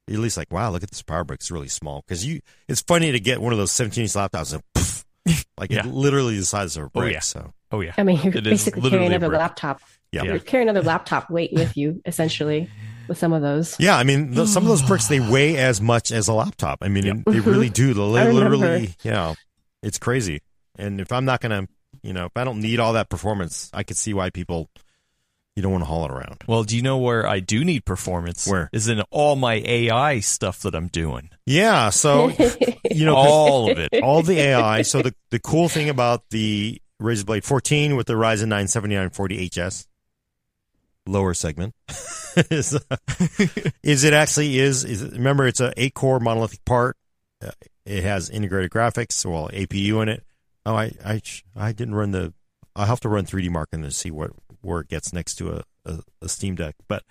you're 0.09 0.17
at 0.19 0.23
least 0.23 0.37
like, 0.37 0.53
wow, 0.53 0.69
look 0.69 0.83
at 0.83 0.91
this 0.91 1.01
power 1.01 1.23
brick. 1.23 1.39
It's 1.39 1.53
really 1.53 1.69
small. 1.69 2.03
Because 2.05 2.27
you, 2.27 2.41
it's 2.67 2.81
funny 2.81 3.13
to 3.13 3.21
get 3.21 3.41
one 3.41 3.53
of 3.53 3.59
those 3.61 3.71
17 3.71 4.03
inch 4.03 4.11
laptops 4.15 4.53
and 4.53 4.61
poof, 4.75 5.05
like 5.57 5.71
Yeah. 5.71 5.87
it 5.87 5.95
literally 5.95 6.37
the 6.37 6.45
size 6.45 6.77
of 6.77 6.87
a 6.87 6.91
Oh, 6.97 7.03
yeah. 7.05 7.21
So 7.21 7.53
Oh 7.71 7.81
yeah. 7.81 7.93
I 7.97 8.03
mean, 8.03 8.21
you're 8.21 8.35
It 8.37 8.45
is 8.49 8.65
basically 8.65 8.91
carrying 8.91 9.11
another 9.13 9.29
brick. 9.29 9.39
laptop. 9.39 9.81
yeah, 10.11 10.25
You're 10.25 10.41
carrying 10.41 10.69
another 10.69 10.85
laptop 10.85 11.31
weight 11.31 11.53
with 11.53 11.77
you, 11.77 12.03
essentially, 12.05 12.69
with 13.07 13.17
some 13.17 13.33
of 13.33 13.43
those. 13.43 13.79
yeah. 13.79 13.97
I 13.97 14.03
mean, 14.03 14.35
th- 14.35 14.49
some 14.49 14.65
of 14.65 14.69
those 14.71 14.83
bricks 14.83 15.07
they 15.07 15.21
weigh 15.31 15.57
as 15.57 15.81
much 15.81 16.11
as 16.11 16.27
a 16.27 16.33
laptop. 16.33 16.79
I 16.83 16.89
mean, 16.89 17.07
Yep. 17.07 17.17
they 17.27 17.39
really 17.39 17.71
do. 17.71 17.95
They 17.95 18.03
I 18.21 18.25
remember. 18.27 18.57
literally, 18.57 18.97
yeah, 19.05 19.35
it's 19.83 19.99
crazy. 19.99 20.43
And 20.77 21.01
if 21.01 21.13
I'm 21.13 21.25
not 21.25 21.41
gonna, 21.41 21.69
you 22.03 22.13
know, 22.13 22.27
if 22.27 22.37
I 22.37 22.45
don't 22.45 22.61
need 22.61 22.81
all 22.81 22.95
that 22.95 23.09
performance, 23.09 23.71
I 23.73 23.83
could 23.83 23.97
see 23.97 24.15
why 24.15 24.31
people 24.31 24.71
you 25.55 25.63
don't 25.63 25.73
want 25.73 25.83
to 25.83 25.87
haul 25.87 26.07
it 26.07 26.11
around. 26.11 26.45
Well, 26.47 26.65
do 26.65 26.77
you 26.77 26.83
know 26.83 26.97
where 26.97 27.27
I 27.27 27.41
do 27.41 27.63
need 27.63 27.85
performance? 27.85 28.47
Where? 28.47 28.71
is 28.73 28.89
in 28.89 29.03
all 29.11 29.37
my 29.37 29.63
AI 29.67 30.21
stuff 30.21 30.61
that 30.61 30.75
I'm 30.75 30.89
doing. 30.89 31.29
Yeah. 31.45 31.91
So 31.91 32.31
you 32.91 33.05
know 33.05 33.17
all 33.17 33.71
of 33.71 33.79
it. 33.79 34.03
all 34.03 34.23
the 34.23 34.39
AI. 34.39 34.83
So 34.83 35.03
the 35.03 35.15
the 35.31 35.39
cool 35.39 35.69
thing 35.69 35.89
about 35.89 36.31
the 36.31 36.81
Razer 37.01 37.27
Blade 37.27 37.45
14 37.45 37.97
with 37.97 38.07
the 38.07 38.15
Ryzen 38.15 38.49
9 38.49 38.67
7940HS 38.67 39.87
lower 41.07 41.35
segment 41.35 41.75
is, 42.51 42.79
is 43.83 44.05
it 44.05 44.13
actually 44.13 44.59
is, 44.59 44.85
is 44.85 45.03
remember 45.03 45.47
it's 45.47 45.61
a 45.61 45.73
eight 45.77 45.95
core 45.95 46.21
monolithic 46.21 46.65
part. 46.65 46.97
Uh, 47.45 47.51
it 47.85 48.05
has 48.05 48.31
integrated 48.31 48.71
graphics, 48.71 49.25
well 49.25 49.49
APU 49.53 50.03
in 50.03 50.09
it. 50.09 50.25
Oh, 50.65 50.75
I 50.75 50.93
I 51.05 51.23
I 51.57 51.73
didn't 51.73 51.95
run 51.95 52.13
the. 52.13 52.33
I'll 52.75 52.87
have 52.87 53.01
to 53.01 53.09
run 53.09 53.27
3D 53.27 53.51
Mark 53.51 53.69
and 53.73 53.85
then 53.85 53.91
see 53.91 54.11
what 54.11 54.31
where 54.63 54.81
it 54.81 54.89
gets 54.89 55.13
next 55.13 55.35
to 55.35 55.53
a, 55.53 55.63
a, 55.85 55.99
a 56.23 56.29
Steam 56.29 56.55
Deck, 56.55 56.77
but 56.89 57.03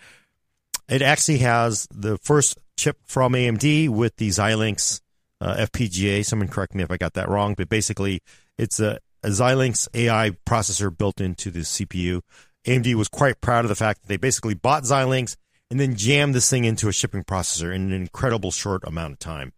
it 0.87 1.01
actually 1.01 1.39
has 1.39 1.87
the 1.91 2.17
first 2.17 2.57
chip 2.77 2.97
from 3.05 3.33
AMD 3.33 3.89
with 3.89 4.15
the 4.17 4.29
Xilinx 4.29 5.01
uh, 5.39 5.55
FPGA. 5.55 6.25
Someone 6.25 6.47
correct 6.47 6.73
me 6.75 6.83
if 6.83 6.91
I 6.91 6.97
got 6.97 7.13
that 7.13 7.29
wrong, 7.29 7.53
but 7.55 7.69
basically 7.69 8.21
it's 8.57 8.79
a, 8.79 8.99
a 9.23 9.29
Xilinx 9.29 9.87
AI 9.93 10.31
processor 10.45 10.95
built 10.95 11.21
into 11.21 11.51
the 11.51 11.59
CPU. 11.59 12.21
AMD 12.65 12.93
was 12.95 13.07
quite 13.07 13.41
proud 13.41 13.65
of 13.65 13.69
the 13.69 13.75
fact 13.75 14.01
that 14.01 14.07
they 14.07 14.17
basically 14.17 14.53
bought 14.53 14.83
Xilinx 14.83 15.35
and 15.69 15.79
then 15.79 15.95
jammed 15.95 16.35
this 16.35 16.49
thing 16.49 16.65
into 16.65 16.89
a 16.89 16.93
shipping 16.93 17.23
processor 17.23 17.73
in 17.73 17.91
an 17.91 17.93
incredible 17.93 18.51
short 18.51 18.83
amount 18.85 19.13
of 19.13 19.19
time. 19.19 19.53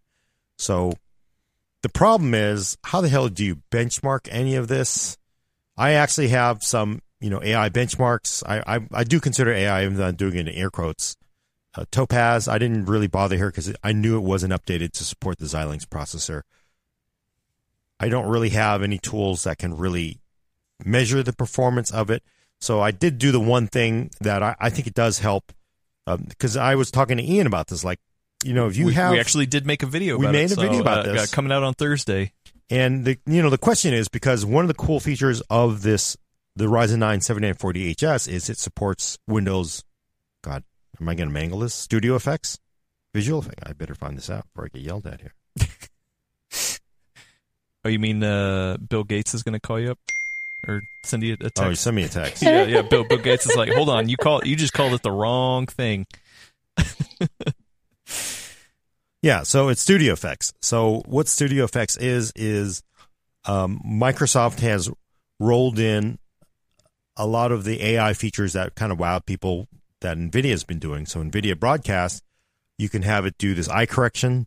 So 0.57 0.93
the 1.83 1.89
problem 1.89 2.33
is, 2.33 2.77
how 2.83 3.01
the 3.01 3.09
hell 3.09 3.29
do 3.29 3.45
you 3.45 3.57
benchmark 3.69 4.27
any 4.31 4.55
of 4.55 4.67
this? 4.67 5.17
I 5.77 5.91
actually 5.91 6.29
have 6.29 6.63
some, 6.63 7.01
you 7.19 7.29
know, 7.29 7.41
AI 7.43 7.69
benchmarks. 7.69 8.41
I 8.47 8.75
I, 8.77 8.87
I 8.91 9.03
do 9.03 9.19
consider 9.19 9.51
AI, 9.51 9.81
I'm 9.81 10.15
doing 10.15 10.35
it 10.35 10.47
in 10.47 10.49
air 10.49 10.71
quotes. 10.71 11.15
Uh, 11.75 11.85
Topaz, 11.91 12.47
I 12.47 12.57
didn't 12.57 12.85
really 12.85 13.07
bother 13.07 13.35
here 13.35 13.49
because 13.49 13.73
I 13.83 13.93
knew 13.93 14.17
it 14.17 14.21
wasn't 14.21 14.53
updated 14.53 14.91
to 14.93 15.03
support 15.03 15.39
the 15.39 15.45
Xilinx 15.45 15.85
processor. 15.85 16.43
I 17.99 18.09
don't 18.09 18.29
really 18.29 18.49
have 18.49 18.83
any 18.83 18.97
tools 18.97 19.43
that 19.43 19.57
can 19.57 19.75
really 19.75 20.19
measure 20.85 21.23
the 21.23 21.33
performance 21.33 21.91
of 21.91 22.09
it. 22.09 22.23
So 22.61 22.79
I 22.79 22.91
did 22.91 23.17
do 23.17 23.31
the 23.31 23.39
one 23.39 23.67
thing 23.67 24.11
that 24.21 24.43
I, 24.43 24.55
I 24.59 24.69
think 24.69 24.87
it 24.87 24.93
does 24.93 25.19
help 25.19 25.51
because 26.05 26.55
I 26.55 26.75
was 26.75 26.91
talking 26.91 27.17
to 27.17 27.23
Ian 27.23 27.47
about 27.47 27.67
this. 27.67 27.83
Like, 27.83 27.99
you 28.43 28.53
know, 28.53 28.67
if 28.67 28.77
you 28.77 28.87
we, 28.87 28.93
have 28.93 29.11
we 29.11 29.19
actually 29.19 29.45
did 29.45 29.65
make 29.65 29.83
a 29.83 29.85
video. 29.85 30.17
We 30.17 30.27
made 30.27 30.51
it, 30.51 30.57
a 30.57 30.61
video 30.61 30.75
so, 30.75 30.81
about 30.81 31.07
uh, 31.07 31.13
this. 31.13 31.31
coming 31.31 31.51
out 31.51 31.63
on 31.63 31.73
Thursday. 31.73 32.33
And 32.69 33.05
the 33.05 33.17
you 33.25 33.41
know 33.41 33.49
the 33.49 33.57
question 33.57 33.93
is 33.93 34.07
because 34.07 34.45
one 34.45 34.63
of 34.63 34.67
the 34.67 34.73
cool 34.73 34.99
features 34.99 35.41
of 35.49 35.81
this 35.81 36.17
the 36.55 36.65
Ryzen 36.65 36.99
9 36.99 37.19
7940HS 37.19 38.27
is 38.27 38.49
it 38.49 38.57
supports 38.57 39.17
Windows 39.27 39.83
God 40.43 40.63
Am 41.01 41.09
I 41.09 41.15
going 41.15 41.27
to 41.27 41.33
mangle 41.33 41.59
this? 41.59 41.73
Studio 41.73 42.15
effects, 42.15 42.59
visual 43.13 43.39
effect. 43.39 43.59
I 43.65 43.73
better 43.73 43.95
find 43.95 44.15
this 44.15 44.29
out 44.29 44.45
before 44.53 44.65
I 44.65 44.77
get 44.77 44.83
yelled 44.83 45.07
at 45.07 45.21
here. 45.21 45.33
Oh, 47.85 47.89
you 47.89 47.99
mean 47.99 48.23
uh, 48.23 48.77
Bill 48.77 49.03
Gates 49.03 49.33
is 49.33 49.43
going 49.43 49.53
to 49.53 49.59
call 49.59 49.77
you 49.77 49.91
up 49.91 49.99
or 50.65 50.81
send 51.03 51.21
you 51.21 51.33
a 51.33 51.37
text? 51.37 51.61
Oh, 51.61 51.67
you 51.67 51.75
send 51.75 51.97
me 51.97 52.03
a 52.03 52.07
text. 52.07 52.41
yeah, 52.41 52.63
yeah. 52.63 52.81
Bill, 52.81 53.03
Bill 53.03 53.17
Gates 53.17 53.45
is 53.45 53.57
like, 53.57 53.73
hold 53.73 53.89
on, 53.89 54.07
you 54.07 54.15
call, 54.15 54.41
you 54.45 54.55
just 54.55 54.71
called 54.71 54.93
it 54.93 55.01
the 55.01 55.11
wrong 55.11 55.65
thing. 55.65 56.05
Yeah, 59.23 59.43
so 59.43 59.69
it's 59.69 59.79
Studio 59.79 60.11
Effects. 60.11 60.51
So 60.61 61.01
what 61.05 61.29
Studio 61.29 61.63
Effects 61.63 61.95
is 61.95 62.33
is 62.35 62.83
um, 63.45 63.81
Microsoft 63.85 64.59
has 64.59 64.89
rolled 65.39 65.79
in 65.79 66.19
a 67.15 67.25
lot 67.25 67.53
of 67.53 67.63
the 67.63 67.81
AI 67.81 68.13
features 68.15 68.51
that 68.51 68.75
kind 68.75 68.91
of 68.91 68.97
wowed 68.97 69.25
people 69.25 69.69
that 70.01 70.17
NVIDIA 70.17 70.49
has 70.49 70.65
been 70.65 70.77
doing. 70.77 71.05
So 71.05 71.23
NVIDIA 71.23 71.57
Broadcast, 71.57 72.21
you 72.77 72.89
can 72.89 73.03
have 73.03 73.25
it 73.25 73.37
do 73.37 73.53
this 73.53 73.69
eye 73.69 73.85
correction, 73.85 74.45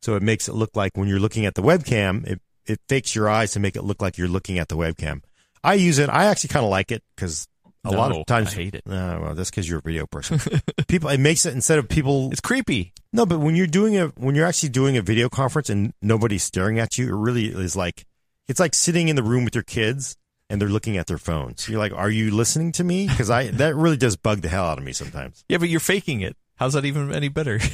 so 0.00 0.16
it 0.16 0.22
makes 0.22 0.48
it 0.48 0.54
look 0.54 0.74
like 0.74 0.96
when 0.96 1.06
you're 1.06 1.20
looking 1.20 1.44
at 1.44 1.54
the 1.54 1.62
webcam, 1.62 2.26
it 2.26 2.40
it 2.64 2.80
fakes 2.88 3.14
your 3.14 3.28
eyes 3.28 3.52
to 3.52 3.60
make 3.60 3.76
it 3.76 3.84
look 3.84 4.00
like 4.00 4.16
you're 4.16 4.26
looking 4.26 4.58
at 4.58 4.70
the 4.70 4.76
webcam. 4.76 5.20
I 5.62 5.74
use 5.74 5.98
it. 5.98 6.08
I 6.08 6.24
actually 6.24 6.48
kind 6.48 6.64
of 6.64 6.70
like 6.70 6.90
it 6.90 7.02
because 7.14 7.46
a 7.84 7.90
lot 7.90 8.12
of 8.12 8.26
times 8.26 8.52
I 8.52 8.56
hate 8.56 8.74
it. 8.74 8.82
No, 8.86 9.20
well, 9.22 9.34
that's 9.34 9.50
because 9.50 9.68
you're 9.68 9.78
a 9.78 9.82
video 9.82 10.06
person. 10.06 10.40
people, 10.88 11.08
it 11.10 11.20
makes 11.20 11.44
it 11.46 11.54
instead 11.54 11.78
of 11.78 11.88
people 11.88 12.30
It's 12.32 12.40
creepy. 12.40 12.92
no, 13.12 13.26
but 13.26 13.40
when 13.40 13.54
you're 13.54 13.66
doing 13.66 13.96
a 13.96 14.08
when 14.16 14.34
you're 14.34 14.46
actually 14.46 14.70
doing 14.70 14.96
a 14.96 15.02
video 15.02 15.28
conference 15.28 15.68
and 15.70 15.92
nobody's 16.02 16.42
staring 16.42 16.78
at 16.78 16.96
you, 16.98 17.08
it 17.08 17.18
really 17.18 17.46
is 17.46 17.76
like 17.76 18.06
it's 18.48 18.60
like 18.60 18.74
sitting 18.74 19.08
in 19.08 19.16
the 19.16 19.22
room 19.22 19.44
with 19.44 19.54
your 19.54 19.64
kids 19.64 20.16
and 20.50 20.60
they're 20.60 20.68
looking 20.68 20.96
at 20.96 21.06
their 21.06 21.18
phones. 21.18 21.68
You're 21.68 21.78
like, 21.78 21.92
"Are 21.92 22.10
you 22.10 22.30
listening 22.34 22.72
to 22.72 22.84
me?" 22.84 23.06
Because 23.08 23.30
I 23.30 23.48
that 23.48 23.74
really 23.76 23.96
does 23.96 24.16
bug 24.16 24.40
the 24.42 24.48
hell 24.48 24.64
out 24.66 24.78
of 24.78 24.84
me 24.84 24.92
sometimes. 24.92 25.44
Yeah, 25.48 25.58
but 25.58 25.68
you're 25.68 25.80
faking 25.80 26.20
it. 26.20 26.36
How's 26.56 26.74
that 26.74 26.84
even 26.84 27.12
any 27.12 27.28
better? 27.28 27.60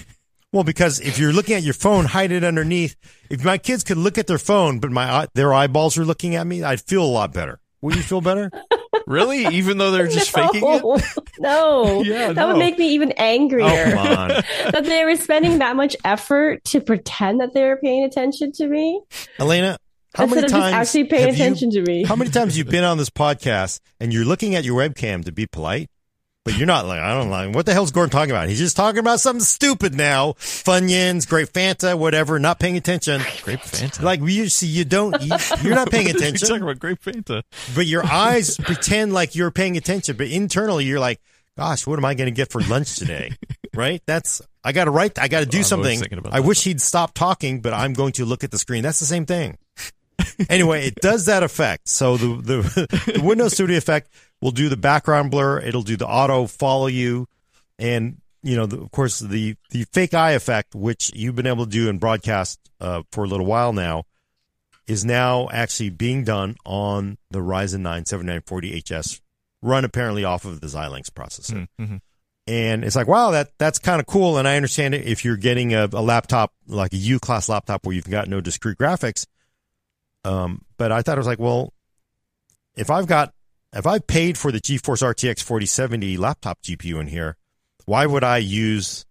Well, 0.52 0.64
because 0.64 0.98
if 0.98 1.16
you're 1.20 1.32
looking 1.32 1.54
at 1.54 1.62
your 1.62 1.74
phone, 1.74 2.06
hide 2.06 2.32
it 2.32 2.42
underneath. 2.42 2.96
If 3.30 3.44
my 3.44 3.56
kids 3.56 3.84
could 3.84 3.98
look 3.98 4.18
at 4.18 4.26
their 4.26 4.36
phone, 4.36 4.80
but 4.80 4.90
my 4.90 5.04
eye- 5.08 5.28
their 5.32 5.54
eyeballs 5.54 5.96
are 5.96 6.04
looking 6.04 6.34
at 6.34 6.44
me, 6.44 6.64
I'd 6.64 6.80
feel 6.80 7.04
a 7.04 7.06
lot 7.06 7.32
better. 7.32 7.61
Would 7.82 7.94
you 7.94 8.02
feel 8.02 8.20
better? 8.20 8.50
really? 9.11 9.46
Even 9.56 9.76
though 9.78 9.90
they're 9.90 10.06
just 10.08 10.30
faking 10.30 10.62
it? 10.64 10.82
No, 10.82 10.98
no. 11.40 12.02
Yeah, 12.11 12.28
that 12.28 12.36
no. 12.36 12.48
would 12.48 12.58
make 12.58 12.78
me 12.78 12.90
even 12.94 13.12
angrier. 13.12 13.66
Oh, 13.98 14.40
that 14.70 14.84
they 14.84 15.04
were 15.04 15.16
spending 15.16 15.58
that 15.58 15.76
much 15.76 15.96
effort 16.04 16.64
to 16.66 16.80
pretend 16.80 17.40
that 17.40 17.52
they 17.52 17.64
were 17.64 17.76
paying 17.76 18.04
attention 18.04 18.52
to 18.52 18.66
me 18.68 19.00
Alaina, 19.38 19.76
how 20.14 20.24
instead 20.24 20.40
many 20.42 20.52
times 20.52 20.74
actually 20.74 21.04
paying 21.04 21.26
have 21.28 21.36
you- 21.36 21.44
attention 21.44 21.70
to 21.72 21.82
me. 21.82 22.04
How 22.04 22.16
many 22.16 22.30
times 22.30 22.56
you've 22.56 22.68
been 22.70 22.84
on 22.84 22.96
this 22.98 23.11
podcast 23.11 23.80
and 23.98 24.12
you're 24.12 24.24
looking 24.24 24.54
at 24.54 24.64
your 24.64 24.78
webcam 24.80 25.24
to 25.24 25.32
be 25.32 25.46
polite, 25.46 25.89
but 26.45 26.57
you're 26.57 26.66
not 26.66 26.86
like, 26.86 27.01
I 27.01 27.12
don't 27.12 27.28
like, 27.28 27.55
what 27.55 27.66
the 27.66 27.74
hell's 27.74 27.91
Gordon 27.91 28.11
talking 28.11 28.30
about? 28.30 28.49
He's 28.49 28.59
just 28.59 28.76
talking 28.76 28.99
about 28.99 29.20
something 29.20 29.45
stupid 29.45 29.95
now. 29.95 30.32
Funyuns, 30.38 31.28
Great 31.28 31.53
Fanta, 31.53 31.99
whatever, 31.99 32.38
not 32.38 32.59
paying 32.59 32.78
attention. 32.78 33.20
Grape 33.43 33.61
Fanta. 33.61 34.03
Like 34.03 34.20
you 34.22 34.49
see, 34.49 34.66
you 34.66 34.86
don't, 34.86 35.20
you, 35.20 35.36
you're 35.62 35.74
not 35.74 35.91
paying 35.91 36.09
attention. 36.09 36.30
You're 36.49 36.59
talking 36.59 36.62
about 36.62 36.78
Grape 36.78 37.03
Fanta. 37.03 37.43
but 37.74 37.86
your 37.86 38.05
eyes 38.07 38.57
pretend 38.61 39.12
like 39.12 39.34
you're 39.34 39.51
paying 39.51 39.76
attention, 39.76 40.16
but 40.16 40.28
internally 40.28 40.86
you're 40.86 41.01
like, 41.01 41.20
gosh, 41.59 41.86
what 41.86 41.99
am 41.99 42.07
I 42.07 42.14
going 42.14 42.26
to 42.26 42.34
get 42.34 42.51
for 42.51 42.62
lunch 42.62 42.97
today? 42.97 43.32
right? 43.74 44.03
That's, 44.07 44.41
I 44.64 44.72
got 44.72 44.86
to 44.86 44.91
write, 44.91 45.18
I 45.18 45.28
got 45.28 45.41
to 45.41 45.47
do 45.47 45.59
I'm 45.59 45.64
something. 45.64 46.03
I 46.30 46.41
wish 46.41 46.64
he'd 46.64 46.80
stop 46.80 47.12
talking, 47.12 47.61
but 47.61 47.74
I'm 47.74 47.93
going 47.93 48.12
to 48.12 48.24
look 48.24 48.45
at 48.45 48.51
the 48.51 48.59
screen. 48.59 48.82
That's 48.82 48.99
the 49.01 49.07
same 49.07 49.26
thing. 49.26 49.59
anyway, 50.49 50.86
it 50.86 50.95
does 50.97 51.26
that 51.26 51.43
effect. 51.43 51.88
So 51.88 52.16
the, 52.16 52.26
the 52.43 53.12
the 53.14 53.22
Windows 53.22 53.53
Studio 53.55 53.76
effect 53.76 54.09
will 54.41 54.51
do 54.51 54.68
the 54.68 54.76
background 54.76 55.30
blur. 55.30 55.61
It'll 55.61 55.82
do 55.82 55.97
the 55.97 56.07
auto 56.07 56.47
follow 56.47 56.86
you, 56.86 57.26
and 57.78 58.20
you 58.43 58.57
know, 58.57 58.66
the, 58.66 58.80
of 58.80 58.91
course, 58.91 59.18
the 59.18 59.57
the 59.70 59.84
fake 59.93 60.14
eye 60.14 60.32
effect, 60.32 60.74
which 60.74 61.11
you've 61.14 61.34
been 61.34 61.47
able 61.47 61.64
to 61.66 61.70
do 61.70 61.88
in 61.88 61.99
broadcast 61.99 62.59
uh, 62.80 63.03
for 63.12 63.24
a 63.24 63.26
little 63.26 63.47
while 63.47 63.72
now, 63.72 64.05
is 64.86 65.05
now 65.05 65.49
actually 65.53 65.91
being 65.91 66.24
done 66.24 66.57
on 66.64 67.18
the 67.30 67.41
Ryzen 67.41 67.80
9 67.80 68.05
7940HS, 68.05 69.20
run 69.62 69.84
apparently 69.84 70.24
off 70.24 70.45
of 70.45 70.61
the 70.61 70.66
Xilinx 70.66 71.11
processor. 71.11 71.68
Mm-hmm. 71.78 71.97
and 72.47 72.84
it's 72.84 72.97
like 72.97 73.07
wow 73.07 73.30
that 73.32 73.51
that's 73.59 73.78
kind 73.78 74.01
of 74.01 74.07
cool. 74.07 74.38
And 74.38 74.49
i 74.49 74.57
understand 74.57 74.95
it 74.95 75.07
if 75.07 75.24
you're 75.24 75.36
getting 75.36 75.74
a, 75.74 75.88
a 75.93 76.03
laptop 76.03 76.53
like 76.66 76.93
a 76.93 76.97
u 76.97 77.18
class 77.20 77.49
laptop 77.49 77.84
where 77.84 77.95
you've 77.95 78.09
got 78.09 78.28
no 78.28 78.41
discrete 78.41 78.78
graphics. 78.78 79.26
Um, 80.24 80.64
but 80.76 80.93
i 80.93 81.03
thought 81.03 81.18
it 81.18 81.20
was 81.20 81.26
like 81.26 81.38
well 81.38 81.72
if 82.76 82.91
i've 82.91 83.07
got 83.07 83.32
if 83.74 83.86
i 83.86 83.98
paid 83.98 84.36
for 84.38 84.50
the 84.52 84.60
geforce 84.60 85.02
rtx 85.02 85.42
4070 85.42 86.16
laptop 86.16 86.60
gpu 86.62 87.00
in 87.00 87.06
here 87.06 87.36
why 87.86 88.06
would 88.06 88.24
i 88.24 88.38
use 88.38 89.04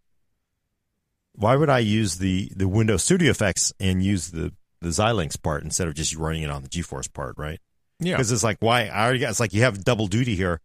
why 1.34 1.56
would 1.56 1.70
i 1.70 1.80
use 1.80 2.18
the 2.18 2.52
the 2.56 2.68
windows 2.68 3.04
studio 3.04 3.32
effects 3.32 3.72
and 3.80 4.04
use 4.04 4.32
the 4.32 4.54
the 4.82 4.90
xilinx 4.90 5.42
part 5.42 5.64
instead 5.64 5.88
of 5.88 5.94
just 5.94 6.16
running 6.16 6.44
it 6.44 6.50
on 6.50 6.64
the 6.64 6.70
geforce 6.70 7.12
part 7.12 7.36
right 7.38 7.60
Yeah. 8.00 8.14
because 8.16 8.32
it's 8.32 8.44
like 8.44 8.58
why 8.62 8.86
I 8.88 9.04
already 9.04 9.20
got 9.20 9.30
it's 9.32 9.40
like 9.40 9.54
you 9.54 9.64
have 9.64 9.84
double 9.84 10.08
duty 10.08 10.36
here. 10.36 10.62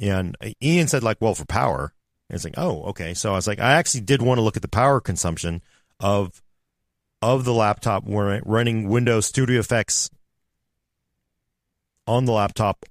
And 0.00 0.34
Ian 0.62 0.88
said 0.88 1.02
like, 1.02 1.18
well, 1.20 1.34
for 1.34 1.44
power. 1.44 1.92
And 2.30 2.34
it's 2.34 2.44
like, 2.44 2.54
oh, 2.56 2.84
okay. 2.84 3.12
So 3.12 3.32
I 3.32 3.34
was 3.34 3.46
like, 3.46 3.60
I 3.60 3.72
actually 3.72 4.00
did 4.00 4.22
want 4.22 4.38
to 4.38 4.42
look 4.42 4.56
at 4.56 4.62
the 4.62 4.68
power 4.68 4.98
consumption 5.02 5.60
of 6.00 6.40
of 7.20 7.44
the 7.44 7.52
laptop 7.52 8.04
when 8.04 8.40
running 8.46 8.88
Windows 8.88 9.26
Studio 9.26 9.60
Effects 9.60 10.08
on 12.06 12.24
the 12.24 12.32
laptop 12.32 12.84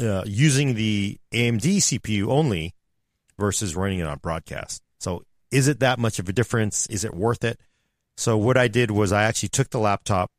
uh, 0.00 0.22
using 0.26 0.74
the 0.74 1.18
AMD 1.32 1.62
CPU 1.62 2.28
only 2.28 2.74
versus 3.38 3.76
running 3.76 3.98
it 3.98 4.06
on 4.06 4.18
broadcast. 4.18 4.82
So 5.00 5.24
is 5.50 5.68
it 5.68 5.80
that 5.80 5.98
much 5.98 6.18
of 6.18 6.28
a 6.28 6.32
difference? 6.32 6.86
Is 6.88 7.04
it 7.04 7.14
worth 7.14 7.44
it? 7.44 7.60
So 8.16 8.36
what 8.36 8.56
I 8.56 8.68
did 8.68 8.90
was 8.90 9.12
I 9.12 9.24
actually 9.24 9.50
took 9.50 9.70
the 9.70 9.78
laptop 9.78 10.30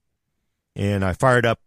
and 0.75 1.03
I 1.03 1.13
fired 1.13 1.45
up 1.45 1.59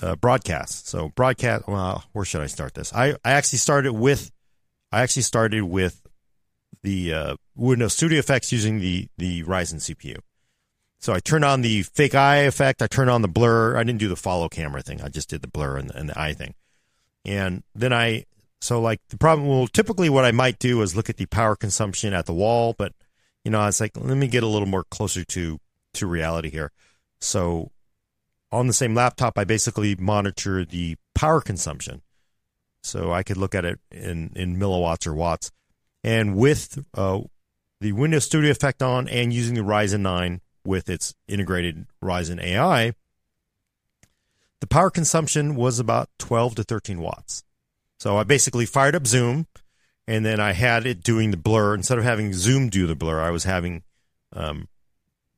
uh, 0.00 0.16
broadcast. 0.16 0.88
So 0.88 1.10
broadcast. 1.10 1.68
Well, 1.68 2.04
where 2.12 2.24
should 2.24 2.40
I 2.40 2.46
start 2.46 2.74
this? 2.74 2.92
I, 2.94 3.16
I 3.24 3.32
actually 3.32 3.58
started 3.58 3.92
with 3.92 4.30
I 4.90 5.02
actually 5.02 5.22
started 5.22 5.64
with 5.64 6.02
the 6.82 7.14
uh, 7.14 7.36
Windows 7.54 7.94
Studio 7.94 8.18
Effects 8.18 8.52
using 8.52 8.80
the 8.80 9.08
the 9.18 9.42
Ryzen 9.44 9.76
CPU. 9.76 10.18
So 11.02 11.12
I 11.12 11.18
turned 11.18 11.44
on 11.44 11.62
the 11.62 11.82
fake 11.82 12.14
eye 12.14 12.42
effect. 12.42 12.80
I 12.80 12.86
turned 12.86 13.10
on 13.10 13.22
the 13.22 13.28
blur. 13.28 13.76
I 13.76 13.82
didn't 13.82 13.98
do 13.98 14.08
the 14.08 14.14
follow 14.14 14.48
camera 14.48 14.82
thing. 14.82 15.02
I 15.02 15.08
just 15.08 15.28
did 15.28 15.42
the 15.42 15.48
blur 15.48 15.76
and, 15.76 15.90
and 15.90 16.08
the 16.08 16.18
eye 16.18 16.32
thing. 16.32 16.54
And 17.24 17.64
then 17.74 17.92
I 17.92 18.24
so 18.60 18.80
like 18.80 19.00
the 19.08 19.18
problem. 19.18 19.48
Well, 19.48 19.66
typically 19.66 20.08
what 20.08 20.24
I 20.24 20.30
might 20.30 20.60
do 20.60 20.80
is 20.80 20.94
look 20.94 21.10
at 21.10 21.16
the 21.16 21.26
power 21.26 21.56
consumption 21.56 22.12
at 22.12 22.26
the 22.26 22.32
wall, 22.32 22.76
but 22.78 22.92
you 23.44 23.50
know, 23.50 23.58
I 23.60 23.66
was 23.66 23.80
like, 23.80 23.96
let 23.96 24.16
me 24.16 24.28
get 24.28 24.44
a 24.44 24.46
little 24.46 24.68
more 24.68 24.84
closer 24.84 25.24
to 25.24 25.58
to 25.94 26.06
reality 26.06 26.50
here. 26.50 26.70
So 27.20 27.72
on 28.52 28.68
the 28.68 28.72
same 28.72 28.94
laptop, 28.94 29.36
I 29.36 29.42
basically 29.42 29.96
monitor 29.96 30.64
the 30.64 30.96
power 31.16 31.40
consumption. 31.40 32.02
So 32.84 33.12
I 33.12 33.24
could 33.24 33.36
look 33.36 33.56
at 33.56 33.64
it 33.64 33.80
in, 33.90 34.30
in 34.36 34.56
milliwatts 34.56 35.06
or 35.06 35.14
watts. 35.14 35.50
And 36.04 36.36
with 36.36 36.84
uh, 36.94 37.20
the 37.80 37.92
Windows 37.92 38.24
Studio 38.24 38.50
effect 38.52 38.82
on 38.82 39.08
and 39.08 39.32
using 39.32 39.54
the 39.54 39.62
Ryzen 39.62 40.00
9 40.00 40.40
with 40.64 40.88
its 40.88 41.14
integrated 41.28 41.86
Ryzen 42.02 42.42
AI, 42.42 42.94
the 44.60 44.66
power 44.66 44.90
consumption 44.90 45.54
was 45.56 45.78
about 45.78 46.08
12 46.18 46.56
to 46.56 46.64
13 46.64 47.00
watts. 47.00 47.42
So 47.98 48.16
I 48.16 48.24
basically 48.24 48.66
fired 48.66 48.94
up 48.94 49.06
Zoom 49.06 49.46
and 50.06 50.24
then 50.24 50.40
I 50.40 50.52
had 50.52 50.86
it 50.86 51.02
doing 51.02 51.30
the 51.30 51.36
blur. 51.36 51.74
Instead 51.74 51.98
of 51.98 52.04
having 52.04 52.32
Zoom 52.32 52.68
do 52.68 52.86
the 52.86 52.94
blur, 52.96 53.20
I 53.20 53.30
was 53.30 53.44
having 53.44 53.82
um, 54.34 54.68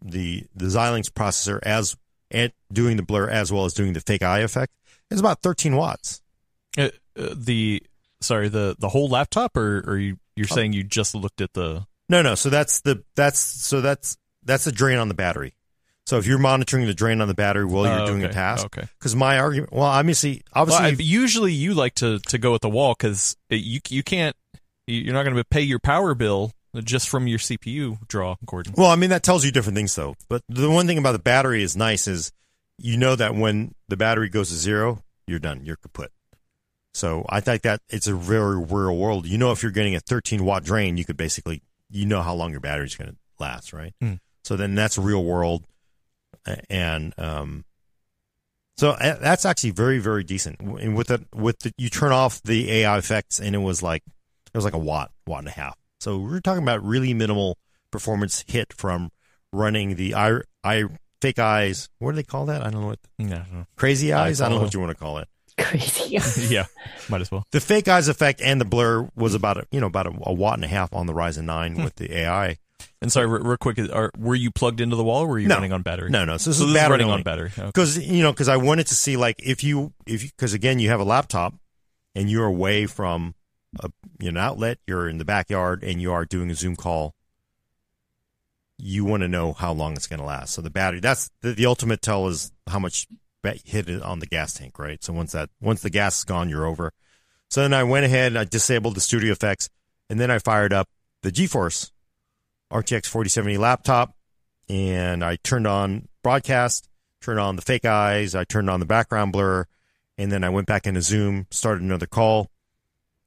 the, 0.03 0.45
the 0.55 0.67
Xilinx 0.67 1.11
processor 1.11 1.59
as 1.63 1.97
and 2.31 2.53
doing 2.73 2.97
the 2.97 3.03
blur 3.03 3.29
as 3.29 3.53
well 3.53 3.65
as 3.65 3.75
doing 3.75 3.93
the 3.93 4.01
fake 4.01 4.23
eye 4.23 4.41
effect. 4.41 4.73
It's 5.11 5.21
about 5.21 5.43
13 5.43 5.77
watts. 5.77 6.21
Uh, 6.77 6.89
uh, 7.17 7.35
the 7.37 7.83
sorry, 8.21 8.49
the 8.49 8.75
the 8.79 8.89
whole 8.89 9.09
laptop, 9.09 9.57
or 9.57 9.85
or 9.87 9.97
you 9.99 10.19
you're 10.35 10.49
Oh. 10.51 10.55
saying 10.55 10.73
you 10.73 10.83
just 10.83 11.15
looked 11.15 11.41
at 11.41 11.53
the 11.53 11.87
No, 12.09 12.23
no. 12.23 12.35
So 12.35 12.51
that's 12.51 12.81
the 12.81 13.05
that's 13.15 13.39
so 13.39 13.81
that's 13.81 14.17
that's 14.45 14.65
the 14.65 14.73
drain 14.73 14.99
on 14.99 15.09
the 15.09 15.15
battery. 15.15 15.55
So 16.07 16.19
if 16.19 16.27
you're 16.27 16.39
monitoring 16.39 16.87
the 16.87 16.93
drain 16.95 17.23
on 17.23 17.29
the 17.29 17.35
battery 17.35 17.65
while 17.65 17.85
you're 17.87 18.01
Oh, 18.03 18.07
doing 18.07 18.25
a 18.25 18.33
task, 18.33 18.67
Okay. 18.67 18.87
because 18.99 19.17
my 19.17 19.39
argument, 19.39 19.73
well, 19.73 19.85
obviously, 19.85 20.43
obviously, 20.53 20.83
Well, 20.85 20.93
I, 20.93 20.97
usually 21.03 21.53
you 21.53 21.73
like 21.73 21.95
to 21.97 22.19
to 22.19 22.37
go 22.39 22.55
at 22.55 22.61
the 22.61 22.69
wall 22.69 22.95
because 22.99 23.37
you 23.49 23.81
you 23.89 24.03
can't 24.03 24.37
you're 24.87 25.15
not 25.15 25.23
going 25.25 25.35
to 25.37 25.45
pay 25.45 25.63
your 25.63 25.79
power 25.79 26.15
bill 26.15 26.53
just 26.83 27.09
from 27.09 27.27
your 27.27 27.39
CPU 27.39 28.07
draw, 28.07 28.37
Gordon. 28.45 28.75
Well, 28.77 28.91
I 28.91 28.97
mean 28.97 29.11
that 29.11 29.23
tells 29.23 29.45
you 29.47 29.51
different 29.53 29.77
things 29.77 29.95
though. 29.95 30.15
But 30.29 30.43
the 30.49 30.71
one 30.71 30.87
thing 30.87 30.99
about 30.99 31.13
the 31.13 31.19
battery 31.21 31.63
is 31.63 31.75
nice 31.77 32.07
is 32.07 32.33
you 32.77 32.99
know 32.99 33.17
that 33.17 33.35
when 33.35 33.75
the 33.89 33.97
battery 33.97 34.29
goes 34.29 34.51
to 34.51 34.57
zero, 34.57 35.03
you're 35.27 35.39
done. 35.39 35.65
You're 35.65 35.77
kaput. 35.77 36.11
So 36.93 37.25
I 37.29 37.41
think 37.41 37.63
that 37.63 37.81
it's 37.89 38.07
a 38.07 38.15
very 38.15 38.57
real 38.59 38.97
world. 38.97 39.27
You 39.27 39.39
know, 39.39 39.53
if 39.53 39.63
you're 39.63 39.73
getting 39.73 39.97
a 39.97 40.01
13 40.01 40.45
watt 40.45 40.65
drain, 40.65 40.97
you 40.97 41.05
could 41.05 41.17
basically 41.17 41.63
you 41.91 42.05
know 42.07 42.21
how 42.23 42.35
long 42.35 42.51
your 42.51 42.61
battery's 42.61 42.95
going 42.95 43.11
to 43.11 43.17
last, 43.39 43.73
right? 43.73 43.95
Mm. 44.03 44.21
So 44.45 44.57
then 44.57 44.75
that's 44.75 44.97
real 44.99 45.25
world, 45.25 45.65
and 46.71 47.15
um, 47.19 47.65
so 48.77 48.91
uh, 48.91 49.17
that's 49.19 49.45
actually 49.47 49.71
very 49.71 49.99
very 49.99 50.25
decent. 50.25 50.61
And 50.61 50.97
with 50.97 51.09
the 51.09 51.25
with 51.35 51.59
the 51.61 51.73
you 51.79 51.89
turn 51.91 52.13
off 52.13 52.43
the 52.43 52.71
AI 52.71 52.99
effects, 52.99 53.41
and 53.41 53.55
it 53.55 53.59
was 53.59 53.83
like 53.83 54.03
It 54.53 54.57
was 54.59 54.65
like 54.65 54.75
a 54.75 54.79
watt, 54.79 55.11
watt 55.27 55.41
and 55.41 55.49
a 55.49 55.53
half. 55.53 55.77
So 56.01 56.19
we're 56.19 56.41
talking 56.41 56.63
about 56.63 56.85
really 56.85 57.15
minimal 57.15 57.57
performance 57.91 58.45
hit 58.47 58.73
from 58.73 59.11
running 59.53 59.95
the 59.97 60.15
eye, 60.15 60.41
eye 60.63 60.85
fake 61.23 61.39
eyes. 61.39 61.89
What 61.99 62.11
do 62.13 62.17
they 62.17 62.23
call 62.25 62.47
that? 62.47 62.61
I 62.67 62.71
don't 62.71 62.83
know 62.83 62.89
what 62.89 62.99
Yeah, 63.19 63.45
I 63.51 63.65
crazy 63.77 64.13
eyes. 64.13 64.41
I 64.41 64.45
don't 64.47 64.53
know 64.53 64.57
follow. 64.57 64.67
what 64.67 64.75
you 64.75 64.81
want 64.81 64.91
to 64.91 64.97
call 64.99 65.19
it. 65.19 65.29
Crazy. 65.57 66.19
Eyes. 66.19 66.51
Yeah, 66.51 66.67
might 67.09 67.21
as 67.21 67.31
well. 67.31 67.45
The 67.53 67.61
fake 67.61 67.87
eyes 67.87 68.09
effect 68.09 68.41
and 68.43 68.61
the 68.61 68.65
blur 68.65 69.09
was 69.15 69.35
about 69.35 69.57
a, 69.57 69.67
you 69.71 69.81
know 69.81 69.87
about 69.87 70.09
a, 70.09 70.13
a 70.25 70.33
watt 70.33 70.55
and 70.57 70.65
a 70.65 70.69
half 70.69 70.93
on 70.93 71.07
the 71.07 71.13
Ryzen 71.13 71.45
nine 71.45 71.77
with 71.77 71.95
the 71.95 72.13
AI. 72.13 72.57
And 73.03 73.13
sorry, 73.13 73.27
real, 73.27 73.57
quick, 73.59 73.79
are, 73.93 74.11
were 74.17 74.35
you 74.35 74.51
plugged 74.51 74.81
into 74.81 74.97
the 74.97 75.05
wall 75.05 75.23
or 75.25 75.29
were 75.29 75.39
you 75.39 75.49
No. 75.49 75.57
running 75.57 75.73
on 75.73 75.83
battery? 75.83 76.09
No, 76.11 76.25
no. 76.25 76.37
So 76.39 76.51
this 76.51 76.59
So 76.59 76.65
is 76.67 76.73
this 76.73 76.83
is 76.83 76.89
running 76.89 77.07
only. 77.07 77.19
on 77.19 77.23
battery. 77.23 77.51
Okay. 77.57 77.67
because 77.67 77.99
you 77.99 78.23
know 78.23 78.33
because 78.33 78.49
I 78.49 78.57
wanted 78.57 78.87
to 78.87 78.95
see 78.95 79.17
like 79.17 79.37
if 79.41 79.63
you 79.63 79.93
if 80.07 80.23
because 80.23 80.55
again 80.55 80.79
you 80.79 80.89
have 80.89 81.01
a 81.01 81.05
laptop 81.05 81.55
and 82.15 82.31
you're 82.31 82.47
away 82.47 82.87
from 82.87 83.35
a, 83.81 83.91
you 84.21 84.31
know, 84.33 84.41
an 84.41 84.47
outlet, 84.47 84.79
you're 84.87 85.09
in 85.09 85.19
the 85.19 85.25
backyard 85.25 85.83
and 85.85 86.01
you 86.01 86.13
are 86.13 86.25
doing 86.25 86.51
a 86.51 86.55
Zoom 86.55 86.77
call. 86.77 87.15
You 88.79 89.05
want 89.05 89.23
to 89.23 89.29
know 89.29 89.53
how 89.53 89.73
long 89.73 89.93
it's 89.95 90.07
going 90.07 90.21
to 90.21 90.27
last. 90.27 90.55
So 90.55 90.63
the 90.63 90.71
battery 90.71 91.01
that's 91.01 91.31
the, 91.43 91.53
the 91.53 91.67
ultimate 91.67 92.03
tell 92.03 92.27
is 92.29 92.53
how 92.69 92.79
much 92.79 93.07
hit 93.65 93.89
it 93.91 94.03
on 94.03 94.21
the 94.21 94.27
gas 94.27 94.55
tank, 94.55 94.79
right? 94.79 95.03
So 95.05 95.13
once 95.13 95.33
that 95.33 95.51
once 95.61 95.83
the 95.83 95.91
gas 95.91 96.19
is 96.19 96.25
gone, 96.25 96.49
you're 96.49 96.67
over. 96.67 96.93
So 97.51 97.61
then 97.61 97.75
I 97.75 97.85
went 97.85 98.05
ahead, 98.07 98.33
and 98.33 98.39
I 98.39 98.45
disabled 98.45 98.97
the 98.97 99.01
studio 99.01 99.31
effects, 99.31 99.69
and 100.11 100.19
then 100.19 100.31
I 100.31 100.39
fired 100.39 100.73
up 100.73 100.89
the 101.23 101.31
GeForce 101.31 101.91
RTX 102.73 103.07
4070 103.07 103.59
laptop, 103.59 104.15
and 104.69 105.25
I 105.25 105.37
turned 105.37 105.67
on 105.67 106.09
broadcast, 106.23 106.89
turned 107.21 107.41
on 107.41 107.57
the 107.57 107.63
fake 107.63 107.85
eyes, 107.85 108.35
I 108.35 108.45
turned 108.45 108.71
on 108.71 108.81
the 108.81 108.87
background 108.87 109.33
blur, 109.33 109.67
and 110.19 110.31
then 110.31 110.45
I 110.45 110.49
went 110.49 110.67
back 110.67 110.87
into 110.87 111.03
Zoom, 111.03 111.47
started 111.51 111.83
another 111.83 112.07
call, 112.07 112.51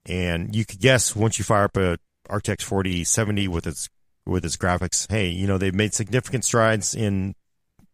and 0.06 0.56
you 0.56 0.66
could 0.66 0.80
guess 0.80 1.16
once 1.16 1.38
you 1.38 1.46
fire 1.46 1.66
up 1.66 1.78
a 1.78 1.98
RTX 2.30 2.62
4070 2.64 3.48
with 3.48 3.68
its 3.68 3.90
with 4.26 4.44
its 4.44 4.58
graphics, 4.58 5.10
hey, 5.10 5.30
you 5.30 5.48
know 5.48 5.58
they've 5.58 5.74
made 5.74 5.94
significant 5.94 6.44
strides 6.44 6.94
in 6.94 7.36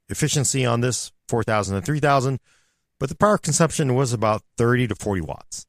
efficiency 0.09 0.65
on 0.65 0.81
this 0.81 1.11
4000 1.27 1.75
and 1.75 1.85
3000, 1.85 2.39
but 2.99 3.09
the 3.09 3.15
power 3.15 3.37
consumption 3.37 3.93
was 3.93 4.13
about 4.13 4.41
30 4.57 4.87
to 4.87 4.95
40 4.95 5.21
watts. 5.21 5.67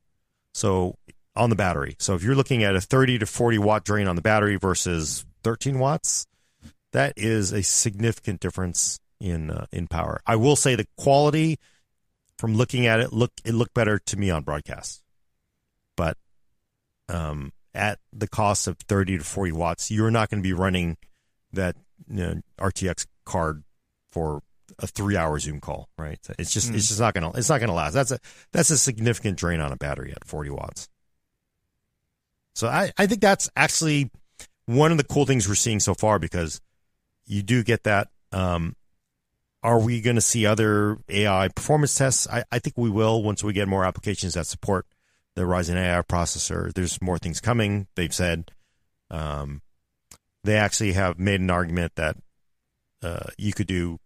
So 0.53 0.97
on 1.37 1.51
the 1.51 1.57
battery. 1.57 1.97
So 1.99 2.15
if 2.15 2.23
you're 2.23 2.35
looking 2.35 2.63
at 2.63 2.77
a 2.77 2.81
30 2.81 3.19
to 3.19 3.27
40 3.27 3.59
watt 3.59 3.85
drain 3.85 4.07
on 4.07 4.17
the 4.17 4.23
battery 4.23 4.57
versus 4.57 5.25
13 5.45 5.79
watts, 5.79 6.27
that 6.93 7.13
is 7.17 7.53
a 7.53 7.63
significant 7.63 8.41
difference 8.41 8.99
in 9.21 9.51
uh, 9.51 9.67
in 9.71 9.87
power. 9.87 10.21
I 10.27 10.37
will 10.37 10.57
say 10.57 10.75
the 10.75 10.87
quality 10.97 11.59
from 12.39 12.57
looking 12.57 12.87
at 12.87 13.01
it 13.01 13.13
look 13.13 13.33
it 13.45 13.55
looked 13.55 13.75
better 13.75 13.99
to 13.99 14.17
me 14.17 14.31
on 14.31 14.43
broadcast, 14.43 15.03
but 15.97 16.17
um, 17.09 17.53
at 17.75 17.99
the 18.13 18.27
cost 18.29 18.67
of 18.67 18.79
30 18.89 19.19
to 19.19 19.25
40 19.25 19.53
watts, 19.53 19.91
you're 19.91 20.11
not 20.11 20.31
going 20.31 20.43
to 20.43 20.47
be 20.47 20.53
running 20.53 20.97
that 21.53 21.77
you 22.09 22.17
know, 22.17 22.41
RTX 22.59 23.07
card 23.25 23.63
for 24.11 24.43
a 24.79 24.87
three 24.87 25.17
hour 25.17 25.39
Zoom 25.39 25.61
call, 25.61 25.89
right? 25.99 26.19
It's 26.39 26.53
just 26.53 26.69
Hmm. 26.71 26.77
it's 26.77 26.89
just 26.89 27.01
not 27.01 27.15
gonna 27.15 27.31
it's 27.35 27.49
not 27.49 27.61
gonna 27.61 27.75
last. 27.75 27.93
That's 27.93 28.11
a 28.11 28.19
that's 28.53 28.71
a 28.71 28.79
significant 28.79 29.39
drain 29.39 29.61
on 29.61 29.73
a 29.73 29.77
battery 29.77 30.13
at 30.13 30.27
40 30.27 30.51
watts. 30.51 30.89
So 32.55 32.69
I, 32.69 32.93
I 32.97 33.07
think 33.07 33.21
that's 33.21 33.51
actually 33.57 34.11
one 34.67 34.91
of 34.91 34.99
the 34.99 35.05
cool 35.05 35.27
things 35.27 35.49
we're 35.49 35.55
seeing 35.55 35.81
so 35.81 35.95
far 35.95 36.19
because 36.19 36.61
you 37.27 37.43
do 37.43 37.63
get 37.63 37.85
that. 37.85 38.09
Um, 38.33 38.77
are 39.63 39.81
we 39.81 40.01
going 40.01 40.17
to 40.17 40.23
see 40.23 40.45
other 40.45 40.99
AI 41.09 41.49
performance 41.49 41.95
tests? 41.95 42.29
I, 42.29 42.45
I 42.53 42.59
think 42.59 42.77
we 42.77 42.91
will 42.91 43.23
once 43.23 43.43
we 43.43 43.53
get 43.53 43.67
more 43.67 43.85
applications 43.85 44.35
that 44.35 44.47
support 44.47 44.87
the 45.35 45.43
Ryzen 45.43 45.77
AI 45.77 46.03
processor. 46.03 46.73
There's 46.73 47.01
more 47.01 47.19
things 47.19 47.41
coming. 47.41 47.87
They've 47.97 48.15
said 48.15 48.51
um, 49.11 49.63
they 50.45 50.57
actually 50.57 50.93
have 50.93 51.19
made 51.19 51.41
an 51.41 51.51
argument 51.51 51.93
that 51.97 52.17
uh, 53.03 53.31
you 53.39 53.53
could 53.53 53.67
do 53.67 53.99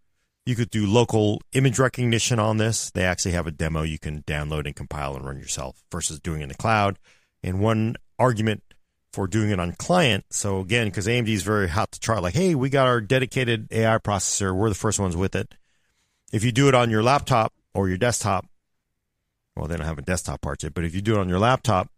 you 0.46 0.54
could 0.54 0.70
do 0.70 0.86
local 0.86 1.42
image 1.52 1.78
recognition 1.78 2.38
on 2.38 2.56
this. 2.56 2.90
They 2.90 3.04
actually 3.04 3.32
have 3.32 3.46
a 3.46 3.50
demo 3.50 3.82
you 3.82 3.98
can 3.98 4.22
download 4.22 4.64
and 4.64 4.74
compile 4.74 5.14
and 5.14 5.26
run 5.26 5.38
yourself 5.38 5.82
versus 5.92 6.20
doing 6.20 6.40
it 6.40 6.44
in 6.44 6.48
the 6.48 6.54
cloud. 6.54 6.98
And 7.42 7.60
one 7.60 7.96
argument 8.18 8.62
for 9.12 9.26
doing 9.26 9.50
it 9.50 9.60
on 9.60 9.72
client. 9.72 10.24
So 10.30 10.60
again, 10.60 10.86
because 10.86 11.06
AMD 11.06 11.28
is 11.28 11.42
very 11.42 11.68
hot 11.68 11.92
to 11.92 12.00
try, 12.00 12.18
like, 12.18 12.34
hey, 12.34 12.54
we 12.54 12.70
got 12.70 12.86
our 12.86 13.00
dedicated 13.00 13.68
AI 13.72 13.98
processor. 13.98 14.54
We're 14.54 14.68
the 14.68 14.74
first 14.74 14.98
ones 14.98 15.16
with 15.16 15.34
it. 15.34 15.54
If 16.32 16.44
you 16.44 16.52
do 16.52 16.68
it 16.68 16.74
on 16.74 16.90
your 16.90 17.02
laptop 17.02 17.52
or 17.74 17.88
your 17.88 17.98
desktop, 17.98 18.46
well, 19.56 19.66
they 19.66 19.76
don't 19.76 19.86
have 19.86 19.98
a 19.98 20.02
desktop 20.02 20.40
part 20.40 20.62
yet, 20.62 20.74
but 20.74 20.84
if 20.84 20.94
you 20.94 21.00
do 21.00 21.16
it 21.16 21.20
on 21.20 21.28
your 21.28 21.38
laptop, 21.38 21.88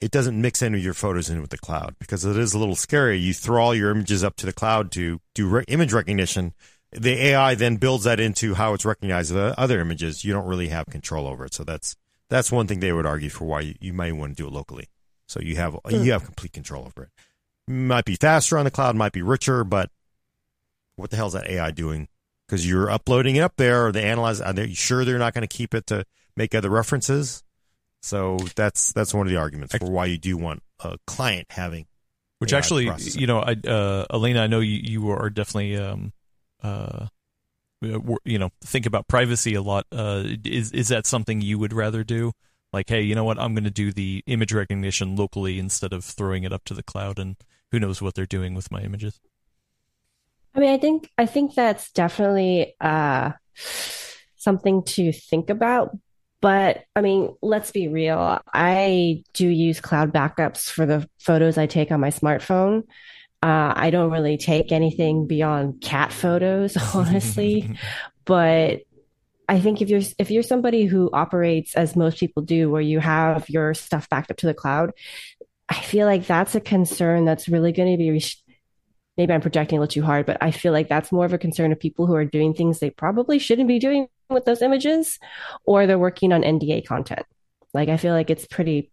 it 0.00 0.10
doesn't 0.10 0.40
mix 0.40 0.62
any 0.62 0.78
of 0.78 0.84
your 0.84 0.94
photos 0.94 1.30
in 1.30 1.40
with 1.40 1.50
the 1.50 1.58
cloud 1.58 1.96
because 1.98 2.24
it 2.24 2.36
is 2.36 2.52
a 2.52 2.58
little 2.58 2.76
scary. 2.76 3.18
You 3.18 3.32
throw 3.32 3.62
all 3.62 3.74
your 3.74 3.90
images 3.90 4.22
up 4.22 4.36
to 4.36 4.46
the 4.46 4.52
cloud 4.52 4.92
to 4.92 5.20
do 5.34 5.48
re- 5.48 5.64
image 5.68 5.92
recognition. 5.92 6.52
The 6.92 7.28
AI 7.28 7.54
then 7.54 7.76
builds 7.76 8.04
that 8.04 8.20
into 8.20 8.54
how 8.54 8.74
it's 8.74 8.84
recognized 8.84 9.32
the 9.32 9.58
other 9.58 9.80
images. 9.80 10.24
You 10.24 10.32
don't 10.32 10.46
really 10.46 10.68
have 10.68 10.86
control 10.86 11.26
over 11.26 11.46
it. 11.46 11.54
So 11.54 11.64
that's 11.64 11.96
that's 12.28 12.52
one 12.52 12.66
thing 12.66 12.80
they 12.80 12.92
would 12.92 13.06
argue 13.06 13.30
for 13.30 13.44
why 13.46 13.60
you, 13.60 13.74
you 13.80 13.92
might 13.92 14.12
want 14.12 14.36
to 14.36 14.42
do 14.42 14.46
it 14.46 14.52
locally. 14.52 14.88
So 15.26 15.40
you 15.40 15.56
have 15.56 15.76
you 15.90 16.12
have 16.12 16.24
complete 16.24 16.52
control 16.52 16.84
over 16.86 17.04
it. 17.04 17.10
Might 17.68 18.04
be 18.04 18.14
faster 18.14 18.56
on 18.58 18.64
the 18.64 18.70
cloud, 18.70 18.94
might 18.94 19.12
be 19.12 19.22
richer, 19.22 19.64
but 19.64 19.90
what 20.94 21.10
the 21.10 21.16
hell 21.16 21.26
is 21.26 21.32
that 21.32 21.48
AI 21.48 21.70
doing? 21.72 22.08
Because 22.46 22.68
you're 22.68 22.90
uploading 22.90 23.36
it 23.36 23.40
up 23.40 23.54
there, 23.56 23.86
or 23.86 23.92
they 23.92 24.04
analyze. 24.04 24.40
Are 24.40 24.52
they 24.52 24.72
sure 24.72 25.04
they're 25.04 25.18
not 25.18 25.34
going 25.34 25.46
to 25.46 25.48
keep 25.48 25.74
it 25.74 25.86
to 25.88 26.04
make 26.36 26.54
other 26.54 26.70
references? 26.70 27.42
So 28.02 28.38
that's 28.54 28.92
that's 28.92 29.12
one 29.12 29.26
of 29.26 29.30
the 29.30 29.38
arguments 29.38 29.76
for 29.76 29.90
why 29.90 30.06
you 30.06 30.16
do 30.16 30.36
want 30.36 30.62
a 30.80 30.96
client 31.06 31.48
having. 31.50 31.86
Which 32.38 32.52
AI 32.52 32.58
actually, 32.58 32.86
processor. 32.86 33.20
you 33.20 33.26
know, 33.26 33.40
I, 33.40 33.56
uh, 33.68 34.06
Alaina, 34.10 34.42
I 34.42 34.46
know 34.46 34.60
you, 34.60 34.78
you 34.82 35.10
are 35.10 35.30
definitely, 35.30 35.76
um, 35.76 36.12
uh, 36.62 37.06
you 37.80 38.38
know, 38.38 38.50
think 38.62 38.86
about 38.86 39.08
privacy 39.08 39.54
a 39.54 39.62
lot. 39.62 39.86
Uh, 39.90 40.22
is 40.44 40.70
is 40.70 40.88
that 40.88 41.06
something 41.06 41.40
you 41.40 41.58
would 41.58 41.72
rather 41.72 42.04
do? 42.04 42.32
Like, 42.76 42.90
hey, 42.90 43.00
you 43.00 43.14
know 43.14 43.24
what? 43.24 43.38
I'm 43.38 43.54
going 43.54 43.64
to 43.64 43.70
do 43.70 43.90
the 43.90 44.22
image 44.26 44.52
recognition 44.52 45.16
locally 45.16 45.58
instead 45.58 45.94
of 45.94 46.04
throwing 46.04 46.44
it 46.44 46.52
up 46.52 46.62
to 46.66 46.74
the 46.74 46.82
cloud, 46.82 47.18
and 47.18 47.36
who 47.70 47.80
knows 47.80 48.02
what 48.02 48.14
they're 48.14 48.26
doing 48.26 48.52
with 48.52 48.70
my 48.70 48.82
images. 48.82 49.18
I 50.54 50.60
mean, 50.60 50.68
I 50.68 50.76
think 50.76 51.08
I 51.16 51.24
think 51.24 51.54
that's 51.54 51.90
definitely 51.92 52.74
uh, 52.78 53.32
something 54.36 54.82
to 54.82 55.10
think 55.10 55.48
about. 55.48 55.96
But 56.42 56.84
I 56.94 57.00
mean, 57.00 57.34
let's 57.40 57.70
be 57.70 57.88
real. 57.88 58.42
I 58.52 59.24
do 59.32 59.48
use 59.48 59.80
cloud 59.80 60.12
backups 60.12 60.68
for 60.68 60.84
the 60.84 61.08
photos 61.18 61.56
I 61.56 61.64
take 61.64 61.90
on 61.90 62.00
my 62.00 62.10
smartphone. 62.10 62.82
Uh, 63.42 63.72
I 63.74 63.88
don't 63.88 64.10
really 64.10 64.36
take 64.36 64.70
anything 64.70 65.26
beyond 65.26 65.80
cat 65.80 66.12
photos, 66.12 66.76
honestly. 66.94 67.74
but 68.26 68.82
I 69.48 69.60
think 69.60 69.80
if 69.80 69.88
you're 69.88 70.02
if 70.18 70.30
you're 70.30 70.42
somebody 70.42 70.86
who 70.86 71.10
operates 71.12 71.74
as 71.74 71.96
most 71.96 72.18
people 72.18 72.42
do, 72.42 72.70
where 72.70 72.82
you 72.82 72.98
have 73.00 73.48
your 73.48 73.74
stuff 73.74 74.08
backed 74.08 74.30
up 74.30 74.36
to 74.38 74.46
the 74.46 74.54
cloud, 74.54 74.92
I 75.68 75.74
feel 75.74 76.06
like 76.06 76.26
that's 76.26 76.54
a 76.54 76.60
concern 76.60 77.24
that's 77.24 77.48
really 77.48 77.72
going 77.72 77.92
to 77.92 77.98
be 77.98 78.10
res- 78.10 78.42
maybe 79.16 79.32
I'm 79.32 79.40
projecting 79.40 79.78
a 79.78 79.80
little 79.80 79.92
too 79.92 80.02
hard, 80.02 80.26
but 80.26 80.38
I 80.40 80.50
feel 80.50 80.72
like 80.72 80.88
that's 80.88 81.12
more 81.12 81.24
of 81.24 81.32
a 81.32 81.38
concern 81.38 81.72
of 81.72 81.80
people 81.80 82.06
who 82.06 82.14
are 82.14 82.24
doing 82.24 82.54
things 82.54 82.78
they 82.78 82.90
probably 82.90 83.38
shouldn't 83.38 83.68
be 83.68 83.78
doing 83.78 84.08
with 84.28 84.44
those 84.44 84.62
images, 84.62 85.18
or 85.64 85.86
they're 85.86 85.98
working 85.98 86.32
on 86.32 86.42
NDA 86.42 86.84
content. 86.86 87.24
Like 87.72 87.88
I 87.88 87.96
feel 87.96 88.14
like 88.14 88.30
it's 88.30 88.46
pretty 88.46 88.90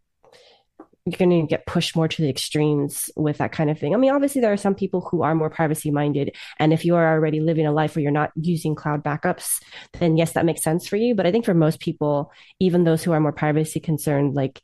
you're 1.06 1.18
going 1.18 1.42
to 1.42 1.48
get 1.48 1.66
pushed 1.66 1.96
more 1.96 2.08
to 2.08 2.22
the 2.22 2.30
extremes 2.30 3.10
with 3.18 3.40
that 3.40 3.52
kind 3.52 3.70
of 3.70 3.78
thing. 3.78 3.94
I 3.94 3.98
mean, 3.98 4.12
obviously 4.12 4.40
there 4.40 4.54
are 4.54 4.58
some 4.58 4.74
people 4.74 5.02
who 5.02 5.22
are 5.22 5.36
more 5.36 5.50
privacy 5.50 5.92
minded, 5.92 6.36
and 6.60 6.72
if 6.72 6.86
you 6.86 6.96
are 6.96 7.14
already 7.14 7.42
living 7.42 7.66
a 7.66 7.74
life 7.74 7.96
where 7.96 8.04
you're 8.04 8.12
not 8.12 8.32
using 8.36 8.74
cloud 8.74 9.04
backups, 9.04 9.62
then 10.00 10.16
yes, 10.16 10.34
that 10.34 10.46
makes 10.46 10.64
sense 10.64 10.88
for 10.88 10.96
you. 10.96 11.14
But 11.14 11.26
I 11.26 11.32
think 11.32 11.44
for 11.44 11.54
most 11.54 11.82
people, 11.82 12.32
even 12.60 12.86
those 12.86 13.04
who 13.04 13.12
are 13.12 13.20
more 13.20 13.34
privacy 13.34 13.82
concerned, 13.82 14.36
like 14.36 14.62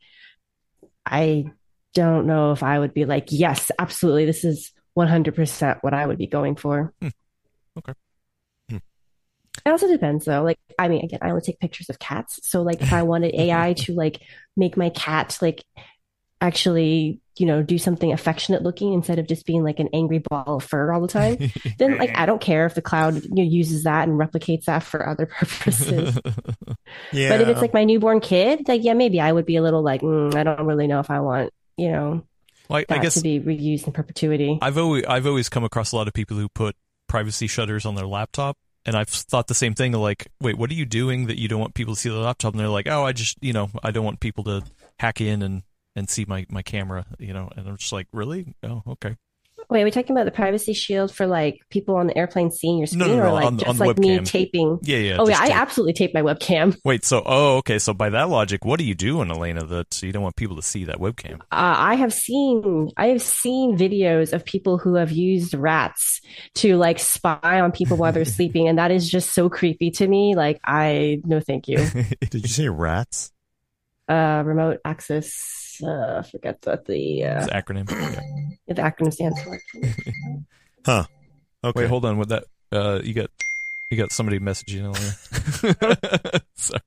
I 1.06 1.46
don't 1.94 2.26
know 2.26 2.52
if 2.52 2.64
I 2.64 2.80
would 2.80 2.94
be 2.94 3.04
like, 3.04 3.28
yes, 3.32 3.70
absolutely, 3.78 4.26
this 4.26 4.46
is 4.46 4.72
100% 4.98 5.80
what 5.82 5.94
I 5.94 6.06
would 6.06 6.18
be 6.18 6.28
going 6.28 6.56
for. 6.56 6.94
Hmm. 7.02 7.08
Okay. 7.78 7.94
Hmm. 8.70 8.78
It 9.66 9.70
also 9.70 9.88
depends 9.90 10.24
though. 10.24 10.44
Like, 10.44 10.60
I 10.78 10.88
mean, 10.88 11.04
again, 11.04 11.20
I 11.22 11.30
only 11.30 11.42
take 11.42 11.60
pictures 11.60 11.90
of 11.90 12.00
cats. 12.00 12.40
So 12.44 12.62
like 12.62 12.82
if 12.82 12.94
I 12.94 13.04
wanted 13.04 13.36
AI 13.36 13.74
to 13.80 13.94
like 13.94 14.22
make 14.56 14.78
my 14.78 14.90
cat 14.90 15.38
like 15.42 15.64
actually, 16.42 17.20
you 17.38 17.46
know, 17.46 17.62
do 17.62 17.78
something 17.78 18.12
affectionate 18.12 18.64
looking 18.64 18.94
instead 18.94 19.20
of 19.20 19.28
just 19.28 19.46
being 19.46 19.64
like 19.64 19.80
an 19.80 19.90
angry 19.94 20.20
ball 20.20 20.58
of 20.58 20.64
fur 20.64 20.92
all 20.92 21.02
the 21.02 21.08
time, 21.08 21.38
then 21.78 21.98
like 21.98 22.18
I 22.18 22.26
don't 22.26 22.42
care 22.42 22.66
if 22.66 22.76
the 22.76 22.82
cloud 22.82 23.16
you 23.24 23.30
know, 23.36 23.44
uses 23.44 23.84
that 23.84 24.08
and 24.08 24.20
replicates 24.20 24.66
that 24.66 24.84
for 24.84 25.08
other 25.08 25.26
purposes. 25.40 26.20
Yeah, 27.12 27.30
But 27.30 27.42
if 27.42 27.48
it's 27.50 27.62
like 27.62 27.74
my 27.74 27.84
newborn 27.84 28.20
kid, 28.20 28.68
like 28.68 28.84
yeah, 28.84 28.94
maybe 28.94 29.22
I 29.22 29.32
would 29.32 29.46
be 29.46 29.58
a 29.58 29.62
little 29.62 29.84
like, 29.84 30.02
mm, 30.02 30.34
I 30.34 30.44
don't 30.44 30.66
really 30.66 30.88
know 30.88 31.00
if 31.00 31.12
I 31.12 31.20
want, 31.20 31.54
you 31.78 31.92
know, 31.92 32.24
Well, 32.68 32.84
I, 32.90 32.96
I 32.96 32.98
guess 33.00 33.14
to 33.16 33.22
be 33.22 33.40
reused 33.40 33.86
in 33.86 33.94
perpetuity. 33.94 34.58
I've 34.62 34.78
always 34.78 35.06
I've 35.06 35.28
always 35.28 35.50
come 35.50 35.64
across 35.64 35.92
a 35.92 35.96
lot 35.96 36.08
of 36.08 36.14
people 36.14 36.36
who 36.38 36.50
put 36.50 36.76
privacy 37.08 37.48
shutters 37.48 37.86
on 37.86 37.96
their 37.96 38.08
laptop, 38.08 38.58
and 38.86 38.96
I've 38.96 39.10
thought 39.10 39.48
the 39.48 39.54
same 39.54 39.76
thing. 39.76 39.92
Like, 39.94 40.28
wait, 40.42 40.58
what 40.58 40.72
are 40.72 40.76
you 40.76 40.86
doing 40.86 41.28
that 41.28 41.40
you 41.40 41.48
don't 41.48 41.60
want 41.60 41.76
people 41.76 41.94
to 41.94 42.00
see 42.00 42.10
the 42.10 42.18
laptop? 42.18 42.54
And 42.54 42.60
they're 42.60 42.70
like, 42.70 42.88
oh, 42.88 43.04
I 43.06 43.12
just 43.12 43.38
you 43.42 43.54
know 43.54 43.70
I 43.84 43.92
don't 43.92 44.06
want 44.06 44.20
people 44.20 44.44
to 44.46 44.64
hack 45.00 45.22
in 45.22 45.42
and 45.44 45.62
and 45.96 46.10
see 46.10 46.26
my 46.28 46.46
my 46.50 46.62
camera, 46.62 47.06
you 47.20 47.34
know, 47.34 47.50
and 47.56 47.68
I'm 47.68 47.78
just 47.78 47.94
like, 47.94 48.08
really? 48.12 48.56
Oh, 48.64 48.84
okay. 48.88 49.16
Wait, 49.70 49.84
are 49.84 49.86
we 49.86 49.92
talking 49.92 50.16
about 50.16 50.26
the 50.26 50.32
privacy 50.32 50.74
shield 50.74 51.14
for 51.14 51.28
like 51.28 51.60
people 51.70 51.96
on 51.96 52.08
the 52.08 52.18
airplane 52.18 52.50
seeing 52.50 52.80
your 52.80 52.88
screen 52.88 53.08
no, 53.08 53.18
no, 53.18 53.28
or 53.28 53.32
like 53.34 53.46
on 53.46 53.58
just 53.60 53.70
on 53.70 53.88
like 53.88 54.00
me 54.00 54.20
taping? 54.22 54.80
Yeah, 54.82 54.98
yeah. 54.98 55.18
oh 55.20 55.28
yeah, 55.28 55.38
just 55.38 55.52
I 55.52 55.54
absolutely 55.54 55.94
tape 55.94 56.12
my 56.12 56.24
webcam. 56.24 56.76
Wait, 56.86 57.06
so 57.06 57.22
oh, 57.24 57.58
okay. 57.58 57.78
So 57.78 57.94
by 57.94 58.10
that 58.10 58.30
logic, 58.30 58.66
what 58.66 58.80
do 58.80 58.84
you 58.84 58.96
doing, 58.96 59.30
Alaina? 59.30 59.66
That 59.66 60.02
you 60.02 60.12
don't 60.12 60.24
want 60.24 60.36
people 60.38 60.56
to 60.56 60.64
see 60.64 60.86
that 60.86 60.98
webcam? 60.98 61.42
Uh, 61.52 61.76
I 61.78 61.96
have 61.96 62.12
seen 62.12 62.90
I 62.98 63.08
have 63.08 63.22
seen 63.22 63.78
videos 63.78 64.34
of 64.34 64.44
people 64.44 64.80
who 64.80 64.96
have 64.96 65.12
used 65.12 65.54
rats 65.54 66.20
to 66.56 66.76
like 66.78 66.98
spy 66.98 67.60
on 67.60 67.72
people 67.72 67.96
while 67.98 68.12
they're 68.12 68.26
sleeping, 68.40 68.68
and 68.68 68.80
that 68.80 68.90
is 68.90 69.08
just 69.08 69.34
so 69.34 69.50
creepy 69.50 69.92
to 69.92 70.08
me. 70.08 70.36
Like 70.36 70.60
I 70.66 71.22
no, 71.26 71.42
thank 71.42 71.68
you. 71.68 71.78
Did 72.22 72.42
you 72.42 72.48
say 72.48 72.70
rats? 72.70 73.32
Uh, 74.08 74.42
remote 74.44 74.80
access. 74.84 75.59
Uh, 75.84 76.20
I 76.20 76.22
forget 76.24 76.60
what 76.64 76.86
the 76.86 77.24
uh, 77.26 77.44
It's 77.44 77.54
acronym. 77.54 77.90
Yeah. 77.90 78.74
the 78.76 78.82
acronym 78.82 79.14
stands 79.14 79.42
for. 79.42 79.60
Huh. 80.86 81.06
Okay. 81.64 81.82
Wait, 81.82 81.90
hold 81.90 82.06
on. 82.06 82.18
With 82.18 82.30
that, 82.30 82.46
uh, 82.72 83.02
you 83.04 83.14
got 83.14 83.30
you 83.92 83.98
got 83.98 84.12
somebody 84.12 84.40
messaging 84.40 84.86
Alaina. 84.86 86.42
Sorry, 86.56 86.82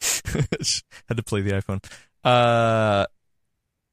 had 1.08 1.16
to 1.16 1.22
play 1.22 1.40
the 1.42 1.52
iPhone. 1.52 1.84
Uh, 2.24 3.06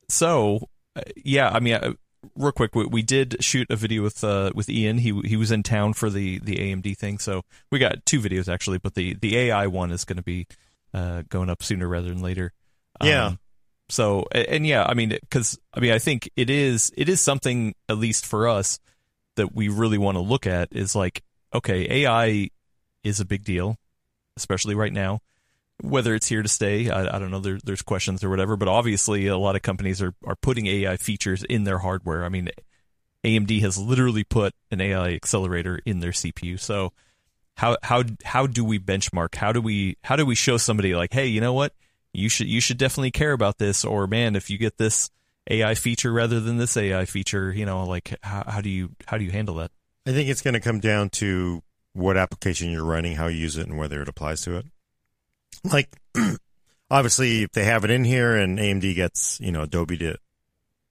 so 0.10 0.68
uh, 0.96 1.02
yeah, 1.16 1.50
I 1.50 1.60
mean, 1.60 1.76
uh, 1.76 1.94
real 2.36 2.52
quick, 2.52 2.74
we, 2.76 2.86
we 2.86 3.02
did 3.04 3.38
shoot 3.44 3.68
a 3.70 3.76
video 3.76 4.02
with 4.02 4.24
uh 4.24 4.52
with 4.56 4.68
Ian. 4.68 4.98
He 4.98 5.14
he 5.22 5.38
was 5.38 5.52
in 5.52 5.62
town 5.62 5.94
for 5.94 6.10
the 6.10 6.40
the 6.40 6.56
AMD 6.56 6.98
thing, 6.98 7.20
so 7.20 7.44
we 7.72 7.78
got 7.78 8.04
two 8.06 8.20
videos 8.20 8.52
actually. 8.52 8.80
But 8.80 8.96
the 8.96 9.14
the 9.14 9.38
AI 9.38 9.68
one 9.68 9.92
is 9.92 10.06
going 10.06 10.18
to 10.18 10.24
be 10.24 10.48
uh 10.94 11.22
going 11.30 11.52
up 11.52 11.62
sooner 11.62 11.88
rather 11.88 12.10
than 12.10 12.22
later. 12.22 12.52
Yeah. 13.04 13.34
So 13.90 14.26
and, 14.32 14.48
and 14.48 14.68
yeah, 14.68 14.84
I 14.84 14.94
mean, 14.94 15.10
because 15.10 15.60
I 15.74 15.80
mean, 15.80 15.92
I 15.92 16.00
think 16.00 16.30
it 16.36 16.50
is 16.50 16.92
it 16.98 17.10
is 17.10 17.22
something 17.22 17.76
at 17.90 17.98
least 17.98 18.26
for 18.26 18.48
us 18.48 18.80
that 19.36 19.56
we 19.56 19.70
really 19.70 19.98
want 19.98 20.16
to 20.16 20.22
look 20.22 20.48
at 20.48 20.70
is 20.72 20.96
like, 20.96 21.22
okay, 21.54 22.04
AI 22.04 22.50
is 23.04 23.20
a 23.20 23.26
big 23.26 23.44
deal, 23.44 23.78
especially 24.38 24.76
right 24.76 24.94
now. 24.94 25.20
Whether 25.82 26.16
it's 26.16 26.28
here 26.28 26.42
to 26.42 26.48
stay, 26.48 26.90
I, 26.90 27.18
I 27.18 27.20
don't 27.20 27.32
know. 27.32 27.42
There, 27.42 27.60
there's 27.64 27.82
questions 27.82 28.24
or 28.24 28.30
whatever, 28.30 28.56
but 28.56 28.70
obviously, 28.70 29.28
a 29.28 29.38
lot 29.38 29.58
of 29.58 29.62
companies 29.62 30.02
are 30.02 30.14
are 30.26 30.38
putting 30.38 30.68
AI 30.68 30.96
features 30.98 31.44
in 31.44 31.66
their 31.66 31.80
hardware. 31.80 32.24
I 32.24 32.30
mean, 32.30 32.50
AMD 33.26 33.60
has 33.62 33.78
literally 33.78 34.24
put 34.24 34.54
an 34.72 34.80
AI 34.80 35.10
accelerator 35.10 35.82
in 35.86 36.00
their 36.00 36.12
CPU. 36.12 36.58
So, 36.60 36.94
how 37.58 37.76
how 37.84 38.04
how 38.24 38.48
do 38.48 38.64
we 38.64 38.80
benchmark? 38.80 39.36
How 39.36 39.52
do 39.52 39.62
we 39.62 39.98
how 40.04 40.16
do 40.16 40.26
we 40.26 40.36
show 40.36 40.56
somebody 40.56 40.96
like, 40.96 41.12
hey, 41.12 41.28
you 41.28 41.42
know 41.42 41.54
what? 41.54 41.74
You 42.16 42.30
should 42.30 42.48
you 42.48 42.62
should 42.62 42.78
definitely 42.78 43.12
care 43.12 43.34
about 43.34 43.58
this, 43.58 43.84
or 43.84 44.08
man, 44.08 44.36
if 44.36 44.50
you 44.50 44.58
get 44.58 44.78
this 44.78 45.10
AI 45.50 45.76
feature 45.76 46.12
rather 46.12 46.40
than 46.40 46.58
this 46.58 46.76
AI 46.78 47.06
feature, 47.06 47.52
you 47.52 47.66
know, 47.66 47.84
like 47.86 48.16
how, 48.24 48.44
how 48.48 48.62
do 48.62 48.70
you 48.70 48.92
how 49.06 49.18
do 49.18 49.24
you 49.24 49.32
handle 49.32 49.56
that? 49.56 49.72
I 50.08 50.12
think 50.12 50.30
it's 50.30 50.42
going 50.42 50.54
to 50.54 50.60
come 50.60 50.80
down 50.80 51.10
to 51.12 51.64
what 51.94 52.18
application 52.18 52.70
you're 52.70 52.86
running, 52.86 53.16
how 53.16 53.28
you 53.28 53.38
use 53.38 53.58
it, 53.58 53.68
and 53.68 53.78
whether 53.78 54.02
it 54.02 54.10
applies 54.10 54.42
to 54.42 54.58
it. 54.58 54.66
Like, 55.64 55.90
obviously, 56.92 57.44
if 57.44 57.52
they 57.54 57.64
have 57.64 57.84
it 57.84 57.90
in 57.90 58.04
here 58.04 58.36
and 58.36 58.60
AMD 58.60 58.96
gets, 58.96 59.40
you 59.40 59.52
know, 59.52 59.64
Adobe 59.64 59.98
to 59.98 60.18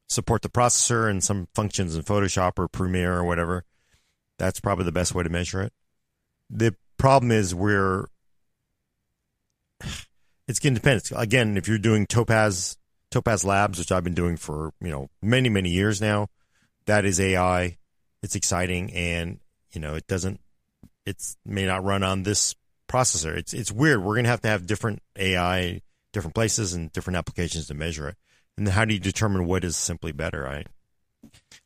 support 0.09 0.43
the 0.43 0.49
processor 0.49 1.09
and 1.09 1.23
some 1.23 1.49
functions 1.55 1.95
in 1.95 2.03
Photoshop 2.03 2.59
or 2.59 2.69
Premiere 2.69 3.15
or 3.15 3.25
whatever, 3.25 3.65
that's 4.39 4.61
probably 4.61 4.85
the 4.85 4.93
best 4.93 5.15
way 5.15 5.23
to 5.23 5.31
measure 5.31 5.63
it. 5.63 5.73
The 6.51 6.75
problem 6.97 7.31
is 7.31 7.55
we're, 7.55 8.07
it's 10.49 10.59
going 10.59 10.75
to 10.75 10.81
depend. 10.81 10.99
It's- 10.99 11.21
Again, 11.23 11.57
if 11.57 11.69
you're 11.69 11.79
doing 11.79 12.07
Topaz, 12.07 12.77
Topaz 13.11 13.45
Labs, 13.45 13.79
which 13.79 13.93
I've 13.93 14.05
been 14.05 14.15
doing 14.15 14.37
for, 14.37 14.73
you 14.81 14.91
know, 14.91 15.09
many, 15.23 15.49
many 15.49 15.71
years 15.71 16.01
now, 16.01 16.29
that 16.87 17.05
is 17.05 17.19
AI 17.21 17.77
it's 18.25 18.35
exciting 18.35 18.91
and 18.95 19.39
you 19.73 19.81
know 19.81 19.95
it 19.95 20.07
doesn't 20.07 20.41
it's 21.05 21.37
may 21.45 21.67
not 21.67 21.85
run 21.85 22.03
on 22.03 22.23
this 22.23 22.57
processor. 22.89 23.37
It's 23.37 23.53
it's 23.53 23.71
weird. 23.71 24.03
We're 24.03 24.15
going 24.15 24.25
to 24.25 24.31
have 24.31 24.41
to 24.41 24.49
have 24.49 24.67
different 24.67 25.03
ai 25.17 25.83
different 26.13 26.35
places 26.35 26.73
and 26.73 26.91
different 26.93 27.19
applications 27.19 27.67
to 27.69 27.75
measure 27.75 28.09
it. 28.09 28.17
And 28.57 28.67
how 28.67 28.87
do 28.87 28.95
you 28.95 29.01
determine 29.01 29.47
what 29.47 29.63
is 29.63 29.77
simply 29.77 30.13
better 30.13 30.43
right? 30.43 30.67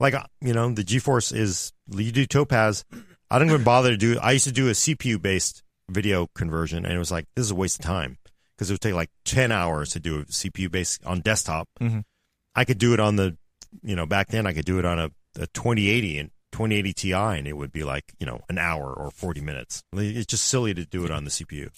Like 0.00 0.14
uh, 0.14 0.24
you 0.40 0.52
know 0.52 0.70
the 0.72 0.84
geforce 0.84 1.32
is 1.34 1.72
you 1.94 2.10
do 2.10 2.26
topaz. 2.26 2.84
I 3.30 3.38
don't 3.38 3.48
even 3.48 3.62
bother 3.62 3.90
to 3.90 3.96
do 3.96 4.18
i 4.20 4.32
used 4.32 4.46
to 4.46 4.52
do 4.52 4.68
a 4.68 4.72
cpu 4.72 5.20
based 5.20 5.62
video 5.90 6.28
conversion 6.34 6.84
and 6.84 6.94
it 6.94 6.98
was 6.98 7.10
like 7.10 7.26
this 7.36 7.44
is 7.44 7.50
a 7.50 7.54
waste 7.54 7.78
of 7.78 7.84
time 7.84 8.17
because 8.58 8.70
it 8.70 8.74
would 8.74 8.80
take 8.80 8.94
like 8.94 9.10
10 9.24 9.52
hours 9.52 9.90
to 9.90 10.00
do 10.00 10.20
a 10.20 10.24
cpu 10.24 10.68
based 10.70 11.04
on 11.06 11.20
desktop 11.20 11.68
Mhm. 11.80 12.02
i 12.56 12.64
could 12.64 12.78
do 12.78 12.92
it 12.92 13.00
on 13.00 13.14
the 13.16 13.36
you 13.82 13.94
know 13.94 14.04
back 14.06 14.28
then 14.28 14.46
i 14.46 14.52
could 14.52 14.64
do 14.64 14.78
it 14.80 14.84
on 14.84 14.98
a, 14.98 15.10
a 15.38 15.46
2080 15.48 16.18
and 16.18 16.30
2080 16.52 16.92
Ti, 16.94 17.12
and 17.12 17.46
it 17.46 17.52
would 17.56 17.70
be 17.72 17.84
like 17.84 18.04
you 18.18 18.26
know 18.26 18.40
an 18.48 18.56
hour 18.58 18.90
or 18.92 19.10
40 19.10 19.42
minutes. 19.42 19.84
It's 19.92 20.24
just 20.26 20.44
silly 20.46 20.72
to 20.72 20.86
do 20.86 21.04
it 21.04 21.10
on 21.10 21.24
the 21.24 21.30
CPU. 21.30 21.68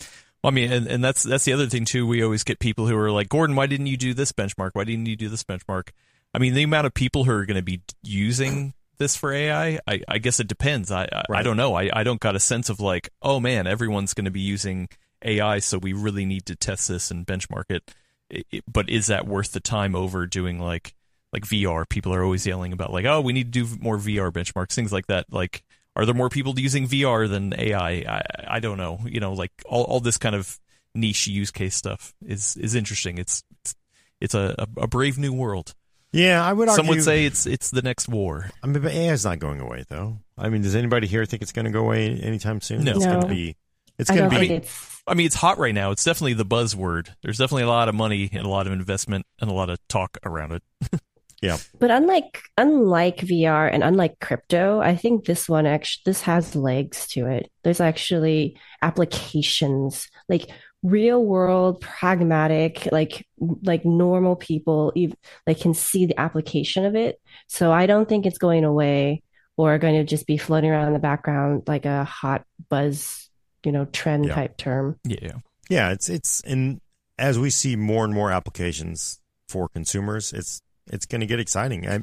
Well, 0.42 0.52
I 0.52 0.54
mean, 0.54 0.72
and, 0.72 0.86
and 0.86 1.02
that's 1.04 1.24
that's 1.24 1.44
the 1.44 1.52
other 1.52 1.66
thing 1.66 1.84
too. 1.84 2.06
We 2.06 2.22
always 2.22 2.44
get 2.44 2.60
people 2.60 2.86
who 2.86 2.96
are 2.96 3.10
like, 3.10 3.28
Gordon, 3.28 3.56
why 3.56 3.66
didn't 3.66 3.88
you 3.88 3.96
do 3.96 4.14
this 4.14 4.30
benchmark? 4.30 4.70
Why 4.74 4.84
didn't 4.84 5.06
you 5.06 5.16
do 5.16 5.28
this 5.28 5.42
benchmark? 5.42 5.88
I 6.32 6.38
mean, 6.38 6.54
the 6.54 6.62
amount 6.62 6.86
of 6.86 6.94
people 6.94 7.24
who 7.24 7.32
are 7.32 7.44
going 7.44 7.56
to 7.56 7.62
be 7.64 7.82
using 8.04 8.72
this 8.98 9.16
for 9.16 9.32
AI, 9.32 9.80
I, 9.88 10.02
I 10.08 10.18
guess 10.18 10.38
it 10.38 10.46
depends. 10.46 10.92
I 10.92 11.02
I, 11.12 11.24
I 11.38 11.42
don't 11.42 11.56
know. 11.56 11.74
I, 11.74 11.90
I 11.92 12.04
don't 12.04 12.20
got 12.20 12.36
a 12.36 12.40
sense 12.40 12.70
of 12.70 12.78
like, 12.78 13.10
oh 13.20 13.40
man, 13.40 13.66
everyone's 13.66 14.14
going 14.14 14.26
to 14.26 14.30
be 14.30 14.40
using 14.40 14.88
AI, 15.22 15.58
so 15.58 15.78
we 15.78 15.92
really 15.92 16.24
need 16.26 16.46
to 16.46 16.56
test 16.56 16.88
this 16.88 17.10
and 17.10 17.26
benchmark 17.26 17.64
it. 17.70 17.90
It- 18.28 18.46
it- 18.50 18.64
But 18.70 18.88
is 18.88 19.06
that 19.08 19.26
worth 19.26 19.52
the 19.52 19.60
time 19.60 19.94
over 19.94 20.26
doing 20.26 20.58
like 20.58 20.94
like 21.32 21.44
VR? 21.44 21.88
People 21.88 22.12
are 22.14 22.24
always 22.24 22.46
yelling 22.46 22.72
about 22.72 22.92
like, 22.92 23.04
oh, 23.04 23.20
we 23.20 23.32
need 23.32 23.52
to 23.52 23.64
do 23.64 23.76
more 23.80 23.96
VR 23.98 24.30
benchmarks, 24.32 24.72
things 24.74 24.92
like 24.92 25.06
that. 25.06 25.26
Like, 25.30 25.62
are 25.96 26.04
there 26.06 26.14
more 26.14 26.28
people 26.28 26.58
using 26.58 26.86
VR 26.86 27.28
than 27.28 27.54
AI? 27.58 27.90
I 27.90 28.22
I 28.56 28.60
don't 28.60 28.78
know. 28.78 29.00
You 29.04 29.20
know, 29.20 29.32
like 29.32 29.52
all, 29.66 29.84
all 29.84 30.00
this 30.00 30.18
kind 30.18 30.34
of 30.34 30.58
niche 30.94 31.26
use 31.28 31.50
case 31.50 31.74
stuff 31.76 32.14
is 32.24 32.56
is 32.56 32.74
interesting. 32.74 33.18
It's 33.18 33.42
it's, 33.60 33.74
it's 34.20 34.34
a, 34.34 34.54
a, 34.58 34.82
a 34.82 34.86
brave 34.88 35.18
new 35.18 35.32
world. 35.32 35.74
Yeah, 36.12 36.44
I 36.44 36.52
would 36.52 36.68
argue. 36.68 36.76
Some 36.84 36.88
would 36.88 37.04
say 37.04 37.24
it's 37.24 37.46
it's 37.46 37.70
the 37.70 37.82
next 37.82 38.08
war. 38.08 38.50
I 38.62 38.66
mean, 38.66 38.82
but 38.82 38.90
AI 38.92 39.12
is 39.12 39.24
not 39.24 39.38
going 39.38 39.60
away 39.60 39.84
though. 39.88 40.18
I 40.36 40.48
mean, 40.48 40.62
does 40.62 40.74
anybody 40.74 41.06
here 41.06 41.24
think 41.26 41.42
it's 41.42 41.52
going 41.52 41.66
to 41.66 41.70
go 41.70 41.80
away 41.80 42.08
anytime 42.18 42.60
soon? 42.60 42.82
No. 42.82 42.96
It's 42.96 43.04
going 43.06 43.20
to 43.20 43.28
be. 43.28 43.56
It's 44.00 44.10
going 44.10 44.28
to 44.28 44.30
be. 44.30 44.48
think 44.48 44.62
it's 44.62 45.02
I 45.06 45.14
mean, 45.14 45.26
it's 45.26 45.34
hot 45.34 45.58
right 45.58 45.74
now. 45.74 45.90
It's 45.90 46.04
definitely 46.04 46.34
the 46.34 46.44
buzzword. 46.44 47.08
There's 47.22 47.38
definitely 47.38 47.64
a 47.64 47.68
lot 47.68 47.88
of 47.88 47.94
money 47.94 48.30
and 48.32 48.44
a 48.44 48.48
lot 48.48 48.66
of 48.66 48.72
investment 48.72 49.26
and 49.40 49.50
a 49.50 49.54
lot 49.54 49.70
of 49.70 49.78
talk 49.88 50.18
around 50.24 50.52
it. 50.52 50.62
Yeah. 51.42 51.56
But 51.78 51.90
unlike 51.90 52.42
unlike 52.58 53.16
VR 53.18 53.72
and 53.72 53.82
unlike 53.82 54.20
crypto, 54.20 54.80
I 54.80 54.94
think 54.94 55.24
this 55.24 55.48
one 55.48 55.64
actually 55.64 56.02
this 56.04 56.20
has 56.22 56.54
legs 56.54 57.06
to 57.08 57.26
it. 57.26 57.50
There's 57.64 57.80
actually 57.80 58.58
applications 58.82 60.08
like 60.28 60.50
real 60.82 61.24
world 61.24 61.80
pragmatic 61.80 62.88
like 62.92 63.26
like 63.62 63.84
normal 63.84 64.36
people 64.36 64.92
ev- 64.96 65.14
like 65.46 65.60
can 65.60 65.72
see 65.72 66.04
the 66.04 66.20
application 66.20 66.84
of 66.84 66.94
it. 66.94 67.18
So 67.48 67.72
I 67.72 67.86
don't 67.86 68.08
think 68.08 68.26
it's 68.26 68.38
going 68.38 68.64
away 68.64 69.22
or 69.56 69.78
going 69.78 69.94
to 69.94 70.04
just 70.04 70.26
be 70.26 70.36
floating 70.36 70.70
around 70.70 70.88
in 70.88 70.92
the 70.92 70.98
background 70.98 71.62
like 71.66 71.86
a 71.86 72.04
hot 72.04 72.44
buzz, 72.68 73.29
you 73.64 73.72
know, 73.72 73.84
trend 73.86 74.26
Yeah. 74.26 74.34
type 74.34 74.56
term. 74.56 74.98
Yeah. 75.04 75.34
Yeah, 75.68 75.90
it's 75.92 76.08
it's 76.08 76.40
and 76.42 76.80
as 77.18 77.38
we 77.38 77.50
see 77.50 77.76
more 77.76 78.04
and 78.04 78.12
more 78.14 78.30
applications 78.30 79.20
for 79.48 79.68
consumers, 79.68 80.32
it's 80.32 80.62
it's 80.86 81.06
going 81.06 81.20
to 81.20 81.26
get 81.26 81.38
exciting. 81.40 81.88
i 81.88 82.00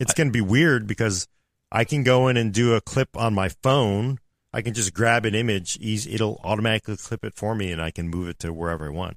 it's 0.00 0.14
going 0.14 0.28
to 0.28 0.32
be 0.32 0.40
weird 0.40 0.86
because 0.86 1.28
I 1.70 1.84
can 1.84 2.02
go 2.02 2.28
in 2.28 2.36
and 2.36 2.52
do 2.52 2.74
a 2.74 2.80
clip 2.80 3.16
on 3.16 3.34
my 3.34 3.48
phone. 3.62 4.18
I 4.52 4.60
can 4.62 4.74
just 4.74 4.92
grab 4.92 5.24
an 5.24 5.34
image, 5.34 5.78
easy, 5.80 6.12
it'll 6.14 6.40
automatically 6.44 6.96
clip 6.96 7.24
it 7.24 7.34
for 7.34 7.54
me, 7.54 7.70
and 7.72 7.80
I 7.80 7.90
can 7.90 8.08
move 8.08 8.28
it 8.28 8.38
to 8.40 8.52
wherever 8.52 8.86
I 8.86 8.90
want. 8.90 9.16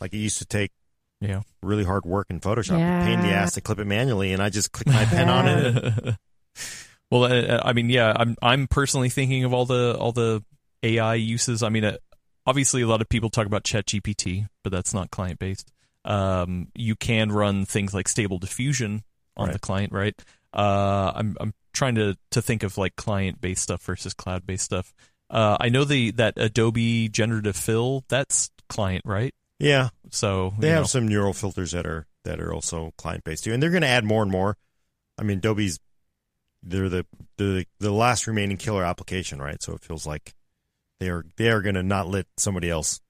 Like 0.00 0.12
it 0.12 0.18
used 0.18 0.38
to 0.38 0.44
take 0.44 0.72
Yeah. 1.20 1.42
really 1.62 1.84
hard 1.84 2.04
work 2.04 2.28
in 2.30 2.40
Photoshop, 2.40 2.76
a 2.76 3.04
pain 3.04 3.20
in 3.20 3.26
the 3.26 3.32
ass 3.32 3.52
to 3.54 3.60
clip 3.60 3.78
it 3.78 3.84
manually, 3.86 4.32
and 4.32 4.42
I 4.42 4.48
just 4.48 4.72
click 4.72 4.86
my 4.88 5.04
pen 5.14 5.28
on 5.28 5.46
it. 5.48 6.16
well, 7.10 7.24
uh, 7.24 7.60
I 7.64 7.72
mean, 7.72 7.90
yeah, 7.90 8.12
I'm 8.16 8.36
I'm 8.42 8.66
personally 8.68 9.08
thinking 9.10 9.44
of 9.44 9.52
all 9.52 9.66
the 9.66 9.96
all 9.98 10.12
the 10.12 10.42
AI 10.82 11.14
uses. 11.14 11.62
I 11.62 11.68
mean, 11.68 11.84
uh, 11.84 11.96
obviously, 12.46 12.82
a 12.82 12.86
lot 12.86 13.00
of 13.00 13.08
people 13.08 13.30
talk 13.30 13.46
about 13.46 13.64
ChatGPT, 13.64 14.48
but 14.62 14.70
that's 14.70 14.92
not 14.94 15.10
client 15.10 15.38
based. 15.38 15.72
Um, 16.04 16.68
you 16.74 16.96
can 16.96 17.30
run 17.30 17.64
things 17.64 17.94
like 17.94 18.08
Stable 18.08 18.38
Diffusion 18.38 19.04
on 19.36 19.50
the 19.52 19.58
client, 19.58 19.92
right? 19.92 20.14
Uh, 20.52 21.12
I'm 21.14 21.36
I'm 21.40 21.54
trying 21.72 21.94
to 21.94 22.16
to 22.32 22.42
think 22.42 22.62
of 22.62 22.76
like 22.76 22.96
client 22.96 23.40
based 23.40 23.62
stuff 23.62 23.82
versus 23.82 24.12
cloud 24.14 24.46
based 24.46 24.64
stuff. 24.64 24.92
Uh, 25.30 25.56
I 25.58 25.68
know 25.70 25.84
the 25.84 26.10
that 26.12 26.34
Adobe 26.36 27.08
Generative 27.08 27.56
Fill 27.56 28.04
that's 28.08 28.50
client, 28.68 29.02
right? 29.06 29.34
Yeah, 29.58 29.90
So 30.10 30.52
They 30.58 30.70
have 30.70 30.80
know. 30.80 30.86
some 30.86 31.06
neural 31.06 31.32
filters 31.32 31.70
that 31.70 31.86
are 31.86 32.06
that 32.24 32.40
are 32.40 32.52
also 32.52 32.92
client 32.98 33.22
based 33.24 33.44
too, 33.44 33.52
and 33.52 33.62
they're 33.62 33.70
going 33.70 33.82
to 33.82 33.88
add 33.88 34.04
more 34.04 34.22
and 34.22 34.30
more. 34.30 34.56
I 35.16 35.22
mean, 35.22 35.38
Adobe's 35.38 35.78
they're 36.62 36.88
the 36.88 37.06
the 37.38 37.64
the 37.78 37.92
last 37.92 38.26
remaining 38.26 38.56
killer 38.56 38.84
application, 38.84 39.40
right? 39.40 39.62
So 39.62 39.72
it 39.74 39.80
feels 39.82 40.04
like 40.04 40.34
they 41.02 41.08
are 41.10 41.24
they 41.36 41.50
are 41.50 41.60
going 41.60 41.74
to 41.74 41.82
not 41.82 42.06
let 42.06 42.26
somebody 42.36 42.70
else 42.70 43.00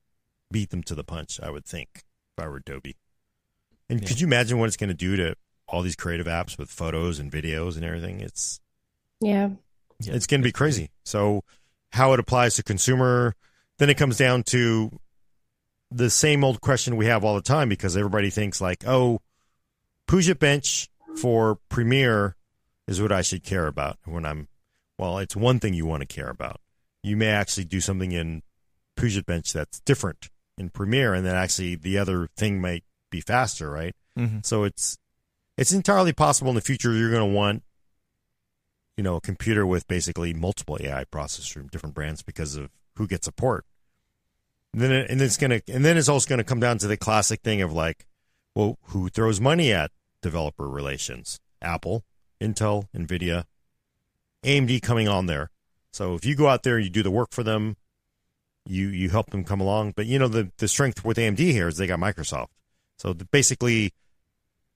beat 0.51 0.71
them 0.71 0.83
to 0.85 0.95
the 0.95 1.05
punch. 1.05 1.39
I 1.43 1.51
would 1.51 1.67
think 1.67 1.89
if 2.37 2.43
I 2.43 2.49
were 2.49 2.57
Adobe. 2.57 2.97
And 3.91 4.01
Yeah. 4.01 4.09
could 4.09 4.21
you 4.21 4.27
imagine 4.27 4.59
what 4.59 4.69
it's 4.69 4.77
going 4.79 4.89
to 4.89 4.95
do 4.95 5.17
to 5.17 5.35
all 5.69 5.83
these 5.83 5.97
creative 5.97 6.27
apps 6.27 6.57
with 6.57 6.71
photos 6.71 7.19
and 7.19 7.31
videos 7.31 7.77
and 7.77 7.85
everything? 7.85 8.21
It's 8.21 8.61
Yeah. 9.21 9.51
Yeah. 10.01 10.15
it's 10.15 10.27
going 10.27 10.41
to 10.41 10.47
be 10.49 10.53
crazy. 10.53 10.91
So 11.05 11.45
how 11.91 12.13
it 12.15 12.21
applies 12.21 12.55
to 12.57 12.63
consumer, 12.63 13.35
then 13.79 13.91
it 13.91 13.99
comes 13.99 14.17
down 14.17 14.43
to 14.45 14.99
the 15.91 16.09
same 16.09 16.43
old 16.43 16.63
question 16.63 16.97
we 16.97 17.07
have 17.07 17.23
all 17.25 17.35
the 17.35 17.43
time 17.43 17.69
because 17.69 17.97
everybody 17.97 18.31
thinks 18.31 18.61
like, 18.61 18.85
oh, 18.87 19.21
PugetBench 20.09 20.89
for 21.17 21.59
Premiere 21.69 22.37
is 22.89 23.01
what 23.03 23.13
I 23.13 23.21
should 23.23 23.43
care 23.45 23.67
about 23.67 23.99
when 24.07 24.25
I'm. 24.25 24.49
Well, 24.99 25.19
it's 25.19 25.37
one 25.37 25.59
thing 25.61 25.75
you 25.75 25.85
want 25.87 26.01
to 26.01 26.07
care 26.07 26.29
about. 26.31 26.61
You 27.03 27.17
may 27.17 27.29
actually 27.29 27.65
do 27.65 27.81
something 27.81 28.13
in 28.13 28.43
PugetBench 28.97 29.53
that's 29.53 29.81
different 29.81 30.31
in 30.59 30.71
Premiere, 30.71 31.15
and 31.15 31.27
then 31.27 31.35
actually 31.35 31.75
the 31.75 31.99
other 31.99 32.29
thing 32.37 32.61
might 32.61 32.85
be 33.11 33.21
faster, 33.21 33.71
right? 33.71 33.95
hmm 34.17 34.39
So 34.43 34.65
it's 34.65 34.99
it's 35.59 35.73
entirely 35.73 36.13
possible 36.13 36.51
in 36.51 36.55
the 36.55 36.61
future 36.61 36.93
you're 36.93 37.11
going 37.11 37.29
to 37.31 37.37
want 37.37 37.63
you 38.97 39.03
know 39.03 39.17
a 39.17 39.21
computer 39.21 39.67
with 39.67 39.87
basically 39.89 40.33
multiple 40.35 40.79
AI 40.81 41.05
processors 41.05 41.53
from 41.53 41.69
different 41.69 41.95
brands 41.95 42.23
because 42.23 42.57
of 42.57 42.71
who 42.97 43.07
gets 43.07 43.25
support. 43.25 43.65
And 44.73 44.81
then 44.81 44.93
it, 44.93 45.11
and 45.11 45.21
it's 45.21 45.37
to 45.37 45.63
and 45.69 45.85
then 45.85 45.97
it's 45.97 46.09
also 46.09 46.29
going 46.29 46.39
to 46.39 46.45
come 46.45 46.61
down 46.61 46.79
to 46.79 46.87
the 46.87 46.97
classic 46.97 47.43
thing 47.43 47.61
of 47.63 47.73
like, 47.73 48.07
well, 48.55 48.79
who 48.87 49.09
throws 49.09 49.41
money 49.41 49.73
at 49.73 49.91
developer 50.23 50.69
relations? 50.69 51.41
Apple, 51.61 52.05
Intel, 52.41 52.89
Nvidia, 52.97 53.45
AMD 54.45 54.83
coming 54.83 55.09
on 55.09 55.27
there. 55.27 55.51
So 55.93 56.15
if 56.15 56.25
you 56.25 56.35
go 56.35 56.49
out 56.49 56.63
there 56.63 56.77
and 56.77 56.85
you 56.85 56.91
do 56.91 57.03
the 57.03 57.11
work 57.11 57.29
for 57.33 57.43
them, 57.43 57.77
you 58.67 58.89
you 58.89 59.11
help 59.11 59.31
them 59.31 59.45
come 59.45 59.61
along. 59.61 59.93
But 59.97 60.07
you 60.07 60.19
know 60.19 60.29
the 60.29 60.51
the 60.59 60.69
strength 60.69 61.05
with 61.05 61.17
AMD 61.19 61.39
here 61.39 61.69
is 61.69 61.77
they 61.77 61.87
got 61.87 61.99
Microsoft. 61.99 62.49
So 62.99 63.13
the, 63.13 63.25
basically, 63.27 63.93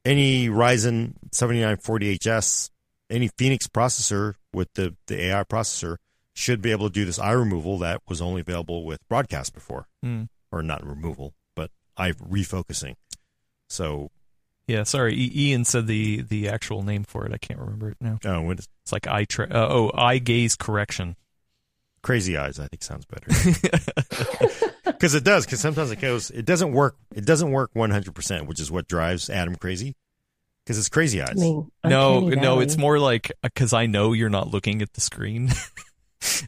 any 0.05 0.49
Ryzen 0.49 1.15
7940HS, 1.33 2.71
any 3.11 3.29
Phoenix 3.39 3.67
processor 3.69 4.35
with 4.53 4.73
the, 4.75 4.97
the 5.07 5.27
AI 5.27 5.45
processor 5.45 5.97
should 6.35 6.61
be 6.61 6.71
able 6.71 6.89
to 6.89 6.93
do 6.93 7.05
this 7.05 7.19
eye 7.19 7.33
removal 7.33 7.79
that 7.79 8.01
was 8.09 8.21
only 8.21 8.41
available 8.41 8.85
with 8.85 9.07
broadcast 9.09 9.55
before, 9.55 9.87
Mm. 10.05 10.29
or 10.53 10.63
not 10.63 10.85
removal, 10.85 11.35
but 11.55 11.71
eye 11.97 12.13
refocusing. 12.13 12.95
So, 13.69 14.11
Yeah, 14.67 14.83
sorry. 14.83 15.13
I- 15.15 15.31
Ian 15.39 15.65
said 15.65 15.87
the 15.87 16.23
the 16.23 16.49
actual 16.49 16.83
name 16.83 17.05
for 17.05 17.25
it. 17.27 17.33
I 17.33 17.39
can't 17.39 17.61
remember 17.61 17.91
it 17.91 17.97
now. 18.01 18.19
Oh, 18.25 18.43
what 18.43 18.59
is, 18.59 18.69
It's 18.83 18.93
like 18.93 19.07
eye 19.07 19.25
tra- 19.25 19.49
uh, 19.51 19.69
oh 19.71 19.91
eye 19.95 20.19
gaze 20.19 20.57
correction. 20.57 21.17
crazy 22.03 22.37
eyes, 22.37 22.59
I 22.59 22.67
think 22.69 22.83
sounds 22.83 23.05
better 23.07 23.27
because 24.87 25.15
it 25.15 25.25
does. 25.25 25.45
Because 25.45 25.61
sometimes 25.61 25.91
it 25.91 26.01
goes, 26.01 26.31
it 26.31 26.45
doesn't 26.45 26.73
work. 26.73 26.97
It 27.15 27.25
doesn't 27.25 27.51
work 27.51 27.71
100, 27.75 28.15
percent 28.15 28.47
which 28.47 28.61
is 28.61 28.71
what 28.71 28.89
drives 28.89 29.31
Adam 29.31 29.55
crazy. 29.57 29.95
Because 30.65 30.79
it's 30.79 30.89
crazy 30.89 31.23
eyes. 31.23 31.31
I 31.31 31.35
mean, 31.35 31.71
no, 31.85 32.29
no, 32.29 32.59
it's 32.59 32.77
more 32.77 32.99
like 32.99 33.31
because 33.43 33.73
I 33.73 33.87
know 33.87 34.13
you're 34.13 34.29
not 34.31 34.49
looking 34.51 34.83
at 34.83 34.93
the 34.95 35.01
screen, 35.01 35.49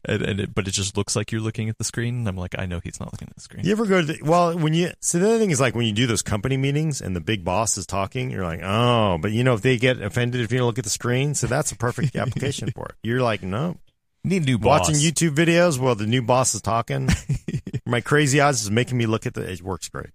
and, 0.05 0.22
and 0.22 0.40
it, 0.40 0.55
but 0.55 0.68
it 0.68 0.72
just 0.72 0.96
looks 0.96 1.14
like 1.16 1.32
you're 1.32 1.40
looking 1.40 1.68
at 1.68 1.78
the 1.78 1.84
screen. 1.84 2.18
And 2.18 2.28
I'm 2.28 2.36
like, 2.36 2.55
I 2.59 2.66
know 2.66 2.80
he's 2.82 3.00
not 3.00 3.12
looking 3.12 3.28
at 3.28 3.34
the 3.34 3.40
screen. 3.40 3.64
You 3.64 3.72
ever 3.72 3.86
go 3.86 4.00
to 4.00 4.06
the, 4.06 4.18
well 4.22 4.56
when 4.56 4.74
you 4.74 4.90
so 5.00 5.18
the 5.18 5.26
other 5.28 5.38
thing 5.38 5.50
is 5.50 5.60
like 5.60 5.74
when 5.74 5.86
you 5.86 5.92
do 5.92 6.06
those 6.06 6.22
company 6.22 6.56
meetings 6.56 7.00
and 7.00 7.14
the 7.14 7.20
big 7.20 7.44
boss 7.44 7.76
is 7.78 7.86
talking, 7.86 8.30
you're 8.30 8.44
like, 8.44 8.60
oh, 8.62 9.18
but 9.20 9.32
you 9.32 9.44
know 9.44 9.55
if 9.55 9.62
they 9.62 9.76
get 9.76 10.00
offended 10.00 10.40
if 10.40 10.52
you 10.52 10.59
don't 10.59 10.66
look 10.66 10.78
at 10.78 10.84
the 10.84 10.90
screen, 10.90 11.34
so 11.34 11.46
that's 11.46 11.72
a 11.72 11.76
perfect 11.76 12.16
application 12.16 12.70
for 12.70 12.86
it. 12.86 12.94
You're 13.02 13.22
like, 13.22 13.42
no, 13.42 13.76
Need 14.24 14.42
a 14.42 14.46
new 14.46 14.59
boss. 14.59 14.88
watching 14.88 14.96
YouTube 14.96 15.34
videos 15.34 15.78
while 15.78 15.94
the 15.94 16.06
new 16.06 16.22
boss 16.22 16.55
is 16.55 16.60
talking. 16.60 17.09
My 17.86 18.00
crazy 18.00 18.40
eyes 18.40 18.62
is 18.62 18.70
making 18.70 18.98
me 18.98 19.06
look 19.06 19.26
at 19.26 19.34
the. 19.34 19.50
It 19.50 19.62
works 19.62 19.88
great. 19.88 20.10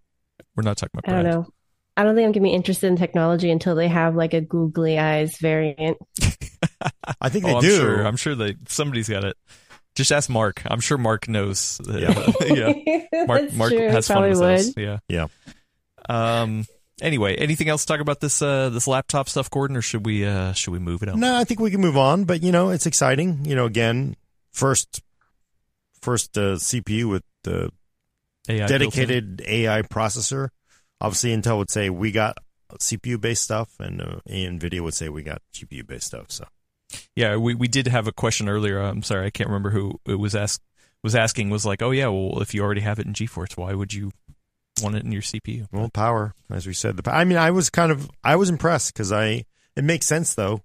We're 0.55 0.63
not 0.63 0.77
talking 0.77 0.99
about. 0.99 1.13
I 1.13 1.23
don't 1.23 1.31
know. 1.31 1.47
I 1.95 2.03
don't 2.03 2.15
think 2.15 2.25
I'm 2.25 2.31
gonna 2.31 2.43
be 2.43 2.53
interested 2.53 2.87
in 2.87 2.95
technology 2.95 3.51
until 3.51 3.75
they 3.75 3.87
have 3.87 4.15
like 4.15 4.33
a 4.33 4.41
googly 4.41 4.97
eyes 4.97 5.37
variant. 5.37 5.97
I 7.21 7.29
think 7.29 7.45
Oh, 7.45 7.47
they 7.49 7.55
I'm 7.55 7.61
do. 7.61 7.75
sure. 7.77 8.01
I'm 8.05 8.15
sure 8.17 8.35
that 8.35 8.69
somebody's 8.69 9.07
got 9.09 9.23
it. 9.23 9.37
Just 9.95 10.11
ask 10.11 10.29
Mark. 10.29 10.61
I'm 10.65 10.79
sure 10.79 10.97
Mark 10.97 11.27
knows. 11.27 11.77
that- 11.85 12.01
Yeah. 12.01 12.73
yeah. 13.11 13.25
Mark 13.27 13.41
That's 13.41 13.53
Mark 13.53 13.71
true. 13.71 13.89
has 13.89 14.07
fun 14.07 14.29
with 14.29 14.39
would. 14.39 14.59
us. 14.59 14.73
Yeah. 14.77 14.99
Yeah. 15.07 15.27
Um. 16.09 16.65
Anyway, 17.01 17.35
anything 17.35 17.69
else 17.69 17.85
to 17.85 17.93
talk 17.93 17.99
about 18.01 18.19
this 18.21 18.41
uh 18.41 18.69
this 18.69 18.87
laptop 18.87 19.27
stuff, 19.29 19.49
Gordon, 19.49 19.75
or 19.77 19.81
should 19.81 20.05
we 20.05 20.25
uh 20.25 20.53
should 20.53 20.71
we 20.71 20.79
move 20.79 21.03
it 21.03 21.09
on? 21.09 21.19
No, 21.19 21.35
I 21.37 21.43
think 21.43 21.59
we 21.59 21.71
can 21.71 21.81
move 21.81 21.97
on, 21.97 22.23
but 22.25 22.41
you 22.43 22.51
know 22.51 22.69
it's 22.69 22.85
exciting. 22.85 23.45
You 23.45 23.55
know, 23.55 23.65
again, 23.65 24.15
first, 24.51 25.01
first 26.01 26.37
uh, 26.37 26.55
CPU 26.55 27.09
with 27.09 27.23
the 27.43 27.71
AI 28.49 28.67
dedicated 28.67 29.41
AI 29.45 29.81
processor. 29.83 30.49
Obviously, 31.03 31.35
Intel 31.35 31.57
would 31.59 31.69
say 31.69 31.89
we 31.91 32.11
got 32.11 32.37
CPU 32.79 33.19
based 33.21 33.43
stuff, 33.43 33.79
and 33.79 34.01
uh, 34.01 34.15
Nvidia 34.27 34.79
would 34.81 34.95
say 34.95 35.09
we 35.09 35.21
got 35.21 35.41
GPU 35.53 35.85
based 35.85 36.07
stuff. 36.07 36.31
So 36.31 36.45
Yeah, 37.15 37.35
we 37.35 37.53
we 37.53 37.67
did 37.67 37.87
have 37.87 38.07
a 38.07 38.11
question 38.11 38.49
earlier. 38.49 38.79
I'm 38.79 39.03
sorry, 39.03 39.27
I 39.27 39.29
can't 39.29 39.49
remember 39.49 39.69
who 39.71 39.99
it 40.07 40.15
was 40.15 40.33
asked 40.35 40.61
was 41.03 41.13
asking. 41.15 41.49
Was 41.51 41.65
like, 41.65 41.81
oh 41.83 41.91
yeah, 41.91 42.07
well 42.07 42.41
if 42.41 42.53
you 42.55 42.63
already 42.63 42.81
have 42.81 42.97
it 42.99 43.05
in 43.05 43.13
GeForce, 43.13 43.55
why 43.57 43.73
would 43.73 43.93
you 43.93 44.11
want 44.81 44.95
it 44.95 45.03
in 45.03 45.11
your 45.11 45.21
CPU? 45.21 45.67
well, 45.71 45.89
power, 45.89 46.33
as 46.49 46.65
we 46.65 46.73
said. 46.73 46.97
The 46.97 47.13
I 47.13 47.25
mean, 47.25 47.37
I 47.37 47.51
was 47.51 47.69
kind 47.69 47.91
of 47.91 48.09
I 48.23 48.35
was 48.37 48.49
impressed 48.49 48.93
because 48.93 49.11
I 49.11 49.45
it 49.75 49.83
makes 49.83 50.05
sense 50.07 50.33
though. 50.33 50.61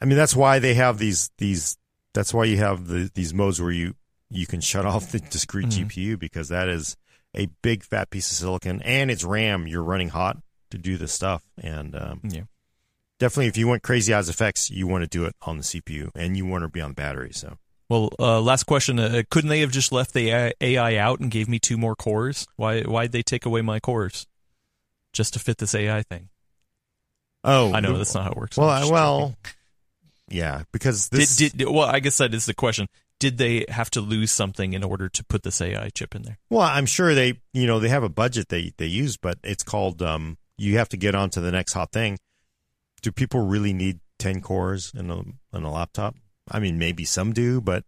I 0.00 0.04
mean, 0.04 0.16
that's 0.16 0.36
why 0.36 0.58
they 0.60 0.74
have 0.74 0.98
these 0.98 1.30
these. 1.38 1.76
That's 2.14 2.32
why 2.32 2.44
you 2.44 2.56
have 2.58 2.86
the 2.86 3.10
these 3.14 3.34
modes 3.34 3.60
where 3.60 3.70
you 3.72 3.94
you 4.30 4.46
can 4.46 4.60
shut 4.60 4.86
off 4.86 5.10
the 5.12 5.18
discrete 5.20 5.66
Mhm. 5.68 5.88
GPU 5.90 6.18
because 6.18 6.48
that 6.48 6.68
is 6.68 6.96
a 7.38 7.46
big 7.62 7.82
fat 7.84 8.10
piece 8.10 8.30
of 8.30 8.36
silicon 8.36 8.82
and 8.82 9.10
it's 9.10 9.24
RAM. 9.24 9.66
You're 9.66 9.82
running 9.84 10.08
hot 10.10 10.36
to 10.70 10.78
do 10.78 10.96
this 10.98 11.12
stuff, 11.12 11.42
and 11.62 11.94
um, 11.94 12.20
Yeah. 12.24 12.42
definitely 13.18 13.46
if 13.46 13.56
you 13.56 13.66
want 13.68 13.82
crazy 13.82 14.12
eyes 14.12 14.28
effects, 14.28 14.70
you 14.70 14.86
want 14.86 15.02
to 15.04 15.08
do 15.08 15.24
it 15.24 15.34
on 15.42 15.56
the 15.56 15.62
CPU 15.62 16.10
and 16.14 16.36
you 16.36 16.44
want 16.44 16.62
to 16.62 16.68
be 16.68 16.80
on 16.80 16.90
the 16.90 16.94
battery. 16.94 17.30
So 17.32 17.56
Well, 17.88 18.10
uh, 18.18 18.40
last 18.42 18.64
question. 18.64 18.98
Uh, 18.98 19.22
couldn't 19.30 19.48
they 19.48 19.60
have 19.60 19.70
just 19.70 19.92
left 19.92 20.12
the 20.12 20.52
AI, 20.60 20.96
out 20.96 21.20
and 21.20 21.30
gave 21.30 21.48
me 21.48 21.58
two 21.58 21.78
more 21.78 21.96
cores? 21.96 22.46
Why 22.56 22.82
why'd 22.82 23.12
they 23.12 23.22
take 23.22 23.46
away 23.46 23.62
my 23.62 23.80
cores 23.80 24.26
just 25.14 25.32
to 25.32 25.38
fit 25.38 25.56
this 25.58 25.74
AI 25.74 26.02
thing? 26.02 26.28
oh, 27.44 27.72
I 27.72 27.80
know 27.80 27.96
that's 27.96 28.14
not 28.14 28.24
how 28.24 28.32
it 28.32 28.36
works. 28.36 28.56
Well, 28.58 28.68
I'm 28.68 28.76
I, 28.76 28.80
just 28.80 28.92
well, 28.92 29.34
yeah, 30.28 30.64
because 30.72 31.08
this 31.08 31.36
did, 31.36 31.56
did 31.56 31.68
well. 31.68 31.86
I 31.88 32.00
guess 32.00 32.18
that 32.18 32.34
is 32.34 32.44
the 32.44 32.52
question. 32.52 32.88
Did 33.20 33.38
they 33.38 33.64
have 33.68 33.90
to 33.90 34.00
lose 34.00 34.30
something 34.30 34.72
in 34.72 34.84
order 34.84 35.08
to 35.08 35.24
put 35.24 35.42
this 35.42 35.60
AI 35.60 35.90
chip 35.90 36.14
in 36.14 36.22
there? 36.22 36.38
Well, 36.50 36.62
I'm 36.62 36.86
sure 36.86 37.14
they, 37.14 37.40
you 37.52 37.66
know, 37.66 37.80
they 37.80 37.88
have 37.88 38.04
a 38.04 38.08
budget 38.08 38.48
they 38.48 38.72
they 38.76 38.86
use, 38.86 39.16
but 39.16 39.38
it's 39.42 39.62
called 39.62 40.02
um 40.02 40.38
you 40.56 40.78
have 40.78 40.88
to 40.90 40.96
get 40.96 41.14
on 41.14 41.30
to 41.30 41.40
the 41.40 41.52
next 41.52 41.72
hot 41.72 41.92
thing. 41.92 42.18
Do 43.02 43.12
people 43.12 43.46
really 43.46 43.72
need 43.72 44.00
10 44.18 44.40
cores 44.40 44.92
in 44.94 45.10
a 45.10 45.20
in 45.56 45.62
a 45.64 45.72
laptop? 45.72 46.14
I 46.50 46.60
mean, 46.60 46.78
maybe 46.78 47.04
some 47.04 47.32
do, 47.32 47.60
but 47.60 47.84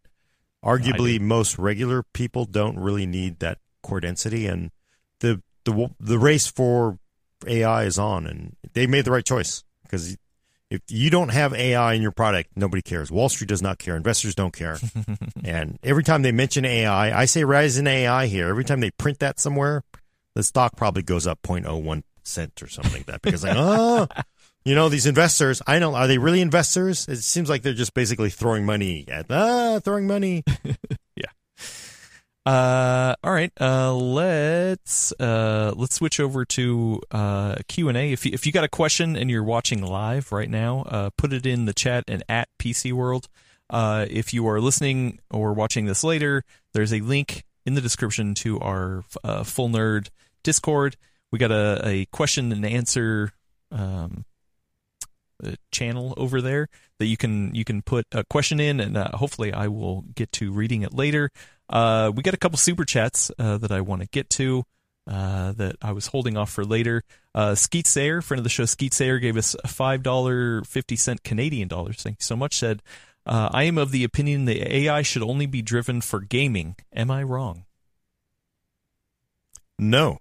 arguably 0.65 1.21
most 1.21 1.59
regular 1.59 2.03
people 2.13 2.45
don't 2.45 2.79
really 2.79 3.07
need 3.07 3.39
that 3.41 3.59
core 3.83 4.01
density 4.01 4.47
and 4.47 4.71
the 5.21 5.43
the 5.65 5.91
the 5.99 6.19
race 6.19 6.47
for 6.47 6.99
AI 7.47 7.85
is 7.85 7.99
on 7.99 8.27
and 8.27 8.57
they 8.75 8.87
made 8.87 9.05
the 9.05 9.11
right 9.11 9.25
choice 9.25 9.65
because 9.83 10.17
if 10.71 10.81
you 10.89 11.11
don't 11.11 11.31
have 11.31 11.53
AI 11.53 11.95
in 11.95 12.03
your 12.03 12.13
product, 12.13 12.51
nobody 12.55 12.81
cares. 12.81 13.11
Wall 13.11 13.29
Street 13.29 13.49
does 13.49 13.61
not 13.61 13.79
care. 13.79 13.97
Investors 13.97 14.35
don't 14.35 14.53
care. 14.53 14.79
and 15.45 15.79
every 15.83 16.05
time 16.05 16.23
they 16.23 16.33
mention 16.33 16.65
AI, 16.65 17.21
I 17.21 17.25
say 17.25 17.43
Ryzen 17.43 17.89
AI 17.89 18.27
here. 18.27 18.49
Every 18.49 18.65
time 18.65 18.81
they 18.81 18.93
print 18.93 19.19
that 19.19 19.41
somewhere, 19.41 19.83
the 20.35 20.45
stock 20.45 20.77
probably 20.77 21.03
goes 21.03 21.27
up 21.27 21.43
0.01 21.43 22.05
cent 22.23 22.63
or 22.63 22.69
something 22.69 22.93
like 22.93 23.07
that 23.07 23.21
because 23.23 23.43
like, 23.43 23.55
oh, 23.59 24.07
you 24.65 24.75
know, 24.75 24.89
these 24.89 25.07
investors, 25.07 25.61
I 25.67 25.81
don't, 25.81 25.95
are 25.95 26.07
they 26.07 26.19
really 26.19 26.41
investors? 26.41 27.09
It 27.09 27.17
seems 27.17 27.49
like 27.49 27.63
they're 27.63 27.73
just 27.73 27.95
basically 27.95 28.31
throwing 28.31 28.65
money 28.65 29.07
at, 29.09 29.27
ah, 29.31 29.81
throwing 29.83 30.07
money. 30.07 30.45
Uh, 32.47 33.15
all 33.23 33.33
right. 33.33 33.53
Uh, 33.61 33.95
let's 33.95 35.13
uh 35.21 35.73
let's 35.77 35.97
switch 35.97 36.19
over 36.21 36.45
to 36.47 37.01
uh 37.11 37.57
Q 37.69 37.89
and 37.89 37.99
A. 37.99 38.13
If 38.13 38.25
you, 38.25 38.33
if 38.33 38.47
you 38.47 38.53
got 38.53 38.65
a 38.65 38.69
question 38.69 39.15
and 39.15 39.31
you're 39.31 39.45
watching 39.45 39.83
live 39.83 40.33
right 40.33 40.49
now, 40.49 40.83
uh, 40.83 41.11
put 41.17 41.33
it 41.33 41.45
in 41.45 41.67
the 41.67 41.75
chat 41.75 42.05
and 42.09 42.23
at 42.29 42.49
PC 42.59 42.93
World. 42.93 43.29
Uh, 43.69 44.07
if 44.09 44.33
you 44.33 44.49
are 44.49 44.61
listening 44.61 45.21
or 45.31 45.53
watching 45.53 45.85
this 45.85 46.03
later, 46.03 46.43
there's 46.73 46.93
a 46.93 47.01
link 47.01 47.45
in 47.67 47.75
the 47.75 47.81
description 47.81 48.35
to 48.35 48.59
our 48.61 49.05
uh, 49.23 49.45
full 49.45 49.69
nerd 49.69 50.09
Discord. 50.43 50.97
We 51.31 51.39
got 51.39 51.53
a, 51.53 51.81
a 51.85 52.07
question 52.07 52.53
and 52.53 52.65
answer 52.65 53.33
um 53.71 54.25
uh, 55.45 55.53
channel 55.71 56.13
over 56.17 56.41
there 56.41 56.69
that 56.99 57.07
you 57.07 57.17
can 57.17 57.55
you 57.55 57.65
can 57.65 57.83
put 57.83 58.07
a 58.13 58.25
question 58.25 58.61
in, 58.61 58.81
and 58.81 58.97
uh, 58.97 59.11
hopefully 59.15 59.53
I 59.53 59.69
will 59.69 60.03
get 60.15 60.33
to 60.33 60.53
reading 60.53 60.83
it 60.83 60.95
later. 60.95 61.31
Uh, 61.71 62.11
we 62.15 62.23
got 62.23 62.35
a 62.35 62.39
couple 62.39 62.59
super 62.59 62.85
chats 62.85 63.31
uh, 63.39 63.57
that 63.59 63.71
I 63.71 63.81
want 63.81 64.03
to 64.03 64.09
get 64.09 64.29
to 64.31 64.65
uh, 65.07 65.53
that 65.53 65.77
I 65.81 65.93
was 65.93 66.09
holding 66.09 66.37
off 66.37 66.51
for 66.51 66.65
later. 66.65 67.05
Uh, 67.35 67.55
Skeet 67.55 67.87
Sayer, 67.87 68.21
friend 68.21 68.39
of 68.39 68.45
the 68.45 68.51
show, 68.51 68.65
Skeet 68.65 68.93
Sayer 68.93 69.19
gave 69.19 69.37
us 69.37 69.55
a 69.63 69.69
five 69.69 70.03
dollar 70.03 70.63
fifty 70.65 70.97
cent 70.97 71.23
Canadian 71.23 71.69
dollars. 71.69 72.03
Thank 72.03 72.19
you 72.19 72.25
so 72.25 72.37
much. 72.37 72.59
Said, 72.59 72.83
uh, 73.25 73.49
I 73.53 73.65
am 73.65 73.79
of 73.79 73.93
the 73.93 74.05
opinion 74.05 74.47
that 74.47 74.73
AI 74.73 75.03
should 75.03 75.23
only 75.23 75.47
be 75.47 75.63
driven 75.63 76.01
for 76.01 76.21
gaming. 76.21 76.77
Am 76.93 77.11
I 77.11 77.23
wrong? 77.23 77.65
No. 79.79 80.19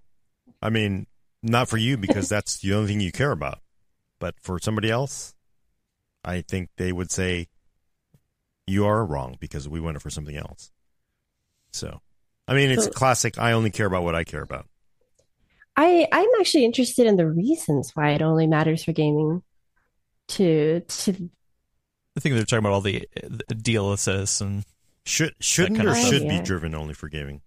I 0.62 0.70
mean, 0.70 1.08
not 1.42 1.68
for 1.68 1.78
you 1.78 1.98
because 1.98 2.30
that's 2.30 2.60
the 2.60 2.74
only 2.74 2.88
thing 2.88 3.00
you 3.02 3.12
care 3.12 3.32
about. 3.32 3.60
But 4.20 4.36
for 4.40 4.60
somebody 4.60 4.92
else, 4.92 5.34
I 6.24 6.42
think 6.42 6.70
they 6.78 6.92
would 6.92 7.10
say 7.12 7.48
you 8.68 8.86
are 8.86 9.06
wrong 9.06 9.38
because 9.40 9.68
we 9.68 9.80
want 9.80 9.98
it 9.98 10.02
for 10.02 10.10
something 10.10 10.36
else. 10.36 10.72
So, 11.72 12.02
I 12.48 12.54
mean, 12.54 12.72
it's 12.72 12.86
So- 12.86 12.92
classic. 12.92 13.38
I 13.38 13.52
only 13.54 13.70
care 13.72 13.86
about 13.86 14.04
what 14.04 14.16
I 14.16 14.24
care 14.24 14.42
about. 14.42 14.68
I 15.78 16.08
I'm 16.12 16.28
actually 16.40 16.66
interested 16.66 17.08
in 17.08 17.16
the 17.16 17.28
reasons 17.28 17.92
why 17.94 18.12
it 18.12 18.22
only 18.22 18.48
matters 18.48 18.84
for 18.84 18.92
gaming. 18.92 19.44
To 20.30 20.82
to 20.82 21.30
I 22.16 22.20
think 22.20 22.36
they're 22.36 22.44
talking 22.44 22.60
about 22.60 22.74
all 22.74 22.82
the, 22.82 23.08
the 23.24 23.56
DLSS 23.56 24.42
and 24.42 24.64
Should 25.06 25.34
shouldn't 25.40 25.78
kind 25.78 25.90
or 25.90 25.96
stuff. 25.96 26.10
should 26.12 26.28
be 26.28 26.40
driven 26.42 26.76
only 26.76 26.94
for 26.94 27.08
gaming? 27.10 27.42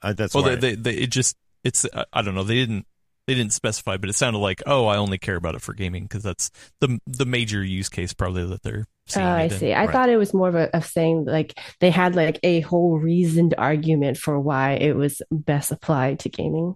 Uh, 0.00 0.12
that's 0.12 0.34
well, 0.34 0.44
why. 0.44 0.54
they, 0.54 0.74
they, 0.74 0.92
they 0.92 0.98
it 1.02 1.10
just 1.10 1.36
it's 1.64 1.84
I- 1.92 2.04
I 2.12 2.22
don't 2.22 2.34
know 2.34 2.44
they 2.44 2.54
didn't 2.54 2.86
they 3.26 3.34
didn't 3.34 3.52
specify, 3.52 3.96
but 3.96 4.08
it 4.10 4.14
sounded 4.14 4.38
like 4.38 4.62
oh 4.66 4.86
I 4.86 4.96
only 4.96 5.18
care 5.18 5.36
about 5.36 5.54
it 5.54 5.62
for 5.62 5.74
gaming 5.74 6.04
because 6.04 6.22
that's 6.22 6.50
the 6.80 6.98
the 7.06 7.26
major 7.26 7.62
use 7.64 7.88
case 7.88 8.12
probably 8.14 8.46
that 8.46 8.62
they're 8.62 8.86
Oh. 9.16 9.20
I 9.20 9.42
in. 9.44 9.50
see. 9.50 9.72
I 9.72 9.84
Right. 9.84 9.92
thought 9.92 10.08
it 10.08 10.16
was 10.16 10.34
more 10.34 10.48
of 10.48 10.54
a 10.56 10.74
of 10.76 10.84
saying 10.84 11.26
like 11.26 11.58
they 11.80 11.90
had 11.90 12.16
like 12.16 12.40
a 12.42 12.60
whole 12.60 12.98
reasoned 12.98 13.54
argument 13.56 14.16
for 14.18 14.38
why 14.40 14.72
it 14.72 14.96
was 14.96 15.22
best 15.30 15.70
applied 15.70 16.18
to 16.20 16.28
gaming, 16.28 16.74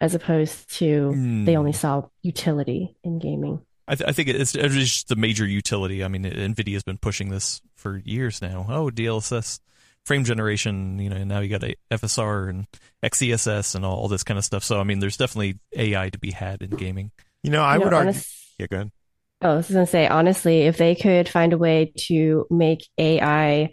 as 0.00 0.14
opposed 0.14 0.72
to 0.78 1.10
Hmm. 1.12 1.44
they 1.46 1.56
only 1.56 1.72
saw 1.72 2.02
utility 2.22 2.94
in 3.02 3.18
gaming. 3.18 3.60
I, 3.86 3.96
th- 3.96 4.08
I 4.08 4.12
think 4.12 4.28
it's, 4.30 4.54
it's 4.54 4.74
just 4.74 5.08
the 5.08 5.16
major 5.16 5.44
utility. 5.46 6.02
I 6.02 6.08
mean, 6.08 6.22
Nvidia's 6.24 6.82
been 6.84 6.96
pushing 6.96 7.28
this 7.28 7.60
for 7.76 7.98
years 8.04 8.40
now. 8.40 8.64
Oh, 8.68 8.88
DLSS 8.90 9.60
frame 10.04 10.24
generation, 10.24 10.98
you 10.98 11.08
know, 11.10 11.16
and 11.16 11.28
now 11.28 11.40
you 11.40 11.48
got 11.48 11.64
a 11.64 11.74
FSR 11.90 12.48
and 12.50 12.66
XESS 13.02 13.74
and 13.74 13.84
all, 13.84 13.96
all 13.96 14.08
this 14.08 14.22
kind 14.22 14.38
of 14.38 14.44
stuff. 14.44 14.62
So, 14.64 14.78
I 14.80 14.84
mean, 14.84 14.98
there's 14.98 15.16
definitely 15.16 15.58
AI 15.74 16.10
to 16.10 16.18
be 16.18 16.30
had 16.30 16.62
in 16.62 16.70
gaming. 16.70 17.10
you 17.42 17.50
know, 17.50 17.62
I 17.62 17.74
You 17.74 17.78
know, 17.80 17.84
would 17.86 17.94
argue. 17.94 18.08
honest- 18.10 18.44
Yeah, 18.58 18.66
go 18.66 18.76
ahead. 18.76 18.90
Oh, 19.42 19.52
I 19.52 19.56
was 19.56 19.68
gonna 19.70 19.86
say 19.86 20.06
honestly, 20.06 20.62
if 20.62 20.78
they 20.78 20.94
could 20.94 21.28
find 21.28 21.52
a 21.52 21.58
way 21.58 21.92
to 22.08 22.46
make 22.50 22.86
AI 22.96 23.70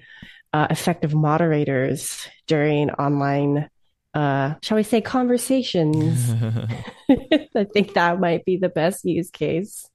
uh, 0.53 0.67
effective 0.69 1.13
moderators 1.13 2.27
during 2.47 2.89
online, 2.91 3.69
uh, 4.13 4.55
shall 4.61 4.75
we 4.75 4.83
say, 4.83 4.99
conversations, 4.99 6.29
I 7.55 7.63
think 7.73 7.93
that 7.93 8.19
might 8.19 8.43
be 8.43 8.57
the 8.57 8.67
best 8.69 9.05
use 9.05 9.29
case. 9.31 9.85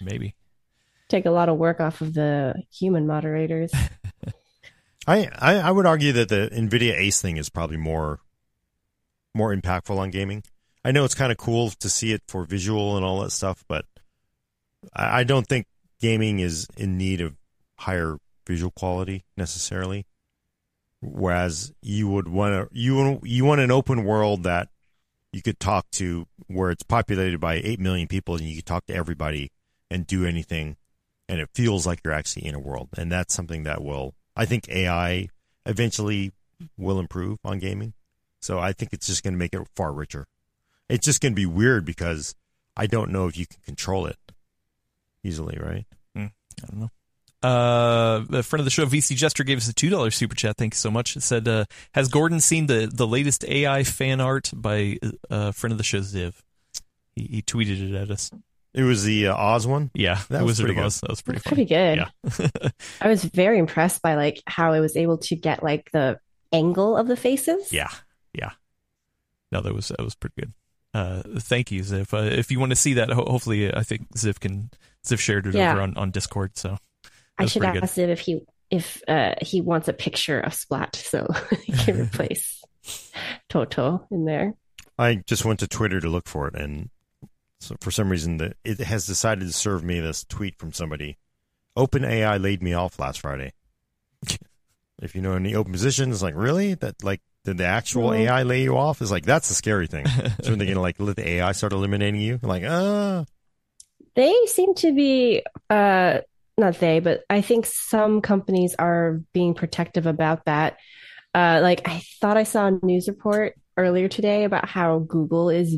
Maybe. 0.00 0.34
Take 1.08 1.26
a 1.26 1.30
lot 1.30 1.48
of 1.48 1.56
work 1.56 1.78
off 1.80 2.00
of 2.00 2.12
the 2.14 2.54
human 2.72 3.06
moderators. 3.06 3.72
I, 5.06 5.28
I 5.38 5.54
I 5.56 5.70
would 5.70 5.86
argue 5.86 6.12
that 6.12 6.28
the 6.28 6.50
Nvidia 6.52 6.94
Ace 6.94 7.20
thing 7.20 7.36
is 7.36 7.48
probably 7.48 7.76
more 7.76 8.20
more 9.34 9.54
impactful 9.54 9.96
on 9.96 10.10
gaming. 10.10 10.42
I 10.84 10.92
know 10.92 11.04
it's 11.04 11.14
kind 11.14 11.32
of 11.32 11.38
cool 11.38 11.70
to 11.70 11.88
see 11.88 12.12
it 12.12 12.22
for 12.26 12.44
visual 12.44 12.96
and 12.96 13.04
all 13.04 13.20
that 13.20 13.30
stuff, 13.30 13.64
but 13.68 13.84
I, 14.94 15.20
I 15.20 15.24
don't 15.24 15.46
think 15.46 15.66
gaming 16.00 16.40
is 16.40 16.66
in 16.76 16.96
need 16.96 17.20
of 17.20 17.36
higher 17.78 18.18
visual 18.46 18.70
quality 18.70 19.24
necessarily. 19.36 20.06
Whereas 21.00 21.72
you 21.82 22.08
would 22.08 22.28
want 22.28 22.54
to 22.54 22.78
you 22.78 23.20
you 23.22 23.44
want 23.44 23.60
an 23.60 23.70
open 23.70 24.04
world 24.04 24.42
that 24.44 24.68
you 25.32 25.42
could 25.42 25.60
talk 25.60 25.90
to 25.92 26.26
where 26.46 26.70
it's 26.70 26.82
populated 26.82 27.38
by 27.38 27.54
eight 27.54 27.78
million 27.78 28.08
people 28.08 28.34
and 28.36 28.44
you 28.44 28.56
could 28.56 28.66
talk 28.66 28.86
to 28.86 28.94
everybody 28.94 29.52
and 29.90 30.06
do 30.06 30.24
anything 30.24 30.76
and 31.28 31.40
it 31.40 31.50
feels 31.54 31.86
like 31.86 32.00
you're 32.02 32.14
actually 32.14 32.46
in 32.46 32.54
a 32.54 32.58
world 32.58 32.88
and 32.96 33.12
that's 33.12 33.34
something 33.34 33.64
that 33.64 33.82
will 33.82 34.14
i 34.36 34.44
think 34.44 34.68
ai 34.68 35.28
eventually 35.64 36.32
will 36.76 36.98
improve 36.98 37.38
on 37.44 37.58
gaming 37.58 37.92
so 38.40 38.58
i 38.58 38.72
think 38.72 38.92
it's 38.92 39.06
just 39.06 39.22
going 39.22 39.34
to 39.34 39.38
make 39.38 39.54
it 39.54 39.66
far 39.74 39.92
richer 39.92 40.26
it's 40.88 41.04
just 41.04 41.20
going 41.20 41.32
to 41.32 41.36
be 41.36 41.46
weird 41.46 41.84
because 41.84 42.34
i 42.76 42.86
don't 42.86 43.10
know 43.10 43.26
if 43.26 43.36
you 43.36 43.46
can 43.46 43.60
control 43.64 44.06
it 44.06 44.16
easily 45.24 45.58
right 45.60 45.86
I 46.62 46.66
don't 46.66 46.80
know. 46.80 46.90
Uh, 47.42 48.24
a 48.38 48.42
friend 48.42 48.60
of 48.60 48.64
the 48.64 48.70
show, 48.70 48.86
VC 48.86 49.14
Jester, 49.14 49.44
gave 49.44 49.58
us 49.58 49.68
a 49.68 49.74
two 49.74 49.90
dollar 49.90 50.10
super 50.10 50.34
chat. 50.34 50.56
Thank 50.56 50.74
you 50.74 50.78
so 50.78 50.90
much. 50.90 51.16
It 51.16 51.22
said, 51.22 51.46
uh, 51.46 51.66
"Has 51.92 52.08
Gordon 52.08 52.40
seen 52.40 52.66
the 52.66 52.90
the 52.92 53.06
latest 53.06 53.44
AI 53.44 53.84
fan 53.84 54.20
art 54.20 54.50
by 54.54 54.98
uh, 55.30 55.52
friend 55.52 55.72
of 55.72 55.78
the 55.78 55.84
show 55.84 56.00
Ziv?" 56.00 56.34
He, 57.14 57.24
he 57.24 57.42
tweeted 57.42 57.90
it 57.90 57.94
at 57.94 58.10
us. 58.10 58.30
It 58.76 58.82
was 58.84 59.02
the 59.04 59.28
uh, 59.28 59.34
oz 59.34 59.66
one 59.66 59.90
Yeah, 59.94 60.20
That 60.30 60.42
was 60.44 60.58
Wizard 60.60 60.70
of 60.70 60.76
pretty 60.76 60.86
Oz. 60.86 61.00
That 61.00 61.10
was 61.10 61.22
pretty 61.22 61.38
It's 61.38 61.44
funny. 61.48 61.66
pretty 61.66 61.68
good. 61.74 62.06
Yeah. 62.60 62.70
I 63.00 63.08
was 63.08 63.24
very 63.24 63.58
impressed 63.58 64.02
by 64.02 64.14
like 64.14 64.40
how 64.46 64.72
it 64.74 64.80
was 64.80 64.96
able 64.96 65.18
to 65.18 65.34
get 65.36 65.62
like 65.64 65.90
the 65.92 66.20
angle 66.52 66.96
of 66.96 67.08
the 67.08 67.16
faces. 67.16 67.72
Yeah, 67.72 67.88
yeah. 68.32 68.50
No, 69.50 69.60
that 69.62 69.74
was 69.74 69.88
that 69.88 70.00
was 70.02 70.14
pretty 70.14 70.34
good. 70.38 70.52
Uh, 70.94 71.22
thank 71.40 71.70
you, 71.72 71.82
Ziv. 71.82 72.14
Uh, 72.14 72.22
if 72.38 72.50
you 72.50 72.58
want 72.60 72.70
to 72.70 72.76
see 72.76 72.94
that, 72.94 73.10
ho- 73.10 73.26
hopefully, 73.26 73.74
I 73.74 73.82
think 73.82 74.08
Ziv 74.14 74.38
can 74.40 74.70
Ziv 75.04 75.18
shared 75.18 75.46
it 75.46 75.54
Yeah. 75.54 75.72
over 75.72 75.80
on, 75.82 75.96
on 75.96 76.10
Discord. 76.10 76.56
So 76.56 76.78
I 77.38 77.46
should 77.46 77.60
pretty 77.60 77.74
good. 77.74 77.82
ask 77.84 77.96
him 77.96 78.10
if 78.10 78.20
he 78.20 78.40
if 78.70 79.02
uh, 79.08 79.34
he 79.42 79.60
wants 79.60 79.88
a 79.88 79.92
picture 79.92 80.40
of 80.40 80.52
Splat 80.54 80.96
so 80.96 81.26
he 81.64 81.72
can 81.72 82.00
replace 82.06 82.62
Toto 83.48 84.06
in 84.10 84.24
there. 84.24 84.54
i 84.98 85.16
just 85.26 85.44
went 85.44 85.58
to 85.60 85.66
twitter 85.68 86.00
to 86.00 86.08
look 86.08 86.26
for 86.28 86.46
it 86.48 86.54
and 86.54 86.88
so 87.66 87.76
for 87.80 87.90
some 87.90 88.08
reason 88.08 88.36
the, 88.38 88.54
it 88.64 88.78
has 88.80 89.06
decided 89.06 89.46
to 89.46 89.52
serve 89.52 89.82
me 89.82 90.00
this 90.00 90.24
tweet 90.24 90.58
from 90.58 90.72
somebody. 90.72 91.18
Open 91.76 92.04
ai 92.04 92.36
laid 92.36 92.62
me 92.62 92.72
off 92.72 92.98
last 92.98 93.20
friday. 93.20 93.52
If 95.02 95.14
you 95.14 95.20
know 95.20 95.34
any 95.34 95.54
open 95.54 95.72
positions 95.72 96.22
like 96.22 96.34
really? 96.34 96.72
That 96.72 97.04
like 97.04 97.20
did 97.44 97.58
the 97.58 97.66
actual 97.66 98.04
Well- 98.04 98.14
ai 98.14 98.44
lay 98.44 98.62
you 98.62 98.78
off? 98.78 99.02
Is 99.02 99.10
like 99.10 99.26
that's 99.26 99.48
the 99.48 99.54
scary 99.54 99.86
thing. 99.86 100.06
So 100.42 100.50
when 100.50 100.58
they're 100.58 100.68
gonna 100.68 100.80
like 100.80 100.96
let 100.98 101.16
the 101.16 101.28
ai 101.28 101.52
start 101.52 101.72
eliminating 101.74 102.20
you? 102.20 102.38
Like 102.42 102.62
ah. 102.66 103.26
They 104.14 104.34
seem 104.46 104.74
to 104.76 104.94
be 104.94 105.42
uh 105.68 106.20
not 106.56 106.78
they, 106.80 107.00
but 107.00 107.24
I 107.28 107.42
think 107.42 107.66
some 107.66 108.22
companies 108.22 108.74
are 108.78 109.20
being 109.34 109.52
protective 109.52 110.06
about 110.06 110.46
that. 110.46 110.78
Uh 111.34 111.60
like 111.62 111.86
I 111.86 112.02
thought 112.22 112.38
I 112.38 112.44
saw 112.44 112.68
a 112.68 112.78
news 112.82 113.06
report 113.08 113.52
earlier 113.76 114.08
today 114.08 114.44
about 114.44 114.66
how 114.66 115.00
Google 115.00 115.50
is 115.50 115.76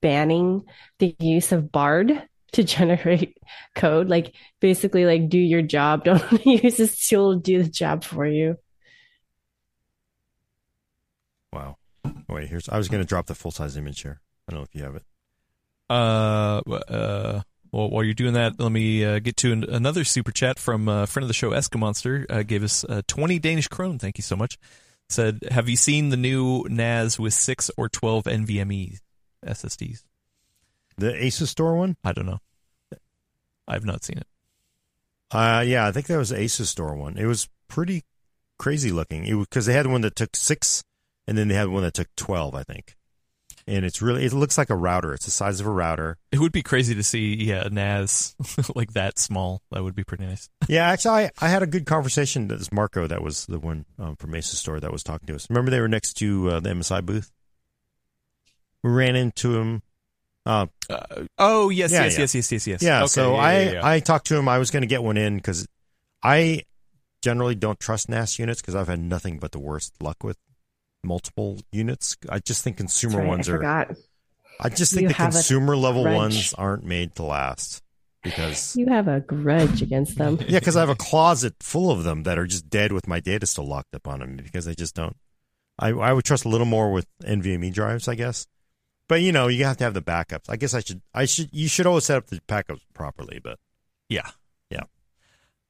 banning 0.00 0.64
the 0.98 1.14
use 1.18 1.52
of 1.52 1.70
Bard 1.72 2.22
to 2.52 2.64
generate 2.76 3.36
code. 3.74 4.08
Like 4.08 4.34
basically 4.60 5.04
like 5.04 5.28
do 5.28 5.38
your 5.38 5.62
job. 5.62 6.04
Don't 6.06 6.46
use 6.46 6.76
this 6.76 7.08
tool 7.08 7.34
to 7.34 7.40
do 7.40 7.62
the 7.62 7.68
job 7.68 8.04
for 8.04 8.26
you. 8.26 8.56
wow 11.52 11.76
wait 12.28 12.48
here's 12.48 12.68
i 12.68 12.76
was 12.76 12.88
gonna 12.88 13.04
drop 13.04 13.26
the 13.26 13.34
full-size 13.34 13.76
image 13.76 14.02
here 14.02 14.20
i 14.46 14.52
don't 14.52 14.60
know 14.60 14.64
if 14.64 14.74
you 14.74 14.82
have 14.82 14.94
it 14.96 15.02
Uh, 15.88 16.60
uh, 16.68 17.40
well, 17.72 17.88
while 17.90 18.04
you're 18.04 18.12
doing 18.14 18.34
that, 18.34 18.60
let 18.60 18.70
me 18.70 19.02
uh, 19.04 19.18
get 19.18 19.36
to 19.38 19.52
an, 19.52 19.64
another 19.64 20.04
super 20.04 20.30
chat 20.30 20.58
from 20.58 20.88
a 20.88 21.06
friend 21.06 21.24
of 21.24 21.28
the 21.28 21.34
show, 21.34 21.50
Eskamonster. 21.52 22.26
Uh, 22.30 22.42
gave 22.42 22.62
us 22.62 22.84
uh, 22.84 23.00
20 23.08 23.38
Danish 23.38 23.68
krone. 23.68 23.98
Thank 23.98 24.18
you 24.18 24.22
so 24.22 24.36
much. 24.36 24.58
Said, 25.08 25.38
have 25.50 25.68
you 25.70 25.76
seen 25.76 26.10
the 26.10 26.16
new 26.18 26.66
NAS 26.68 27.18
with 27.18 27.32
6 27.32 27.70
or 27.78 27.88
12 27.88 28.24
NVMe 28.24 28.98
SSDs? 29.44 30.02
the 30.98 31.12
Asustor 31.12 31.76
one 31.76 31.96
I 32.04 32.12
don't 32.12 32.26
know. 32.26 32.40
I've 33.66 33.84
not 33.84 34.02
seen 34.02 34.18
it. 34.18 34.26
Uh, 35.30 35.62
yeah, 35.66 35.86
I 35.86 35.92
think 35.92 36.06
that 36.06 36.16
was 36.16 36.30
the 36.30 36.36
Asustor 36.36 36.96
one. 36.96 37.18
It 37.18 37.26
was 37.26 37.48
pretty 37.68 38.04
crazy 38.58 38.90
looking. 38.90 39.26
It 39.26 39.34
because 39.34 39.66
they 39.66 39.74
had 39.74 39.86
one 39.86 40.00
that 40.00 40.16
took 40.16 40.34
six, 40.34 40.82
and 41.26 41.36
then 41.36 41.48
they 41.48 41.54
had 41.54 41.68
one 41.68 41.82
that 41.82 41.94
took 41.94 42.08
twelve, 42.16 42.54
I 42.54 42.62
think. 42.62 42.96
And 43.66 43.84
it's 43.84 44.00
really 44.00 44.24
it 44.24 44.32
looks 44.32 44.56
like 44.56 44.70
a 44.70 44.76
router. 44.76 45.12
It's 45.12 45.26
the 45.26 45.30
size 45.30 45.60
of 45.60 45.66
a 45.66 45.70
router. 45.70 46.16
It 46.32 46.38
would 46.38 46.52
be 46.52 46.62
crazy 46.62 46.94
to 46.94 47.02
see, 47.02 47.34
yeah, 47.44 47.66
a 47.66 47.70
NAS 47.70 48.34
like 48.74 48.94
that 48.94 49.18
small. 49.18 49.60
That 49.70 49.84
would 49.84 49.94
be 49.94 50.04
pretty 50.04 50.24
nice. 50.24 50.48
Yeah, 50.68 50.86
actually, 50.88 51.24
I, 51.24 51.30
I 51.40 51.48
had 51.48 51.62
a 51.62 51.66
good 51.66 51.86
conversation. 51.86 52.48
Was 52.48 52.72
Marco. 52.72 53.06
That 53.06 53.22
was 53.22 53.44
the 53.46 53.58
one 53.58 53.84
um, 53.98 54.16
from 54.16 54.32
Asustor 54.32 54.80
that 54.80 54.92
was 54.92 55.02
talking 55.02 55.26
to 55.26 55.34
us. 55.34 55.48
Remember, 55.50 55.70
they 55.70 55.80
were 55.80 55.88
next 55.88 56.14
to 56.14 56.50
uh, 56.50 56.60
the 56.60 56.70
MSI 56.70 57.04
booth. 57.04 57.30
We 58.82 58.90
ran 58.90 59.16
into 59.16 59.56
him. 59.58 59.82
Uh, 60.46 60.66
Uh, 60.88 61.24
oh, 61.38 61.68
yes, 61.68 61.90
Yeah, 61.92 62.04
yes, 62.04 62.14
yeah. 62.14 62.20
yes, 62.20 62.34
yes, 62.34 62.52
yes, 62.52 62.66
yes. 62.66 62.82
Yeah, 62.82 62.98
Okay, 63.00 63.06
so 63.08 63.34
yeah, 63.34 63.40
I 63.40 63.52
yeah, 63.60 63.72
yeah. 63.72 63.80
I 63.86 64.00
talked 64.00 64.26
to 64.28 64.36
him. 64.36 64.48
I 64.48 64.58
was 64.58 64.70
going 64.70 64.80
to 64.82 64.86
get 64.86 65.02
one 65.02 65.16
in 65.16 65.36
because 65.36 65.66
I 66.22 66.62
generally 67.22 67.54
don't 67.54 67.78
trust 67.78 68.08
NAS 68.08 68.38
units 68.38 68.60
because 68.62 68.74
I've 68.74 68.88
had 68.88 69.00
nothing 69.00 69.38
but 69.38 69.52
the 69.52 69.58
worst 69.58 69.92
luck 70.00 70.22
with 70.22 70.38
multiple 71.04 71.60
units. 71.72 72.16
I 72.28 72.38
just 72.38 72.62
think 72.64 72.76
consumer 72.78 73.18
right, 73.18 73.24
I 73.26 73.28
ones 73.28 73.48
are. 73.48 73.56
forgot. 73.56 73.90
I 74.60 74.68
just 74.70 74.92
You 74.92 74.98
think 74.98 75.08
the 75.08 75.14
consumer 75.14 75.76
level 75.76 76.02
grudge. 76.04 76.16
ones 76.16 76.54
aren't 76.54 76.84
made 76.84 77.14
to 77.16 77.24
last 77.24 77.82
because 78.22 78.74
You 78.74 78.86
have 78.86 79.06
a 79.06 79.20
grudge 79.20 79.82
against 79.82 80.16
them. 80.16 80.38
yeah, 80.48 80.58
because 80.58 80.76
I 80.76 80.80
have 80.80 80.88
a 80.88 80.96
closet 80.96 81.54
full 81.60 81.90
of 81.90 82.04
them 82.04 82.22
that 82.24 82.38
are 82.38 82.46
just 82.46 82.68
dead 82.70 82.90
with 82.92 83.06
my 83.06 83.20
data 83.20 83.46
still 83.46 83.66
locked 83.68 83.94
up 83.94 84.08
on 84.08 84.20
them 84.20 84.36
because 84.36 84.64
they 84.64 84.74
just 84.74 84.94
don't. 84.94 85.16
I 85.78 85.90
I 85.90 86.12
would 86.12 86.24
trust 86.24 86.44
a 86.44 86.48
little 86.48 86.66
more 86.66 86.90
with 86.90 87.06
NVMe 87.22 87.72
drives, 87.72 88.08
I 88.08 88.14
guess. 88.16 88.46
But 89.08 89.22
you 89.22 89.32
know, 89.32 89.48
you 89.48 89.64
have 89.64 89.78
to 89.78 89.84
have 89.84 89.94
the 89.94 90.02
backups. 90.02 90.44
I 90.48 90.56
guess 90.56 90.74
I 90.74 90.80
should. 90.80 91.00
I 91.14 91.24
should. 91.24 91.48
You 91.52 91.66
should 91.68 91.86
always 91.86 92.04
set 92.04 92.18
up 92.18 92.26
the 92.26 92.40
backups 92.48 92.80
properly. 92.94 93.40
But 93.42 93.58
Yeah. 94.08 94.30
Yeah. 94.70 94.82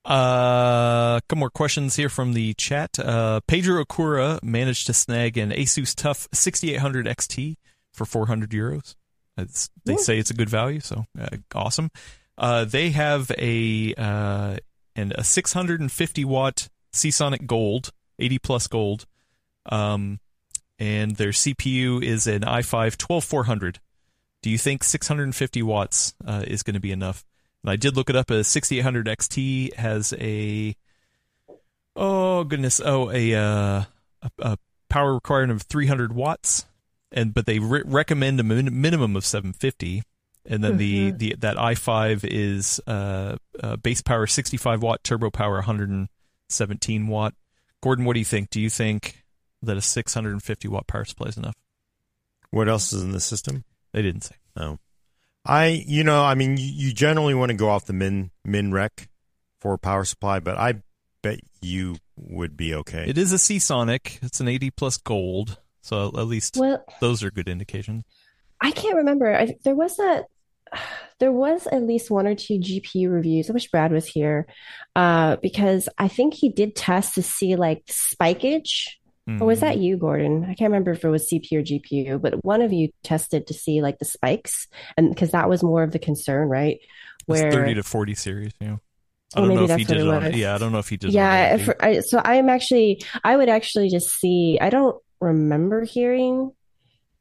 Uh, 0.05 1.19
a 1.19 1.21
couple 1.29 1.39
more 1.41 1.51
questions 1.51 1.97
here 1.97 2.09
from 2.09 2.33
the 2.33 2.55
chat. 2.55 2.99
Uh, 2.99 3.41
Pedro 3.47 3.85
Okura 3.85 4.43
managed 4.43 4.87
to 4.87 4.93
snag 4.95 5.37
an 5.37 5.51
Asus 5.51 5.95
TUF 5.95 6.29
6800 6.33 7.07
XT 7.07 7.57
for 7.93 8.05
400 8.07 8.51
euros. 8.51 8.95
It's, 9.37 9.71
they 9.85 9.93
Yeah. 9.93 9.99
say 9.99 10.19
it's 10.19 10.31
a 10.31 10.35
good 10.35 10.49
value, 10.49 10.81
so 10.81 11.05
uh, 11.21 11.29
awesome. 11.55 11.91
Uh, 12.37 12.65
they 12.65 12.91
have 12.91 13.31
a 13.39 13.95
uh, 13.97 14.57
and 14.97 15.13
a 15.17 15.23
650 15.25 16.25
watt 16.25 16.69
Seasonic 16.93 17.47
Gold, 17.47 17.91
80 18.19 18.39
plus 18.39 18.67
gold, 18.67 19.05
um, 19.67 20.21
and 20.79 21.17
their 21.17 21.31
CPU 21.31 22.03
is 22.03 22.27
an 22.27 22.43
i5 22.43 22.97
12400. 22.97 23.81
Do 24.43 24.51
you 24.51 24.59
think 24.59 24.85
650 24.85 25.63
watts 25.63 26.15
uh, 26.25 26.45
is 26.47 26.63
going 26.63 26.75
to 26.75 26.81
be 26.81 26.93
enough? 26.93 27.25
And 27.63 27.71
I 27.71 27.77
did 27.77 27.97
look 27.97 28.09
it 28.09 28.17
up. 28.17 28.31
A 28.31 28.45
6800 28.45 29.07
XT 29.07 29.75
has 29.75 30.15
a 30.19 30.77
oh 31.97 32.45
goodness 32.45 32.81
oh 32.85 33.11
a 33.11 33.35
uh, 33.35 33.83
a, 34.23 34.31
a 34.39 34.59
power 34.89 35.15
requirement 35.15 35.61
of 35.61 35.63
300 35.63 36.13
watts, 36.13 36.67
and 37.11 37.35
but 37.35 37.47
they 37.47 37.59
re- 37.59 37.83
recommend 37.85 38.39
a 38.39 38.45
min- 38.45 38.81
minimum 38.81 39.17
of 39.17 39.25
750. 39.25 40.03
And 40.51 40.65
then 40.65 40.79
the, 40.79 41.11
the 41.11 41.37
that 41.41 41.57
i5 41.59 42.21
is 42.25 42.81
uh, 42.87 43.37
uh, 43.63 43.77
base 43.77 44.01
power 44.01 44.27
65 44.27 44.83
watt, 44.83 45.05
turbo 45.05 45.31
power 45.31 45.57
117 45.57 47.07
watt. 47.07 47.35
Gordon, 47.83 48.07
what 48.07 48.15
do 48.15 48.21
you 48.21 48.25
think? 48.25 48.49
Do 48.49 48.61
you 48.61 48.71
think 48.71 49.25
that 49.63 49.77
a 49.77 49.83
650 49.83 50.69
watt 50.69 50.87
power 50.87 51.05
supply 51.05 51.29
is 51.29 51.37
enough? 51.37 51.57
What 52.51 52.69
else 52.69 52.93
is 52.93 53.03
in 53.03 53.13
the 53.13 53.21
system? 53.21 53.65
They 53.93 54.03
didn't 54.03 54.25
say. 54.25 54.37
No. 54.57 54.79
I, 55.45 55.85
you 55.87 56.05
know, 56.05 56.23
I 56.23 56.35
mean, 56.35 56.57
you, 56.57 56.67
you 56.67 56.93
generally 56.93 57.35
want 57.35 57.51
to 57.51 57.57
go 57.57 57.69
off 57.69 57.87
the 57.87 57.93
min 57.93 58.31
min 58.45 58.73
rec 58.73 59.09
for 59.61 59.77
power 59.79 60.05
supply, 60.05 60.41
but 60.41 60.59
I 60.59 60.83
bet 61.23 61.41
you 61.61 61.97
would 62.17 62.57
be 62.57 62.75
okay. 62.75 63.05
It 63.09 63.19
is 63.19 63.33
a 63.33 63.39
Seasonic. 63.39 64.19
It's 64.23 64.41
an 64.41 64.49
80 64.49 64.71
plus 64.71 64.97
gold, 64.97 65.59
so 65.81 66.09
at 66.09 66.27
least 66.27 66.57
Well, 66.57 66.85
those 67.01 67.23
are 67.23 67.31
good 67.31 67.49
indications. 67.49 68.05
I 68.61 68.73
can't 68.73 68.97
remember. 68.97 69.35
I, 69.35 69.57
there 69.65 69.75
was 69.75 69.97
that. 69.97 70.27
There 71.19 71.33
was 71.33 71.67
at 71.67 71.83
least 71.83 72.11
one 72.11 72.27
or 72.27 72.35
two 72.35 72.61
GPU 72.61 73.11
reviews. 73.11 73.51
I 73.51 73.53
wish 73.53 73.71
Brad 73.71 73.91
was 73.91 74.07
here, 74.07 74.47
uh, 74.95 75.37
because 75.37 75.89
I 75.99 76.07
think 76.07 76.35
he 76.35 76.51
did 76.51 76.77
test 76.77 77.15
to 77.15 77.23
see 77.23 77.57
like 77.57 77.83
spikeage. 79.29 79.41
Or 79.41 79.47
was 79.47 79.59
Mm. 79.59 79.61
that 79.63 79.79
you, 79.79 79.97
Gordon? 79.97 80.45
I 80.45 80.55
can't 80.55 80.71
remember 80.71 80.93
if 80.93 81.05
it 81.05 81.09
was 81.09 81.29
CPU 81.29 81.59
or 81.59 81.63
GPU, 81.63 82.21
but 82.21 82.45
one 82.45 82.63
of 82.63 82.73
you 82.73 82.89
tested 83.03 83.47
to 83.49 83.55
see 83.55 83.83
like 83.83 83.99
the 83.99 84.05
spikes, 84.05 84.67
and 84.97 85.11
because 85.11 85.33
that 85.33 85.49
was 85.49 85.63
more 85.63 85.83
of 85.83 85.93
the 85.93 85.99
concern, 85.99 86.49
right? 86.49 86.79
It's 87.29 87.55
30 87.55 87.75
to 87.75 87.83
40 87.83 88.15
series, 88.15 88.53
yeah. 88.61 88.77
I 89.35 89.41
don't 89.41 89.55
know 89.55 89.65
if 89.65 89.77
he 89.77 89.85
did 89.85 89.99
it 89.99 90.07
it 90.07 90.09
on. 90.09 90.33
Yeah, 90.33 90.55
I 90.55 90.59
don't 90.59 90.73
know 90.73 90.79
if 90.79 90.89
he 90.89 90.97
did. 90.97 91.13
Yeah, 91.13 91.59
for, 91.59 91.77
I, 91.85 92.01
so 92.01 92.23
I'm 92.25 92.49
actually, 92.49 93.03
I 93.23 93.37
would 93.37 93.51
actually 93.51 93.91
just 93.91 94.09
see, 94.09 94.59
I 94.59 94.71
don't 94.71 94.97
remember 95.21 95.85
hearing 95.85 96.53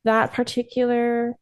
that 0.05 0.31
particular 0.31 1.33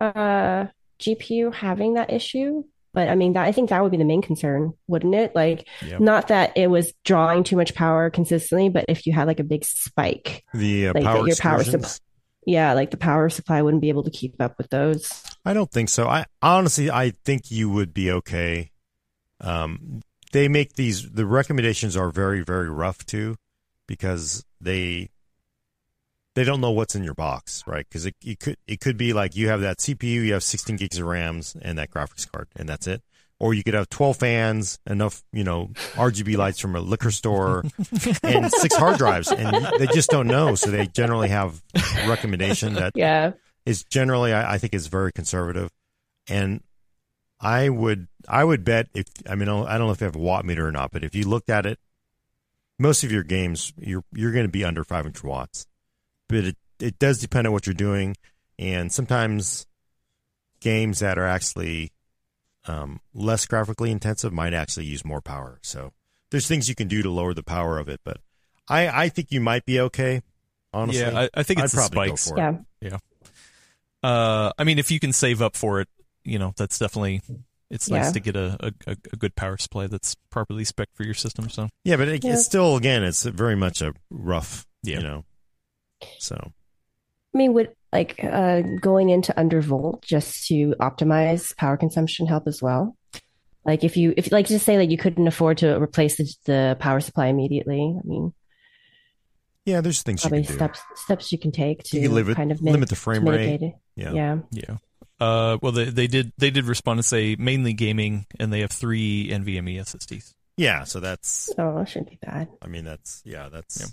uh 0.00 0.66
GPU 1.00 1.54
having 1.54 1.94
that 1.94 2.12
issue, 2.12 2.64
but 2.94 3.08
I 3.08 3.14
mean 3.16 3.34
that 3.34 3.44
I 3.44 3.52
think 3.52 3.70
that 3.70 3.82
would 3.82 3.90
be 3.90 3.98
the 3.98 4.04
main 4.04 4.22
concern, 4.22 4.72
wouldn't 4.86 5.14
it? 5.14 5.34
Like 5.34 5.68
Yep. 5.84 6.00
not 6.00 6.28
that 6.28 6.56
it 6.56 6.68
was 6.68 6.94
drawing 7.04 7.44
too 7.44 7.56
much 7.56 7.74
power 7.74 8.08
consistently, 8.08 8.68
but 8.70 8.86
if 8.88 9.06
you 9.06 9.12
had 9.12 9.26
like 9.26 9.40
a 9.40 9.44
big 9.44 9.64
spike, 9.64 10.44
the 10.54 10.88
uh, 10.88 10.92
like, 10.94 11.04
power 11.04 11.26
your 11.26 11.36
power 11.36 11.60
excursions? 11.60 12.00
yeah, 12.46 12.72
like 12.72 12.90
the 12.90 12.96
power 12.96 13.28
supply 13.28 13.60
wouldn't 13.60 13.82
be 13.82 13.88
able 13.88 14.04
to 14.04 14.10
keep 14.10 14.40
up 14.40 14.56
with 14.56 14.70
those. 14.70 15.22
I 15.44 15.52
don't 15.52 15.70
think 15.70 15.88
so. 15.88 16.08
I 16.08 16.24
honestly, 16.40 16.90
I 16.90 17.10
think 17.24 17.50
you 17.50 17.68
would 17.68 17.92
be 17.92 18.10
okay. 18.10 18.70
Um, 19.40 20.02
they 20.32 20.48
make 20.48 20.74
these. 20.74 21.10
The 21.10 21.26
recommendations 21.26 21.96
are 21.96 22.10
very, 22.10 22.42
very 22.42 22.70
rough 22.70 23.04
too, 23.04 23.36
because 23.86 24.44
they 24.60 25.10
they 26.34 26.44
don't 26.44 26.60
know 26.60 26.70
what's 26.72 26.94
in 26.94 27.04
your 27.04 27.14
box, 27.14 27.62
right? 27.66 27.86
Because 27.88 28.06
it, 28.06 28.14
it 28.22 28.40
could 28.40 28.56
it 28.66 28.80
could 28.80 28.96
be 28.96 29.12
like 29.12 29.36
you 29.36 29.48
have 29.48 29.60
that 29.60 29.78
CPU, 29.78 30.24
you 30.24 30.32
have 30.34 30.42
16 30.42 30.76
gigs 30.76 30.98
of 30.98 31.06
RAMs, 31.06 31.56
and 31.62 31.78
that 31.78 31.90
graphics 31.90 32.30
card, 32.30 32.48
and 32.56 32.68
that's 32.68 32.86
it. 32.86 33.02
Or 33.40 33.52
you 33.52 33.64
could 33.64 33.74
have 33.74 33.88
12 33.90 34.16
fans, 34.16 34.78
enough 34.86 35.22
you 35.32 35.44
know 35.44 35.70
RGB 35.94 36.36
lights 36.36 36.60
from 36.60 36.76
a 36.76 36.80
liquor 36.80 37.10
store, 37.10 37.64
and 38.22 38.50
six 38.50 38.74
hard 38.76 38.96
drives, 38.98 39.30
and 39.30 39.66
they 39.78 39.86
just 39.88 40.08
don't 40.10 40.26
know. 40.28 40.54
So 40.54 40.70
they 40.70 40.86
generally 40.86 41.28
have 41.28 41.62
recommendation 42.06 42.74
that 42.74 42.92
Yeah. 42.96 43.32
is 43.66 43.84
generally 43.84 44.32
I, 44.32 44.54
I 44.54 44.58
think 44.58 44.72
is 44.74 44.86
very 44.86 45.12
conservative, 45.12 45.70
and 46.28 46.62
I 47.40 47.68
would 47.68 48.06
I 48.28 48.44
would 48.44 48.64
bet 48.64 48.88
if 48.94 49.06
I 49.28 49.34
mean 49.34 49.48
I 49.48 49.52
don't 49.52 49.66
I 49.68 49.78
don't 49.78 49.88
know 49.88 49.92
if 49.92 50.00
you 50.00 50.06
have 50.06 50.16
a 50.16 50.20
watt 50.20 50.44
meter 50.44 50.66
or 50.66 50.72
not, 50.72 50.90
but 50.92 51.04
if 51.04 51.14
you 51.14 51.28
looked 51.28 51.50
at 51.50 51.66
it, 51.66 51.78
most 52.78 53.04
of 53.04 53.12
your 53.12 53.24
games 53.24 53.72
you're 53.76 54.04
you're 54.12 54.32
going 54.32 54.46
to 54.46 54.50
be 54.52 54.64
under 54.64 54.84
500 54.84 55.22
watts, 55.24 55.66
but 56.28 56.38
it 56.44 56.56
it 56.80 56.98
does 56.98 57.18
depend 57.20 57.46
on 57.46 57.52
what 57.52 57.66
you're 57.66 57.74
doing, 57.74 58.16
and 58.58 58.90
sometimes 58.92 59.66
games 60.60 60.98
that 61.00 61.18
are 61.18 61.26
actually 61.26 61.92
um, 62.66 63.00
less 63.12 63.46
graphically 63.46 63.90
intensive 63.90 64.32
might 64.32 64.54
actually 64.54 64.86
use 64.86 65.04
more 65.04 65.20
power. 65.20 65.58
So 65.62 65.92
there's 66.30 66.48
things 66.48 66.68
you 66.68 66.74
can 66.74 66.88
do 66.88 67.02
to 67.02 67.10
lower 67.10 67.34
the 67.34 67.42
power 67.42 67.78
of 67.78 67.88
it, 67.88 68.00
but 68.04 68.18
I 68.68 68.88
I 69.04 69.08
think 69.08 69.30
you 69.30 69.40
might 69.40 69.64
be 69.66 69.80
okay. 69.80 70.22
Honestly, 70.72 71.02
yeah, 71.02 71.18
I, 71.20 71.28
I 71.34 71.42
think 71.44 71.60
I'd 71.60 71.64
it's 71.66 71.74
the 71.74 71.78
probably 71.80 72.08
go 72.08 72.16
spikes. 72.16 72.28
for 72.30 72.38
it. 72.48 72.90
Yeah. 72.90 72.98
Uh, 74.02 74.52
I 74.58 74.64
mean, 74.64 74.78
if 74.78 74.90
you 74.90 75.00
can 75.00 75.12
save 75.12 75.40
up 75.40 75.56
for 75.56 75.80
it, 75.80 75.88
you 76.24 76.38
know, 76.38 76.52
that's 76.56 76.78
definitely. 76.78 77.22
It's 77.70 77.88
nice 77.88 78.06
Yeah. 78.06 78.12
to 78.12 78.20
get 78.20 78.36
a, 78.36 78.56
a, 78.86 78.90
a 78.92 78.96
a 79.14 79.16
good 79.16 79.34
power 79.34 79.56
supply 79.56 79.86
that's 79.86 80.14
properly 80.30 80.64
spec 80.64 80.88
for 80.94 81.02
your 81.02 81.14
system. 81.14 81.48
So 81.48 81.68
Yeah, 81.82 81.96
but 81.96 82.08
it, 82.08 82.22
Yeah. 82.24 82.34
it's 82.34 82.44
still 82.44 82.76
again, 82.76 83.02
it's 83.02 83.22
very 83.24 83.56
much 83.56 83.80
a 83.82 83.94
rough, 84.10 84.66
Yeah. 84.82 84.98
you 84.98 85.02
know. 85.02 85.24
So 86.18 86.36
I 87.34 87.38
mean, 87.38 87.52
would 87.54 87.74
like 87.92 88.22
uh, 88.22 88.62
going 88.80 89.10
into 89.10 89.32
undervolt 89.32 90.02
just 90.02 90.46
to 90.48 90.74
optimize 90.80 91.56
power 91.56 91.76
consumption 91.76 92.26
help 92.26 92.46
as 92.46 92.62
well? 92.62 92.96
Like 93.64 93.82
if 93.82 93.96
you 93.96 94.14
if 94.16 94.30
like 94.30 94.46
just 94.46 94.64
say 94.64 94.78
like 94.78 94.90
you 94.90 94.98
couldn't 94.98 95.26
afford 95.26 95.58
to 95.58 95.80
replace 95.80 96.16
the, 96.16 96.34
the 96.44 96.76
power 96.78 97.00
supply 97.00 97.26
immediately. 97.26 97.96
I 97.98 98.06
mean, 98.06 98.32
yeah, 99.64 99.80
there's 99.80 100.02
things 100.02 100.22
you 100.22 100.28
probably 100.28 100.44
can 100.44 100.52
do. 100.52 100.58
steps 100.58 100.80
steps 100.94 101.32
you 101.32 101.38
can 101.38 101.50
take 101.50 101.82
to 101.84 101.96
You 101.96 102.08
can 102.08 102.14
limit 102.14 102.36
kind 102.36 102.52
of 102.52 102.60
limit 102.60 102.88
the 102.88 102.96
frame 102.96 103.26
rate. 103.26 103.62
it. 103.62 103.74
Yeah. 103.96 104.12
Yeah. 104.12 104.38
yeah. 104.50 104.76
Uh, 105.20 105.56
well, 105.62 105.72
they 105.72 105.86
they 105.86 106.06
did 106.06 106.32
they 106.36 106.50
did 106.50 106.66
respond 106.66 106.98
and 106.98 107.04
say 107.04 107.36
mainly 107.38 107.72
gaming, 107.72 108.26
and 108.38 108.52
they 108.52 108.60
have 108.60 108.70
three 108.70 109.28
NVMe 109.30 109.80
SSDs. 109.80 110.34
Yeah, 110.56 110.84
so 110.84 111.00
that's 111.00 111.50
Oh, 111.56 111.78
it 111.78 111.88
shouldn't 111.88 112.10
be 112.10 112.18
bad. 112.20 112.48
I 112.60 112.66
mean 112.66 112.84
that's 112.84 113.22
yeah, 113.24 113.48
that's 113.48 113.80
Yeah. 113.80 113.86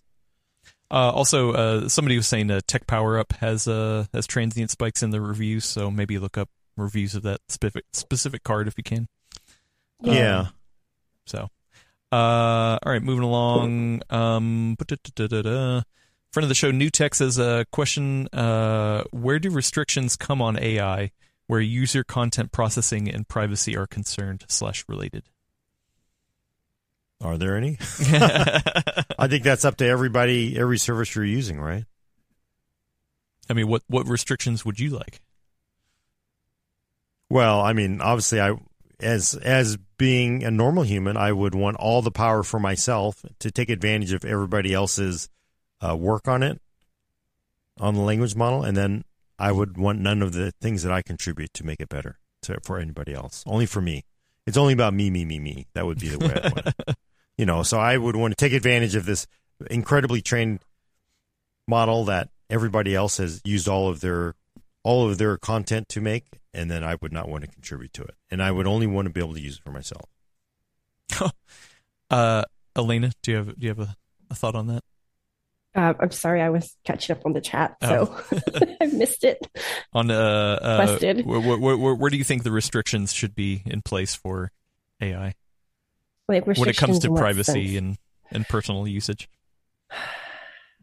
Uh, 0.92 1.10
also, 1.10 1.54
uh, 1.54 1.88
somebody 1.88 2.18
was 2.18 2.28
saying 2.28 2.52
uh, 2.52 2.60
TechPowerUp 2.68 3.38
has 3.38 3.66
uh, 3.66 4.06
has 4.14 4.28
transient 4.28 4.72
spikes 4.72 5.02
in 5.02 5.12
the 5.12 5.22
reviews, 5.22 5.64
so 5.64 5.90
maybe 5.90 6.20
look 6.20 6.38
up 6.38 6.50
reviews 6.76 7.16
of 7.16 7.24
that 7.24 7.40
specific 7.48 7.86
specific 7.94 8.44
card 8.44 8.68
if 8.68 8.78
you 8.78 8.84
can. 8.84 9.08
yeah. 10.02 10.48
So, 11.26 11.48
uh, 12.12 12.78
all 12.84 12.92
right, 12.92 13.02
moving 13.02 13.24
along. 13.24 14.02
Um, 14.10 14.76
friend 16.34 16.44
of 16.44 16.50
the 16.50 16.56
show, 16.56 16.72
New 16.72 16.90
Tech 16.90 17.16
says 17.16 17.40
a 17.40 17.66
question: 17.72 18.28
uh, 18.34 19.04
Where 19.12 19.40
do 19.40 19.50
restrictions 19.50 20.18
come 20.18 20.42
on 20.42 20.60
AI 20.60 21.12
where 21.48 21.62
user 21.62 22.04
content 22.04 22.52
processing 22.52 23.10
and 23.10 23.28
privacy 23.28 23.78
are 23.78 23.88
concerned 23.88 24.46
slash 24.50 24.84
related? 24.90 25.24
Are 27.22 27.38
there 27.38 27.56
any? 27.56 27.78
I 27.80 29.28
think 29.28 29.44
that's 29.44 29.66
up 29.66 29.78
to 29.78 29.88
everybody, 29.88 30.58
every 30.58 30.78
service 30.78 31.16
you're 31.16 31.24
using, 31.24 31.60
right? 31.60 31.86
I 33.50 33.54
mean, 33.54 33.68
what 33.68 33.84
what 33.88 34.08
restrictions 34.08 34.66
would 34.66 34.80
you 34.80 34.92
like? 34.92 35.22
Well, 37.30 37.62
I 37.62 37.74
mean, 37.74 38.02
obviously, 38.02 38.42
I 38.42 38.56
as 39.00 39.36
as 39.36 39.78
being 39.98 40.44
a 40.44 40.52
normal 40.52 40.84
human, 40.84 41.18
I 41.18 41.32
would 41.32 41.54
want 41.54 41.78
all 41.78 42.02
the 42.02 42.12
power 42.12 42.44
for 42.44 42.60
myself 42.60 43.24
to 43.40 43.52
take 43.52 43.70
advantage 43.70 44.14
of 44.14 44.26
everybody 44.26 44.74
else's 44.74 45.30
uh, 45.82 45.96
work 45.96 46.28
on 46.28 46.44
it, 46.44 46.62
on 47.80 47.96
the 47.96 48.02
language 48.02 48.36
model, 48.36 48.64
and 48.64 48.76
then 48.76 49.04
I 49.38 49.52
would 49.52 49.78
want 49.78 50.00
none 50.00 50.22
of 50.22 50.34
the 50.34 50.54
things 50.62 50.84
that 50.84 50.92
I 50.92 51.02
contribute 51.02 51.54
to 51.56 51.66
make 51.66 51.80
it 51.80 51.90
better 51.90 52.20
to, 52.44 52.60
for 52.64 52.80
anybody 52.80 53.14
else. 53.14 53.44
Only 53.46 53.66
for 53.66 53.82
me. 53.82 54.06
It's 54.48 54.58
only 54.58 54.74
about 54.74 54.94
me, 54.94 55.10
me, 55.10 55.26
me, 55.26 55.40
me. 55.40 55.68
That 55.74 55.86
would 55.86 56.00
be 56.00 56.10
the 56.10 56.20
way 56.20 56.34
I 56.34 56.48
want 56.48 56.76
it. 56.88 56.98
You 57.42 57.48
know, 57.48 57.64
so 57.64 57.80
I 57.80 57.98
would 57.98 58.16
want 58.16 58.34
to 58.34 58.36
take 58.36 58.54
advantage 58.54 58.94
of 58.94 59.08
this 59.08 59.26
incredibly 59.72 60.22
trained 60.22 60.60
model 61.68 62.06
that 62.06 62.30
everybody 62.52 62.94
else 62.94 63.18
has 63.18 63.42
used 63.44 63.68
all 63.68 63.90
of 63.90 64.00
their 64.00 64.36
all 64.84 65.10
of 65.10 65.18
their 65.18 65.38
content 65.38 65.90
to 65.90 66.02
make, 66.02 66.40
and 66.54 66.70
then 66.70 66.84
I 66.84 66.98
would 67.02 67.12
not 67.12 67.28
want 67.28 67.44
to 67.44 67.50
contribute 67.50 67.94
to 67.94 68.04
it, 68.04 68.14
and 68.30 68.44
I 68.44 68.52
would 68.52 68.68
only 68.68 68.86
want 68.86 69.08
to 69.08 69.10
be 69.10 69.22
able 69.22 69.34
to 69.34 69.40
use 69.40 69.56
it 69.56 69.64
for 69.64 69.72
myself. 69.72 70.06
Uh, 72.12 72.44
Alaina, 72.76 73.10
do 73.24 73.32
you 73.32 73.38
have 73.38 73.58
do 73.58 73.66
you 73.66 73.70
have 73.70 73.80
a, 73.80 73.96
a 74.30 74.36
thought 74.36 74.54
on 74.54 74.68
that? 74.68 74.84
Uh, 75.74 75.94
I'm 75.98 76.12
sorry, 76.12 76.42
I 76.42 76.50
was 76.50 76.76
catching 76.84 77.16
up 77.16 77.26
on 77.26 77.32
the 77.32 77.40
chat, 77.40 77.78
so 77.82 78.14
Oh. 78.14 78.40
I 78.82 78.86
missed 78.88 79.24
it. 79.24 79.40
On 79.94 80.12
uh, 80.12 80.60
uh 80.62 80.98
where, 81.24 81.40
where, 81.40 81.78
where, 81.78 81.96
where 81.96 82.10
do 82.10 82.18
you 82.18 82.26
think 82.26 82.44
the 82.44 82.52
restrictions 82.52 83.14
should 83.14 83.34
be 83.34 83.64
in 83.66 83.82
place 83.82 84.14
for 84.14 84.52
AI 85.00 85.36
Like 86.32 86.58
when 86.58 86.70
it 86.70 86.78
comes 86.78 87.00
to 87.00 87.14
privacy 87.14 87.78
and 87.78 87.98
and 88.32 88.48
personal 88.48 88.88
usage? 88.88 89.30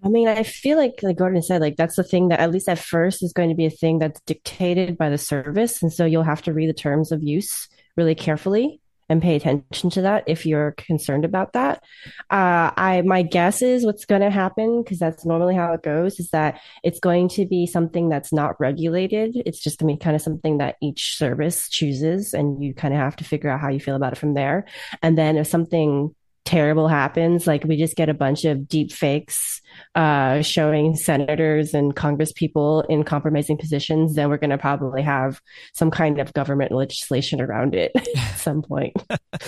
I 0.04 0.08
mean, 0.08 0.28
I 0.28 0.44
feel 0.44 0.78
like, 0.78 1.00
like 1.02 1.16
Gordon 1.16 1.42
said, 1.42 1.60
like 1.60 1.74
that's 1.74 1.96
the 1.96 2.04
thing 2.04 2.28
that 2.28 2.38
at 2.38 2.52
least 2.52 2.68
at 2.68 2.78
first 2.78 3.20
is 3.20 3.32
going 3.32 3.48
to 3.48 3.56
be 3.56 3.66
a 3.66 3.70
thing 3.70 3.98
that's 3.98 4.20
dictated 4.20 4.96
by 4.96 5.10
the 5.10 5.18
service, 5.18 5.82
and 5.82 5.92
so 5.92 6.04
you'll 6.04 6.22
have 6.22 6.42
to 6.42 6.52
read 6.52 6.68
the 6.68 6.74
terms 6.74 7.10
of 7.10 7.24
use 7.24 7.66
really 7.96 8.14
carefully 8.14 8.80
and 9.08 9.22
pay 9.22 9.36
attention 9.36 9.90
to 9.90 10.02
that 10.02 10.24
if 10.26 10.44
you're 10.44 10.72
concerned 10.72 11.24
about 11.24 11.52
that. 11.54 11.82
Uh, 12.30 12.70
I 12.76 13.02
my 13.04 13.22
guess 13.22 13.62
is 13.62 13.84
what's 13.84 14.04
going 14.04 14.20
to 14.20 14.30
happen 14.30 14.82
because 14.82 14.98
that's 14.98 15.24
normally 15.24 15.54
how 15.54 15.72
it 15.72 15.82
goes 15.82 16.20
is 16.20 16.30
that 16.30 16.60
it's 16.82 17.00
going 17.00 17.28
to 17.30 17.46
be 17.46 17.66
something 17.66 18.08
that's 18.08 18.32
not 18.32 18.60
regulated. 18.60 19.36
It's 19.46 19.60
just 19.60 19.78
going 19.78 19.94
to 19.94 19.98
be 19.98 20.04
kind 20.04 20.16
of 20.16 20.22
something 20.22 20.58
that 20.58 20.76
each 20.82 21.16
service 21.16 21.68
chooses, 21.68 22.34
and 22.34 22.62
you 22.62 22.74
kind 22.74 22.94
of 22.94 23.00
have 23.00 23.16
to 23.16 23.24
figure 23.24 23.50
out 23.50 23.60
how 23.60 23.68
you 23.68 23.80
feel 23.80 23.96
about 23.96 24.12
it 24.12 24.18
from 24.18 24.34
there. 24.34 24.66
And 25.02 25.16
then 25.16 25.36
if 25.36 25.46
something 25.46 26.14
terrible 26.48 26.88
happens, 26.88 27.46
like 27.46 27.62
we 27.64 27.76
just 27.76 27.94
get 27.94 28.08
a 28.08 28.14
bunch 28.14 28.46
of 28.46 28.66
deep 28.66 28.90
fakes 28.90 29.60
uh, 29.94 30.40
showing 30.40 30.96
senators 30.96 31.74
and 31.74 31.94
Congress 31.94 32.32
people 32.32 32.80
in 32.88 33.04
compromising 33.04 33.58
positions, 33.58 34.14
then 34.14 34.30
we're 34.30 34.38
going 34.38 34.48
to 34.48 34.56
probably 34.56 35.02
have 35.02 35.42
some 35.74 35.90
kind 35.90 36.18
of 36.18 36.32
government 36.32 36.72
legislation 36.72 37.42
around 37.42 37.74
it 37.74 37.92
at 37.96 38.04
some 38.38 38.62
point. 38.62 38.94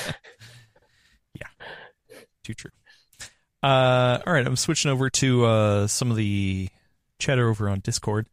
yeah, 1.35 1.49
too 2.45 2.53
true. 2.53 2.71
Uh, 3.63 4.19
all 4.27 4.35
right, 4.35 4.47
I'm 4.47 4.57
switching 4.57 4.91
over 4.91 5.09
to 5.09 5.47
uh, 5.47 5.87
some 5.87 6.11
of 6.11 6.19
the 6.19 6.69
chatter 7.19 7.49
over 7.49 7.71
on 7.71 7.81
Discord. 7.81 8.29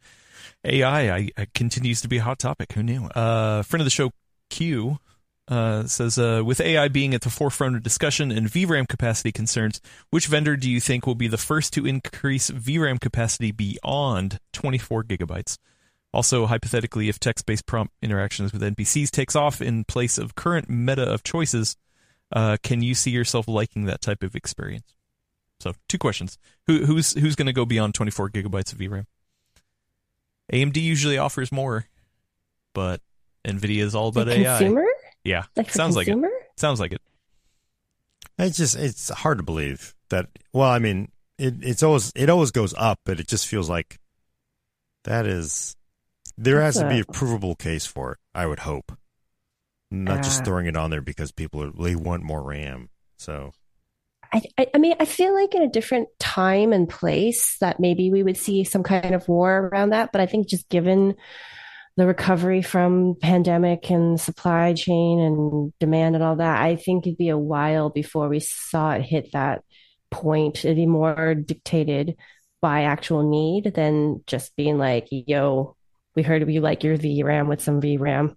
AI 0.65 1.15
I, 1.15 1.29
I, 1.37 1.47
continues 1.55 2.01
to 2.01 2.09
be 2.09 2.17
a 2.17 2.23
hot 2.23 2.39
topic. 2.39 2.73
Who 2.73 2.83
knew? 2.83 3.05
Uh, 3.05 3.63
friend 3.63 3.79
of 3.79 3.85
the 3.85 3.91
show, 3.91 4.11
Q, 4.49 4.99
uh, 5.47 5.85
says, 5.85 6.17
uh, 6.17 6.41
with 6.45 6.59
AI 6.59 6.87
being 6.87 7.13
at 7.13 7.21
the 7.21 7.29
forefront 7.29 7.75
of 7.75 7.83
discussion 7.83 8.31
and 8.31 8.47
VRAM 8.47 8.87
capacity 8.87 9.31
concerns, 9.31 9.79
which 10.09 10.27
vendor 10.27 10.57
do 10.57 10.69
you 10.69 10.79
think 10.79 11.07
will 11.07 11.15
be 11.15 11.27
the 11.27 11.37
first 11.37 11.73
to 11.73 11.85
increase 11.85 12.49
VRAM 12.51 12.99
capacity 12.99 13.51
beyond 13.51 14.39
24 14.53 15.03
gigabytes? 15.05 15.57
Also, 16.13 16.45
hypothetically, 16.45 17.09
if 17.09 17.19
text-based 17.19 17.65
prompt 17.65 17.93
interactions 18.01 18.51
with 18.51 18.61
NPCs 18.61 19.09
takes 19.11 19.35
off 19.35 19.61
in 19.61 19.83
place 19.83 20.17
of 20.17 20.35
current 20.35 20.69
meta 20.69 21.03
of 21.03 21.23
choices, 21.23 21.77
uh, 22.31 22.57
can 22.63 22.81
you 22.81 22.95
see 22.95 23.11
yourself 23.11 23.47
liking 23.47 23.85
that 23.85 24.01
type 24.01 24.23
of 24.23 24.35
experience? 24.35 24.95
So, 25.59 25.73
two 25.87 25.97
questions: 25.97 26.37
Who, 26.67 26.85
who's 26.85 27.13
who's 27.13 27.35
going 27.35 27.47
to 27.47 27.53
go 27.53 27.65
beyond 27.65 27.93
24 27.93 28.29
gigabytes 28.29 28.71
of 28.73 28.79
VRAM? 28.79 29.05
AMD 30.51 30.77
usually 30.77 31.17
offers 31.17 31.51
more, 31.51 31.85
but 32.73 33.01
Nvidia 33.45 33.81
is 33.81 33.95
all 33.95 34.07
about 34.09 34.27
AI. 34.29 34.59
Yeah, 35.27 35.43
Like 35.55 35.69
sounds 35.71 35.95
consumer? 35.95 36.27
like 36.27 36.31
it. 36.33 36.59
Sounds 36.59 36.79
like 36.79 36.91
it. 36.93 37.01
It's 38.39 38.57
just 38.57 38.75
it's 38.75 39.09
hard 39.09 39.37
to 39.39 39.43
believe 39.43 39.95
that. 40.09 40.27
Well, 40.53 40.69
I 40.69 40.79
mean, 40.79 41.11
it 41.37 41.55
it's 41.61 41.83
always 41.83 42.11
it 42.15 42.29
always 42.29 42.51
goes 42.51 42.73
up, 42.77 42.99
but 43.05 43.19
it 43.19 43.27
just 43.27 43.47
feels 43.47 43.69
like 43.69 43.99
that 45.03 45.25
is 45.25 45.75
there 46.37 46.61
has 46.61 46.75
That's 46.75 46.83
to 46.85 46.89
be 46.89 46.99
a- 46.99 47.01
a 47.01 47.13
provable 47.13 47.55
case 47.55 47.85
for 47.85 48.13
it. 48.13 48.17
I 48.35 48.45
would 48.45 48.59
hope, 48.59 48.91
not 49.89 50.23
just 50.23 50.41
Ah. 50.41 50.43
throwing 50.45 50.67
it 50.67 50.77
on 50.77 50.91
there 50.91 51.01
because 51.01 51.31
people 51.31 51.63
are, 51.63 51.71
they 51.71 51.95
want 51.95 52.23
more 52.23 52.43
RAM. 52.43 52.89
So 53.17 53.53
I, 54.31 54.41
I, 54.57 54.67
I 54.75 54.77
mean, 54.77 54.95
I 54.99 55.05
feel 55.05 55.33
like 55.33 55.55
in 55.55 55.63
a 55.63 55.69
different 55.69 56.09
time 56.19 56.73
and 56.73 56.87
place 56.87 57.57
that 57.59 57.79
maybe 57.79 58.11
we 58.11 58.21
would 58.23 58.37
see 58.37 58.63
some 58.63 58.83
kind 58.83 59.15
of 59.15 59.27
war 59.27 59.69
around 59.73 59.89
that. 59.91 60.11
But 60.11 60.21
I 60.21 60.25
think 60.27 60.47
just 60.47 60.69
given 60.69 61.15
the 61.97 62.05
recovery 62.05 62.61
from 62.61 63.15
pandemic 63.19 63.89
and 63.89 64.21
supply 64.21 64.73
chain 64.73 65.19
and 65.19 65.73
demand 65.79 66.15
and 66.15 66.23
all 66.23 66.35
that, 66.35 66.61
I 66.61 66.75
think 66.75 67.07
it'd 67.07 67.17
be 67.17 67.29
a 67.29 67.37
while 67.37 67.89
before 67.89 68.29
we 68.29 68.39
saw 68.39 68.91
it 68.91 69.01
hit 69.01 69.31
that 69.33 69.63
point. 70.11 70.63
It'd 70.63 70.77
be 70.77 70.85
more 70.85 71.33
dictated 71.33 72.15
by 72.61 72.83
actual 72.83 73.27
need 73.27 73.73
than 73.73 74.23
just 74.27 74.55
being 74.55 74.77
like, 74.77 75.07
yo, 75.09 75.75
we 76.15 76.21
heard 76.21 76.47
you 76.49 76.61
like 76.61 76.83
your 76.83 76.97
VRAM 76.97 77.47
with 77.47 77.61
some 77.61 77.81
VRAM. 77.81 78.35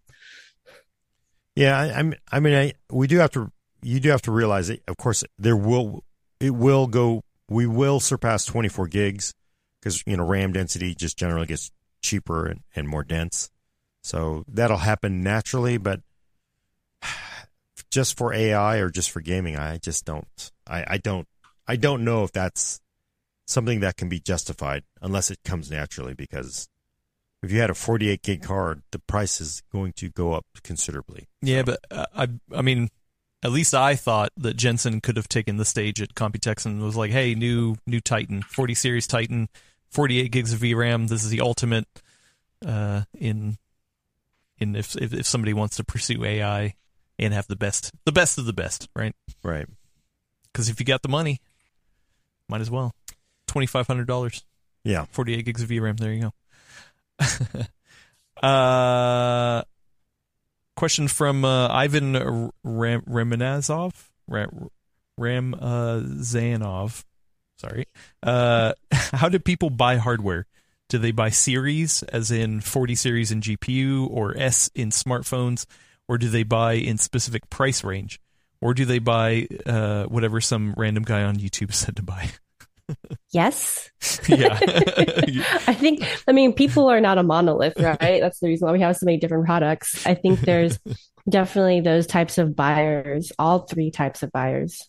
yeah, 1.55 1.79
I, 1.79 1.99
I'm 1.99 2.15
I 2.33 2.41
mean 2.41 2.55
I 2.55 2.73
we 2.91 3.07
do 3.07 3.19
have 3.19 3.31
to 3.33 3.53
you 3.83 4.01
do 4.01 4.09
have 4.11 4.23
to 4.23 4.33
realize 4.33 4.69
that 4.69 4.83
of 4.89 4.97
course 4.97 5.23
there 5.39 5.57
will 5.57 6.03
it 6.41 6.51
will 6.51 6.87
go 6.87 7.25
we 7.49 7.67
will 7.67 8.01
surpass 8.01 8.47
24 8.47 8.89
gigs 8.89 9.35
because 9.81 10.03
you 10.07 10.17
know 10.17 10.25
RAM 10.25 10.53
density 10.53 10.95
just 10.95 11.19
generally 11.19 11.47
gets 11.47 11.71
cheaper 12.01 12.47
and, 12.47 12.61
and 12.75 12.89
more 12.89 13.05
dense. 13.05 13.51
So 14.03 14.45
that'll 14.49 14.79
happen 14.79 15.23
naturally, 15.23 15.77
but 15.77 16.01
just 17.91 18.17
for 18.17 18.33
AI 18.33 18.79
or 18.79 18.89
just 18.89 19.11
for 19.11 19.21
gaming, 19.21 19.57
I 19.57 19.79
just 19.79 20.05
don't 20.05 20.51
I, 20.67 20.85
I 20.87 20.99
don't 20.99 21.27
I 21.67 21.77
don't 21.77 22.05
know 22.05 22.25
if 22.25 22.33
that's 22.33 22.81
something 23.47 23.81
that 23.81 23.97
can 23.97 24.09
be 24.09 24.21
justified 24.21 24.85
unless 25.03 25.31
it 25.31 25.39
comes 25.45 25.71
naturally 25.71 26.15
because 26.15 26.69
if 27.43 27.51
you 27.51 27.61
had 27.61 27.71
a 27.71 27.75
48 27.75 28.23
gig 28.23 28.43
card, 28.43 28.83
the 28.93 28.99
price 28.99 29.41
is 29.41 29.63
going 29.73 29.93
to 29.95 30.11
go 30.11 30.35
up 30.35 30.47
considerably. 30.63 31.27
Yeah, 31.43 31.63
but 31.63 31.81
uh, 31.91 32.07
I 32.15 32.29
I 32.55 32.63
mean, 32.63 32.91
at 33.43 33.51
least 33.51 33.75
I 33.75 33.97
thought 33.97 34.31
that 34.37 34.57
Jensen 34.57 35.01
could 35.01 35.17
have 35.17 35.29
taken 35.29 35.57
the 35.57 35.65
stage 35.65 36.01
at 36.03 36.15
Computex 36.15 36.67
and 36.67 36.83
was 36.83 36.97
like, 36.97 37.11
"Hey, 37.11 37.35
new 37.35 37.77
new 37.87 38.01
Titan, 38.01 38.43
40 38.43 38.75
series 38.75 39.07
Titan, 39.07 39.49
48 39.91 40.31
gigs 40.31 40.53
of 40.53 40.61
VRAM. 40.61 41.09
This 41.09 41.25
is 41.25 41.31
the 41.31 41.41
ultimate 41.41 41.87
uh, 42.65 43.03
in 43.19 43.59
in 44.59 44.77
if, 44.77 44.95
if 44.97 45.13
if 45.13 45.27
somebody 45.27 45.53
wants 45.53 45.77
to 45.77 45.85
pursue 45.85 46.25
AI 46.25 46.75
and 47.19 47.35
have 47.35 47.47
the 47.47 47.57
best 47.57 47.93
the 48.05 48.13
best 48.13 48.39
of 48.39 48.45
the 48.47 48.53
best, 48.53 48.89
right? 48.95 49.15
Right. 49.43 49.67
Because 50.53 50.69
if 50.69 50.79
you 50.81 50.87
got 50.87 51.03
the 51.03 51.09
money, 51.09 51.41
might 52.49 52.61
as 52.61 52.71
well. 52.71 52.93
Twenty 53.47 53.67
five 53.67 53.87
hundred 53.87 54.07
dollars, 54.07 54.45
Yeah. 54.85 55.07
48 55.11 55.45
gigs 55.45 55.63
of 55.63 55.69
VRAM. 55.71 55.99
There 55.99 56.13
you 56.13 56.31
go. 58.41 58.47
uh, 58.47 59.63
question 60.77 61.09
from 61.09 61.45
uh, 61.45 61.69
Ivan 61.69 62.51
Ram- 62.65 63.03
Ramanazov. 63.03 63.93
Ram- 64.29 64.71
Ramazanov. 65.19 67.05
Sorry. 67.61 67.87
Uh, 68.23 68.73
how 68.93 69.29
do 69.29 69.39
people 69.39 69.71
buy 69.71 69.97
hardware? 69.97 70.47
Do 70.89 70.99
they 70.99 71.13
buy 71.13 71.31
series, 71.31 72.03
as 72.05 72.31
in 72.31 72.61
40 72.61 72.95
series 72.97 73.31
in 73.31 73.41
GPU, 73.41 74.09
or 74.11 74.37
S 74.37 74.71
in 74.75 74.91
smartphones, 74.91 75.67
or 76.09 76.19
do 76.19 76.29
they 76.29 76.43
buy 76.43 76.73
in 76.73 76.99
specific 76.99 77.49
price 77.51 77.85
range? 77.85 78.19
Or 78.61 78.75
do 78.75 78.85
they 78.85 78.99
buy 78.99 79.47
uh, 79.65 80.05
whatever 80.05 80.41
some 80.41 80.75
random 80.77 81.05
guy 81.05 81.23
on 81.23 81.37
YouTube 81.37 81.73
said 81.75 81.97
to 81.97 82.03
buy? 82.03 82.31
Yes. 83.31 83.89
yeah. 84.29 84.59
I 84.61 85.75
think, 85.75 86.03
I 86.27 86.33
mean, 86.33 86.53
people 86.55 86.89
are 86.89 87.01
not 87.01 87.19
a 87.19 87.23
monolith, 87.23 87.79
right? 87.79 88.21
That's 88.21 88.41
the 88.41 88.49
reason 88.49 88.67
why 88.67 88.73
we 88.73 88.81
have 88.81 88.97
so 88.97 89.07
many 89.07 89.19
different 89.19 89.47
products. 89.47 90.05
I 90.05 90.15
think 90.15 90.41
there's 90.41 90.77
definitely 91.29 91.83
those 91.83 92.09
types 92.09 92.39
of 92.39 92.57
buyers, 92.57 93.31
all 93.39 93.61
three 93.61 93.93
types 93.93 94.25
of 94.25 94.33
buyers. 94.33 94.89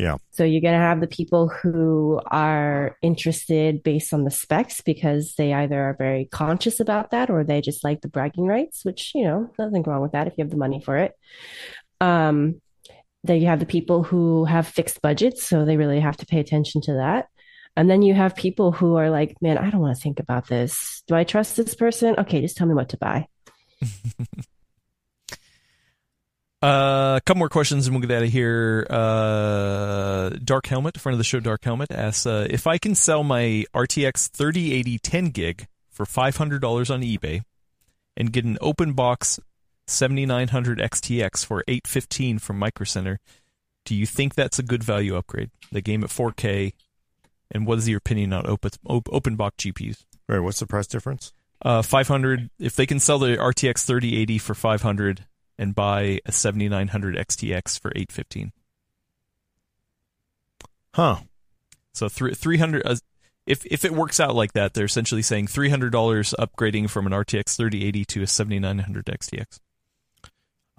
Yeah. 0.00 0.16
So 0.30 0.44
you're 0.44 0.62
going 0.62 0.72
to 0.72 0.80
have 0.80 1.00
the 1.00 1.06
people 1.06 1.48
who 1.48 2.22
are 2.26 2.96
interested 3.02 3.82
based 3.82 4.14
on 4.14 4.24
the 4.24 4.30
specs 4.30 4.80
because 4.80 5.34
they 5.36 5.52
either 5.52 5.78
are 5.78 5.94
very 5.98 6.24
conscious 6.24 6.80
about 6.80 7.10
that 7.10 7.28
or 7.28 7.44
they 7.44 7.60
just 7.60 7.84
like 7.84 8.00
the 8.00 8.08
bragging 8.08 8.46
rights, 8.46 8.82
which, 8.82 9.12
you 9.14 9.24
know, 9.24 9.50
nothing 9.58 9.82
wrong 9.82 10.00
with 10.00 10.12
that 10.12 10.26
if 10.26 10.32
you 10.38 10.44
have 10.44 10.50
the 10.50 10.56
money 10.56 10.80
for 10.82 10.96
it. 10.96 11.12
Um, 12.00 12.62
then 13.24 13.42
you 13.42 13.48
have 13.48 13.60
the 13.60 13.66
people 13.66 14.02
who 14.02 14.46
have 14.46 14.66
fixed 14.66 15.02
budgets, 15.02 15.42
so 15.42 15.66
they 15.66 15.76
really 15.76 16.00
have 16.00 16.16
to 16.16 16.26
pay 16.26 16.40
attention 16.40 16.80
to 16.82 16.94
that. 16.94 17.28
And 17.76 17.90
then 17.90 18.00
you 18.00 18.14
have 18.14 18.34
people 18.34 18.72
who 18.72 18.96
are 18.96 19.10
like, 19.10 19.36
man, 19.42 19.58
I 19.58 19.68
don't 19.68 19.82
want 19.82 19.94
to 19.94 20.02
think 20.02 20.18
about 20.18 20.48
this. 20.48 21.02
Do 21.08 21.14
I 21.14 21.24
trust 21.24 21.58
this 21.58 21.74
person? 21.74 22.14
Okay, 22.16 22.40
just 22.40 22.56
tell 22.56 22.66
me 22.66 22.72
what 22.74 22.88
to 22.88 22.96
buy. 22.96 23.26
Uh, 26.62 27.16
a 27.16 27.20
couple 27.24 27.38
more 27.38 27.48
questions 27.48 27.86
and 27.86 27.96
we'll 27.96 28.06
get 28.06 28.14
out 28.14 28.22
of 28.22 28.28
here. 28.28 28.86
Uh, 28.90 30.30
Dark 30.44 30.66
Helmet, 30.66 31.00
friend 31.00 31.14
of 31.14 31.18
the 31.18 31.24
show, 31.24 31.40
Dark 31.40 31.64
Helmet 31.64 31.90
asks 31.90 32.26
uh, 32.26 32.46
if 32.50 32.66
I 32.66 32.76
can 32.76 32.94
sell 32.94 33.24
my 33.24 33.64
RTX 33.74 34.28
3080 34.30 34.98
10 34.98 35.24
gig 35.30 35.66
for 35.90 36.04
$500 36.04 36.92
on 36.92 37.00
eBay 37.00 37.42
and 38.16 38.32
get 38.32 38.44
an 38.44 38.58
open 38.60 38.92
box 38.92 39.40
7900 39.86 40.78
XTX 40.78 41.44
for 41.44 41.64
815 41.66 42.38
from 42.38 42.58
Micro 42.58 42.84
Center. 42.84 43.20
Do 43.86 43.94
you 43.94 44.04
think 44.04 44.34
that's 44.34 44.58
a 44.58 44.62
good 44.62 44.84
value 44.84 45.16
upgrade? 45.16 45.50
The 45.72 45.80
game 45.80 46.04
at 46.04 46.10
4K, 46.10 46.74
and 47.50 47.66
what 47.66 47.78
is 47.78 47.88
your 47.88 47.98
opinion 47.98 48.34
on 48.34 48.46
open 48.46 48.70
open 48.86 49.36
box 49.36 49.64
GPUs? 49.64 50.04
Right. 50.28 50.38
What's 50.38 50.60
the 50.60 50.66
price 50.66 50.86
difference? 50.86 51.32
Uh, 51.62 51.82
500. 51.82 52.50
If 52.58 52.76
they 52.76 52.86
can 52.86 53.00
sell 53.00 53.18
the 53.18 53.36
RTX 53.36 53.84
3080 53.84 54.38
for 54.38 54.54
500 54.54 55.24
and 55.60 55.74
buy 55.74 56.18
a 56.26 56.32
7900 56.32 57.14
XTX 57.16 57.78
for 57.78 57.90
815, 57.94 58.52
Huh. 60.94 61.18
so 61.92 62.08
three 62.08 62.34
300. 62.34 62.82
Uh, 62.84 62.96
if 63.46 63.64
if 63.66 63.84
it 63.84 63.92
works 63.92 64.18
out 64.20 64.34
like 64.34 64.52
that, 64.54 64.74
they're 64.74 64.84
essentially 64.86 65.22
saying 65.22 65.46
$300 65.46 65.90
upgrading 66.38 66.90
from 66.90 67.06
an 67.06 67.12
RTX 67.12 67.56
3080 67.56 68.04
to 68.06 68.22
a 68.22 68.26
7900 68.26 69.04
XTX. 69.06 69.60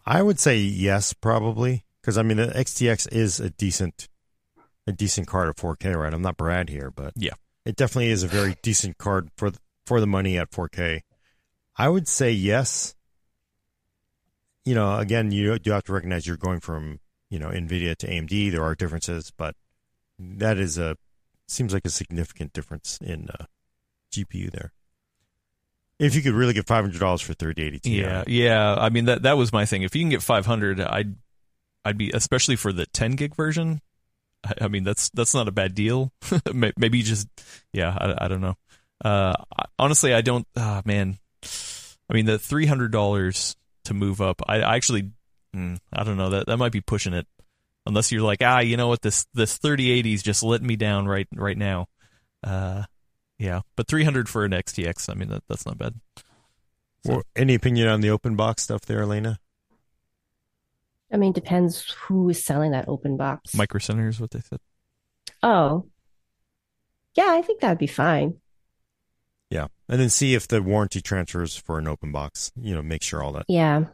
I 0.06 0.22
would 0.22 0.40
say 0.40 0.58
yes, 0.58 1.14
probably, 1.14 1.86
because 2.02 2.18
I 2.18 2.24
mean 2.24 2.38
the 2.38 2.48
XTX 2.48 3.12
is 3.12 3.40
a 3.40 3.50
decent 3.52 4.08
a 4.88 4.92
decent 4.92 5.28
card 5.28 5.48
at 5.50 5.58
4K, 5.58 5.96
right? 5.96 6.14
I'm 6.14 6.22
not 6.24 6.38
Brad 6.38 6.70
here, 6.70 6.90
but 6.92 7.14
Yeah. 7.16 7.34
it 7.66 7.76
definitely 7.76 8.10
is 8.10 8.24
a 8.24 8.28
very 8.28 8.56
decent 8.64 8.98
card 8.98 9.30
for 9.38 9.52
for 9.86 10.00
the 10.00 10.08
money 10.08 10.38
at 10.38 10.52
4K. 10.52 11.02
I 11.78 11.88
would 11.88 12.08
say 12.08 12.32
yes. 12.32 12.96
You 14.66 14.76
know, 14.76 14.98
again, 14.98 15.32
you 15.32 15.58
do 15.58 15.72
have 15.72 15.84
to 15.86 15.94
recognize 15.94 16.28
you're 16.28 16.38
going 16.38 16.60
from 16.60 17.00
you 17.30 17.40
know 17.40 17.50
Nvidia 17.50 17.96
to 17.98 18.08
AMD. 18.08 18.52
There 18.52 18.64
are 18.64 18.76
differences, 18.76 19.32
but 19.36 19.56
that 20.20 20.58
is 20.58 20.78
a 20.78 20.98
seems 21.48 21.74
like 21.74 21.86
a 21.86 21.90
significant 21.90 22.54
difference 22.54 22.98
in 23.02 23.30
uh, 23.30 23.46
GPU 24.12 24.52
there. 24.52 24.74
If 26.00 26.16
you 26.16 26.22
could 26.22 26.34
really 26.34 26.54
get 26.54 26.68
five 26.68 26.84
hundred 26.84 27.00
dollars 27.00 27.22
for 27.22 27.34
thirty 27.34 27.64
eighty 27.64 27.80
Ti, 27.80 28.02
Yeah, 28.02 28.24
yeah. 28.28 28.76
I 28.76 28.90
mean 28.90 29.06
that 29.06 29.24
that 29.24 29.38
was 29.38 29.54
my 29.54 29.66
thing. 29.66 29.84
If 29.84 29.96
you 29.96 30.02
can 30.02 30.10
get 30.10 30.24
500, 30.24 30.80
I'd 30.82 31.16
I'd 31.86 31.98
be 31.98 32.12
especially 32.12 32.56
for 32.56 32.74
the 32.74 32.86
10 32.88 33.12
gig 33.14 33.36
version. 33.36 33.82
I, 34.44 34.54
I 34.62 34.68
mean 34.68 34.84
that's 34.84 35.10
that's 35.10 35.34
not 35.34 35.48
a 35.48 35.52
bad 35.52 35.76
deal. 35.76 36.12
Maybe 36.54 37.04
just 37.04 37.28
yeah. 37.72 37.96
I, 37.96 38.26
I 38.26 38.28
don't 38.28 38.42
know. 38.42 38.56
Uh, 39.04 39.34
honestly, 39.78 40.14
I 40.14 40.22
don't. 40.22 40.48
ah 40.56 40.82
man, 40.86 41.18
I 41.44 42.14
mean 42.14 42.26
the 42.26 42.40
three 42.40 42.66
hundred 42.66 42.92
dollars 42.92 43.56
to 43.92 44.00
move 44.00 44.22
up. 44.22 44.42
I, 44.48 44.62
I 44.62 44.76
actually, 44.76 45.12
mm, 45.56 45.78
I 45.94 46.04
don't 46.04 46.18
know 46.18 46.30
that 46.32 46.48
that 46.48 46.58
might 46.58 46.72
be 46.72 46.82
pushing 46.82 47.14
it. 47.14 47.28
Unless 47.86 48.12
you're 48.12 48.22
like, 48.22 48.44
ah, 48.44 48.60
you 48.60 48.78
know 48.78 48.88
what, 48.88 49.02
this 49.02 49.26
this 49.34 49.58
3080 49.58 50.14
is 50.14 50.24
just 50.24 50.44
letting 50.44 50.68
me 50.68 50.76
down 50.76 51.08
right 51.08 51.28
right 51.34 51.58
now. 51.58 51.88
Uh, 52.44 52.84
yeah, 53.40 53.62
but 53.76 53.88
300 53.88 54.30
for 54.30 54.46
an 54.46 54.52
XTX. 54.52 55.10
I 55.10 55.16
mean 55.16 55.30
that 55.30 55.44
that's 55.48 55.66
not 55.66 55.78
bad. 55.78 55.96
Well, 57.04 57.24
any 57.36 57.56
opinion 57.56 57.88
on 57.88 58.02
the 58.02 58.12
open 58.12 58.36
box 58.36 58.62
stuff 58.64 58.82
there, 58.82 59.02
Alaina? 59.02 59.40
I 61.12 61.18
mean, 61.18 61.34
depends 61.34 61.92
who 61.92 62.30
is 62.30 62.44
selling 62.44 62.72
that 62.72 62.88
open 62.88 63.18
box. 63.18 63.56
Micro 63.56 63.80
Center 63.80 64.08
is 64.08 64.20
what 64.20 64.32
they 64.32 64.40
said. 64.40 64.60
Oh, 65.44 65.88
yeah, 67.16 67.28
I 67.30 67.42
think 67.42 67.60
that'd 67.60 67.78
be 67.78 67.88
fine. 67.88 68.36
Yeah, 69.92 69.94
and 69.94 70.02
then 70.02 70.10
see 70.10 70.34
if 70.34 70.48
the 70.48 70.62
warranty 70.62 71.02
transfers 71.02 71.56
for 71.56 71.78
an 71.78 71.88
open 71.88 72.12
box. 72.12 72.52
You 72.56 72.76
know, 72.76 72.82
make 72.82 73.04
sure 73.04 73.22
all 73.22 73.34
that. 73.34 73.46
Yeah. 73.48 73.86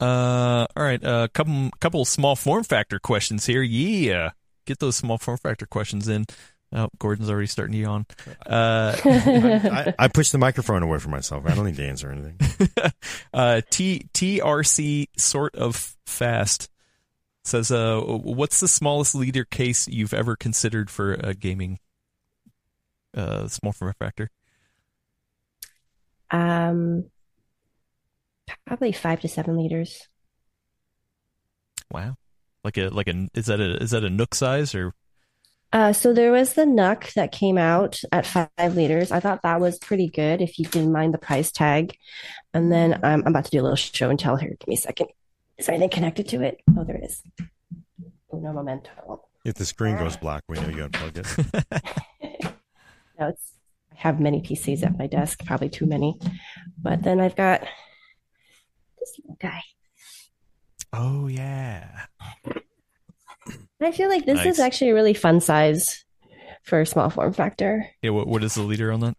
Uh, 0.00 0.66
all 0.76 0.82
right. 0.82 1.02
A 1.02 1.10
uh, 1.10 1.28
couple 1.28 1.70
couple 1.80 2.04
small 2.04 2.36
form 2.36 2.64
factor 2.64 2.98
questions 2.98 3.46
here. 3.46 3.62
Yeah, 3.62 4.30
get 4.66 4.78
those 4.78 4.96
small 4.96 5.18
form 5.18 5.38
factor 5.38 5.66
questions 5.66 6.08
in. 6.08 6.26
Oh, 6.70 6.88
Gordon's 6.98 7.30
already 7.30 7.46
starting 7.46 7.72
to 7.72 7.78
yawn. 7.78 8.06
Uh, 8.44 8.94
I, 9.04 9.94
I 9.98 10.08
pushed 10.08 10.32
the 10.32 10.38
microphone 10.38 10.82
away 10.82 10.98
from 10.98 11.12
myself. 11.12 11.44
I 11.46 11.54
don't 11.54 11.64
need 11.64 11.76
to 11.76 11.86
answer 11.86 12.10
anything. 12.10 12.38
uh, 13.32 13.62
T 13.70 14.06
TRC 14.12 15.06
sort 15.16 15.56
of 15.56 15.96
fast 16.06 16.68
says, 17.44 17.72
uh, 17.72 18.00
what's 18.00 18.60
the 18.60 18.68
smallest 18.68 19.14
liter 19.14 19.44
case 19.44 19.88
you've 19.88 20.12
ever 20.12 20.36
considered 20.36 20.90
for 20.90 21.14
a 21.14 21.34
gaming 21.34 21.78
uh 23.16 23.48
small 23.48 23.72
form 23.72 23.92
factor? 23.98 24.30
Um, 26.30 27.10
probably 28.66 28.92
five 28.92 29.20
to 29.20 29.28
seven 29.28 29.56
liters. 29.56 30.08
Wow, 31.90 32.16
like 32.64 32.76
a 32.78 32.88
like 32.88 33.08
a 33.08 33.28
is 33.34 33.46
that 33.46 33.60
a 33.60 33.76
is 33.82 33.90
that 33.92 34.04
a 34.04 34.10
NUC 34.10 34.34
size 34.34 34.74
or 34.74 34.92
Uh, 35.72 35.92
so 35.92 36.14
there 36.14 36.32
was 36.32 36.54
the 36.54 36.64
NUC 36.64 37.12
that 37.14 37.30
came 37.32 37.58
out 37.58 38.00
at 38.10 38.24
five 38.26 38.48
liters. 38.74 39.12
I 39.12 39.20
thought 39.20 39.42
that 39.42 39.60
was 39.60 39.78
pretty 39.78 40.08
good 40.08 40.40
if 40.40 40.58
you 40.58 40.64
didn't 40.66 40.92
mind 40.92 41.12
the 41.12 41.18
price 41.18 41.52
tag. 41.52 41.94
And 42.54 42.72
then 42.72 42.94
um, 43.04 43.22
I'm 43.24 43.26
about 43.26 43.44
to 43.46 43.50
do 43.50 43.60
a 43.60 43.62
little 43.62 43.76
show 43.76 44.08
and 44.10 44.18
tell 44.18 44.36
here. 44.36 44.56
Give 44.58 44.68
me 44.68 44.74
a 44.74 44.78
second. 44.78 45.08
Is 45.58 45.66
there 45.66 45.74
anything 45.74 45.90
connected 45.90 46.28
to 46.28 46.42
it? 46.42 46.60
Oh, 46.76 46.84
there 46.84 46.96
it 46.96 47.04
is. 47.04 47.22
No 48.32 48.52
momento. 48.52 49.24
If 49.44 49.54
the 49.56 49.64
screen 49.66 49.96
goes 49.96 50.16
black, 50.16 50.42
we 50.48 50.58
know 50.58 50.68
you 50.68 50.84
unplugged 50.84 51.18
it. 51.18 51.26
No, 53.18 53.28
it's 53.28 53.54
I 53.92 53.96
have 53.96 54.20
many 54.20 54.40
PCs 54.42 54.84
at 54.84 54.96
my 54.98 55.06
desk, 55.06 55.44
probably 55.44 55.68
too 55.68 55.86
many. 55.86 56.18
But 56.80 57.02
then 57.02 57.20
I've 57.20 57.34
got 57.36 57.62
this 58.98 59.18
little 59.18 59.36
guy. 59.40 59.62
oh 60.92 61.26
yeah 61.28 62.06
I 63.80 63.92
feel 63.92 64.08
like 64.08 64.24
this 64.26 64.36
Nice. 64.38 64.46
is 64.46 64.58
actually 64.60 64.90
a 64.90 64.94
really 64.94 65.14
fun 65.14 65.40
size 65.40 66.04
for 66.64 66.80
a 66.80 66.86
small 66.86 67.10
form 67.10 67.32
factor. 67.32 67.86
yeah 68.02 68.10
what 68.10 68.26
what 68.26 68.42
is 68.44 68.54
the 68.54 68.62
liter 68.62 68.92
on 68.92 69.00
that? 69.00 69.14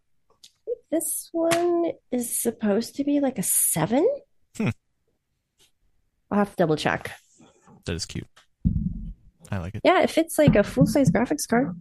This 0.92 1.30
one 1.32 1.92
is 2.12 2.42
supposed 2.42 2.96
to 2.96 3.04
be 3.04 3.20
like 3.20 3.38
a 3.38 3.44
seven. 3.44 4.08
Hmm. 4.58 4.70
I'll 6.32 6.40
have 6.40 6.50
to 6.52 6.56
double 6.56 6.76
check. 6.78 7.12
That 7.86 7.94
is 7.96 8.06
cute. 8.06 8.28
I 9.52 9.58
like 9.60 9.76
it. 9.76 9.82
Yeah, 9.84 10.02
it 10.02 10.10
fits 10.10 10.38
like 10.38 10.56
a 10.56 10.64
full 10.64 10.86
size 10.88 11.10
graphics 11.12 11.48
card, 11.48 11.76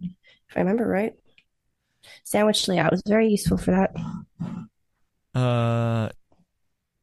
if 0.49 0.55
I 0.57 0.59
remember 0.59 0.87
right. 0.87 1.13
Sandwich 2.23 2.67
layout 2.67 2.91
was 2.91 3.01
very 3.07 3.27
useful 3.29 3.57
for 3.57 3.71
that. 3.71 3.91
Uh, 5.39 6.09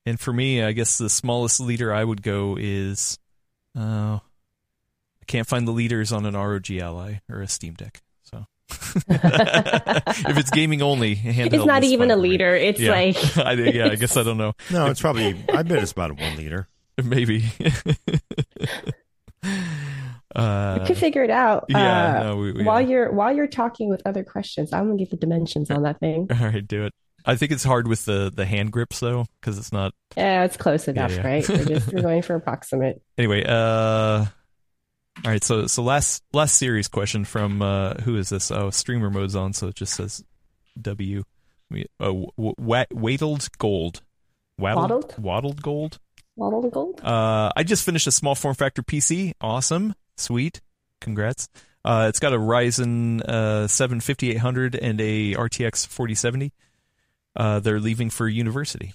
and 0.05 0.19
for 0.21 0.33
me, 0.33 0.63
I 0.63 0.73
guess 0.73 0.99
the 0.99 1.09
smallest 1.11 1.61
liter 1.61 1.93
I 1.93 2.03
would 2.05 2.23
go 2.23 2.57
is, 2.59 3.19
uh, 3.77 4.19
I 4.19 5.25
can't 5.27 5.47
find 5.47 5.67
the 5.67 5.73
liters 5.73 6.13
on 6.13 6.27
an 6.27 6.35
ROG 6.37 6.71
Ally 6.73 7.21
or 7.31 7.41
a 7.43 7.49
Steam 7.49 7.75
Deck. 7.75 8.03
So 8.25 8.47
if 9.09 10.37
it's 10.39 10.51
gaming 10.51 10.83
only, 10.83 11.13
It's 11.25 11.65
not 11.65 11.85
even 11.85 12.11
a 12.11 12.15
for 12.17 12.23
me. 12.23 12.29
leader. 12.31 12.55
It's 12.55 12.81
Yeah. 12.81 12.91
like 12.93 13.37
I, 13.39 13.53
yeah, 13.53 13.87
I 13.89 13.95
guess 13.97 14.17
I 14.17 14.23
don't 14.23 14.39
know. 14.39 14.53
No, 14.71 14.87
it's 14.87 15.01
probably. 15.01 15.37
I 15.53 15.63
bet 15.63 15.83
it's 15.83 15.93
about 15.93 16.11
a 16.11 16.15
one 16.15 16.37
liter. 16.37 16.69
Maybe. 17.03 17.45
Uh, 20.37 20.79
you 20.81 20.87
could 20.87 20.99
figure 20.99 21.23
it 21.25 21.31
out. 21.31 21.65
yeah, 21.69 22.19
Uh, 22.21 22.23
no, 22.25 22.37
we, 22.37 22.53
we, 22.53 22.65
while 22.65 22.81
you're 22.81 23.11
while 23.13 23.35
you're 23.35 23.47
talking 23.47 23.89
with 23.89 24.03
other 24.07 24.23
questions, 24.25 24.73
I'm 24.73 24.87
gonna 24.87 24.99
get 24.99 25.11
the 25.11 25.17
dimensions 25.17 25.71
on 25.71 25.83
that 25.83 25.99
thing. 26.01 26.29
all 26.41 26.47
right, 26.47 26.67
do 26.67 26.85
it. 26.85 26.93
I 27.25 27.35
think 27.35 27.51
it's 27.53 27.65
hard 27.65 27.89
with 27.89 28.05
the 28.05 28.31
the 28.35 28.47
hand 28.47 28.71
grips 28.73 29.01
though, 29.01 29.27
because 29.41 29.59
it's 29.59 29.73
not. 29.73 29.93
Yeah, 30.17 30.45
it's 30.45 30.57
close 30.57 30.87
enough, 30.89 31.13
yeah. 31.13 31.27
right? 31.27 31.49
We're 31.49 31.65
just 31.65 31.93
we're 31.93 32.03
going 32.03 32.23
for 32.23 32.35
approximate. 32.43 33.03
Anyway, 33.19 33.45
uh, 33.45 33.53
all 33.55 34.27
right. 35.25 35.43
So 35.43 35.67
so 35.67 35.83
last 35.83 36.23
last 36.33 36.57
series 36.57 36.89
question 36.89 37.25
from 37.25 37.63
uh, 37.63 37.95
who 37.95 38.17
is 38.17 38.29
this? 38.29 38.51
Oh, 38.51 38.71
streamer 38.71 39.11
mode's 39.11 39.35
on, 39.35 39.53
so 39.55 39.69
it 39.69 39.75
just 39.75 39.95
says 39.95 40.23
W. 40.81 41.25
We- 41.71 41.87
Oh, 41.99 42.31
w- 42.37 42.55
wa- 42.59 42.85
Wadled 42.93 43.49
Gold. 43.59 44.03
Waddled, 44.59 44.91
Waddled? 44.91 45.15
Waddled 45.19 45.63
Gold. 45.63 45.99
Waddle 46.37 46.63
and 46.65 46.73
gold. 46.73 47.01
Uh, 47.03 47.51
I 47.57 47.63
just 47.65 47.83
finished 47.85 48.07
a 48.07 48.11
small 48.13 48.35
form 48.35 48.55
factor 48.55 48.83
PC. 48.83 49.33
Awesome. 49.41 49.95
Sweet. 50.17 50.61
Congrats. 51.01 51.49
Uh, 51.85 52.07
it's 52.09 52.19
got 52.19 52.33
a 52.33 52.39
Ryzen 52.39 53.23
uh, 53.23 53.69
7 53.69 54.01
5800 54.01 54.75
and 54.75 55.01
a 55.01 55.35
RTX 55.35 55.87
4070. 55.87 56.53
Uh, 57.37 57.61
they're 57.61 57.81
leaving 57.81 58.11
for 58.11 58.29
university. 58.29 58.93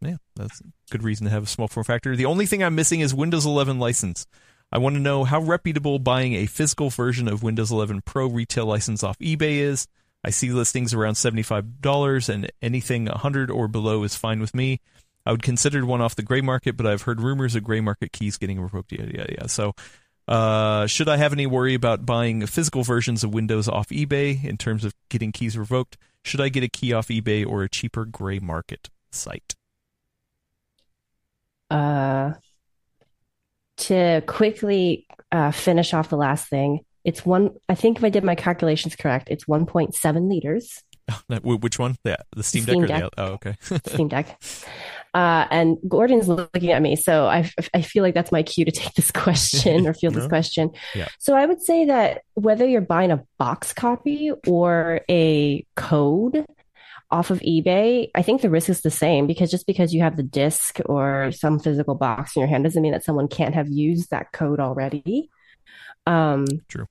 Yeah, 0.00 0.18
that's 0.36 0.60
a 0.60 0.64
good 0.90 1.02
reason 1.02 1.24
to 1.24 1.30
have 1.30 1.44
a 1.44 1.46
small 1.46 1.66
form 1.66 1.84
factor. 1.84 2.14
The 2.14 2.26
only 2.26 2.46
thing 2.46 2.62
I'm 2.62 2.76
missing 2.76 3.00
is 3.00 3.14
Windows 3.14 3.44
11 3.44 3.78
license. 3.78 4.26
I 4.70 4.78
want 4.78 4.94
to 4.96 5.00
know 5.00 5.24
how 5.24 5.40
reputable 5.40 5.98
buying 5.98 6.34
a 6.34 6.46
physical 6.46 6.90
version 6.90 7.26
of 7.26 7.42
Windows 7.42 7.72
11 7.72 8.02
Pro 8.02 8.26
retail 8.26 8.66
license 8.66 9.02
off 9.02 9.18
eBay 9.18 9.56
is. 9.58 9.88
I 10.22 10.30
see 10.30 10.50
listings 10.50 10.92
around 10.92 11.14
$75 11.14 12.28
and 12.28 12.52
anything 12.60 13.06
100 13.06 13.50
or 13.50 13.68
below 13.68 14.02
is 14.02 14.14
fine 14.14 14.40
with 14.40 14.54
me. 14.54 14.80
I 15.24 15.30
would 15.30 15.42
consider 15.42 15.84
one 15.84 16.00
off 16.00 16.16
the 16.16 16.22
gray 16.22 16.40
market, 16.40 16.76
but 16.76 16.86
I've 16.86 17.02
heard 17.02 17.20
rumors 17.20 17.54
of 17.54 17.64
gray 17.64 17.80
market 17.80 18.12
keys 18.12 18.36
getting 18.36 18.60
revoked. 18.60 18.92
Yeah, 18.92 19.06
yeah, 19.12 19.26
yeah. 19.30 19.46
So, 19.46 19.74
uh, 20.28 20.86
should 20.86 21.08
I 21.08 21.16
have 21.16 21.32
any 21.32 21.46
worry 21.46 21.74
about 21.74 22.04
buying 22.04 22.44
physical 22.46 22.82
versions 22.82 23.24
of 23.24 23.32
Windows 23.32 23.68
off 23.68 23.88
eBay 23.88 24.44
in 24.44 24.58
terms 24.58 24.84
of 24.84 24.94
getting 25.08 25.32
keys 25.32 25.56
revoked? 25.56 25.96
Should 26.24 26.40
I 26.40 26.50
get 26.50 26.62
a 26.62 26.68
key 26.68 26.92
off 26.92 27.08
eBay 27.08 27.46
or 27.46 27.62
a 27.62 27.68
cheaper 27.68 28.04
gray 28.04 28.38
market 28.38 28.90
site? 29.10 29.54
Uh, 31.70 32.34
to 33.78 34.22
quickly 34.26 35.06
uh, 35.32 35.50
finish 35.50 35.94
off 35.94 36.10
the 36.10 36.16
last 36.16 36.48
thing, 36.48 36.80
it's 37.04 37.24
one. 37.24 37.56
I 37.68 37.74
think 37.74 37.98
if 37.98 38.04
I 38.04 38.10
did 38.10 38.24
my 38.24 38.34
calculations 38.34 38.96
correct, 38.96 39.28
it's 39.30 39.46
1.7 39.46 40.28
liters. 40.28 40.82
Which 41.42 41.78
one? 41.78 41.96
Yeah, 42.04 42.16
the 42.36 42.42
Steam, 42.42 42.64
Steam 42.64 42.82
Deck. 42.82 42.90
Or 42.90 43.00
Deck. 43.00 43.10
The, 43.16 43.22
oh, 43.22 43.32
okay. 43.32 43.56
Steam 43.86 44.08
Deck. 44.08 44.38
Uh, 45.14 45.46
and 45.50 45.78
Gordon's 45.88 46.28
looking 46.28 46.70
at 46.70 46.82
me, 46.82 46.94
so 46.94 47.26
I, 47.26 47.50
I 47.72 47.82
feel 47.82 48.02
like 48.02 48.14
that's 48.14 48.32
my 48.32 48.42
cue 48.42 48.64
to 48.64 48.70
take 48.70 48.94
this 48.94 49.10
question 49.12 49.86
or 49.86 49.94
field 49.94 50.14
this 50.14 50.26
question. 50.26 50.70
Yeah. 50.94 51.08
So 51.18 51.34
I 51.34 51.46
would 51.46 51.62
say 51.62 51.86
that 51.86 52.22
whether 52.34 52.66
you're 52.66 52.80
buying 52.80 53.10
a 53.10 53.24
box 53.38 53.72
copy 53.72 54.30
or 54.46 55.00
a 55.08 55.64
code 55.76 56.44
off 57.10 57.30
of 57.30 57.40
eBay, 57.40 58.10
I 58.14 58.22
think 58.22 58.42
the 58.42 58.50
risk 58.50 58.68
is 58.68 58.82
the 58.82 58.90
same 58.90 59.26
because 59.26 59.50
just 59.50 59.66
because 59.66 59.94
you 59.94 60.02
have 60.02 60.16
the 60.16 60.22
disc 60.22 60.78
or 60.86 61.32
some 61.32 61.58
physical 61.58 61.94
box 61.94 62.36
in 62.36 62.40
your 62.40 62.48
hand 62.48 62.64
doesn't 62.64 62.82
mean 62.82 62.92
that 62.92 63.04
someone 63.04 63.28
can't 63.28 63.54
have 63.54 63.68
used 63.68 64.10
that 64.10 64.32
code 64.32 64.60
already. 64.60 65.30
Um, 66.06 66.46
True. 66.68 66.86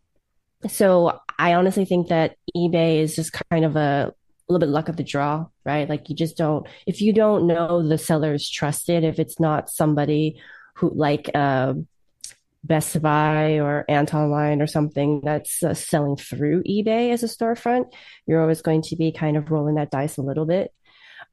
So 0.68 1.20
I 1.38 1.54
honestly 1.54 1.86
think 1.86 2.08
that 2.08 2.36
eBay 2.56 3.00
is 3.00 3.16
just 3.16 3.32
kind 3.52 3.64
of 3.64 3.76
a 3.76 4.14
little 4.52 4.66
bit 4.66 4.72
luck 4.72 4.90
of 4.90 4.98
the 4.98 5.04
draw, 5.04 5.46
right? 5.66 5.90
Like 5.90 6.10
you 6.10 6.16
just 6.16 6.38
don't, 6.38 6.68
if 6.86 7.02
you 7.02 7.14
don't 7.14 7.48
know 7.48 7.88
the 7.88 7.98
seller's 7.98 8.50
trusted, 8.50 9.04
if 9.04 9.20
it's 9.20 9.40
not 9.40 9.70
somebody 9.70 10.42
who 10.76 10.92
like 10.94 11.30
uh, 11.34 11.74
Best 12.64 13.02
Buy 13.02 13.60
or 13.60 13.86
Antonline 13.90 14.62
or 14.62 14.68
something 14.68 15.22
that's 15.24 15.64
uh, 15.64 15.74
selling 15.74 16.18
through 16.18 16.64
eBay 16.64 17.12
as 17.12 17.24
a 17.24 17.28
storefront, 17.28 17.94
you're 18.26 18.42
always 18.42 18.62
going 18.62 18.82
to 18.84 18.96
be 18.96 19.12
kind 19.12 19.38
of 19.38 19.52
rolling 19.52 19.76
that 19.76 19.92
dice 19.92 20.18
a 20.18 20.22
little 20.22 20.46
bit. 20.46 20.74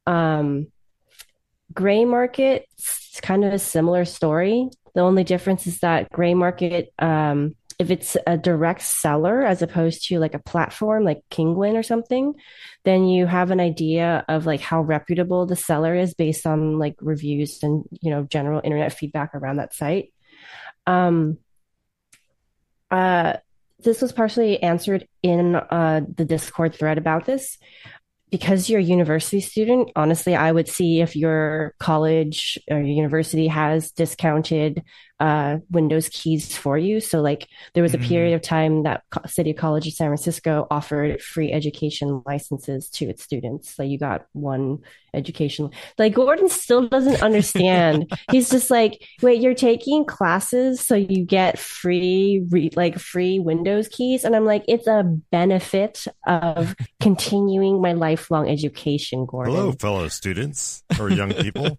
Um, 0.06 0.68
gray 1.72 2.04
market, 2.04 2.66
it's 2.74 3.20
kind 3.20 3.44
of 3.44 3.52
a 3.52 3.58
similar 3.58 4.04
story. 4.04 4.68
The 4.94 5.00
only 5.00 5.24
difference 5.24 5.66
is 5.66 5.80
that 5.80 6.10
gray 6.10 6.34
market, 6.34 6.92
um, 6.98 7.56
if 7.78 7.90
it's 7.90 8.16
a 8.26 8.36
direct 8.36 8.82
seller 8.82 9.42
as 9.42 9.62
opposed 9.62 10.06
to 10.08 10.18
like 10.18 10.34
a 10.34 10.38
platform 10.38 11.04
like 11.04 11.22
Kinguin 11.30 11.74
or 11.74 11.82
something, 11.82 12.34
then 12.84 13.06
you 13.06 13.26
have 13.26 13.50
an 13.50 13.60
idea 13.60 14.24
of 14.28 14.46
like 14.46 14.60
how 14.60 14.80
reputable 14.80 15.46
the 15.46 15.56
seller 15.56 15.94
is 15.94 16.14
based 16.14 16.46
on 16.46 16.78
like 16.78 16.96
reviews 17.00 17.62
and 17.62 17.84
you 18.00 18.10
know 18.10 18.24
general 18.24 18.60
internet 18.62 18.92
feedback 18.92 19.34
around 19.34 19.56
that 19.56 19.74
site. 19.74 20.12
Um, 20.86 21.38
uh, 22.90 23.34
this 23.80 24.00
was 24.00 24.12
partially 24.12 24.62
answered 24.62 25.06
in 25.22 25.56
uh, 25.56 26.02
the 26.16 26.24
Discord 26.24 26.74
thread 26.74 26.98
about 26.98 27.26
this 27.26 27.58
because 28.30 28.68
you're 28.68 28.80
a 28.80 28.82
university 28.82 29.40
student, 29.40 29.92
honestly, 29.94 30.34
I 30.34 30.50
would 30.50 30.68
see 30.68 31.00
if 31.00 31.14
your 31.14 31.72
college 31.78 32.58
or 32.68 32.80
university 32.80 33.46
has 33.46 33.92
discounted 33.92 34.82
uh, 35.20 35.58
Windows 35.70 36.08
keys 36.08 36.56
for 36.56 36.76
you. 36.76 37.00
So, 37.00 37.20
like, 37.20 37.48
there 37.74 37.82
was 37.82 37.94
a 37.94 37.98
period 37.98 38.34
of 38.34 38.42
time 38.42 38.82
that 38.82 39.02
City 39.26 39.52
College 39.52 39.86
of 39.86 39.92
San 39.92 40.08
Francisco 40.08 40.66
offered 40.70 41.22
free 41.22 41.52
education 41.52 42.22
licenses 42.26 42.88
to 42.90 43.08
its 43.08 43.22
students. 43.22 43.74
So, 43.74 43.82
you 43.82 43.98
got 43.98 44.26
one 44.32 44.78
education. 45.14 45.70
Like, 45.98 46.14
Gordon 46.14 46.48
still 46.48 46.88
doesn't 46.88 47.22
understand. 47.22 48.10
He's 48.30 48.50
just 48.50 48.70
like, 48.70 49.06
wait, 49.22 49.40
you're 49.40 49.54
taking 49.54 50.04
classes 50.04 50.80
so 50.80 50.96
you 50.96 51.24
get 51.24 51.58
free, 51.58 52.44
re- 52.50 52.70
like, 52.74 52.98
free 52.98 53.38
Windows 53.38 53.88
keys. 53.88 54.24
And 54.24 54.34
I'm 54.34 54.44
like, 54.44 54.64
it's 54.66 54.88
a 54.88 55.04
benefit 55.30 56.06
of 56.26 56.74
continuing 57.00 57.80
my 57.80 57.92
lifelong 57.92 58.48
education, 58.48 59.26
Gordon. 59.26 59.54
Hello, 59.54 59.72
fellow 59.72 60.08
students 60.08 60.82
or 60.98 61.08
young 61.10 61.32
people. 61.32 61.76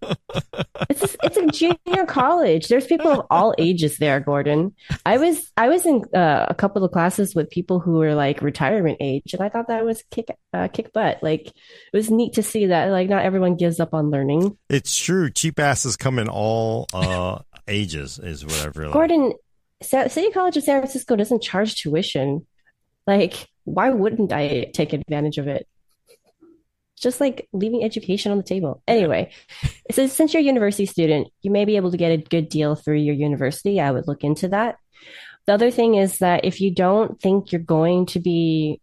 it's, 0.88 1.02
a, 1.02 1.16
it's 1.22 1.36
a 1.36 1.46
junior 1.48 2.06
college. 2.06 2.68
There's 2.68 2.86
people 2.86 3.25
all 3.30 3.54
ages 3.58 3.98
there, 3.98 4.20
Gordon. 4.20 4.74
I 5.04 5.18
was 5.18 5.52
I 5.56 5.68
was 5.68 5.86
in 5.86 6.04
uh, 6.14 6.46
a 6.48 6.54
couple 6.54 6.84
of 6.84 6.92
classes 6.92 7.34
with 7.34 7.50
people 7.50 7.80
who 7.80 7.92
were 7.92 8.14
like 8.14 8.42
retirement 8.42 8.98
age, 9.00 9.34
and 9.34 9.42
I 9.42 9.48
thought 9.48 9.68
that 9.68 9.84
was 9.84 10.02
kick 10.10 10.28
uh, 10.52 10.68
kick 10.68 10.92
butt. 10.92 11.22
Like 11.22 11.46
it 11.48 11.54
was 11.92 12.10
neat 12.10 12.34
to 12.34 12.42
see 12.42 12.66
that 12.66 12.90
like 12.90 13.08
not 13.08 13.24
everyone 13.24 13.56
gives 13.56 13.80
up 13.80 13.94
on 13.94 14.10
learning. 14.10 14.56
It's 14.68 14.96
true. 14.96 15.30
Cheap 15.30 15.58
asses 15.58 15.96
come 15.96 16.18
in 16.18 16.28
all 16.28 16.86
uh, 16.92 17.40
ages, 17.68 18.18
is 18.18 18.44
what 18.44 18.66
I've 18.66 18.76
realized. 18.76 18.94
Gordon, 18.94 19.32
City 19.82 20.30
College 20.30 20.56
of 20.56 20.62
San 20.62 20.80
Francisco 20.80 21.16
doesn't 21.16 21.42
charge 21.42 21.76
tuition. 21.76 22.46
Like, 23.06 23.48
why 23.64 23.90
wouldn't 23.90 24.32
I 24.32 24.70
take 24.74 24.92
advantage 24.92 25.38
of 25.38 25.48
it? 25.48 25.66
Just 26.96 27.20
like 27.20 27.48
leaving 27.52 27.84
education 27.84 28.32
on 28.32 28.38
the 28.38 28.44
table. 28.44 28.82
Anyway, 28.88 29.30
so 29.90 30.06
since 30.06 30.32
you're 30.32 30.40
a 30.40 30.44
university 30.44 30.86
student, 30.86 31.28
you 31.42 31.50
may 31.50 31.64
be 31.64 31.76
able 31.76 31.90
to 31.90 31.96
get 31.96 32.12
a 32.12 32.16
good 32.16 32.48
deal 32.48 32.74
through 32.74 32.98
your 32.98 33.14
university. 33.14 33.80
I 33.80 33.90
would 33.90 34.08
look 34.08 34.24
into 34.24 34.48
that. 34.48 34.76
The 35.46 35.54
other 35.54 35.70
thing 35.70 35.94
is 35.94 36.18
that 36.18 36.44
if 36.44 36.60
you 36.60 36.74
don't 36.74 37.20
think 37.20 37.52
you're 37.52 37.60
going 37.60 38.06
to 38.06 38.20
be 38.20 38.80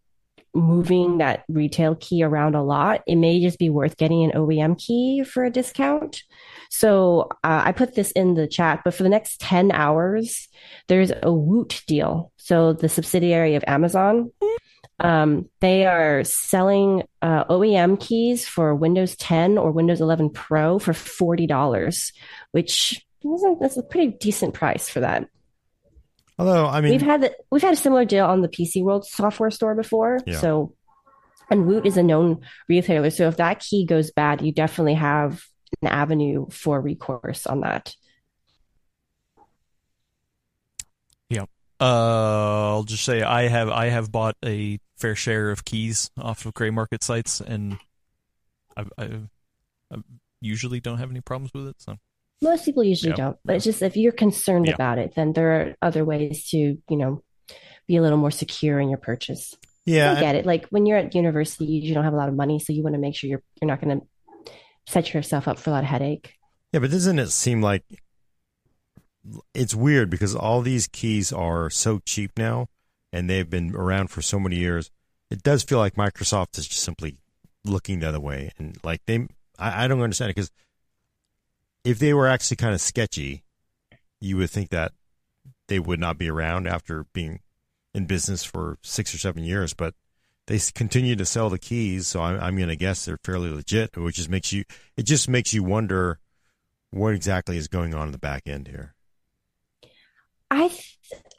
moving 0.53 1.17
that 1.17 1.43
retail 1.49 1.95
key 1.95 2.23
around 2.23 2.55
a 2.55 2.63
lot, 2.63 3.01
it 3.07 3.15
may 3.15 3.41
just 3.41 3.57
be 3.57 3.69
worth 3.69 3.97
getting 3.97 4.23
an 4.23 4.31
OEM 4.31 4.77
key 4.77 5.23
for 5.23 5.43
a 5.43 5.49
discount. 5.49 6.21
So 6.69 7.29
uh, 7.43 7.63
I 7.65 7.71
put 7.71 7.95
this 7.95 8.11
in 8.11 8.35
the 8.35 8.47
chat, 8.47 8.81
but 8.85 8.93
for 8.93 9.03
the 9.03 9.09
next 9.09 9.41
10 9.41 9.71
hours, 9.71 10.47
there's 10.87 11.11
a 11.21 11.33
Woot 11.33 11.81
deal. 11.87 12.31
So 12.37 12.73
the 12.73 12.89
subsidiary 12.89 13.55
of 13.55 13.63
Amazon 13.67 14.31
um, 15.03 15.49
they 15.59 15.85
are 15.85 16.23
selling 16.23 17.03
uh, 17.21 17.43
OEM 17.45 17.99
keys 17.99 18.47
for 18.47 18.73
Windows 18.73 19.15
10 19.17 19.57
or 19.57 19.71
Windows 19.71 19.99
11 19.99 20.29
Pro 20.29 20.79
for 20.79 20.93
forty 20.93 21.45
dollars, 21.45 22.13
which 22.51 23.05
isn't, 23.23 23.59
that's 23.59 23.77
a 23.77 23.83
pretty 23.83 24.13
decent 24.17 24.53
price 24.53 24.89
for 24.89 25.01
that. 25.01 25.27
Although 26.39 26.65
I 26.65 26.81
mean, 26.81 26.91
we've 26.91 27.01
had 27.01 27.21
the, 27.21 27.35
we've 27.51 27.61
had 27.61 27.73
a 27.73 27.77
similar 27.77 28.05
deal 28.05 28.25
on 28.25 28.41
the 28.41 28.47
PC 28.47 28.81
World 28.81 29.05
software 29.05 29.51
store 29.51 29.75
before, 29.75 30.19
yeah. 30.25 30.39
so 30.39 30.73
and 31.49 31.67
Woot 31.67 31.85
is 31.85 31.97
a 31.97 32.03
known 32.03 32.41
retailer. 32.67 33.09
So 33.09 33.27
if 33.27 33.37
that 33.37 33.59
key 33.59 33.85
goes 33.85 34.09
bad, 34.11 34.41
you 34.41 34.51
definitely 34.51 34.95
have 34.95 35.43
an 35.81 35.89
avenue 35.89 36.47
for 36.49 36.81
recourse 36.81 37.45
on 37.45 37.61
that. 37.61 37.93
Yeah. 41.29 41.45
Uh, 41.79 42.71
I'll 42.71 42.83
just 42.83 43.03
say 43.03 43.21
I 43.21 43.47
have 43.47 43.69
I 43.69 43.89
have 43.89 44.11
bought 44.11 44.35
a 44.43 44.79
fair 45.03 45.15
share 45.15 45.51
of 45.51 45.65
keys 45.65 46.09
off 46.17 46.45
of 46.45 46.53
gray 46.53 46.69
market 46.69 47.03
sites, 47.03 47.41
and 47.41 47.77
I, 48.77 48.85
I, 48.97 49.03
I 49.91 49.97
usually 50.39 50.79
don't 50.79 50.97
have 50.97 51.11
any 51.11 51.19
problems 51.19 51.53
with 51.53 51.67
it. 51.67 51.75
So 51.79 51.97
most 52.41 52.63
people 52.63 52.85
usually 52.85 53.09
yeah. 53.09 53.17
don't, 53.17 53.37
but 53.43 53.57
it's 53.57 53.65
just 53.65 53.81
if 53.81 53.97
you're 53.97 54.13
concerned 54.13 54.67
yeah. 54.67 54.75
about 54.75 54.99
it, 54.99 55.13
then 55.13 55.33
there 55.33 55.51
are 55.51 55.75
other 55.81 56.05
ways 56.05 56.47
to 56.51 56.57
you 56.57 56.97
know 56.97 57.21
be 57.85 57.97
a 57.97 58.01
little 58.01 58.17
more 58.17 58.31
secure 58.31 58.79
in 58.79 58.87
your 58.87 58.97
purchase. 58.97 59.53
Yeah, 59.85 60.13
I 60.13 60.19
get 60.21 60.35
it. 60.35 60.45
Like 60.45 60.67
when 60.69 60.85
you're 60.85 60.97
at 60.97 61.13
university, 61.13 61.65
you 61.65 61.93
don't 61.93 62.05
have 62.05 62.13
a 62.13 62.17
lot 62.17 62.29
of 62.29 62.35
money, 62.35 62.59
so 62.59 62.71
you 62.71 62.81
want 62.81 62.95
to 62.95 63.01
make 63.01 63.17
sure 63.17 63.29
you're 63.29 63.43
you're 63.61 63.67
not 63.67 63.81
going 63.81 63.99
to 63.99 64.51
set 64.87 65.13
yourself 65.13 65.49
up 65.49 65.59
for 65.59 65.69
a 65.69 65.73
lot 65.73 65.83
of 65.83 65.89
headache. 65.89 66.33
Yeah, 66.71 66.79
but 66.79 66.91
doesn't 66.91 67.19
it 67.19 67.29
seem 67.29 67.61
like 67.61 67.83
it's 69.53 69.75
weird 69.75 70.09
because 70.09 70.33
all 70.33 70.61
these 70.61 70.87
keys 70.87 71.33
are 71.33 71.69
so 71.69 71.99
cheap 72.05 72.31
now 72.37 72.67
and 73.13 73.29
they've 73.29 73.49
been 73.49 73.75
around 73.75 74.07
for 74.09 74.21
so 74.21 74.39
many 74.39 74.57
years, 74.57 74.89
it 75.29 75.43
does 75.43 75.63
feel 75.63 75.77
like 75.77 75.93
Microsoft 75.93 76.57
is 76.57 76.67
just 76.67 76.83
simply 76.83 77.17
looking 77.63 77.99
the 77.99 78.09
other 78.09 78.19
way. 78.19 78.51
And 78.57 78.77
like 78.83 79.01
they, 79.05 79.27
I, 79.57 79.85
I 79.85 79.87
don't 79.87 80.01
understand 80.01 80.31
it 80.31 80.35
because 80.35 80.51
if 81.85 81.99
they 81.99 82.13
were 82.13 82.27
actually 82.27 82.57
kind 82.57 82.73
of 82.73 82.81
sketchy, 82.81 83.43
you 84.19 84.37
would 84.37 84.49
think 84.49 84.69
that 84.71 84.93
they 85.67 85.79
would 85.79 85.99
not 85.99 86.17
be 86.17 86.29
around 86.29 86.67
after 86.67 87.05
being 87.13 87.39
in 87.93 88.07
business 88.07 88.43
for 88.43 88.79
six 88.81 89.13
or 89.13 89.19
seven 89.19 89.43
years. 89.43 89.73
But 89.73 89.93
they 90.47 90.59
continue 90.73 91.15
to 91.15 91.25
sell 91.25 91.49
the 91.49 91.59
keys, 91.59 92.07
so 92.07 92.21
I'm, 92.21 92.39
I'm 92.39 92.57
going 92.57 92.69
to 92.69 92.75
guess 92.75 93.05
they're 93.05 93.19
fairly 93.23 93.49
legit, 93.49 93.95
which 93.95 94.15
just 94.15 94.29
makes 94.29 94.51
you 94.51 94.63
it 94.97 95.03
just 95.03 95.29
makes 95.29 95.53
you 95.53 95.63
wonder 95.63 96.19
what 96.89 97.13
exactly 97.13 97.57
is 97.57 97.67
going 97.67 97.93
on 97.93 98.07
in 98.07 98.11
the 98.11 98.17
back 98.17 98.43
end 98.47 98.67
here. 98.67 98.92
I 100.53 100.69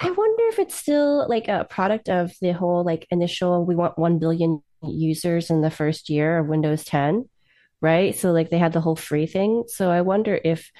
I 0.00 0.10
wonder 0.10 0.44
if 0.48 0.58
it's 0.58 0.74
still 0.74 1.28
like 1.28 1.46
a 1.48 1.64
product 1.70 2.08
of 2.08 2.32
the 2.40 2.52
whole 2.52 2.84
like 2.84 3.06
initial 3.10 3.64
we 3.64 3.76
want 3.76 3.98
1 3.98 4.18
billion 4.18 4.60
users 4.82 5.50
in 5.50 5.60
the 5.60 5.70
first 5.70 6.10
year 6.10 6.38
of 6.38 6.48
Windows 6.48 6.84
10, 6.84 7.28
right? 7.80 8.14
So 8.16 8.32
like 8.32 8.50
they 8.50 8.58
had 8.58 8.72
the 8.72 8.80
whole 8.80 8.96
free 8.96 9.26
thing. 9.26 9.64
So 9.68 9.90
I 9.90 10.00
wonder 10.00 10.38
if 10.44 10.70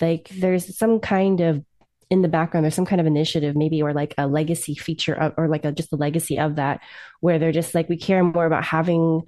like 0.00 0.30
there's 0.30 0.76
some 0.76 1.00
kind 1.00 1.40
of 1.40 1.64
in 2.08 2.22
the 2.22 2.28
background 2.28 2.64
there's 2.64 2.74
some 2.74 2.86
kind 2.86 3.00
of 3.00 3.06
initiative 3.06 3.56
maybe 3.56 3.82
or 3.82 3.94
like 3.94 4.14
a 4.18 4.26
legacy 4.26 4.74
feature 4.74 5.14
of, 5.14 5.32
or 5.36 5.48
like 5.48 5.64
a 5.64 5.72
just 5.72 5.92
a 5.92 5.96
legacy 5.96 6.38
of 6.38 6.56
that 6.56 6.80
where 7.20 7.38
they're 7.38 7.52
just 7.52 7.74
like 7.74 7.88
we 7.88 7.96
care 7.96 8.24
more 8.24 8.46
about 8.46 8.64
having 8.64 9.22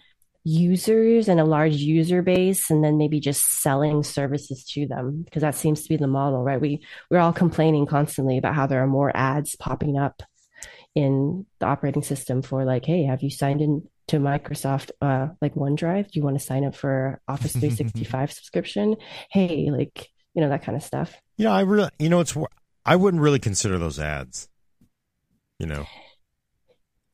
users 0.44 1.26
and 1.26 1.40
a 1.40 1.44
large 1.44 1.76
user 1.76 2.20
base 2.20 2.70
and 2.70 2.84
then 2.84 2.98
maybe 2.98 3.18
just 3.18 3.42
selling 3.62 4.02
services 4.02 4.62
to 4.64 4.86
them 4.86 5.22
because 5.22 5.40
that 5.40 5.54
seems 5.54 5.82
to 5.82 5.88
be 5.88 5.96
the 5.96 6.06
model 6.06 6.42
right? 6.44 6.60
We 6.60 6.84
we're 7.10 7.18
all 7.18 7.32
complaining 7.32 7.86
constantly 7.86 8.36
about 8.36 8.54
how 8.54 8.66
there 8.66 8.82
are 8.82 8.86
more 8.86 9.10
ads 9.16 9.56
popping 9.56 9.98
up 9.98 10.22
in 10.94 11.46
the 11.60 11.66
operating 11.66 12.02
system 12.02 12.42
for 12.42 12.64
like 12.64 12.84
hey 12.84 13.04
have 13.04 13.22
you 13.22 13.30
signed 13.30 13.62
in 13.62 13.88
to 14.08 14.18
microsoft 14.18 14.90
uh 15.00 15.28
like 15.40 15.54
onedrive? 15.54 16.10
Do 16.10 16.20
you 16.20 16.22
want 16.22 16.38
to 16.38 16.44
sign 16.44 16.64
up 16.64 16.76
for 16.76 17.20
office 17.26 17.52
365 17.52 18.32
subscription? 18.32 18.96
Hey 19.30 19.70
like 19.70 20.08
you 20.34 20.42
know 20.42 20.50
that 20.50 20.62
kind 20.62 20.76
of 20.76 20.82
stuff. 20.82 21.16
Yeah 21.38 21.52
i 21.52 21.62
really 21.62 21.88
you 21.98 22.10
know 22.10 22.20
it's 22.20 22.36
i 22.84 22.96
wouldn't 22.96 23.22
really 23.22 23.38
consider 23.38 23.78
those 23.78 23.98
ads 23.98 24.48
you 25.58 25.66
know 25.66 25.86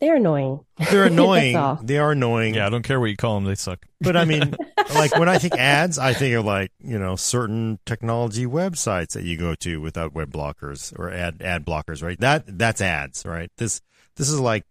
they're 0.01 0.17
annoying. 0.17 0.61
They're 0.91 1.05
annoying. 1.07 1.79
they 1.83 1.99
are 1.99 2.13
annoying. 2.13 2.55
Yeah, 2.55 2.67
I 2.67 2.71
don't 2.71 2.83
care 2.83 2.99
what 2.99 3.11
you 3.11 3.17
call 3.17 3.35
them. 3.37 3.45
They 3.45 3.55
suck. 3.55 3.85
But 4.01 4.17
I 4.17 4.25
mean, 4.25 4.55
like 4.95 5.17
when 5.19 5.29
I 5.29 5.39
think 5.39 5.55
ads, 5.55 5.99
I 5.99 6.15
think 6.15 6.35
of 6.35 6.45
like 6.45 6.73
you 6.81 6.99
know 6.99 7.17
certain 7.17 7.79
technology 7.87 8.47
websites 8.47 9.13
that 9.13 9.25
you 9.25 9.37
go 9.37 9.55
to 9.57 9.81
without 9.81 10.15
web 10.15 10.33
blockers 10.33 10.99
or 10.99 11.11
ad 11.11 11.43
ad 11.43 11.65
blockers, 11.65 12.03
right? 12.03 12.19
That 12.21 12.59
that's 12.59 12.81
ads, 12.81 13.25
right? 13.27 13.51
This 13.57 13.83
this 14.17 14.29
is 14.29 14.41
like 14.41 14.65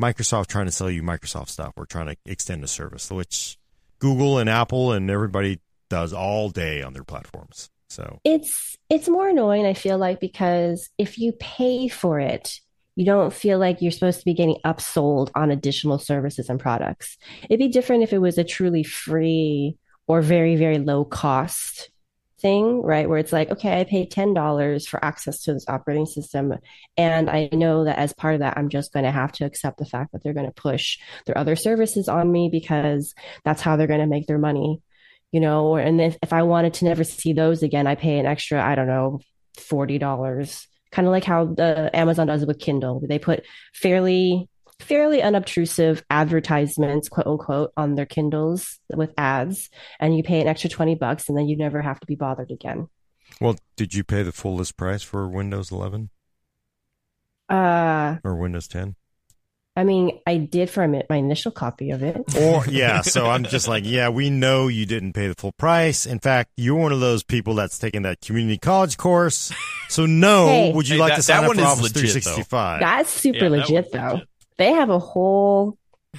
Microsoft 0.00 0.46
trying 0.46 0.66
to 0.66 0.72
sell 0.72 0.90
you 0.90 1.02
Microsoft 1.02 1.48
stuff 1.48 1.72
or 1.76 1.86
trying 1.86 2.06
to 2.06 2.16
extend 2.26 2.62
a 2.64 2.68
service, 2.68 3.10
which 3.10 3.58
Google 3.98 4.38
and 4.38 4.48
Apple 4.48 4.92
and 4.92 5.10
everybody 5.10 5.60
does 5.88 6.12
all 6.12 6.50
day 6.50 6.82
on 6.82 6.92
their 6.92 7.04
platforms. 7.04 7.70
So 7.88 8.20
it's 8.24 8.76
it's 8.90 9.08
more 9.08 9.28
annoying. 9.28 9.66
I 9.66 9.74
feel 9.74 9.98
like 9.98 10.20
because 10.20 10.90
if 10.98 11.18
you 11.18 11.32
pay 11.32 11.88
for 11.88 12.20
it 12.20 12.60
you 12.96 13.04
don't 13.04 13.32
feel 13.32 13.58
like 13.58 13.82
you're 13.82 13.92
supposed 13.92 14.18
to 14.18 14.24
be 14.24 14.34
getting 14.34 14.58
upsold 14.64 15.30
on 15.34 15.50
additional 15.50 15.98
services 15.98 16.48
and 16.48 16.58
products. 16.58 17.18
It'd 17.44 17.58
be 17.58 17.68
different 17.68 18.02
if 18.02 18.12
it 18.12 18.18
was 18.18 18.38
a 18.38 18.44
truly 18.44 18.82
free 18.82 19.76
or 20.06 20.22
very, 20.22 20.56
very 20.56 20.78
low 20.78 21.04
cost 21.04 21.90
thing, 22.40 22.82
right? 22.82 23.08
Where 23.08 23.18
it's 23.18 23.32
like, 23.32 23.50
okay, 23.50 23.80
I 23.80 23.84
paid 23.84 24.10
$10 24.10 24.86
for 24.88 25.04
access 25.04 25.42
to 25.42 25.52
this 25.52 25.66
operating 25.68 26.06
system. 26.06 26.54
And 26.96 27.28
I 27.28 27.50
know 27.52 27.84
that 27.84 27.98
as 27.98 28.14
part 28.14 28.34
of 28.34 28.40
that, 28.40 28.56
I'm 28.56 28.70
just 28.70 28.92
going 28.92 29.04
to 29.04 29.10
have 29.10 29.32
to 29.32 29.44
accept 29.44 29.78
the 29.78 29.84
fact 29.84 30.12
that 30.12 30.22
they're 30.22 30.34
going 30.34 30.46
to 30.46 30.52
push 30.52 30.98
their 31.26 31.36
other 31.36 31.56
services 31.56 32.08
on 32.08 32.32
me 32.32 32.48
because 32.50 33.14
that's 33.44 33.62
how 33.62 33.76
they're 33.76 33.86
going 33.86 34.00
to 34.00 34.06
make 34.06 34.26
their 34.26 34.38
money, 34.38 34.80
you 35.32 35.40
know? 35.40 35.76
And 35.76 36.00
if, 36.00 36.16
if 36.22 36.32
I 36.32 36.42
wanted 36.44 36.74
to 36.74 36.86
never 36.86 37.04
see 37.04 37.34
those 37.34 37.62
again, 37.62 37.86
I 37.86 37.94
pay 37.94 38.18
an 38.18 38.26
extra, 38.26 38.62
I 38.62 38.74
don't 38.74 38.86
know, 38.86 39.20
$40, 39.58 40.66
kind 40.90 41.06
of 41.06 41.12
like 41.12 41.24
how 41.24 41.46
the 41.46 41.90
Amazon 41.94 42.26
does 42.26 42.44
with 42.46 42.58
Kindle. 42.58 43.02
They 43.06 43.18
put 43.18 43.44
fairly 43.74 44.48
fairly 44.78 45.22
unobtrusive 45.22 46.04
advertisements, 46.10 47.08
quote 47.08 47.26
unquote, 47.26 47.72
on 47.76 47.94
their 47.94 48.04
Kindles 48.06 48.78
with 48.94 49.12
ads, 49.16 49.70
and 50.00 50.14
you 50.16 50.22
pay 50.22 50.40
an 50.40 50.48
extra 50.48 50.68
20 50.68 50.96
bucks 50.96 51.28
and 51.28 51.38
then 51.38 51.48
you 51.48 51.56
never 51.56 51.80
have 51.80 51.98
to 52.00 52.06
be 52.06 52.14
bothered 52.14 52.50
again. 52.50 52.88
Well, 53.40 53.56
did 53.76 53.94
you 53.94 54.04
pay 54.04 54.22
the 54.22 54.32
full 54.32 54.54
list 54.54 54.76
price 54.76 55.02
for 55.02 55.28
Windows 55.28 55.70
11 55.70 56.10
Uh, 57.48 58.16
or 58.22 58.36
Windows 58.36 58.68
10? 58.68 58.96
I 59.76 59.84
mean, 59.84 60.18
I 60.26 60.38
did 60.38 60.70
for 60.70 60.88
my 60.88 61.04
initial 61.10 61.52
copy 61.52 61.90
of 61.90 62.02
it. 62.02 62.16
Or 62.34 62.64
yeah, 62.66 63.02
so 63.02 63.26
I'm 63.26 63.44
just 63.44 63.68
like, 63.68 63.84
yeah, 63.84 64.08
we 64.08 64.30
know 64.30 64.68
you 64.68 64.86
didn't 64.86 65.12
pay 65.12 65.28
the 65.28 65.34
full 65.34 65.52
price. 65.52 66.06
In 66.06 66.18
fact, 66.18 66.50
you're 66.56 66.76
one 66.76 66.92
of 66.92 67.00
those 67.00 67.22
people 67.22 67.54
that's 67.56 67.78
taking 67.78 68.02
that 68.02 68.20
community 68.22 68.56
college 68.58 68.96
course. 68.96 69.52
So 69.90 70.06
no, 70.06 70.46
Hey. 70.48 70.72
would 70.72 70.88
you 70.88 70.94
Hey, 70.96 71.00
like 71.00 71.10
that- 71.12 71.16
to 71.16 71.22
sign 71.24 71.36
that 71.42 71.44
up 71.44 71.48
one 71.48 71.56
for 71.58 71.62
Office 71.64 71.82
legit, 71.94 71.94
though. 72.24 72.32
365? 72.40 72.80
That's 72.80 73.10
super 73.10 73.36
Yeah, 73.44 73.48
legit, 73.50 73.70
one's 73.74 73.90
though. 73.92 74.12
legit. 74.14 74.28
They 74.58 74.72
have 74.72 74.88
a 74.88 74.98
whole, 74.98 75.76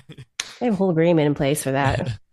they 0.07 0.65
have 0.67 0.73
a 0.73 0.77
whole 0.77 0.91
agreement 0.91 1.25
in 1.25 1.33
place 1.35 1.63
for 1.63 1.71
that. 1.71 2.19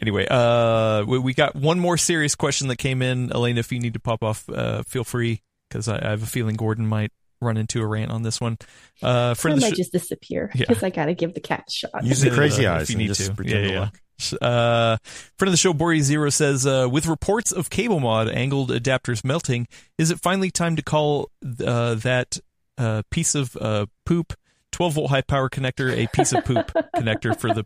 Anyway, 0.00 0.26
uh, 0.28 1.04
we, 1.06 1.16
we 1.20 1.32
got 1.32 1.54
one 1.54 1.78
more 1.78 1.96
serious 1.96 2.34
question 2.34 2.66
that 2.66 2.76
came 2.76 3.02
in. 3.02 3.30
Alaina, 3.30 3.60
if 3.60 3.70
you 3.70 3.78
need 3.78 3.92
to 3.94 4.00
pop 4.00 4.24
off, 4.24 4.48
uh, 4.48 4.82
feel 4.82 5.04
free 5.04 5.42
because 5.68 5.86
I, 5.86 5.96
I 6.04 6.10
have 6.10 6.24
a 6.24 6.26
feeling 6.26 6.56
Gordon 6.56 6.88
might 6.88 7.12
run 7.42 7.56
into 7.56 7.80
a 7.82 7.86
rant 7.86 8.10
on 8.10 8.22
this 8.22 8.40
one. 8.40 8.56
Uh, 9.02 9.30
I 9.30 9.34
friend 9.34 9.58
of 9.58 9.62
might 9.62 9.74
sh- 9.74 9.78
just 9.78 9.92
disappear 9.92 10.50
Yeah. 10.54 10.66
because 10.68 10.82
I 10.82 10.90
got 10.90 11.06
to 11.06 11.14
give 11.14 11.34
the 11.34 11.40
cat 11.40 11.64
a 11.68 11.70
shot. 11.70 12.04
Use 12.04 12.20
the 12.20 12.30
Uh, 12.30 12.34
crazy 12.34 12.64
if 12.64 12.90
you 12.90 12.96
need 12.96 13.12
to. 13.14 13.34
pretend 13.34 13.60
Yeah, 13.64 13.68
to 13.68 13.72
yeah, 13.74 13.80
look. 13.80 13.92
Uh, 14.40 14.96
friend 15.36 15.48
of 15.48 15.52
the 15.52 15.56
show, 15.56 15.72
Bori 15.72 16.00
Zero 16.00 16.30
says, 16.30 16.64
uh, 16.66 16.86
with 16.90 17.06
reports 17.06 17.50
of 17.50 17.70
CableMod 17.70 18.32
angled 18.32 18.70
adapters 18.70 19.24
melting, 19.24 19.66
is 19.98 20.10
it 20.12 20.20
finally 20.20 20.50
time 20.50 20.76
to 20.76 20.82
call 20.82 21.30
uh, 21.64 21.94
that 21.96 22.38
uh, 22.78 23.02
piece 23.10 23.34
of 23.34 23.56
uh, 23.60 23.86
poop 24.06 24.32
12 24.70 24.94
volt 24.94 25.10
high 25.10 25.22
power 25.22 25.48
connector 25.50 25.90
a 25.96 26.06
piece 26.08 26.32
of 26.32 26.44
poop 26.44 26.70
connector 26.96 27.36
for 27.38 27.52
the 27.52 27.64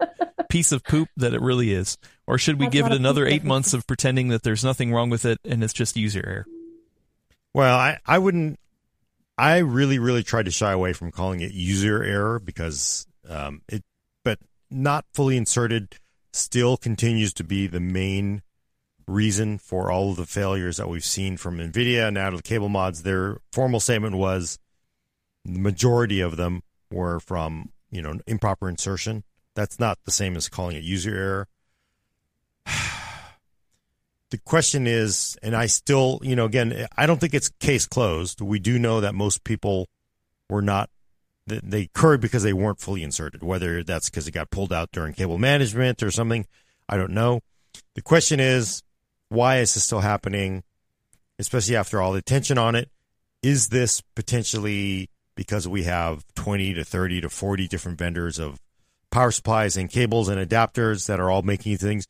piece 0.49 0.73
of 0.73 0.83
poop 0.85 1.09
that 1.17 1.35
it 1.35 1.43
really 1.43 1.73
is? 1.73 1.99
Or 2.27 2.39
should 2.39 2.59
we 2.59 2.67
That's 2.67 2.73
give 2.73 2.87
it 2.87 2.93
another 2.93 3.27
eight 3.27 3.45
months 3.45 3.75
of 3.75 3.87
pretending 3.87 4.29
that 4.29 4.43
there's 4.43 4.65
nothing 4.65 4.93
wrong 4.93 5.11
with 5.11 5.25
it 5.27 5.39
and 5.45 5.63
it's 5.63 5.73
just 5.75 5.97
user 5.97 6.25
error? 6.27 6.47
Well, 7.55 7.77
I, 7.77 7.99
I 8.07 8.19
wouldn't. 8.19 8.59
I 9.39 9.59
really, 9.59 9.99
really 9.99 10.23
tried 10.23 10.47
to 10.47 10.51
shy 10.51 10.73
away 10.73 10.93
from 10.93 11.13
calling 11.13 11.41
it 11.41 11.53
user 11.53 12.03
error 12.03 12.39
because 12.39 13.07
um, 13.29 13.63
it, 13.69 13.85
but 14.25 14.39
not 14.71 15.05
fully 15.13 15.37
inserted 15.37 15.97
still 16.33 16.77
continues 16.77 17.33
to 17.35 17.45
be 17.45 17.67
the 17.67 17.81
main 17.81 18.43
reason 19.07 19.59
for 19.59 19.91
all 19.91 20.11
of 20.11 20.17
the 20.17 20.27
failures 20.27 20.79
that 20.79 20.89
we've 20.89 21.05
seen 21.05 21.37
from 21.37 21.59
NVIDIA 21.59 22.09
and 22.09 22.19
out 22.19 22.35
of 22.35 22.43
the 22.43 22.49
CableMods. 22.49 23.03
Their 23.03 23.39
formal 23.53 23.81
statement 23.81 24.17
was 24.17 24.59
the 25.45 25.59
majority 25.59 26.21
of 26.21 26.37
them 26.37 26.63
were 26.91 27.21
from, 27.21 27.71
you 27.91 28.03
know, 28.03 28.19
improper 28.27 28.69
insertion. 28.69 29.23
That's 29.55 29.79
not 29.79 29.99
the 30.05 30.11
same 30.11 30.37
as 30.37 30.49
calling 30.49 30.77
it 30.77 30.83
user 30.83 31.15
error. 31.15 31.49
The 34.31 34.39
question 34.39 34.87
is, 34.87 35.37
and 35.43 35.55
I 35.55 35.67
still, 35.67 36.21
you 36.23 36.35
know, 36.35 36.45
again, 36.45 36.87
I 36.97 37.07
don't 37.07 37.21
think 37.21 37.35
it's 37.35 37.49
case 37.61 37.87
closed. 37.87 38.41
We 38.41 38.59
do 38.59 38.79
know 38.79 39.01
that 39.01 39.15
most 39.15 39.45
people 39.45 39.89
were 40.51 40.63
not, 40.63 40.91
they- 41.47 41.83
occurred 41.83 42.21
because 42.21 42.43
they 42.43 42.53
weren't 42.53 42.81
fully 42.81 43.03
inserted, 43.03 43.43
whether 43.43 43.85
that's 43.85 44.11
because 44.11 44.27
it 44.27 44.33
got 44.33 44.51
pulled 44.51 44.73
out 44.73 44.91
during 44.93 45.15
cable 45.15 45.39
management 45.39 46.03
or 46.03 46.11
something. 46.11 46.47
I 46.89 46.97
don't 46.97 47.13
know. 47.13 47.41
The 47.95 48.03
question 48.03 48.41
is, 48.41 48.83
why 49.29 49.59
is 49.59 49.75
this 49.75 49.85
still 49.85 50.01
happening, 50.01 50.65
especially 51.39 51.77
after 51.77 52.01
all 52.01 52.13
the 52.13 52.19
attention 52.19 52.59
on 52.59 52.75
it? 52.75 52.91
Is 53.43 53.69
this 53.69 54.01
potentially 54.15 55.09
because 55.37 55.69
we 55.69 55.85
have 55.85 56.25
20 56.35 56.75
to 56.75 56.85
30 56.85 57.21
to 57.21 57.29
40 57.29 57.69
different 57.69 57.99
vendors 57.99 58.39
of 58.39 58.59
power 59.11 59.31
supplies 59.31 59.77
and 59.77 59.91
cables 59.91 60.29
and 60.29 60.39
adapters 60.39 61.07
that 61.07 61.21
are 61.21 61.31
all 61.31 61.43
making 61.43 61.77
things 61.77 62.09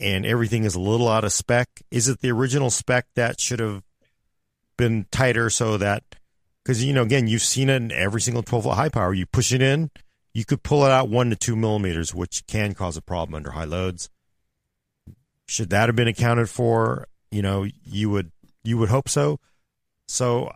and 0.00 0.24
everything 0.24 0.64
is 0.64 0.74
a 0.74 0.80
little 0.80 1.08
out 1.08 1.24
of 1.24 1.32
spec? 1.32 1.68
Is 1.90 2.08
it 2.08 2.20
the 2.20 2.30
original 2.30 2.70
spec 2.70 3.06
that 3.14 3.40
should 3.40 3.60
have 3.60 3.82
been 4.76 5.06
tighter 5.10 5.50
so 5.50 5.76
that 5.76 6.02
because 6.64 6.82
you 6.82 6.94
know 6.94 7.02
again 7.02 7.26
you've 7.26 7.42
seen 7.42 7.68
it 7.68 7.76
in 7.76 7.92
every 7.92 8.20
single 8.20 8.42
12 8.42 8.64
volt 8.64 8.76
high 8.76 8.88
power. 8.88 9.12
You 9.12 9.26
push 9.26 9.52
it 9.52 9.60
in 9.60 9.90
you 10.32 10.44
could 10.44 10.62
pull 10.62 10.84
it 10.86 10.90
out 10.90 11.08
one 11.08 11.28
to 11.30 11.36
two 11.36 11.54
millimeters 11.54 12.14
which 12.14 12.46
can 12.46 12.72
cause 12.72 12.96
a 12.96 13.02
problem 13.02 13.34
under 13.34 13.50
high 13.50 13.64
loads. 13.64 14.08
Should 15.46 15.70
that 15.70 15.88
have 15.88 15.96
been 15.96 16.08
accounted 16.08 16.48
for? 16.48 17.08
You 17.30 17.42
know 17.42 17.66
you 17.84 18.08
would 18.08 18.32
you 18.64 18.78
would 18.78 18.88
hope 18.88 19.08
so. 19.08 19.38
So 20.08 20.50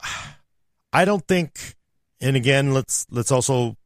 i 0.93 1.05
don't 1.05 1.27
think 1.27 1.75
and 2.21 2.37
again 2.37 2.73
let's 2.73 3.05
let's 3.11 3.33
also 3.33 3.77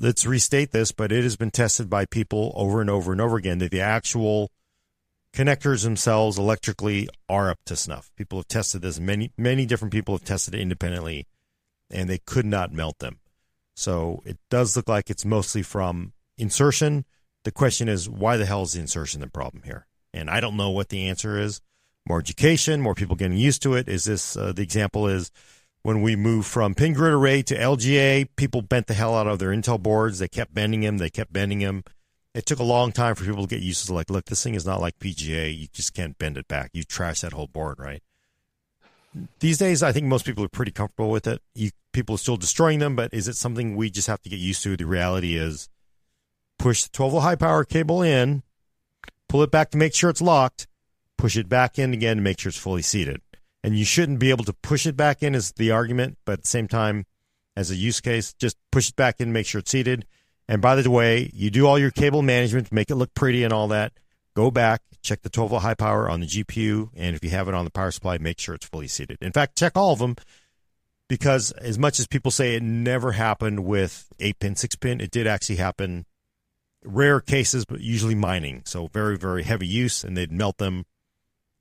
let's 0.00 0.26
restate 0.26 0.72
this 0.72 0.92
but 0.92 1.12
it 1.12 1.22
has 1.22 1.36
been 1.36 1.50
tested 1.50 1.88
by 1.88 2.04
people 2.04 2.52
over 2.54 2.80
and 2.80 2.90
over 2.90 3.12
and 3.12 3.20
over 3.20 3.36
again 3.36 3.58
that 3.58 3.70
the 3.70 3.80
actual 3.80 4.50
connectors 5.34 5.82
themselves 5.82 6.38
electrically 6.38 7.08
are 7.28 7.50
up 7.50 7.58
to 7.66 7.74
snuff. 7.74 8.12
People 8.16 8.38
have 8.38 8.48
tested 8.48 8.82
this. 8.82 9.00
Many 9.00 9.32
many 9.36 9.66
different 9.66 9.92
people 9.92 10.14
have 10.14 10.24
tested 10.24 10.54
it 10.54 10.60
independently 10.60 11.26
and 11.90 12.08
they 12.08 12.18
could 12.18 12.46
not 12.46 12.72
melt 12.72 13.00
them. 13.00 13.18
So 13.76 14.22
it 14.24 14.38
does 14.48 14.76
look 14.76 14.88
like 14.88 15.10
it's 15.10 15.24
mostly 15.24 15.62
from 15.62 16.12
insertion. 16.38 17.04
The 17.42 17.52
question 17.52 17.88
is 17.88 18.08
why 18.08 18.36
the 18.36 18.46
hell 18.46 18.62
is 18.62 18.72
the 18.72 18.80
insertion 18.80 19.20
the 19.20 19.28
problem 19.28 19.64
here? 19.64 19.86
And 20.12 20.30
i 20.30 20.38
don't 20.38 20.56
know 20.56 20.70
what 20.70 20.88
the 20.88 21.08
answer 21.08 21.38
is. 21.38 21.60
More 22.06 22.20
education 22.20 22.80
more 22.80 22.94
people 22.94 23.16
getting 23.16 23.36
used 23.36 23.62
to 23.62 23.74
it. 23.74 23.88
Is 23.88 24.04
this 24.04 24.36
uh, 24.36 24.52
the 24.52 24.62
example 24.62 25.08
is 25.08 25.30
when 25.84 26.00
we 26.00 26.16
moved 26.16 26.48
from 26.48 26.74
pin 26.74 26.94
grid 26.94 27.12
array 27.12 27.42
to 27.42 27.54
lga 27.56 28.26
people 28.36 28.62
bent 28.62 28.86
the 28.88 28.94
hell 28.94 29.14
out 29.14 29.28
of 29.28 29.38
their 29.38 29.50
intel 29.50 29.80
boards. 29.80 30.18
They 30.18 30.28
kept 30.28 30.52
bending 30.52 30.80
them 30.80 30.98
they 30.98 31.10
kept 31.10 31.32
bending 31.32 31.60
them 31.60 31.84
it 32.34 32.46
took 32.46 32.58
a 32.58 32.64
long 32.64 32.90
time 32.90 33.14
for 33.14 33.24
people 33.24 33.46
to 33.46 33.54
get 33.54 33.62
used 33.62 33.86
to 33.86 33.94
like 33.94 34.10
look 34.10 34.24
this 34.24 34.42
thing 34.42 34.54
is 34.54 34.66
not 34.66 34.80
like 34.80 34.98
pga 34.98 35.56
you 35.56 35.68
just 35.72 35.94
can't 35.94 36.18
bend 36.18 36.36
it 36.36 36.48
back. 36.48 36.70
You 36.72 36.82
trash 36.82 37.20
that 37.20 37.34
whole 37.34 37.46
board 37.46 37.78
right? 37.78 38.02
These 39.38 39.58
days 39.58 39.82
i 39.82 39.92
think 39.92 40.06
most 40.06 40.24
people 40.24 40.42
are 40.42 40.48
pretty 40.48 40.72
comfortable 40.72 41.10
with 41.10 41.26
it. 41.26 41.40
You, 41.54 41.70
people 41.92 42.16
are 42.16 42.18
still 42.18 42.38
destroying 42.38 42.78
them 42.78 42.96
but 42.96 43.12
is 43.12 43.28
it 43.28 43.36
something 43.36 43.76
we 43.76 43.90
just 43.90 44.08
have 44.08 44.22
to 44.22 44.30
get 44.30 44.40
used 44.40 44.62
to? 44.64 44.76
The 44.78 44.86
reality 44.86 45.36
is 45.36 45.68
push 46.58 46.84
the 46.84 46.90
12 46.90 47.12
volt 47.12 47.24
high 47.24 47.36
power 47.36 47.62
cable 47.62 48.00
in 48.00 48.42
pull 49.28 49.42
it 49.42 49.50
back 49.50 49.70
to 49.72 49.76
make 49.76 49.94
sure 49.94 50.08
it's 50.08 50.22
locked 50.22 50.66
push 51.18 51.36
it 51.36 51.48
back 51.48 51.78
in 51.78 51.92
again 51.92 52.16
to 52.16 52.22
make 52.22 52.40
sure 52.40 52.48
it's 52.48 52.58
fully 52.58 52.80
seated 52.80 53.20
and 53.64 53.78
you 53.78 53.84
shouldn't 53.84 54.18
be 54.18 54.28
able 54.28 54.44
to 54.44 54.52
push 54.52 54.84
it 54.84 54.94
back 54.94 55.22
in 55.22 55.34
as 55.34 55.52
the 55.52 55.70
argument 55.70 56.18
but 56.26 56.34
at 56.34 56.42
the 56.42 56.48
same 56.48 56.68
time 56.68 57.06
as 57.56 57.70
a 57.70 57.74
use 57.74 58.00
case 58.00 58.34
just 58.34 58.56
push 58.70 58.90
it 58.90 58.96
back 58.96 59.20
in 59.20 59.32
make 59.32 59.46
sure 59.46 59.60
it's 59.60 59.70
seated. 59.70 60.06
And 60.46 60.60
by 60.60 60.76
the 60.76 60.90
way 60.90 61.30
you 61.32 61.50
do 61.50 61.66
all 61.66 61.78
your 61.78 61.90
cable 61.90 62.22
management 62.22 62.70
make 62.70 62.90
it 62.90 62.96
look 62.96 63.14
pretty 63.14 63.42
and 63.42 63.52
all 63.52 63.66
that. 63.68 63.94
Go 64.36 64.50
back 64.50 64.82
check 65.02 65.22
the 65.22 65.30
12 65.30 65.50
volt 65.50 65.62
high 65.62 65.74
power 65.74 66.08
on 66.08 66.20
the 66.20 66.26
gpu 66.26 66.90
and 66.94 67.16
if 67.16 67.24
you 67.24 67.30
have 67.30 67.48
it 67.48 67.54
on 67.54 67.64
the 67.64 67.70
power 67.70 67.90
supply 67.90 68.18
make 68.18 68.38
sure 68.38 68.54
it's 68.54 68.66
fully 68.66 68.86
seated. 68.86 69.16
In 69.22 69.32
fact 69.32 69.56
check 69.56 69.72
all 69.76 69.94
of 69.94 69.98
them 69.98 70.16
because 71.08 71.50
as 71.52 71.78
much 71.78 71.98
as 71.98 72.06
people 72.06 72.30
say 72.30 72.54
it 72.54 72.62
never 72.62 73.12
happened 73.12 73.64
with 73.64 74.12
8 74.20 74.38
pin 74.38 74.56
6 74.56 74.76
pin 74.76 75.00
it 75.00 75.10
did 75.10 75.26
actually 75.26 75.56
happen 75.56 76.04
rare 76.84 77.20
cases 77.20 77.64
but 77.64 77.80
usually 77.80 78.14
mining. 78.14 78.60
So 78.66 78.88
very 78.88 79.16
very 79.16 79.42
heavy 79.42 79.66
use 79.66 80.04
and 80.04 80.18
they'd 80.18 80.30
melt 80.32 80.58
them. 80.58 80.84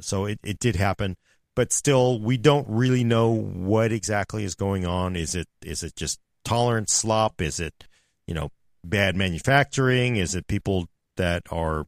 So 0.02 0.26
it, 0.26 0.40
it 0.44 0.60
did 0.60 0.76
happen 0.76 1.16
but 1.56 1.72
still 1.72 2.20
we 2.20 2.38
don't 2.38 2.68
really 2.68 3.04
know 3.04 3.32
what 3.32 3.92
exactly 3.92 4.44
is 4.44 4.56
going 4.56 4.86
on. 4.86 5.16
Is 5.16 5.36
it 5.36 5.48
is 5.64 5.84
it 5.84 5.96
just 5.96 6.20
tolerance 6.44 6.94
slop? 6.94 7.42
Is 7.42 7.60
it 7.60 7.86
you 8.28 8.34
know 8.34 8.52
bad 8.84 9.16
manufacturing? 9.16 10.16
Is 10.16 10.36
it 10.36 10.48
people 10.48 10.88
that 11.18 11.44
are 11.52 11.86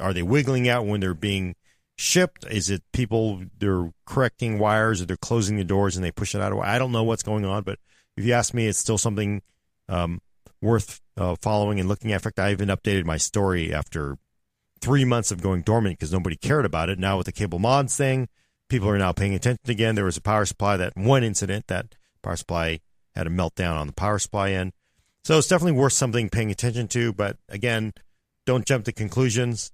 are 0.00 0.12
they 0.12 0.22
wiggling 0.22 0.68
out 0.68 0.86
when 0.86 1.00
they're 1.00 1.14
being 1.14 1.54
shipped? 1.96 2.44
Is 2.50 2.70
it 2.70 2.82
people 2.92 3.42
they're 3.58 3.92
correcting 4.06 4.58
wires 4.58 5.02
or 5.02 5.06
they're 5.06 5.16
closing 5.16 5.56
the 5.56 5.64
doors 5.64 5.96
and 5.96 6.04
they 6.04 6.12
push 6.12 6.34
it 6.34 6.40
out 6.40 6.52
of 6.52 6.58
i 6.58 6.78
don't 6.78 6.92
know 6.92 7.04
what's 7.04 7.22
going 7.22 7.44
on 7.44 7.62
but 7.62 7.78
if 8.16 8.24
you 8.24 8.32
ask 8.32 8.54
me 8.54 8.66
it's 8.66 8.78
still 8.78 8.98
something 8.98 9.42
um, 9.88 10.20
worth 10.60 11.00
uh, 11.16 11.34
following 11.40 11.80
and 11.80 11.88
looking 11.88 12.12
at. 12.12 12.16
In 12.16 12.20
fact 12.20 12.38
i 12.38 12.50
even 12.50 12.68
updated 12.68 13.04
my 13.04 13.16
story 13.16 13.74
after 13.74 14.16
three 14.80 15.04
months 15.04 15.30
of 15.30 15.40
going 15.40 15.62
dormant 15.62 15.98
because 15.98 16.12
nobody 16.12 16.36
cared 16.36 16.66
about 16.66 16.88
it. 16.88 16.98
Now 16.98 17.16
with 17.16 17.26
the 17.26 17.32
CableMods 17.32 17.96
thing 17.96 18.28
people 18.72 18.88
are 18.88 18.98
now 18.98 19.12
paying 19.12 19.34
attention 19.34 19.58
again 19.68 19.94
there 19.94 20.04
was 20.04 20.16
a 20.16 20.22
power 20.22 20.44
supply 20.44 20.76
that 20.76 20.92
one 20.96 21.22
incident 21.22 21.66
that 21.68 21.94
power 22.22 22.36
supply 22.36 22.80
had 23.14 23.26
a 23.26 23.30
meltdown 23.30 23.76
on 23.76 23.86
the 23.86 23.92
power 23.92 24.18
supply 24.18 24.50
end 24.50 24.72
so 25.24 25.38
it's 25.38 25.48
definitely 25.48 25.78
worth 25.78 25.92
something 25.92 26.28
paying 26.28 26.50
attention 26.50 26.88
to 26.88 27.12
but 27.12 27.36
again 27.48 27.92
don't 28.46 28.66
jump 28.66 28.84
to 28.84 28.92
conclusions 28.92 29.72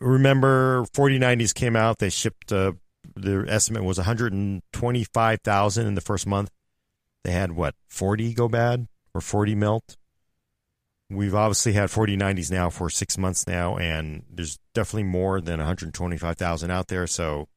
remember 0.00 0.84
4090s 0.86 1.54
came 1.54 1.76
out. 1.76 1.98
They 1.98 2.10
shipped, 2.10 2.50
uh, 2.52 2.72
their 3.14 3.48
estimate 3.48 3.84
was 3.84 3.98
125,000 3.98 5.86
in 5.86 5.94
the 5.94 6.00
first 6.00 6.26
month. 6.26 6.50
They 7.22 7.32
had 7.32 7.52
what, 7.52 7.74
40 7.88 8.34
go 8.34 8.48
bad 8.48 8.88
or 9.14 9.20
40 9.20 9.54
melt? 9.54 9.96
We've 11.10 11.34
obviously 11.34 11.72
had 11.72 11.88
4090s 11.88 12.52
now 12.52 12.70
for 12.70 12.88
six 12.88 13.18
months 13.18 13.46
now, 13.46 13.76
and 13.76 14.22
there's 14.30 14.58
definitely 14.74 15.04
more 15.04 15.40
than 15.40 15.58
125,000 15.58 16.70
out 16.70 16.86
there. 16.86 17.06
So 17.08 17.48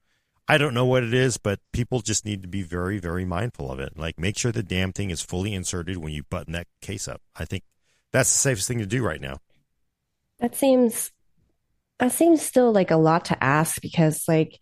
I 0.47 0.57
don't 0.57 0.73
know 0.73 0.85
what 0.85 1.03
it 1.03 1.13
is, 1.13 1.38
but 1.38 1.59
people 1.71 2.01
just 2.01 2.25
need 2.25 2.41
to 2.41 2.47
be 2.47 2.63
very, 2.63 2.97
very 2.97 3.25
mindful 3.25 3.71
of 3.71 3.80
it. 3.80 3.97
Like, 3.97 4.19
make 4.19 4.38
sure 4.38 4.51
the 4.51 4.63
damn 4.63 4.91
thing 4.91 5.11
is 5.11 5.21
fully 5.21 5.53
inserted 5.53 5.97
when 5.97 6.13
you 6.13 6.23
button 6.23 6.53
that 6.53 6.67
case 6.81 7.07
up. 7.07 7.21
I 7.35 7.45
think 7.45 7.63
that's 8.11 8.31
the 8.31 8.39
safest 8.39 8.67
thing 8.67 8.80
to 8.80 8.85
do 8.88 9.03
right 9.03 9.21
now. 9.21 9.38
That 10.39 10.55
seems 10.55 11.11
that 11.99 12.11
seems 12.11 12.41
still 12.41 12.71
like 12.71 12.91
a 12.91 12.97
lot 12.97 13.25
to 13.25 13.43
ask 13.43 13.81
because 13.81 14.23
like 14.27 14.59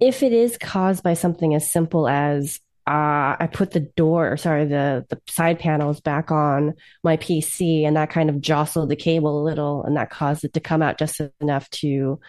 if 0.00 0.22
it 0.22 0.32
is 0.32 0.56
caused 0.56 1.02
by 1.02 1.14
something 1.14 1.54
as 1.54 1.70
simple 1.70 2.08
as 2.08 2.60
uh, 2.86 3.36
I 3.40 3.48
put 3.50 3.70
the 3.70 3.80
door, 3.80 4.36
sorry, 4.36 4.66
the 4.66 5.06
the 5.08 5.18
side 5.26 5.58
panels 5.58 6.00
back 6.00 6.30
on 6.30 6.74
my 7.02 7.16
PC, 7.16 7.86
and 7.86 7.96
that 7.96 8.10
kind 8.10 8.28
of 8.28 8.42
jostled 8.42 8.90
the 8.90 8.96
cable 8.96 9.40
a 9.40 9.44
little, 9.44 9.84
and 9.84 9.96
that 9.96 10.10
caused 10.10 10.44
it 10.44 10.52
to 10.52 10.60
come 10.60 10.82
out 10.82 10.98
just 10.98 11.20
enough 11.40 11.70
to 11.70 12.20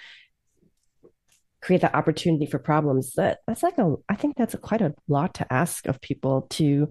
create 1.61 1.81
that 1.81 1.95
opportunity 1.95 2.45
for 2.45 2.57
problems. 2.57 3.13
That 3.15 3.39
that's 3.47 3.63
like 3.63 3.77
a, 3.77 3.95
I 4.07 4.15
think 4.15 4.37
that's 4.37 4.53
a, 4.53 4.57
quite 4.57 4.81
a 4.81 4.93
lot 5.09 5.33
to 5.35 5.53
ask 5.53 5.87
of 5.87 5.99
people 5.99 6.47
to 6.51 6.89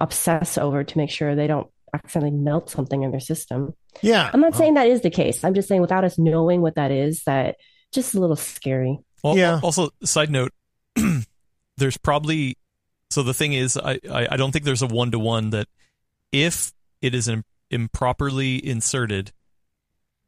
obsess 0.00 0.58
over 0.58 0.82
to 0.82 0.98
make 0.98 1.10
sure 1.10 1.36
they 1.36 1.46
don't 1.46 1.68
accidentally 1.94 2.36
melt 2.36 2.68
something 2.68 3.04
in 3.04 3.12
their 3.12 3.20
system. 3.20 3.74
Yeah, 4.02 4.28
I'm 4.32 4.40
not 4.40 4.56
saying 4.56 4.74
that 4.74 4.88
is 4.88 5.02
the 5.02 5.10
case. 5.10 5.44
I'm 5.44 5.54
just 5.54 5.68
saying 5.68 5.82
without 5.82 6.02
us 6.02 6.18
knowing 6.18 6.62
what 6.62 6.74
that 6.74 6.90
is, 6.90 7.22
that 7.26 7.56
just 7.92 8.14
a 8.16 8.20
little 8.20 8.34
scary. 8.34 8.98
Well, 9.22 9.38
Yeah. 9.38 9.60
Also, 9.62 9.90
side 10.02 10.30
note, 10.30 10.50
there's 11.76 11.96
probably 11.96 12.56
so 13.14 13.22
the 13.22 13.34
thing 13.34 13.52
is, 13.52 13.76
I 13.76 13.98
I, 14.10 14.28
I 14.32 14.36
don't 14.36 14.50
think 14.52 14.64
there's 14.64 14.82
a 14.82 14.86
one 14.86 15.10
to 15.12 15.18
one 15.18 15.50
that 15.50 15.68
if 16.32 16.72
it 17.00 17.14
is 17.14 17.28
im- 17.28 17.44
improperly 17.70 18.64
inserted, 18.66 19.32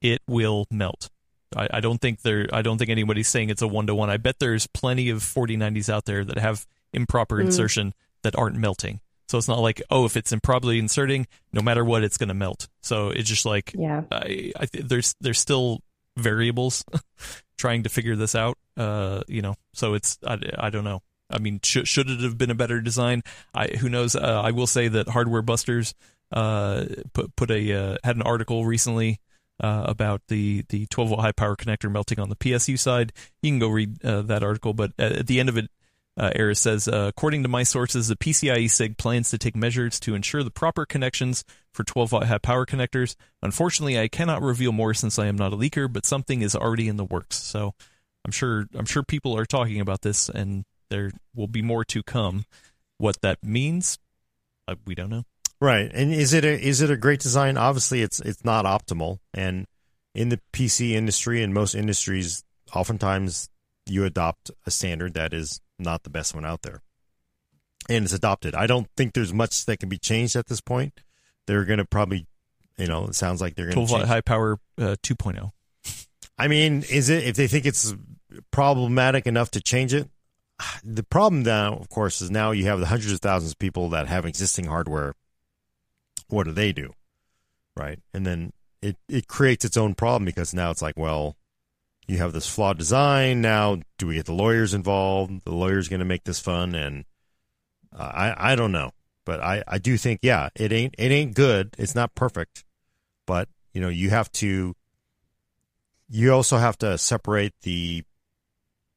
it 0.01 0.21
will 0.29 0.67
melt. 0.71 1.11
I, 1.57 1.69
I 1.75 1.81
don't 1.81 2.01
think 2.01 2.23
there. 2.23 2.47
I 2.53 2.63
don't 2.63 2.79
think 2.79 2.91
anybody's 2.91 3.29
saying 3.29 3.51
it's 3.51 3.63
a 3.63 3.69
one 3.69 3.87
to 3.87 3.95
one. 3.95 4.11
I 4.11 4.17
bet 4.19 4.39
there's 4.39 4.67
plenty 4.67 5.11
of 5.11 5.19
4090s 5.23 5.89
out 5.89 6.05
there 6.05 6.25
that 6.25 6.39
have 6.39 6.67
improper 6.93 7.37
Mm. 7.37 7.47
insertion 7.47 7.95
that 8.23 8.37
aren't 8.37 8.57
melting. 8.57 9.01
So 9.29 9.39
it's 9.39 9.49
not 9.49 9.59
like 9.61 9.83
oh, 9.91 10.05
if 10.05 10.17
it's 10.17 10.33
improperly 10.33 10.79
inserting, 10.79 11.27
no 11.53 11.63
matter 11.63 11.85
what, 11.85 12.05
it's 12.05 12.17
going 12.19 12.29
to 12.29 12.35
melt. 12.35 12.69
So 12.83 13.11
it's 13.11 13.29
just 13.29 13.45
like 13.47 13.73
Yeah. 13.75 14.03
I, 14.13 14.53
I 14.61 14.67
th- 14.67 14.85
there's 14.87 15.15
there's 15.21 15.41
still 15.41 15.81
variables 16.17 16.85
trying 17.59 17.83
to 17.85 17.89
figure 17.89 18.17
this 18.17 18.35
out. 18.35 18.57
Uh, 18.77 19.23
you 19.27 19.43
know, 19.43 19.55
so 19.75 19.95
it's 19.95 20.19
I, 20.27 20.39
I 20.59 20.71
don't 20.71 20.85
know. 20.85 21.03
I 21.31 21.39
mean, 21.39 21.61
should 21.63 21.89
should 21.89 22.09
it 22.09 22.21
have 22.21 22.39
been 22.39 22.51
a 22.51 22.55
better 22.55 22.81
design? 22.81 23.23
I 23.55 23.69
who 23.69 23.89
knows. 23.89 24.15
Uh, 24.15 24.43
I 24.45 24.51
will 24.53 24.67
say 24.67 24.89
that 24.89 25.09
Hardware 25.09 25.43
Busters 25.43 25.95
uh 26.33 26.85
put 27.13 27.35
put 27.37 27.51
a 27.51 27.73
uh, 27.73 27.97
had 28.03 28.17
an 28.17 28.23
article 28.23 28.65
recently 28.65 29.21
uh, 29.61 29.85
about 29.87 30.23
the 30.29 30.65
the 30.69 30.87
12 30.87 31.11
volt 31.11 31.21
high 31.21 31.33
power 31.33 31.57
connector 31.57 31.91
melting 31.91 32.21
on 32.21 32.29
the 32.29 32.37
PSU 32.37 32.79
side. 32.79 33.13
You 33.43 33.51
can 33.51 33.59
go 33.59 33.69
read 33.69 34.05
uh, 34.05 34.23
that 34.23 34.43
article, 34.43 34.75
but 34.75 34.93
at, 34.99 35.13
at 35.13 35.27
the 35.27 35.41
end 35.41 35.49
of 35.49 35.57
it. 35.57 35.71
Uh, 36.19 36.31
Eris 36.35 36.59
says, 36.59 36.89
uh, 36.89 37.11
according 37.15 37.43
to 37.43 37.49
my 37.51 37.63
sources, 37.63 38.09
the 38.09 38.17
PCIe 38.17 38.71
SIG 38.71 38.97
plans 38.97 39.29
to 39.29 39.37
take 39.37 39.55
measures 39.55 40.01
to 40.01 40.15
ensure 40.15 40.43
the 40.43 40.51
proper 40.51 40.87
connections 40.87 41.45
for 41.75 41.85
12 41.85 42.09
volt 42.09 42.25
high 42.25 42.39
power 42.39 42.65
connectors. 42.65 43.17
Unfortunately, 43.43 44.01
I 44.01 44.09
cannot 44.09 44.41
reveal 44.41 44.73
more 44.73 44.95
since 44.95 45.19
I 45.19 45.27
am 45.27 45.37
not 45.37 45.53
a 45.53 45.59
leaker, 45.59 45.93
but 45.93 46.07
something 46.07 46.41
is 46.41 46.57
already 46.57 46.89
in 46.89 46.97
the 46.97 47.05
works. 47.05 47.37
So 47.37 47.75
I'm 48.25 48.31
sure 48.31 48.67
I'm 48.75 48.87
sure 48.87 49.03
people 49.03 49.37
are 49.37 49.45
talking 49.45 49.79
about 49.79 50.01
this, 50.01 50.31
and 50.31 50.65
there 50.91 51.11
will 51.35 51.49
be 51.49 51.63
more 51.63 51.85
to 51.85 52.03
come. 52.03 52.45
What 52.99 53.21
that 53.23 53.43
means, 53.43 53.99
uh, 54.67 54.77
we 54.87 54.95
don't 54.95 55.11
know. 55.11 55.25
Right. 55.61 55.91
And 55.93 56.13
is 56.13 56.33
it 56.33 56.45
a 56.45 56.61
is 56.61 56.81
it 56.81 56.91
a 56.91 56.97
great 56.97 57.21
design? 57.21 57.57
Obviously 57.57 58.03
it's 58.03 58.21
it's 58.21 58.45
not 58.45 58.65
optimal. 58.65 59.19
And 59.33 59.67
in 60.15 60.29
the 60.29 60.41
PC 60.53 60.93
industry 60.93 61.43
and 61.43 61.53
most 61.55 61.75
industries, 61.75 62.45
oftentimes 62.75 63.49
you 63.87 64.05
adopt 64.05 64.51
a 64.67 64.71
standard 64.71 65.15
that 65.15 65.33
is 65.33 65.61
not 65.79 66.03
the 66.03 66.11
best 66.11 66.35
one 66.35 66.45
out 66.45 66.63
there. 66.63 66.83
And 67.89 68.05
it's 68.05 68.13
adopted. 68.13 68.55
I 68.55 68.67
don't 68.67 68.89
think 68.97 69.15
there's 69.15 69.33
much 69.33 69.65
that 69.67 69.79
can 69.79 69.89
be 69.89 69.99
changed 69.99 70.37
at 70.37 70.47
this 70.47 70.61
point. 70.61 71.01
They're 71.47 71.65
gonna 71.65 71.85
probably 71.85 72.27
you 72.77 72.87
know, 72.87 73.07
it 73.07 73.15
sounds 73.15 73.41
like 73.41 73.55
they're 73.55 73.71
12 73.71 73.89
change. 73.89 74.05
high 74.05 74.21
power 74.21 74.59
uh, 74.79 74.97
2.0. 75.03 75.51
I 76.39 76.49
mean, 76.49 76.85
is 76.91 77.09
it 77.09 77.25
if 77.25 77.37
they 77.37 77.47
think 77.47 77.65
it's 77.65 77.95
problematic 78.51 79.27
enough 79.27 79.51
to 79.53 79.61
change 79.61 79.95
it? 79.95 80.11
The 80.83 81.03
problem 81.03 81.43
now, 81.43 81.75
of 81.75 81.89
course, 81.89 82.23
is 82.23 82.31
now 82.31 82.51
you 82.51 82.65
have 82.67 82.81
the 82.81 82.87
hundreds 82.87 83.13
of 83.13 83.21
thousands 83.21 83.53
of 83.53 83.59
people 83.59 83.91
that 83.91 84.07
have 84.07 84.25
existing 84.25 84.67
hardware. 84.67 85.15
What 86.29 86.45
do 86.45 86.53
they 86.53 86.73
do? 86.73 86.93
Right. 87.77 87.99
And 88.15 88.27
then 88.27 88.53
it, 88.81 88.97
it 89.09 89.29
creates 89.29 89.65
its 89.65 89.77
own 89.77 89.95
problem 89.95 90.25
because 90.25 90.55
now 90.55 90.71
it's 90.71 90.81
like, 90.81 90.97
well, 90.97 91.37
you 92.09 92.19
have 92.19 92.33
this 92.33 92.49
flawed 92.49 92.79
design. 92.79 93.43
Now, 93.43 93.81
do 93.99 94.07
we 94.07 94.15
get 94.15 94.27
the 94.27 94.33
lawyers 94.33 94.73
involved? 94.73 95.45
The 95.45 95.53
lawyer's 95.53 95.89
going 95.89 96.01
to 96.01 96.07
make 96.07 96.25
this 96.25 96.41
fun. 96.41 96.75
And 96.75 97.05
uh, 97.95 98.03
I, 98.15 98.53
I 98.53 98.57
don't 98.57 98.73
know. 98.73 98.93
But 99.25 99.41
I, 99.41 99.63
I 99.67 99.79
do 99.79 99.99
think, 99.99 100.21
yeah, 100.23 100.49
it 100.55 100.73
ain't, 100.73 100.95
it 100.97 101.11
ain't 101.11 101.35
good. 101.35 101.75
It's 101.79 101.95
not 101.95 102.15
perfect. 102.15 102.65
But, 103.27 103.49
you 103.75 103.81
know, 103.81 103.89
you 103.89 104.11
have 104.11 104.31
to, 104.33 104.75
you 106.09 106.33
also 106.33 106.59
have 106.59 106.79
to 106.79 106.97
separate 106.97 107.53
the 107.63 108.05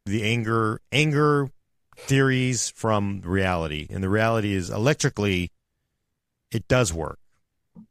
the 0.05 0.23
anger 0.23 0.81
anger 0.91 1.49
theories 1.97 2.69
from 2.69 3.21
reality. 3.23 3.87
And 3.89 4.03
the 4.03 4.09
reality 4.09 4.53
is 4.53 4.69
electrically 4.69 5.51
it 6.51 6.67
does 6.67 6.93
work. 6.93 7.19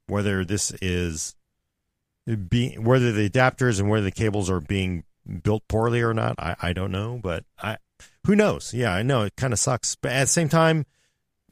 Whether 0.07 0.45
this 0.45 0.73
is 0.83 1.35
being 2.37 2.85
whether 2.85 3.13
the 3.13 3.29
adapters 3.29 3.81
and 3.81 3.89
whether 3.89 4.05
the 4.05 4.11
cables 4.11 4.51
are 4.51 4.61
being 4.61 5.05
built 5.43 5.63
poorly 5.69 6.01
or 6.01 6.15
not 6.15 6.35
i, 6.39 6.57
I 6.61 6.73
don't 6.73 6.91
know 6.91 7.21
but 7.23 7.45
i 7.63 7.77
who 8.27 8.37
knows? 8.37 8.75
Yeah 8.75 8.93
i 8.93 9.03
know. 9.03 9.23
It 9.23 9.37
kind 9.37 9.53
of 9.53 9.59
sucks. 9.59 9.95
But 9.97 10.13
at 10.13 10.25
the 10.25 10.27
same 10.27 10.49
time 10.49 10.85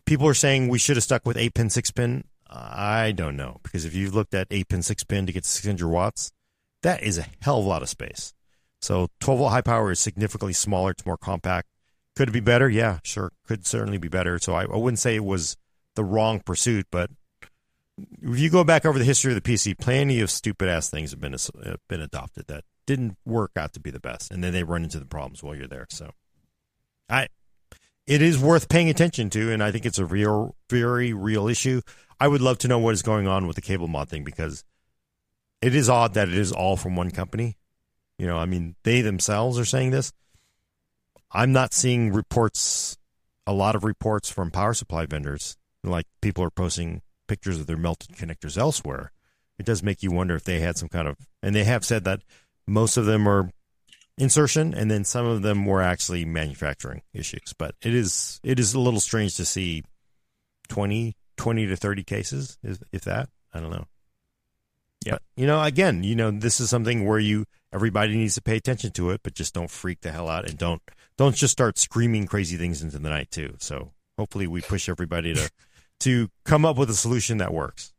people 0.04 0.28
are 0.28 0.34
saying 0.34 0.68
we 0.68 0.78
should 0.78 0.96
have 0.96 1.04
stuck 1.04 1.24
with 1.24 1.36
8 1.36 1.54
pin 1.54 1.70
6 1.70 1.90
pin. 1.92 2.24
I 2.48 3.12
don't 3.12 3.36
know 3.36 3.60
because 3.62 3.84
if 3.84 3.94
you've 3.94 4.14
looked 4.14 4.34
at 4.34 4.48
8 4.50 4.68
pin 4.68 4.82
6 4.82 5.04
pin 5.04 5.26
to 5.26 5.32
get 5.32 5.44
600 5.44 5.88
watts 5.88 6.32
that 6.82 7.02
is 7.02 7.18
a 7.18 7.26
hell 7.40 7.58
of 7.58 7.64
a 7.64 7.68
lot 7.68 7.82
of 7.82 7.88
space. 7.88 8.34
So 8.80 9.08
12 9.20 9.38
volt 9.38 9.52
high 9.52 9.62
power 9.62 9.90
is 9.90 10.00
significantly 10.00 10.52
smaller. 10.52 10.92
It's 10.92 11.06
more 11.06 11.16
compact. 11.16 11.68
Could 12.14 12.28
it 12.28 12.32
be 12.32 12.40
better? 12.40 12.68
Yeah, 12.68 12.98
sure. 13.02 13.32
Could 13.46 13.66
certainly 13.66 13.98
be 13.98 14.08
better. 14.08 14.38
So 14.38 14.54
I, 14.54 14.64
I 14.64 14.76
wouldn't 14.76 14.98
say 14.98 15.16
it 15.16 15.24
was 15.24 15.56
the 15.94 16.04
wrong 16.04 16.40
pursuit, 16.40 16.86
but 16.90 17.10
if 18.22 18.38
you 18.38 18.50
go 18.50 18.64
back 18.64 18.84
over 18.84 18.98
the 18.98 19.04
history 19.04 19.34
of 19.34 19.42
the 19.42 19.52
PC, 19.52 19.78
plenty 19.78 20.20
of 20.20 20.30
stupid 20.30 20.68
ass 20.68 20.90
things 20.90 21.10
have 21.10 21.20
been 21.20 21.32
have 21.32 21.80
been 21.88 22.00
adopted 22.00 22.46
that 22.46 22.64
didn't 22.86 23.16
work 23.24 23.52
out 23.56 23.72
to 23.72 23.80
be 23.80 23.90
the 23.90 24.00
best, 24.00 24.30
and 24.30 24.44
then 24.44 24.52
they 24.52 24.62
run 24.62 24.84
into 24.84 24.98
the 24.98 25.06
problems 25.06 25.42
while 25.42 25.54
you're 25.54 25.66
there. 25.66 25.86
So, 25.90 26.10
I 27.08 27.28
it 28.06 28.22
is 28.22 28.38
worth 28.38 28.68
paying 28.68 28.88
attention 28.88 29.30
to, 29.30 29.50
and 29.52 29.62
I 29.62 29.72
think 29.72 29.84
it's 29.84 29.98
a 29.98 30.06
real, 30.06 30.54
very 30.70 31.12
real 31.12 31.48
issue. 31.48 31.80
I 32.20 32.28
would 32.28 32.40
love 32.40 32.58
to 32.58 32.68
know 32.68 32.78
what 32.78 32.94
is 32.94 33.02
going 33.02 33.26
on 33.26 33.46
with 33.46 33.56
the 33.56 33.62
CableMod 33.62 34.08
thing 34.08 34.22
because 34.24 34.64
it 35.60 35.74
is 35.74 35.88
odd 35.88 36.14
that 36.14 36.28
it 36.28 36.34
is 36.34 36.52
all 36.52 36.76
from 36.76 36.94
one 36.96 37.10
company. 37.10 37.56
You 38.18 38.26
know, 38.26 38.38
I 38.38 38.46
mean, 38.46 38.76
they 38.82 39.00
themselves 39.02 39.58
are 39.58 39.64
saying 39.64 39.90
this. 39.90 40.12
I'm 41.30 41.52
not 41.52 41.74
seeing 41.74 42.12
reports, 42.12 42.96
a 43.46 43.52
lot 43.52 43.74
of 43.74 43.84
reports 43.84 44.30
from 44.30 44.50
power 44.50 44.74
supply 44.74 45.06
vendors. 45.06 45.56
Like 45.84 46.06
people 46.20 46.42
are 46.44 46.50
posting 46.50 47.02
pictures 47.28 47.60
of 47.60 47.66
their 47.66 47.76
melted 47.76 48.16
connectors 48.16 48.56
elsewhere. 48.56 49.12
It 49.58 49.66
does 49.66 49.82
make 49.82 50.02
you 50.02 50.10
wonder 50.10 50.34
if 50.34 50.44
they 50.44 50.60
had 50.60 50.76
some 50.76 50.88
kind 50.88 51.08
of, 51.08 51.16
and 51.42 51.54
they 51.54 51.64
have 51.64 51.84
said 51.84 52.04
that 52.04 52.22
most 52.66 52.96
of 52.96 53.06
them 53.06 53.28
are 53.28 53.50
insertion, 54.18 54.74
and 54.74 54.90
then 54.90 55.04
some 55.04 55.26
of 55.26 55.42
them 55.42 55.66
were 55.66 55.82
actually 55.82 56.24
manufacturing 56.24 57.02
issues. 57.12 57.52
But 57.56 57.74
it 57.82 57.94
is 57.94 58.40
it 58.42 58.58
is 58.58 58.74
a 58.74 58.80
little 58.80 59.00
strange 59.00 59.36
to 59.36 59.44
see 59.44 59.82
20, 60.68 61.14
20 61.36 61.66
to 61.66 61.76
thirty 61.76 62.02
cases, 62.02 62.58
if, 62.62 62.82
if 62.92 63.02
that. 63.02 63.28
I 63.52 63.60
don't 63.60 63.70
know. 63.70 63.86
Yeah. 65.04 65.12
But, 65.12 65.22
you 65.36 65.46
know, 65.46 65.62
again, 65.62 66.02
you 66.02 66.16
know, 66.16 66.30
this 66.30 66.60
is 66.60 66.68
something 66.68 67.06
where 67.06 67.18
you 67.18 67.46
everybody 67.76 68.16
needs 68.16 68.34
to 68.34 68.42
pay 68.42 68.56
attention 68.56 68.90
to 68.92 69.10
it, 69.10 69.20
but 69.22 69.34
just 69.34 69.54
don't 69.54 69.70
freak 69.70 70.00
the 70.00 70.10
hell 70.10 70.28
out 70.28 70.48
and 70.48 70.58
don't 70.58 70.82
don't 71.16 71.36
just 71.36 71.52
start 71.52 71.78
screaming 71.78 72.26
crazy 72.26 72.56
things 72.56 72.82
into 72.82 72.98
the 72.98 73.08
night 73.08 73.30
too. 73.30 73.54
So 73.58 73.92
hopefully 74.18 74.48
we 74.48 74.62
push 74.62 74.88
everybody 74.88 75.34
to 75.34 75.50
to 76.00 76.28
come 76.44 76.64
up 76.64 76.76
with 76.76 76.90
a 76.90 76.94
solution 76.94 77.38
that 77.38 77.54
works. 77.54 77.92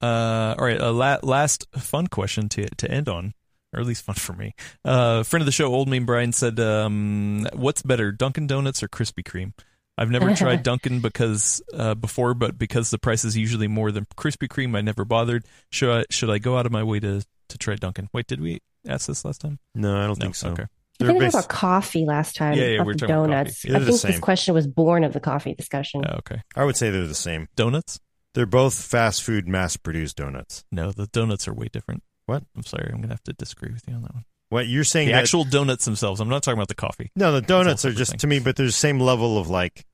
Uh, 0.00 0.54
all 0.58 0.64
right. 0.64 0.80
Uh, 0.80 0.92
la- 0.92 1.18
last 1.22 1.66
fun 1.72 2.06
question 2.06 2.48
to 2.50 2.66
to 2.76 2.90
end 2.90 3.08
on, 3.08 3.34
or 3.72 3.80
at 3.80 3.86
least 3.86 4.04
fun 4.04 4.14
for 4.14 4.32
me. 4.32 4.54
Uh, 4.84 5.22
friend 5.22 5.42
of 5.42 5.46
the 5.46 5.52
show, 5.52 5.66
Old 5.66 5.88
Meme 5.88 6.06
Brian 6.06 6.32
said, 6.32 6.60
um, 6.60 7.46
"What's 7.52 7.82
better, 7.82 8.12
Dunkin' 8.12 8.46
Donuts 8.46 8.82
or 8.82 8.88
Krispy 8.88 9.24
Kreme?" 9.24 9.52
I've 9.96 10.10
never 10.10 10.34
tried 10.36 10.62
Dunkin' 10.62 11.00
because 11.00 11.60
uh, 11.74 11.94
before, 11.94 12.34
but 12.34 12.56
because 12.56 12.90
the 12.90 12.98
price 12.98 13.24
is 13.24 13.36
usually 13.36 13.66
more 13.66 13.90
than 13.90 14.06
Krispy 14.16 14.46
Kreme, 14.46 14.76
I 14.76 14.82
never 14.82 15.04
bothered. 15.04 15.44
Should 15.72 16.00
I 16.00 16.04
should 16.10 16.30
I 16.30 16.38
go 16.38 16.56
out 16.56 16.66
of 16.66 16.72
my 16.72 16.84
way 16.84 17.00
to 17.00 17.22
to 17.48 17.58
try 17.58 17.74
Dunkin'. 17.76 18.08
Wait, 18.12 18.26
did 18.26 18.40
we 18.40 18.60
ask 18.86 19.06
this 19.06 19.24
last 19.24 19.40
time? 19.40 19.58
No, 19.74 19.96
I 19.96 20.06
don't 20.06 20.18
No. 20.18 20.24
think 20.26 20.34
so. 20.34 20.50
Okay. 20.50 20.62
I 20.64 20.66
They're 20.98 21.08
think 21.08 21.22
it 21.22 21.24
was 21.26 21.34
about 21.34 21.48
coffee 21.48 22.04
last 22.04 22.34
time. 22.36 22.54
Yeah, 22.58 22.64
yeah, 22.64 22.80
we 22.80 22.86
were 22.86 22.92
the 22.94 22.98
talking 23.00 23.14
about 23.14 23.26
donuts. 23.28 23.62
coffee. 23.62 23.74
I 23.74 23.78
the 23.78 23.84
think 23.86 24.02
this 24.02 24.18
question 24.20 24.54
was 24.54 24.66
born 24.66 25.04
of 25.04 25.12
the 25.12 25.20
coffee 25.20 25.54
discussion. 25.54 26.02
Oh, 26.04 26.16
okay. 26.18 26.42
I 26.56 26.64
would 26.64 26.76
say 26.76 26.90
they're 26.90 27.06
the 27.06 27.14
same. 27.14 27.48
Donuts? 27.56 28.00
They're 28.34 28.46
both 28.46 28.74
fast 28.74 29.22
food, 29.22 29.46
mass 29.48 29.76
produced 29.76 30.16
donuts. 30.16 30.64
No, 30.72 30.90
the 30.92 31.06
donuts 31.06 31.46
are 31.48 31.54
way 31.54 31.68
different. 31.72 32.02
What? 32.26 32.42
I'm 32.56 32.64
sorry, 32.64 32.90
I'm 32.92 33.00
gonna 33.00 33.12
have 33.14 33.22
to 33.24 33.32
disagree 33.32 33.72
with 33.72 33.82
you 33.88 33.94
on 33.94 34.02
that 34.02 34.14
one. 34.14 34.24
What 34.50 34.66
you're 34.68 34.84
saying? 34.84 35.06
The 35.08 35.12
that, 35.12 35.22
actual 35.22 35.44
donuts 35.44 35.84
themselves. 35.84 36.20
I'm 36.20 36.28
not 36.28 36.42
talking 36.42 36.58
about 36.58 36.68
the 36.68 36.74
coffee. 36.74 37.10
no, 37.16 37.32
the 37.32 37.40
donuts 37.42 37.84
are 37.84 37.92
just 37.92 38.12
thing. 38.12 38.18
to 38.18 38.26
me, 38.26 38.38
but 38.40 38.56
they're 38.56 38.66
the 38.66 38.72
same 38.72 38.98
level 39.00 39.38
of 39.38 39.48
like, 39.48 39.84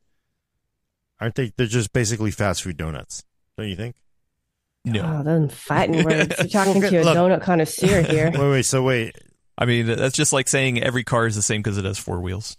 aren't 1.20 1.34
they? 1.34 1.52
They're 1.56 1.66
just 1.66 1.92
basically 1.92 2.30
fast 2.30 2.62
food 2.62 2.76
donuts. 2.76 3.24
Don't 3.58 3.68
you 3.68 3.76
think? 3.76 3.94
No, 4.84 5.18
Oh, 5.20 5.22
them 5.24 5.48
fighting 5.48 6.04
words. 6.04 6.34
You're 6.38 6.48
talking 6.48 6.80
to 6.80 6.96
a 7.00 7.02
Look. 7.04 7.16
donut 7.16 7.42
connoisseur 7.42 8.02
here. 8.10 8.30
Wait, 8.30 8.50
wait. 8.50 8.62
So 8.64 8.82
wait. 8.82 9.16
I 9.56 9.64
mean 9.66 9.86
that's 9.86 10.16
just 10.16 10.32
like 10.32 10.48
saying 10.48 10.82
every 10.82 11.04
car 11.04 11.26
is 11.26 11.36
the 11.36 11.42
same 11.42 11.62
because 11.62 11.78
it 11.78 11.84
has 11.84 11.98
four 11.98 12.20
wheels. 12.20 12.56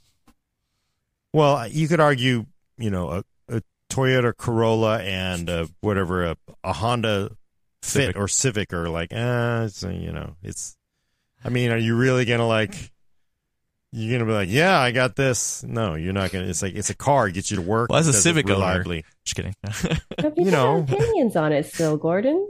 Well, 1.33 1.67
you 1.67 1.87
could 1.87 1.99
argue, 1.99 2.45
you 2.77 2.89
know, 2.89 3.09
a, 3.09 3.23
a 3.49 3.61
Toyota 3.89 4.35
Corolla 4.35 4.99
and 4.99 5.49
uh 5.49 5.67
whatever 5.81 6.25
a, 6.25 6.37
a 6.63 6.73
Honda 6.73 7.29
Fit 7.81 7.91
Civic. 8.01 8.15
or 8.17 8.27
Civic 8.27 8.73
are 8.73 8.89
like, 8.89 9.11
ah, 9.15 9.63
it's, 9.63 9.83
uh, 9.83 9.89
you 9.89 10.11
know, 10.11 10.35
it's. 10.41 10.75
I 11.43 11.49
mean, 11.49 11.69
are 11.71 11.77
you 11.77 11.95
really 11.95 12.25
gonna 12.25 12.47
like? 12.47 12.91
You're 13.97 14.19
gonna 14.19 14.29
be 14.29 14.35
like, 14.35 14.49
yeah, 14.51 14.77
I 14.77 14.91
got 14.91 15.15
this. 15.15 15.63
No, 15.63 15.95
you're 15.95 16.11
not 16.11 16.29
gonna. 16.31 16.47
It's 16.47 16.61
like 16.61 16.75
it's 16.75 16.89
a 16.89 16.95
car, 16.95 17.29
gets 17.29 17.49
you 17.49 17.55
to 17.55 17.63
work. 17.63 17.89
Well, 17.89 17.97
as 17.99 18.07
a 18.07 18.11
does 18.11 18.19
it 18.19 18.21
Civic 18.23 18.49
owner- 18.49 18.83
Just 19.23 19.35
kidding. 19.35 19.55
But 20.17 20.37
You 20.37 20.51
know. 20.51 20.79
opinions 20.81 21.37
on 21.37 21.53
it 21.53 21.65
still, 21.65 21.95
Gordon. 21.95 22.45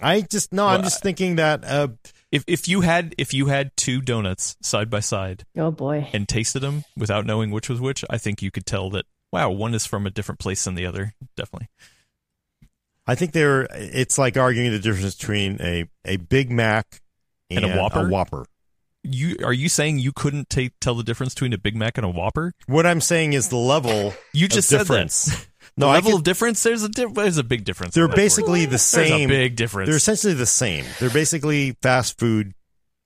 I 0.00 0.22
just 0.22 0.52
no, 0.52 0.66
I'm 0.66 0.82
just 0.84 1.02
thinking 1.02 1.36
that. 1.36 1.64
Uh, 1.64 1.88
if 2.32 2.44
if 2.46 2.66
you 2.66 2.80
had 2.80 3.14
if 3.18 3.34
you 3.34 3.46
had 3.46 3.76
two 3.76 4.00
donuts 4.00 4.56
side 4.62 4.88
by 4.88 5.00
side 5.00 5.44
Oh 5.56 5.70
boy. 5.70 6.08
and 6.14 6.26
tasted 6.26 6.60
them 6.60 6.84
without 6.96 7.26
knowing 7.26 7.50
which 7.50 7.68
was 7.68 7.78
which, 7.80 8.02
I 8.08 8.16
think 8.16 8.40
you 8.40 8.50
could 8.50 8.64
tell 8.64 8.88
that 8.90 9.04
wow, 9.32 9.50
one 9.50 9.74
is 9.74 9.84
from 9.84 10.06
a 10.06 10.10
different 10.10 10.38
place 10.38 10.64
than 10.64 10.76
the 10.76 10.86
other. 10.86 11.12
Definitely. 11.36 11.68
I 13.06 13.14
think 13.16 13.32
they're. 13.32 13.66
It's 13.72 14.16
like 14.18 14.36
arguing 14.38 14.70
the 14.70 14.78
difference 14.78 15.14
between 15.14 15.58
a 15.60 15.84
a 16.06 16.16
Big 16.16 16.50
Mac 16.50 17.02
And 17.50 17.64
and, 17.64 17.74
a 17.74 17.78
Whopper? 17.78 18.06
A 18.06 18.10
Whopper. 18.10 18.46
You 19.04 19.36
are 19.44 19.52
you 19.52 19.68
saying 19.68 20.00
you 20.00 20.12
couldn't 20.12 20.50
ta 20.50 20.62
tell 20.80 20.94
the 20.94 21.04
difference 21.04 21.34
between 21.34 21.52
a 21.52 21.58
Big 21.58 21.76
Mac 21.76 21.96
and 21.98 22.04
a 22.04 22.08
Whopper? 22.10 22.52
What 22.66 22.84
I'm 22.86 23.00
saying 23.00 23.32
is 23.34 23.48
the 23.48 23.56
level. 23.56 24.12
You 24.34 24.46
of 24.46 24.50
just 24.50 24.68
said 24.68 24.78
difference. 24.78 25.26
that. 25.26 25.46
No, 25.76 25.86
the 25.86 25.90
I 25.92 25.94
level 25.96 26.10
could- 26.12 26.18
of 26.18 26.24
difference. 26.24 26.62
There's 26.64 26.82
a 26.82 26.88
di- 26.88 27.04
there's 27.12 27.36
a 27.38 27.44
big 27.44 27.64
difference. 27.64 27.94
They're 27.94 28.04
on 28.04 28.10
that 28.10 28.16
word. 28.16 28.22
basically 28.22 28.64
the 28.64 28.70
There's 28.70 28.82
same. 28.82 29.30
a 29.30 29.32
big 29.32 29.54
difference. 29.54 29.86
They're 29.86 29.96
essentially 29.96 30.32
the 30.34 30.46
same. 30.46 30.84
They're 30.98 31.10
basically 31.10 31.76
fast 31.82 32.18
food 32.18 32.52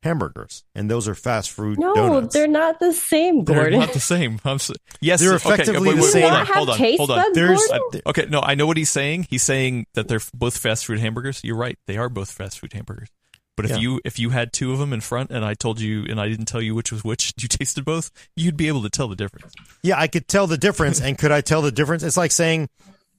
hamburgers, 0.02 0.64
and 0.74 0.90
those 0.90 1.06
are 1.06 1.14
fast 1.14 1.50
food 1.50 1.78
No, 1.78 1.94
donuts. 1.94 2.32
they're 2.34 2.46
not 2.48 2.80
the 2.80 2.92
same, 2.92 3.44
They're 3.44 3.56
Gordon. 3.56 3.80
not 3.80 3.92
the 3.92 4.00
same. 4.00 4.40
I'm 4.44 4.54
s 4.56 4.70
yes, 5.02 5.20
They're 5.20 5.34
okay, 5.34 5.52
effectively 5.54 5.90
wait, 5.90 5.96
the 5.96 6.02
same. 6.02 6.22
Hold 6.22 6.34
on, 6.34 6.46
hold 6.46 6.70
on, 6.70 6.78
hold 6.96 7.10
on. 7.10 7.16
buds, 7.18 7.34
There's- 7.34 7.68
Gordon? 7.68 8.00
I- 8.06 8.10
okay, 8.10 8.26
no, 8.30 8.40
I 8.40 8.54
know 8.54 8.66
what 8.66 8.76
he's 8.78 8.90
saying. 8.90 9.26
He's 9.28 9.42
saying 9.42 9.86
that 9.94 10.08
they're 10.08 10.20
both 10.32 10.56
fast 10.56 10.86
food 10.86 10.98
hamburgers. 10.98 11.40
You're 11.44 11.56
right. 11.56 11.78
They 11.86 11.98
are 11.98 12.08
both 12.08 12.30
fast 12.32 12.58
food 12.58 12.72
hamburgers. 12.72 13.08
But 13.56 13.66
if 13.66 13.72
Yeah. 13.72 13.76
you 13.78 14.00
if 14.04 14.18
you 14.18 14.30
had 14.30 14.52
two 14.52 14.72
of 14.72 14.78
them 14.78 14.92
in 14.92 15.00
front 15.02 15.30
and 15.30 15.44
I 15.44 15.52
told 15.54 15.78
you 15.80 16.04
and 16.08 16.18
I 16.20 16.28
didn't 16.28 16.46
tell 16.46 16.62
you 16.62 16.74
which 16.74 16.90
was 16.90 17.04
which, 17.04 17.34
you 17.40 17.48
tasted 17.48 17.84
both, 17.84 18.10
you'd 18.36 18.56
be 18.56 18.68
able 18.68 18.82
to 18.82 18.90
tell 18.90 19.08
the 19.08 19.16
difference. 19.16 19.52
yeah, 19.82 19.98
I 20.00 20.06
could 20.06 20.26
tell 20.28 20.46
the 20.46 20.56
difference, 20.58 21.00
and 21.00 21.18
could 21.18 21.32
I 21.32 21.40
tell 21.42 21.60
the 21.62 21.72
difference? 21.72 22.02
It's 22.02 22.16
like 22.16 22.32
saying 22.32 22.68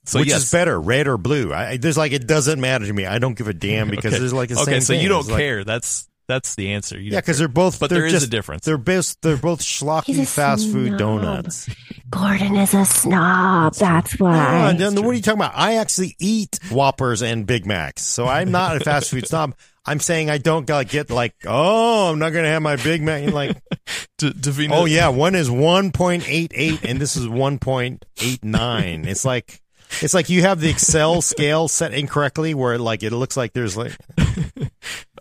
So 0.05 0.19
which 0.19 0.29
yes. 0.29 0.43
is 0.43 0.51
better, 0.51 0.79
red 0.81 1.07
or 1.07 1.17
blue. 1.17 1.53
I, 1.53 1.69
I- 1.71 1.77
there's 1.77 1.97
like 1.97 2.11
it 2.13 2.25
doesn't 2.27 2.59
matter 2.59 2.85
to 2.87 2.93
me. 2.93 3.05
I 3.05 3.19
don't 3.19 3.37
give 3.37 3.47
a 3.47 3.53
damn 3.53 3.89
because 3.91 4.13
okay. 4.13 4.19
there's 4.19 4.33
like 4.33 4.49
the 4.49 4.55
okay, 4.61 4.71
same 4.71 4.81
so 4.81 4.93
thing. 4.93 5.01
you 5.01 5.09
don't 5.09 5.21
It's 5.21 5.29
like- 5.29 5.39
care. 5.39 5.63
That's 5.63 6.09
that's 6.25 6.55
the 6.55 6.71
answer. 6.71 6.97
You 6.97 7.11
yeah, 7.11 7.19
because 7.19 7.37
they're 7.37 7.47
both. 7.49 7.79
But 7.79 7.89
they're 7.89 7.99
there 7.99 8.05
is 8.07 8.13
just, 8.13 8.25
a 8.27 8.29
difference. 8.29 8.63
They're 8.65 8.77
both. 8.77 9.17
They're 9.21 9.35
both 9.37 9.59
schlocky 9.61 10.19
a 10.21 10.25
fast 10.25 10.71
food 10.71 10.97
donuts. 10.97 11.69
Gordon 12.09 12.55
is 12.55 12.73
a 12.73 12.85
snob. 12.85 13.75
That's 13.75 14.17
why. 14.17 14.73
then 14.73 14.95
what 14.95 15.07
are 15.11 15.13
you 15.13 15.21
talking 15.21 15.41
about? 15.41 15.51
I 15.55 15.75
actually 15.75 16.15
eat 16.19 16.59
Whoppers 16.71 17.21
and 17.21 17.45
Big 17.45 17.65
Macs, 17.65 18.03
so 18.03 18.25
I'm 18.25 18.51
not 18.51 18.77
a 18.77 18.79
fast 18.79 19.09
food 19.11 19.27
snob. 19.27 19.53
I'm 19.85 19.99
saying 19.99 20.29
I 20.29 20.37
don't 20.37 20.65
get 20.65 21.09
like, 21.09 21.35
oh, 21.45 22.11
I'm 22.11 22.19
not 22.19 22.31
gonna 22.31 22.47
have 22.47 22.61
my 22.61 22.77
Big 22.77 23.01
Mac. 23.01 23.31
Like, 23.31 23.57
D- 24.17 24.31
Davina, 24.31 24.71
oh 24.71 24.85
yeah, 24.85 25.09
one 25.09 25.35
is 25.35 25.49
1.88 25.49 26.83
and 26.83 26.99
this 26.99 27.15
is 27.15 27.27
1.89. 27.27 29.07
It's 29.07 29.25
like. 29.25 29.59
It's 30.01 30.15
like 30.15 30.27
you 30.27 30.41
have 30.41 30.59
the 30.59 30.71
Excel 30.71 31.21
scale 31.21 31.67
set 31.67 31.93
incorrectly, 31.93 32.55
where 32.55 32.79
like 32.79 33.03
it 33.03 33.11
looks 33.11 33.37
like 33.37 33.53
there's 33.53 33.77
like 33.77 33.95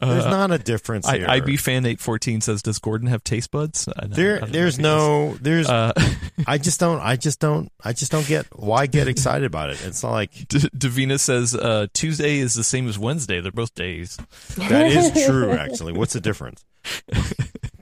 there's 0.08 0.24
uh, 0.24 0.30
not 0.30 0.50
a 0.50 0.58
difference 0.58 1.06
I, 1.06 1.18
here. 1.18 1.26
IB 1.28 1.56
fan 1.56 1.86
eight 1.86 2.00
fourteen 2.00 2.40
says, 2.40 2.62
"Does 2.62 2.78
Gordon 2.78 3.08
have 3.08 3.22
taste 3.24 3.50
buds?" 3.50 3.88
I 3.88 4.06
know- 4.06 4.12
I 4.12 4.16
there, 4.16 4.38
don't 4.40 4.52
there's 4.52 4.78
if 4.78 4.82
no, 4.82 5.34
there's. 5.40 5.68
Uh, 5.68 5.92
I 6.46 6.58
just 6.58 6.80
don't. 6.80 7.00
I 7.00 7.16
just 7.16 7.40
don't. 7.40 7.70
I 7.82 7.92
just 7.92 8.12
don't 8.12 8.26
get 8.26 8.46
why 8.58 8.86
get 8.86 9.08
excited 9.08 9.46
about 9.46 9.70
it. 9.70 9.84
It's 9.84 10.02
not 10.02 10.12
like 10.12 10.32
D- 10.48 10.70
Davina 10.76 11.18
says 11.18 11.54
uh, 11.54 11.86
Tuesday 11.92 12.38
is 12.38 12.54
the 12.54 12.64
same 12.64 12.88
as 12.88 12.98
Wednesday. 12.98 13.40
They're 13.40 13.52
both 13.52 13.74
days. 13.74 14.18
That 14.56 14.86
is 14.86 15.24
true, 15.26 15.50
actually. 15.52 15.92
What's 15.92 16.12
the 16.12 16.20
difference? 16.20 16.64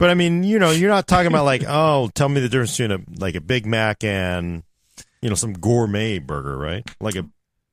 But 0.01 0.09
I 0.09 0.15
mean, 0.15 0.45
you 0.45 0.59
know, 0.59 0.71
you're 0.71 0.89
not 0.89 1.07
talking 1.07 1.27
about 1.27 1.45
like, 1.45 1.63
oh, 1.69 2.09
tell 2.15 2.31
me 2.31 2.41
the 2.41 2.49
difference 2.49 2.75
between 2.79 2.91
a 2.91 3.21
like 3.23 3.35
a 3.35 3.41
Big 3.43 3.67
Mac 3.67 4.03
and 4.03 4.63
you 5.21 5.29
know 5.29 5.35
some 5.35 5.53
gourmet 5.53 6.19
burger, 6.19 6.57
right? 6.57 6.89
Like 7.03 7.17
a 7.17 7.27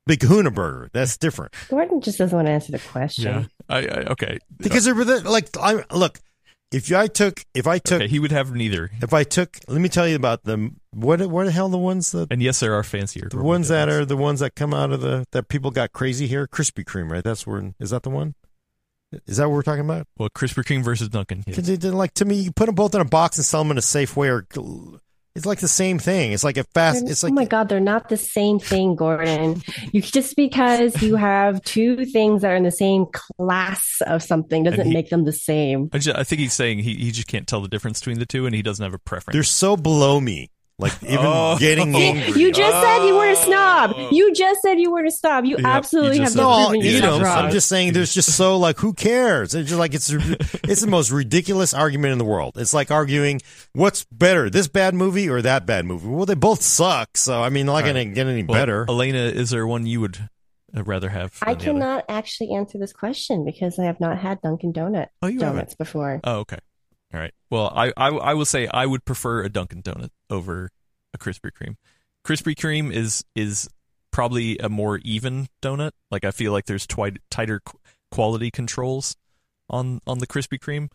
Big 0.07 0.21
Kahuna 0.21 0.51
burger. 0.51 0.89
That's 0.93 1.17
different 1.17 1.53
Gordon 1.69 2.01
just 2.01 2.17
doesn't 2.17 2.35
want 2.35 2.47
to 2.47 2.51
answer 2.51 2.71
the 2.71 2.79
question. 2.79 3.49
I, 3.69 3.77
I 3.77 3.81
okay. 4.11 4.39
because 4.57 4.85
they're 4.85 4.95
like, 5.21 5.49
I 5.57 5.83
look. 5.91 6.19
If 6.69 6.91
I 6.91 7.07
took, 7.07 7.45
if 7.53 7.65
I 7.65 7.77
took, 7.77 8.01
okay, 8.01 8.09
he 8.09 8.19
would 8.19 8.33
have 8.33 8.53
neither. 8.53 8.89
if 9.01 9.13
I 9.13 9.23
took, 9.23 9.57
let 9.69 9.79
me 9.79 9.87
tell 9.87 10.05
you 10.05 10.17
about 10.17 10.43
them. 10.43 10.81
What, 10.91 11.21
what 11.27 11.45
the 11.45 11.51
hell 11.51 11.69
the 11.69 11.77
ones 11.77 12.11
that 12.11 12.27
And 12.29 12.41
yes, 12.41 12.59
there 12.59 12.73
are 12.73 12.83
fancier. 12.83 13.29
the 13.29 13.37
ones 13.37 13.69
that 13.69 13.87
are 13.87 14.03
the 14.03 14.17
ones 14.17 14.41
that 14.41 14.55
come 14.55 14.73
out 14.73 14.91
of 14.91 14.99
the 14.99 15.25
that 15.31 15.47
people 15.47 15.71
got 15.71 15.93
crazy 15.93 16.27
here? 16.27 16.45
Krispy 16.45 16.83
Kreme, 16.83 17.09
right? 17.09 17.23
That's 17.23 17.47
where 17.47 17.73
is 17.79 17.91
that 17.91 18.03
the 18.03 18.09
one? 18.09 18.35
Is 19.25 19.37
that 19.37 19.47
what 19.47 19.55
we're 19.55 19.61
talking 19.61 19.85
about? 19.85 20.07
well, 20.17 20.29
Krispy 20.29 20.65
Kreme 20.65 20.83
versus 20.83 21.07
Dunkin'. 21.07 21.43
yes. 21.47 21.55
Because 21.55 21.79
they 21.79 21.89
like 21.89 22.13
to 22.15 22.25
me, 22.25 22.35
you 22.35 22.51
put 22.51 22.65
them 22.65 22.75
both 22.75 22.93
in 22.93 22.99
a 22.99 23.05
box 23.05 23.37
and 23.37 23.45
sell 23.45 23.63
them 23.63 23.71
in 23.71 23.77
a 23.77 23.81
safe 23.81 24.17
way, 24.17 24.27
or 24.29 24.45
it's 25.37 25.45
like 25.45 25.59
the 25.59 25.67
same 25.67 25.99
thing. 25.99 26.31
It's 26.31 26.43
like 26.43 26.57
a 26.57 26.63
fast. 26.73 27.07
It's 27.07 27.21
like 27.21 27.31
oh 27.31 27.35
my 27.35 27.45
God, 27.45 27.69
they're 27.69 27.79
not 27.79 28.09
the 28.09 28.17
same 28.17 28.57
thing, 28.57 28.95
Gordon. 28.95 29.61
You 29.91 30.01
just 30.01 30.35
because 30.35 30.99
you 31.03 31.15
have 31.15 31.61
two 31.61 32.05
things 32.05 32.41
that 32.41 32.51
are 32.51 32.55
in 32.55 32.63
the 32.63 32.71
same 32.71 33.05
class 33.13 34.01
of 34.07 34.23
something 34.23 34.63
doesn't 34.63 34.87
he- 34.87 34.93
make 34.93 35.09
them 35.09 35.25
the 35.25 35.31
same. 35.31 35.89
I, 35.93 35.99
just, 35.99 36.17
I 36.17 36.23
think 36.23 36.39
he's 36.41 36.53
saying 36.53 36.79
he, 36.79 36.95
he 36.95 37.11
just 37.11 37.27
can't 37.27 37.47
tell 37.47 37.61
the 37.61 37.67
difference 37.67 37.99
between 37.99 38.17
the 38.17 38.25
two, 38.25 38.47
and 38.47 38.55
he 38.55 38.63
doesn't 38.63 38.83
have 38.83 38.95
a 38.95 38.99
preference. 38.99 39.35
they're 39.35 39.43
so 39.43 39.77
below 39.77 40.19
me. 40.19 40.49
Like 40.79 40.93
even 41.03 41.25
Oh. 41.25 41.57
getting 41.57 41.95
angry. 41.95 42.39
You 42.39 42.51
just 42.51 42.79
said 42.83 43.07
you 43.07 43.15
weren't 43.15 43.35
a 43.35 43.41
snob. 43.41 43.93
Oh. 43.95 44.09
You 44.11 44.31
just 44.33 44.61
said 44.61 44.79
you 44.79 44.91
weren't 44.91 45.07
a 45.07 45.11
snob. 45.11 45.43
You 45.45 45.57
Yep, 45.57 45.65
absolutely 45.65 46.17
you 46.17 46.21
have 46.21 46.27
just 46.27 46.37
not 46.37 46.43
no, 46.43 46.49
I'll 46.51 46.69
proven 46.69 46.85
eat 46.85 46.91
yourself 46.93 47.13
them. 47.15 47.23
wrong. 47.23 47.37
I'm 47.45 47.51
just 47.51 47.67
saying, 47.67 47.93
there's 47.93 48.13
just 48.13 48.35
so 48.35 48.57
like, 48.57 48.77
who 48.77 48.93
cares? 48.93 49.55
It's 49.55 49.69
just 49.69 49.79
like 49.79 49.95
it's 49.95 50.11
it's 50.11 50.81
the 50.81 50.87
most 50.87 51.09
ridiculous 51.09 51.73
argument 51.73 52.11
in 52.11 52.19
the 52.19 52.25
world. 52.25 52.57
It's 52.57 52.75
like 52.75 52.91
arguing 52.91 53.41
what's 53.73 54.03
better, 54.11 54.51
this 54.51 54.67
bad 54.67 54.93
movie 54.93 55.27
or 55.27 55.41
that 55.41 55.65
bad 55.65 55.85
movie. 55.85 56.07
Well, 56.09 56.27
they 56.27 56.35
both 56.35 56.61
suck. 56.61 57.17
So 57.17 57.41
I 57.41 57.49
mean, 57.49 57.65
not 57.65 57.75
All 57.75 57.81
gonna 57.81 58.05
get 58.05 58.27
any 58.27 58.43
Well, 58.43 58.59
better. 58.59 58.85
Alaina, 58.87 59.17
is 59.17 59.49
there 59.49 59.65
one 59.65 59.87
you 59.87 59.99
would 60.01 60.29
uh, 60.77 60.83
rather 60.83 61.09
have? 61.09 61.39
I 61.41 61.53
than 61.53 61.55
other? 61.55 61.63
cannot 61.65 62.05
actually 62.07 62.51
answer 62.53 62.77
this 62.77 62.93
question 62.93 63.45
because 63.45 63.79
I 63.79 63.85
have 63.85 63.99
not 63.99 64.19
had 64.19 64.41
Dunkin' 64.41 64.73
Donut 64.73 65.07
Oh, 65.23 65.27
you 65.27 65.39
haven't. 65.39 65.55
donuts 65.55 65.73
before. 65.75 66.19
Oh, 66.23 66.35
okay. 66.41 66.59
All 67.13 67.19
right. 67.19 67.33
Well, 67.49 67.71
I, 67.73 67.93
I 67.95 68.07
I 68.09 68.33
will 68.33 68.45
say 68.45 68.67
I 68.67 68.85
would 68.85 69.05
prefer 69.05 69.43
a 69.43 69.49
Dunkin' 69.49 69.81
Donut 69.83 70.09
over 70.29 70.71
a 71.13 71.17
Krispy 71.17 71.51
Kreme. 71.51 71.75
Krispy 72.25 72.53
Kreme 72.55 72.91
is 72.93 73.23
is 73.35 73.69
probably 74.11 74.57
a 74.57 74.67
more 74.69 74.97
even 74.99 75.47
donut. 75.61 75.91
Like 76.11 76.25
I 76.25 76.31
feel 76.31 76.51
like 76.51 76.65
there's 76.65 76.85
twi- 76.85 77.15
tighter 77.31 77.61
qu- 77.61 77.79
quality 78.11 78.51
controls 78.51 79.15
on 79.69 80.01
on 80.05 80.19
the 80.19 80.27
Krispy 80.27 80.59
Kreme, 80.59 80.89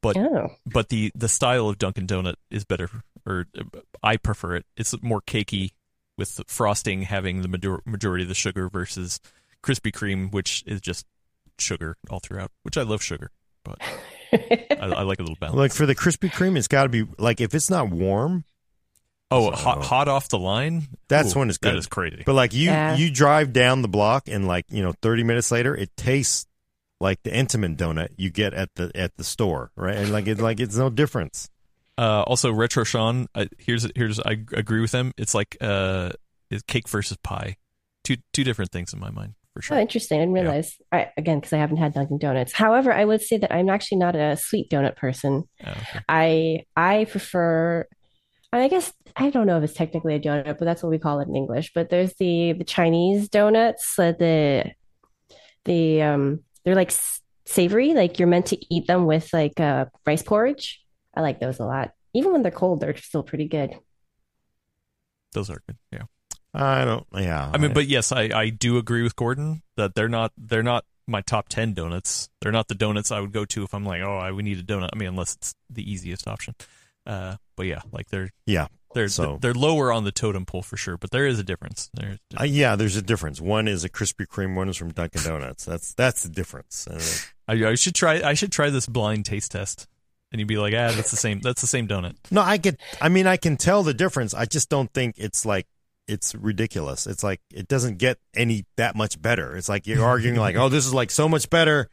but 0.00 0.16
Oh, 0.16 0.50
but 0.66 0.88
the 0.88 1.10
the 1.16 1.28
style 1.28 1.68
of 1.68 1.78
Dunkin' 1.78 2.06
Donut 2.06 2.34
is 2.50 2.64
better, 2.64 2.88
or 3.26 3.46
uh, 3.58 3.80
I 4.04 4.16
prefer 4.18 4.54
it. 4.56 4.66
It's 4.76 4.94
more 5.02 5.20
cakey 5.20 5.70
with 6.16 6.40
frosting 6.46 7.02
having 7.02 7.42
the 7.42 7.48
major- 7.48 7.82
majority 7.86 8.22
of 8.22 8.28
the 8.28 8.34
sugar 8.34 8.68
versus 8.68 9.18
Krispy 9.64 9.90
Kreme, 9.90 10.30
which 10.32 10.62
is 10.66 10.80
just 10.80 11.06
sugar 11.58 11.96
all 12.08 12.20
throughout. 12.20 12.52
Which 12.62 12.76
I 12.76 12.82
love 12.82 13.02
sugar, 13.02 13.30
but 13.64 13.78
I, 14.32 14.76
I 14.80 15.02
like 15.02 15.18
a 15.18 15.22
little 15.22 15.36
balance. 15.40 15.56
Like 15.56 15.72
for 15.72 15.86
the 15.86 15.94
Krispy 15.94 16.30
Kreme, 16.30 16.56
it's 16.56 16.68
got 16.68 16.84
to 16.84 16.88
be 16.88 17.06
like 17.18 17.40
if 17.40 17.54
it's 17.54 17.70
not 17.70 17.90
warm, 17.90 18.44
Oh, 19.32 19.50
So- 19.50 19.56
hot, 19.56 19.84
hot 19.84 20.08
off 20.08 20.28
the 20.28 20.38
line. 20.38 20.88
That's 21.08 21.34
Ooh, 21.36 21.40
when 21.40 21.48
it's 21.50 21.58
good. 21.58 21.76
is 21.76 21.86
crazy. 21.86 22.22
But 22.26 22.34
like 22.34 22.52
you, 22.52 22.64
Yeah. 22.66 22.96
you 22.96 23.10
drive 23.12 23.52
down 23.52 23.82
the 23.82 23.88
block 23.88 24.24
and 24.28 24.46
like 24.48 24.64
you 24.70 24.82
know, 24.82 24.92
thirty 25.02 25.22
minutes 25.22 25.50
later, 25.52 25.74
it 25.76 25.90
tastes 25.96 26.46
like 27.00 27.22
the 27.22 27.30
Entenmann 27.30 27.76
donut 27.76 28.08
you 28.16 28.30
get 28.30 28.52
at 28.54 28.74
the 28.74 28.90
at 28.94 29.16
the 29.16 29.24
store, 29.24 29.70
right? 29.76 29.96
And 29.96 30.10
like 30.12 30.26
it's 30.26 30.40
like 30.40 30.58
it's 30.60 30.76
no 30.76 30.90
difference. 30.90 31.48
Uh, 31.96 32.22
also, 32.26 32.50
Retro 32.52 32.82
Sean. 32.84 33.26
Uh, 33.34 33.44
here's 33.58 33.86
here's 33.94 34.18
I 34.20 34.32
agree 34.52 34.80
with 34.80 34.90
them. 34.90 35.12
It's 35.16 35.34
like 35.34 35.56
uh, 35.60 36.10
it's 36.50 36.62
cake 36.64 36.88
versus 36.88 37.16
pie. 37.22 37.56
Two 38.04 38.16
two 38.32 38.42
different 38.42 38.72
things 38.72 38.92
in 38.92 38.98
my 38.98 39.10
mind. 39.10 39.34
For 39.64 39.74
Oh, 39.76 39.80
interesting. 39.80 40.18
I 40.20 40.22
didn't 40.24 40.36
Yeah. 40.36 40.42
realize. 40.42 40.76
I, 40.92 41.10
again, 41.16 41.38
because 41.40 41.52
I 41.52 41.58
haven't 41.58 41.76
had 41.78 41.94
Dunkin' 41.94 42.18
Donuts. 42.18 42.52
However, 42.52 42.92
I 42.92 43.04
would 43.04 43.22
say 43.22 43.38
that 43.38 43.52
I'm 43.52 43.68
actually 43.68 43.98
not 43.98 44.16
a 44.16 44.36
sweet 44.36 44.70
donut 44.70 44.96
person. 44.96 45.44
Oh, 45.64 45.70
okay. 45.70 46.00
I 46.08 46.64
I 46.76 47.04
prefer. 47.06 47.86
I 48.52 48.66
guess 48.68 48.92
I 49.14 49.30
don't 49.30 49.46
know 49.46 49.58
if 49.58 49.64
it's 49.64 49.74
technically 49.74 50.14
a 50.16 50.20
donut, 50.20 50.58
but 50.58 50.64
that's 50.64 50.82
what 50.82 50.90
we 50.90 50.98
call 50.98 51.20
it 51.20 51.28
in 51.28 51.36
English. 51.36 51.72
But 51.74 51.88
there's 51.90 52.14
the 52.18 52.52
the 52.54 52.64
Chinese 52.64 53.28
donuts, 53.28 53.98
uh, 53.98 54.12
the 54.18 54.72
the 55.64 56.02
um 56.02 56.40
they're 56.64 56.74
like 56.74 56.92
savory, 57.46 57.94
like 57.94 58.18
you're 58.18 58.28
meant 58.28 58.46
to 58.46 58.74
eat 58.74 58.86
them 58.86 59.06
with 59.06 59.32
like 59.32 59.58
uh, 59.60 59.86
rice 60.06 60.22
porridge. 60.22 60.82
I 61.14 61.20
like 61.20 61.40
those 61.40 61.58
a 61.58 61.64
lot. 61.64 61.92
Even 62.14 62.32
when 62.32 62.42
they're 62.42 62.50
cold, 62.52 62.80
they're 62.80 62.96
still 62.96 63.22
pretty 63.22 63.46
good. 63.48 63.76
Those 65.32 65.48
are 65.50 65.62
good. 65.66 65.76
Yeah. 65.92 66.02
I 66.52 66.84
don't. 66.84 67.06
Yeah. 67.14 67.50
I 67.52 67.58
mean, 67.58 67.72
but 67.72 67.86
yes, 67.86 68.10
I, 68.12 68.22
I 68.34 68.48
do 68.50 68.76
agree 68.78 69.02
with 69.02 69.14
Gordon 69.16 69.62
that 69.76 69.94
they're 69.94 70.08
not 70.08 70.32
they're 70.36 70.62
not 70.62 70.84
my 71.06 71.20
top 71.20 71.48
ten 71.48 71.74
donuts. 71.74 72.28
They're 72.40 72.52
not 72.52 72.68
the 72.68 72.74
donuts 72.74 73.12
I 73.12 73.20
would 73.20 73.32
go 73.32 73.44
to 73.44 73.62
if 73.62 73.72
I'm 73.74 73.84
like, 73.84 74.02
oh, 74.02 74.16
I 74.18 74.32
we 74.32 74.42
need 74.42 74.58
a 74.58 74.62
donut. 74.62 74.90
I 74.92 74.96
mean, 74.96 75.08
unless 75.08 75.34
it's 75.36 75.54
the 75.68 75.88
easiest 75.90 76.26
option. 76.26 76.54
Uh, 77.06 77.36
but 77.56 77.66
yeah, 77.66 77.80
like 77.92 78.08
they're 78.10 78.30
yeah. 78.46 78.66
they're 78.94 79.08
So- 79.08 79.38
they're 79.40 79.54
lower 79.54 79.92
on 79.92 80.04
the 80.04 80.12
totem 80.12 80.44
pole 80.44 80.62
for 80.62 80.76
sure. 80.76 80.96
But 80.96 81.12
there 81.12 81.26
is 81.26 81.38
a 81.38 81.44
difference. 81.44 81.88
There's 81.94 82.18
Uh, 82.38 82.44
yeah, 82.44 82.74
there's 82.76 82.96
a 82.96 83.02
difference. 83.02 83.40
One 83.40 83.68
is 83.68 83.84
a 83.84 83.88
Krispy 83.88 84.26
Kreme. 84.26 84.54
One 84.56 84.68
is 84.68 84.76
from 84.76 84.90
Dunkin' 84.92 85.22
Donuts. 85.22 85.64
That's 85.64 85.94
that's 85.94 86.22
the 86.24 86.28
difference. 86.28 86.86
Uh, 86.88 87.00
I, 87.48 87.70
I 87.70 87.74
should 87.76 87.94
try 87.94 88.22
I 88.22 88.34
should 88.34 88.52
try 88.52 88.70
this 88.70 88.86
blind 88.86 89.24
taste 89.24 89.52
test, 89.52 89.86
and 90.32 90.40
you'd 90.40 90.48
be 90.48 90.58
like, 90.58 90.74
ah, 90.74 90.92
that's 90.94 91.10
the 91.12 91.16
same 91.16 91.40
that's 91.40 91.60
the 91.60 91.66
same 91.68 91.86
donut. 91.88 92.16
no, 92.30 92.40
I 92.42 92.56
get. 92.56 92.78
I 93.00 93.08
mean, 93.08 93.26
I 93.26 93.36
can 93.36 93.56
tell 93.56 93.82
the 93.84 93.94
difference. 93.94 94.34
I 94.34 94.44
just 94.46 94.68
don't 94.68 94.92
think 94.92 95.14
it's 95.16 95.46
like 95.46 95.66
it's 96.10 96.34
ridiculous. 96.34 97.06
It's 97.06 97.22
like 97.22 97.40
it 97.52 97.68
doesn't 97.68 97.98
get 97.98 98.18
any 98.34 98.66
that 98.76 98.96
much 98.96 99.20
better. 99.20 99.56
It's 99.56 99.68
like 99.68 99.86
you're 99.86 100.04
arguing 100.04 100.36
like, 100.36 100.56
oh, 100.56 100.68
this 100.68 100.86
is 100.86 100.94
like 100.94 101.10
so 101.10 101.28
much 101.28 101.48
better. 101.50 101.88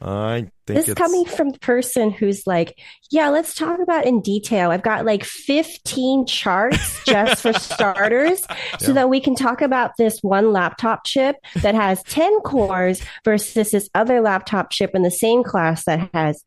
I 0.00 0.46
think 0.64 0.78
This 0.78 0.88
it's 0.90 0.96
coming 0.98 1.24
from 1.24 1.50
the 1.50 1.58
person 1.58 2.12
who's 2.12 2.46
like, 2.46 2.78
yeah, 3.10 3.30
let's 3.30 3.52
talk 3.52 3.80
about 3.80 4.06
in 4.06 4.20
detail. 4.20 4.70
I've 4.70 4.84
got 4.84 5.04
like 5.04 5.24
15 5.24 6.24
charts 6.24 7.02
just 7.04 7.42
for 7.42 7.52
starters 7.58 8.42
so 8.78 8.88
Yeah. 8.88 8.92
that 8.92 9.08
we 9.10 9.18
can 9.20 9.34
talk 9.34 9.60
about 9.60 9.90
this 9.98 10.20
one 10.22 10.52
laptop 10.52 11.04
chip 11.04 11.34
that 11.62 11.74
has 11.74 12.00
10 12.04 12.42
cores 12.42 13.02
versus 13.24 13.72
this 13.72 13.90
other 13.92 14.20
laptop 14.20 14.70
chip 14.70 14.92
in 14.94 15.02
the 15.02 15.10
same 15.10 15.42
class 15.42 15.84
that 15.86 16.08
has 16.14 16.44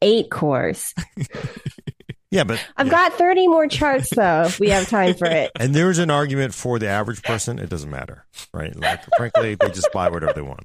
eight 0.00 0.28
cores. 0.32 0.92
yeah, 2.32 2.44
but 2.44 2.58
I've 2.78 2.86
yeah. 2.86 2.90
got 2.92 3.12
30 3.12 3.46
more 3.48 3.68
charts 3.68 4.08
though, 4.10 4.44
if 4.46 4.58
we 4.58 4.70
have 4.70 4.88
time 4.88 5.14
for 5.14 5.26
it. 5.26 5.50
And 5.60 5.74
there's 5.74 5.98
an 5.98 6.10
argument 6.10 6.54
for 6.54 6.78
the 6.78 6.88
average 6.88 7.22
person. 7.22 7.58
It 7.58 7.68
doesn't 7.68 7.90
matter, 7.90 8.24
right? 8.54 8.74
Like, 8.74 9.00
frankly, 9.16 9.54
they 9.54 9.68
just 9.68 9.92
buy 9.92 10.08
whatever 10.08 10.32
they 10.32 10.40
want. 10.42 10.64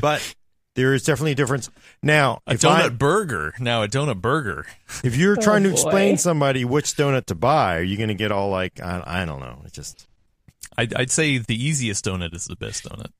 But 0.00 0.34
there 0.74 0.92
is 0.94 1.04
definitely 1.04 1.32
a 1.32 1.36
difference. 1.36 1.70
Now, 2.02 2.40
A 2.48 2.54
if 2.54 2.60
donut 2.60 2.80
I, 2.84 2.88
burger 2.88 3.54
now 3.60 3.82
a 3.84 3.88
donut 3.88 4.20
burger. 4.20 4.66
if 5.04 5.16
you're 5.16 5.36
Oh, 5.38 5.40
trying 5.40 5.62
to 5.62 5.68
boy. 5.70 5.74
explain 5.74 6.16
somebody 6.18 6.64
which 6.64 6.86
donut 6.94 7.26
to 7.26 7.34
buy, 7.36 7.76
are 7.78 7.82
you 7.82 7.96
going 7.96 8.08
to 8.08 8.14
get 8.14 8.32
all 8.32 8.50
like, 8.50 8.80
I, 8.82 9.02
I 9.06 9.24
don't 9.24 9.40
know. 9.40 9.62
It's 9.64 9.72
just, 9.74 10.06
I'd, 10.76 10.92
I'd 10.94 11.10
say 11.12 11.38
the 11.38 11.54
easiest 11.64 12.04
donut 12.04 12.34
is 12.34 12.46
the 12.46 12.56
best 12.56 12.84
donut 12.84 13.10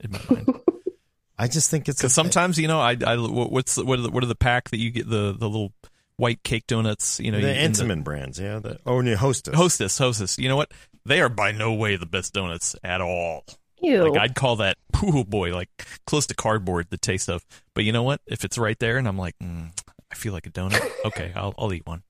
in 0.00 0.12
my 0.12 0.20
mind. 0.28 0.48
I 1.38 1.48
just 1.48 1.70
think 1.70 1.88
it's 1.88 1.98
Because 1.98 2.12
sometimes 2.12 2.58
you 2.58 2.68
know, 2.68 2.78
I, 2.80 2.94
I 3.06 3.16
what's 3.16 3.76
the, 3.76 3.84
what 3.86 3.98
are 3.98 4.02
the 4.02 4.10
what 4.10 4.22
are 4.22 4.26
the 4.26 4.34
pack 4.34 4.68
that 4.70 4.78
you 4.78 4.90
get 4.90 5.08
the 5.08 5.32
the 5.32 5.48
little 5.48 5.72
white 6.20 6.42
cake 6.44 6.66
donuts? 6.66 7.18
You 7.18 7.32
know, 7.32 7.40
the 7.40 7.48
you- 7.48 7.60
in 7.60 7.72
Entenmann 7.72 8.04
brands, 8.04 8.38
yeah. 8.38 8.58
The, 8.58 8.78
oh, 8.86 8.98
and 8.98 9.08
the 9.08 9.16
Hostess. 9.16 9.54
Hostess, 9.54 9.98
Hostess. 9.98 10.38
You 10.38 10.48
know 10.48 10.56
what? 10.56 10.70
They 11.06 11.20
are 11.20 11.28
by 11.28 11.52
no 11.52 11.72
way 11.72 11.96
the 11.96 12.06
best 12.06 12.32
donuts 12.34 12.76
at 12.84 13.00
all. 13.00 13.44
Ew. 13.82 14.10
Like 14.12 14.20
I'd 14.20 14.34
call 14.34 14.56
that, 14.56 14.76
oh 15.02 15.24
boy, 15.24 15.54
like 15.54 15.68
close 16.06 16.26
to 16.26 16.34
cardboard. 16.34 16.88
The 16.90 16.98
taste 16.98 17.28
of. 17.30 17.44
But 17.74 17.84
you 17.84 17.92
know 17.92 18.02
what? 18.02 18.20
If 18.26 18.44
it's 18.44 18.58
right 18.58 18.78
there, 18.78 18.98
and 18.98 19.08
I'm 19.08 19.16
like, 19.18 19.34
mm, 19.42 19.70
I 20.12 20.14
feel 20.14 20.32
like 20.34 20.46
a 20.46 20.50
donut. 20.50 20.86
Okay, 21.06 21.32
I'll 21.34 21.54
I'll 21.58 21.72
eat 21.72 21.86
one. 21.86 22.02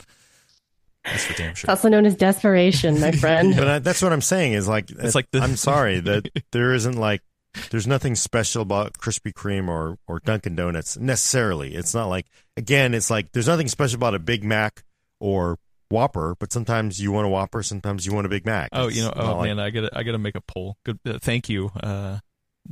That's 1.05 1.25
for 1.25 1.33
damn 1.35 1.51
It's 1.53 1.61
sure. 1.61 1.71
also 1.71 1.89
known 1.89 2.05
as 2.07 2.15
desperation, 2.17 3.01
my 3.01 3.11
friend. 3.25 3.55
But 3.57 3.69
I, 3.69 3.79
that's 3.79 4.03
what 4.03 4.13
I'm 4.13 4.21
saying 4.21 4.53
is 4.53 4.69
like, 4.69 4.91
It's 4.91 5.15
like 5.15 5.31
the- 5.31 5.39
I'm 5.41 5.57
sorry 5.57 6.01
that 6.01 6.29
there 6.53 6.75
isn't 6.75 6.97
like, 6.99 7.23
there's 7.71 7.87
nothing 7.87 8.15
special 8.15 8.63
about 8.63 8.95
Krispy 8.95 9.33
Kreme 9.33 9.69
or, 9.69 9.99
or 10.07 10.21
Dunkin' 10.21 10.55
Donuts 10.57 10.97
necessarily. 10.97 11.75
It's 11.75 11.95
not 11.95 12.07
like, 12.09 12.27
again, 12.57 12.95
it's 12.95 13.11
like 13.11 13.33
there's 13.33 13.49
nothing 13.49 13.69
special 13.69 13.97
about 13.97 14.15
a 14.15 14.19
Big 14.19 14.45
Mac 14.45 14.85
or 15.19 15.59
Whopper, 15.91 16.37
but 16.39 16.53
sometimes 16.53 17.01
you 17.01 17.11
want 17.11 17.27
a 17.27 17.29
Whopper, 17.31 17.63
sometimes 17.63 18.07
you 18.07 18.13
want 18.13 18.27
a 18.27 18.29
Big 18.31 18.47
Mac. 18.47 18.69
Oh, 18.73 18.87
It's 18.87 18.97
you 18.97 19.03
know, 19.03 19.13
oh 19.17 19.37
like- 19.39 19.49
man, 19.49 19.59
I 19.59 19.71
gotta 19.71 19.91
I 19.93 20.03
gotta 20.05 20.19
make 20.19 20.37
a 20.37 20.41
poll. 20.41 20.77
Good, 20.85 21.01
uh, 21.05 21.19
thank 21.21 21.49
you, 21.49 21.71
uh, 21.83 22.19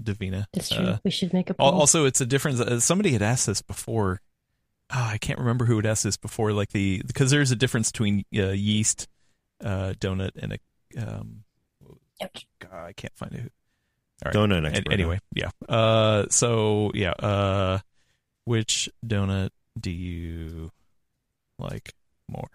Davina. 0.00 0.44
It's 0.54 0.68
true. 0.68 0.84
Uh, 0.84 0.98
we 1.04 1.10
should 1.10 1.32
make 1.32 1.50
a 1.50 1.54
poll. 1.54 1.68
Also, 1.70 2.04
it's 2.04 2.20
a 2.20 2.26
difference. 2.26 2.60
Uh, 2.60 2.78
somebody 2.78 3.10
had 3.12 3.22
asked 3.22 3.46
this 3.48 3.60
before. 3.62 4.20
Oh, 4.94 5.08
I 5.12 5.18
can't 5.18 5.38
remember 5.40 5.64
who 5.64 5.76
had 5.76 5.86
asked 5.86 6.04
this 6.04 6.16
before. 6.16 6.52
Like 6.52 6.70
the 6.70 7.02
because 7.06 7.30
there's 7.32 7.50
a 7.50 7.56
difference 7.56 7.90
between 7.90 8.24
uh, 8.36 8.50
yeast 8.50 9.08
uh, 9.62 9.94
donut 9.98 10.30
and 10.36 10.52
a. 10.52 10.58
Um, 10.96 11.42
God, 12.60 12.72
I 12.72 12.92
can't 12.92 13.16
find 13.16 13.32
it. 13.34 13.52
All 14.24 14.32
right. 14.32 14.34
Donut 14.34 14.66
expert, 14.66 14.92
anyway, 14.92 15.20
yeah. 15.34 15.50
Uh, 15.68 16.26
so 16.30 16.90
yeah. 16.94 17.12
Uh, 17.12 17.78
which 18.44 18.88
donut 19.06 19.50
do 19.78 19.90
you 19.90 20.70
like 21.58 21.94
more? 22.28 22.48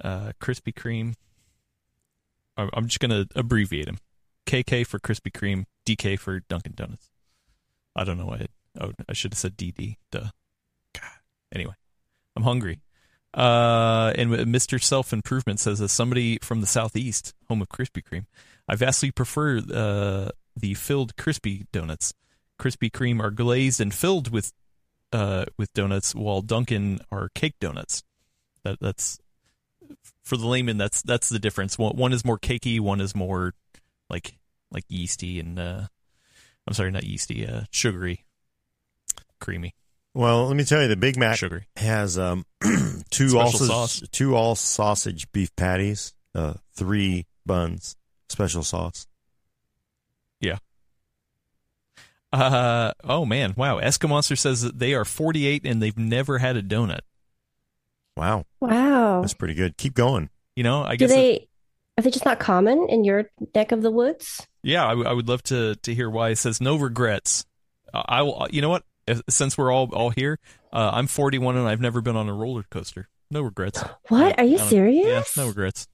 Uh, 0.00 0.32
Krispy 0.40 0.72
Kreme. 0.72 1.14
I'm 2.56 2.70
I'm 2.72 2.86
just 2.86 3.00
gonna 3.00 3.26
abbreviate 3.34 3.86
them. 3.86 3.98
KK 4.46 4.86
for 4.86 4.98
Krispy 4.98 5.32
Kreme, 5.32 5.64
DK 5.86 6.18
for 6.18 6.40
Dunkin' 6.40 6.74
Donuts. 6.76 7.10
I 7.96 8.04
don't 8.04 8.18
know 8.18 8.26
why. 8.26 8.46
I, 8.80 8.84
oh, 8.84 8.92
I 9.08 9.12
should 9.12 9.32
have 9.32 9.38
said 9.38 9.56
DD. 9.56 9.96
Duh. 10.10 10.30
God. 10.92 11.10
Anyway, 11.54 11.74
I'm 12.36 12.42
hungry. 12.42 12.80
Uh, 13.32 14.12
and 14.16 14.30
Mr. 14.30 14.82
Self 14.82 15.12
Improvement 15.12 15.58
says, 15.58 15.80
as 15.80 15.90
somebody 15.90 16.38
from 16.38 16.60
the 16.60 16.66
southeast, 16.66 17.34
home 17.48 17.62
of 17.62 17.68
Krispy 17.68 18.02
Kreme, 18.02 18.26
I 18.68 18.76
vastly 18.76 19.10
prefer 19.10 19.58
uh, 19.58 20.30
the 20.56 20.74
filled 20.74 21.16
crispy 21.16 21.66
donuts. 21.72 22.14
Krispy 22.60 22.90
Kreme 22.90 23.20
are 23.20 23.30
glazed 23.30 23.80
and 23.80 23.92
filled 23.92 24.30
with 24.30 24.52
uh, 25.12 25.44
with 25.58 25.72
donuts, 25.74 26.14
while 26.14 26.40
Dunkin' 26.42 27.00
are 27.10 27.28
cake 27.34 27.54
donuts. 27.60 28.02
That 28.62 28.78
that's 28.80 29.18
for 30.22 30.36
the 30.36 30.46
layman. 30.46 30.76
That's 30.78 31.02
that's 31.02 31.28
the 31.28 31.38
difference. 31.38 31.78
One, 31.78 31.96
one 31.96 32.12
is 32.12 32.24
more 32.24 32.38
cakey. 32.38 32.80
One 32.80 33.00
is 33.00 33.14
more 33.14 33.54
like 34.08 34.36
like 34.70 34.84
yeasty 34.88 35.38
and 35.40 35.58
uh, 35.58 35.82
I'm 36.66 36.74
sorry, 36.74 36.90
not 36.90 37.04
yeasty. 37.04 37.46
Uh, 37.46 37.62
sugary, 37.70 38.24
creamy, 39.40 39.74
Well, 40.14 40.46
let 40.46 40.56
me 40.56 40.64
tell 40.64 40.82
you, 40.82 40.88
the 40.88 40.96
Big 40.96 41.16
Mac 41.16 41.36
sugary. 41.36 41.66
has 41.76 42.18
um, 42.18 42.46
two 43.10 43.28
sauce. 43.28 44.02
two 44.10 44.34
all 44.34 44.54
sausage 44.54 45.30
beef 45.32 45.54
patties, 45.56 46.14
uh, 46.34 46.54
three 46.74 47.26
buns, 47.44 47.96
special 48.28 48.62
sauce. 48.62 49.06
Uh 52.32 52.92
oh 53.04 53.24
man, 53.24 53.54
wow. 53.56 53.78
Eskimo 53.78 54.18
Escamonster 54.18 54.36
says 54.36 54.62
that 54.62 54.78
they 54.80 54.92
are 54.94 55.04
48 55.04 55.64
and 55.64 55.80
they've 55.80 55.96
never 55.96 56.38
had 56.38 56.56
a 56.56 56.62
donut. 56.62 57.00
Wow, 58.16 58.44
wow. 58.60 59.20
that's 59.20 59.34
pretty 59.34 59.54
good. 59.54 59.76
Keep 59.76 59.94
going. 59.94 60.30
You 60.56 60.64
know, 60.64 60.82
I 60.82 60.96
Do 60.96 61.06
guess 61.06 61.12
it- 61.12 61.14
they 61.14 61.48
are 61.96 62.02
they 62.02 62.10
just 62.10 62.24
not 62.24 62.40
common 62.40 62.88
in 62.88 63.04
your 63.04 63.30
neck 63.54 63.70
of 63.70 63.82
the 63.82 63.90
woods? 63.92 64.44
yeah, 64.64 64.84
I, 64.84 64.90
w- 64.90 65.08
I 65.08 65.12
would 65.12 65.28
love 65.28 65.44
to 65.44 65.76
to 65.76 65.94
hear 65.94 66.10
why. 66.10 66.30
It 66.30 66.38
says 66.38 66.60
no 66.60 66.74
regrets. 66.76 67.44
Uh, 67.92 68.02
I 68.08 68.22
will. 68.22 68.48
You 68.50 68.62
know 68.62 68.70
what? 68.70 68.82
If, 69.06 69.22
since 69.28 69.56
we're 69.56 69.70
all 69.70 69.88
all 69.94 70.10
here, 70.10 70.40
uh, 70.72 70.90
I'm 70.92 71.06
41 71.06 71.56
and 71.56 71.68
I've 71.68 71.80
never 71.80 72.00
been 72.00 72.16
on 72.16 72.28
a 72.28 72.34
roller 72.34 72.64
coaster. 72.68 73.08
No 73.30 73.42
regrets. 73.42 73.80
What? 74.08 74.40
I- 74.40 74.42
Are 74.42 74.46
you 74.46 74.58
serious? 74.58 75.06
Yeah, 75.36 75.42
no 75.44 75.48
regrets. 75.48 75.86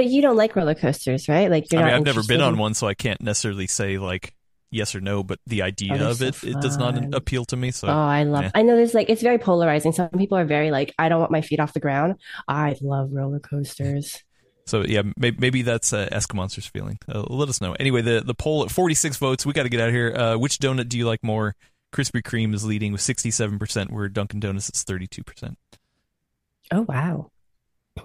But 0.00 0.06
you 0.08 0.22
don't 0.22 0.36
like 0.36 0.56
roller 0.56 0.74
coasters, 0.74 1.28
right? 1.28 1.50
Like 1.50 1.70
you're 1.70 1.82
I 1.82 1.84
mean, 1.84 1.90
not 1.92 1.98
I've 1.98 2.06
never 2.06 2.22
been 2.26 2.40
on 2.40 2.56
one, 2.56 2.72
so 2.72 2.88
I 2.88 2.94
can't 2.94 3.20
necessarily 3.20 3.66
say 3.66 3.98
like 3.98 4.34
yes 4.70 4.94
or 4.94 5.02
no. 5.02 5.22
But 5.22 5.40
the 5.46 5.60
idea 5.60 5.98
Oh, 6.00 6.12
of 6.12 6.16
so 6.16 6.24
it, 6.24 6.42
it 6.42 6.60
does 6.62 6.78
not 6.78 7.14
appeal 7.14 7.44
to 7.44 7.56
me. 7.58 7.70
So 7.70 7.86
Oh, 7.86 7.90
I 7.92 8.22
love. 8.22 8.50
I 8.54 8.62
know 8.62 8.76
there's 8.76 8.94
like 8.94 9.10
it's 9.10 9.20
very 9.20 9.36
polarizing. 9.36 9.92
Some 9.92 10.08
people 10.08 10.38
are 10.38 10.46
very 10.46 10.70
like, 10.70 10.94
I 10.98 11.10
don't 11.10 11.20
want 11.20 11.30
my 11.30 11.42
feet 11.42 11.60
off 11.60 11.74
the 11.74 11.80
ground. 11.80 12.14
I 12.48 12.76
love 12.80 13.10
roller 13.12 13.40
coasters. 13.40 14.24
So 14.66 14.84
yeah, 14.86 15.02
maybe, 15.16 15.36
maybe 15.40 15.62
that's 15.62 15.92
uh, 15.92 16.08
Escamonster's 16.12 16.66
feeling. 16.66 16.98
Uh, 17.12 17.24
let 17.28 17.48
us 17.48 17.60
know. 17.60 17.72
Anyway, 17.80 18.02
the 18.02 18.22
the 18.24 18.34
poll 18.34 18.62
at 18.62 18.70
46 18.70 19.16
votes. 19.16 19.44
We 19.44 19.52
got 19.52 19.64
to 19.64 19.68
get 19.68 19.80
out 19.80 19.88
of 19.88 19.94
here. 19.94 20.14
Uh, 20.14 20.36
which 20.38 20.58
donut 20.58 20.88
do 20.88 20.96
you 20.96 21.06
like 21.08 21.24
more? 21.24 21.56
Krispy 21.92 22.22
Kreme 22.22 22.54
is 22.54 22.64
leading 22.64 22.92
with 22.92 23.00
67 23.00 23.58
percent, 23.58 23.90
where 23.90 24.08
Dunkin' 24.08 24.38
Donuts 24.38 24.70
is 24.72 24.84
32 24.84 25.24
percent. 25.24 25.58
Oh 26.70 26.82
wow, 26.82 27.32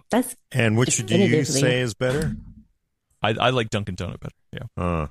that's 0.09 0.35
And 0.51 0.77
which 0.77 0.97
do 1.05 1.17
you 1.17 1.43
say 1.45 1.79
is 1.81 1.93
better? 1.93 2.35
I 3.21 3.29
I 3.39 3.49
like 3.51 3.69
Dunkin' 3.69 3.95
Donut 3.95 4.19
better. 4.19 4.35
Yeah, 4.51 4.83
Uh, 4.83 5.07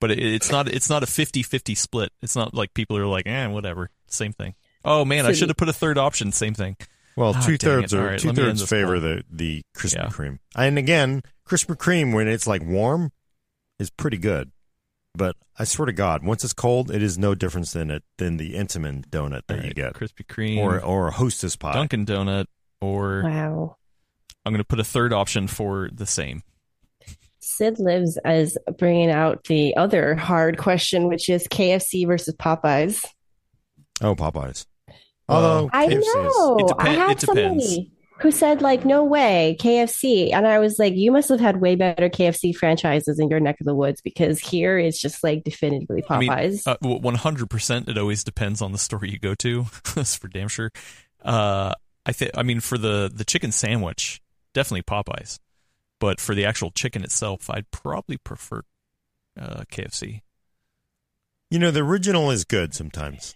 but 0.00 0.10
it, 0.10 0.18
it's 0.18 0.50
not 0.50 0.68
it's 0.68 0.90
not 0.90 1.02
a 1.02 1.06
50-50 1.06 1.76
split. 1.76 2.12
It's 2.22 2.36
not 2.36 2.54
like 2.54 2.74
people 2.74 2.96
are 2.96 3.06
like, 3.06 3.26
eh, 3.26 3.46
whatever, 3.46 3.90
same 4.08 4.32
thing. 4.32 4.54
Oh 4.84 5.04
man, 5.04 5.24
I 5.26 5.32
should 5.32 5.48
have 5.48 5.56
put 5.56 5.68
a 5.68 5.72
third 5.72 5.96
option. 5.98 6.30
Same 6.32 6.54
thing. 6.54 6.76
well, 7.16 7.32
Ah, 7.34 7.40
two-thirds 7.46 7.94
are 7.94 8.04
right, 8.04 8.18
two 8.18 8.28
let 8.28 8.36
me 8.36 8.42
end 8.42 8.58
thirds 8.58 8.68
favor 8.68 8.98
poll. 8.98 9.00
the 9.00 9.24
the 9.30 9.62
Krispy 9.76 9.94
Yeah. 9.94 10.06
Kreme. 10.08 10.38
And 10.56 10.78
again, 10.78 11.22
Krispy 11.48 11.76
Kreme 11.76 12.12
when 12.14 12.28
it's 12.28 12.46
like 12.46 12.62
warm, 12.62 13.12
is 13.78 13.90
pretty 13.90 14.18
good. 14.18 14.50
But 15.16 15.36
I 15.56 15.62
swear 15.64 15.86
to 15.86 15.92
God, 15.92 16.24
once 16.24 16.42
it's 16.42 16.52
cold, 16.52 16.90
it 16.90 17.00
is 17.00 17.16
no 17.16 17.34
difference 17.36 17.72
than 17.72 17.88
it 17.90 18.02
than 18.18 18.36
the 18.36 18.54
Entenmann 18.54 19.06
donut 19.06 19.42
that 19.46 19.64
you 19.64 19.72
get, 19.72 19.94
Krispy 19.94 20.26
Kreme, 20.26 20.58
or 20.58 20.80
or 20.82 21.06
a 21.08 21.12
Hostess 21.12 21.54
pie. 21.56 21.72
Dunkin' 21.72 22.04
Donut, 22.04 22.46
or 22.84 23.22
Wow. 23.24 23.76
I'm 24.44 24.52
going 24.52 24.58
to 24.62 24.64
put 24.66 24.80
a 24.80 24.84
third 24.84 25.12
option 25.12 25.46
for 25.48 25.88
the 25.92 26.06
same. 26.06 26.42
Sid 27.40 27.78
Lives 27.78 28.18
as 28.24 28.56
bringing 28.78 29.10
out 29.10 29.44
the 29.44 29.76
other 29.76 30.14
hard 30.14 30.58
question, 30.58 31.08
which 31.08 31.28
is 31.28 31.46
KFC 31.48 32.06
versus 32.06 32.34
Popeyes. 32.36 33.04
Oh, 34.02 34.14
Popeyes. 34.14 34.66
Well, 35.28 35.38
Although 35.42 35.70
I 35.72 35.86
KFC 35.88 35.98
is- 35.98 36.06
know. 36.14 36.56
It 36.58 36.66
depen- 36.66 36.80
I 36.86 36.88
had 36.90 37.10
it 37.12 37.18
depends. 37.20 37.64
somebody 37.64 37.90
who 38.20 38.30
said 38.30 38.62
like, 38.62 38.84
"No 38.84 39.04
way, 39.04 39.56
KFC," 39.60 40.32
and 40.32 40.46
I 40.46 40.58
was 40.58 40.78
like, 40.78 40.94
"You 40.94 41.10
must 41.12 41.28
have 41.30 41.40
had 41.40 41.60
way 41.60 41.74
better 41.76 42.08
KFC 42.08 42.54
franchises 42.54 43.18
in 43.18 43.28
your 43.28 43.40
neck 43.40 43.56
of 43.60 43.66
the 43.66 43.74
woods 43.74 44.00
because 44.02 44.38
here 44.40 44.78
it's 44.78 45.00
just 45.00 45.22
like 45.24 45.44
definitively 45.44 46.02
Popeyes." 46.02 46.62
Uh, 46.66 46.76
100%. 46.82 47.88
It 47.88 47.98
always 47.98 48.22
depends 48.24 48.60
on 48.62 48.72
the 48.72 48.78
store 48.78 49.04
you 49.04 49.18
go 49.18 49.34
to. 49.36 49.66
That's 49.94 50.14
for 50.16 50.28
damn 50.28 50.48
sure. 50.48 50.70
Uh, 51.22 51.72
I 52.06 52.12
think. 52.12 52.32
I 52.34 52.42
mean, 52.42 52.60
for 52.60 52.78
the 52.78 53.10
the 53.12 53.24
chicken 53.24 53.52
sandwich, 53.52 54.20
definitely 54.52 54.82
Popeyes. 54.82 55.38
But 56.00 56.20
for 56.20 56.34
the 56.34 56.44
actual 56.44 56.70
chicken 56.70 57.02
itself, 57.04 57.48
I'd 57.48 57.70
probably 57.70 58.16
prefer 58.18 58.62
uh, 59.40 59.62
KFC. 59.72 60.20
you 61.50 61.58
know, 61.58 61.70
the 61.70 61.80
original 61.82 62.30
is 62.30 62.44
good 62.44 62.74
sometimes. 62.74 63.34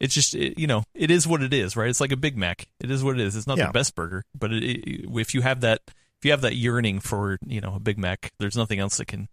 It's 0.00 0.14
just 0.14 0.34
it, 0.34 0.58
you 0.58 0.66
know, 0.66 0.82
it 0.94 1.10
is 1.10 1.28
what 1.28 1.42
it 1.42 1.52
is, 1.54 1.76
right? 1.76 1.88
It's 1.88 2.00
like 2.00 2.10
a 2.10 2.16
Big 2.16 2.36
Mac. 2.36 2.66
It 2.80 2.90
is 2.90 3.04
what 3.04 3.20
it 3.20 3.24
is. 3.24 3.36
It's 3.36 3.46
not 3.46 3.58
Yeah. 3.58 3.66
the 3.66 3.72
best 3.72 3.94
burger, 3.94 4.24
but 4.36 4.52
it, 4.52 4.64
it, 4.64 5.08
if 5.20 5.34
you 5.34 5.42
have 5.42 5.60
that, 5.60 5.80
if 5.86 6.24
you 6.24 6.32
have 6.32 6.40
that 6.40 6.56
yearning 6.56 6.98
for 6.98 7.38
you 7.46 7.60
know 7.60 7.74
a 7.76 7.80
Big 7.80 7.98
Mac, 7.98 8.32
there's 8.40 8.56
nothing 8.56 8.80
else 8.80 8.96
that 8.96 9.06
can 9.06 9.28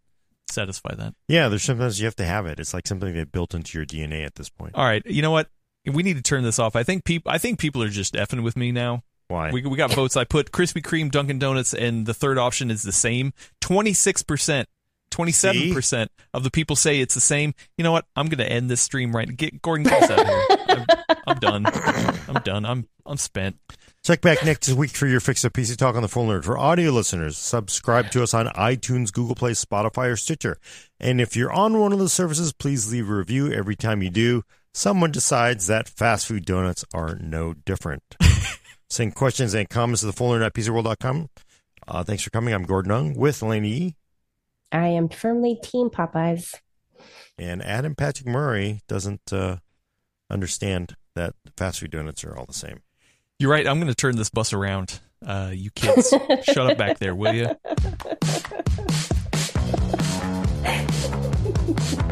satisfy 0.51 0.93
that. 0.95 1.15
Yeah, 1.27 1.47
there's 1.47 1.63
sometimes 1.63 1.99
you 1.99 2.05
have 2.05 2.15
to 2.17 2.25
have 2.25 2.45
it. 2.45 2.59
It's 2.59 2.73
like 2.73 2.85
something 2.85 3.13
they 3.13 3.23
built 3.23 3.55
into 3.55 3.77
your 3.77 3.85
DNA 3.85 4.23
at 4.25 4.35
this 4.35 4.49
point. 4.49 4.75
All 4.75 4.85
right, 4.85 5.01
you 5.07 5.23
know 5.23 5.31
what? 5.31 5.49
We 5.85 6.03
need 6.03 6.17
to 6.17 6.21
turn 6.21 6.43
this 6.43 6.59
off. 6.59 6.75
I 6.75 6.83
think 6.83 7.03
people. 7.03 7.31
I 7.31 7.37
think 7.37 7.59
people 7.59 7.81
are 7.83 7.89
just 7.89 8.13
effing 8.13 8.43
with 8.43 8.57
me 8.57 8.71
now. 8.71 9.03
Why? 9.27 9.51
We 9.51 9.61
we 9.61 9.77
got 9.77 9.93
votes. 9.93 10.17
I 10.17 10.23
put 10.23 10.51
Krispy 10.51 10.81
Kreme, 10.81 11.11
Dunkin' 11.11 11.39
Donuts, 11.39 11.73
and 11.73 12.05
the 12.05 12.13
third 12.13 12.37
option 12.37 12.71
is 12.71 12.83
the 12.83 12.91
same. 12.91 13.33
Twenty 13.61 13.93
six 13.93 14.23
percent, 14.23 14.67
twenty 15.11 15.31
seven 15.31 15.73
percent 15.73 16.11
of 16.33 16.43
the 16.43 16.51
people 16.51 16.75
say 16.75 16.99
it's 16.99 17.13
the 17.13 17.21
same. 17.21 17.53
You 17.77 17.83
know 17.83 17.91
what? 17.91 18.05
I'm 18.15 18.27
going 18.27 18.39
to 18.39 18.51
end 18.51 18.69
this 18.69 18.81
stream 18.81 19.15
right. 19.15 19.35
Get 19.35 19.61
Gordon 19.61 19.87
us 19.87 20.09
out 20.09 20.25
here. 20.25 20.45
I'm, 20.69 20.85
I'm 21.27 21.39
done. 21.39 21.65
I'm 22.27 22.41
done. 22.43 22.65
I'm 22.65 22.87
I'm 23.05 23.17
spent. 23.17 23.57
Check 24.03 24.21
back 24.21 24.45
next 24.45 24.69
week 24.69 24.91
for 24.91 25.07
your 25.07 25.19
fix 25.19 25.43
of 25.43 25.51
PC 25.51 25.75
Talk 25.75 25.95
on 25.95 26.01
the 26.01 26.07
Full 26.07 26.25
Nerd. 26.25 26.45
For 26.45 26.57
audio 26.57 26.91
listeners, 26.91 27.37
subscribe 27.37 28.09
to 28.11 28.23
us 28.23 28.33
on 28.33 28.47
iTunes, 28.47 29.11
Google 29.11 29.35
Play, 29.35 29.51
Spotify, 29.51 30.11
or 30.11 30.15
Stitcher. 30.15 30.57
And 30.99 31.19
if 31.19 31.35
you're 31.35 31.51
on 31.51 31.79
one 31.79 31.91
of 31.91 31.99
those 31.99 32.13
services, 32.13 32.53
please 32.53 32.91
leave 32.91 33.09
a 33.09 33.13
review. 33.13 33.51
Every 33.51 33.75
time 33.75 34.01
you 34.01 34.09
do, 34.09 34.43
someone 34.73 35.11
decides 35.11 35.67
that 35.67 35.89
fast 35.89 36.27
food 36.27 36.45
donuts 36.45 36.85
are 36.93 37.15
no 37.15 37.53
different. 37.53 38.03
Send 38.89 39.15
questions 39.15 39.53
and 39.53 39.69
comments 39.69 40.01
to 40.01 40.07
the 40.07 40.13
fuller 40.13 40.41
at 40.41 40.53
pcworld.com. 40.53 41.29
Uh, 41.87 42.03
thanks 42.03 42.23
for 42.23 42.29
coming. 42.29 42.53
I'm 42.53 42.63
Gordon 42.63 42.91
Ung 42.91 43.13
with 43.15 43.41
Laney 43.41 43.95
I 44.71 44.87
am 44.89 45.09
firmly 45.09 45.55
Team 45.61 45.89
Popeyes. 45.89 46.53
And 47.37 47.63
Adam 47.63 47.95
Patrick 47.95 48.27
Murray 48.27 48.81
doesn't 48.87 49.33
uh, 49.33 49.57
understand 50.29 50.95
that 51.15 51.33
fast 51.57 51.79
food 51.79 51.91
donuts 51.91 52.23
are 52.23 52.37
all 52.37 52.45
the 52.45 52.53
same. 52.53 52.81
You're 53.39 53.51
right. 53.51 53.65
I'm 53.67 53.79
going 53.79 53.87
to 53.87 53.95
turn 53.95 54.17
this 54.17 54.29
bus 54.29 54.53
around. 54.53 54.99
Uh, 55.25 55.51
you 55.53 55.71
kids, 55.71 56.13
shut 56.43 56.71
up 56.71 56.77
back 56.77 56.99
there, 56.99 57.15
will 57.15 57.33
you? 57.33 57.55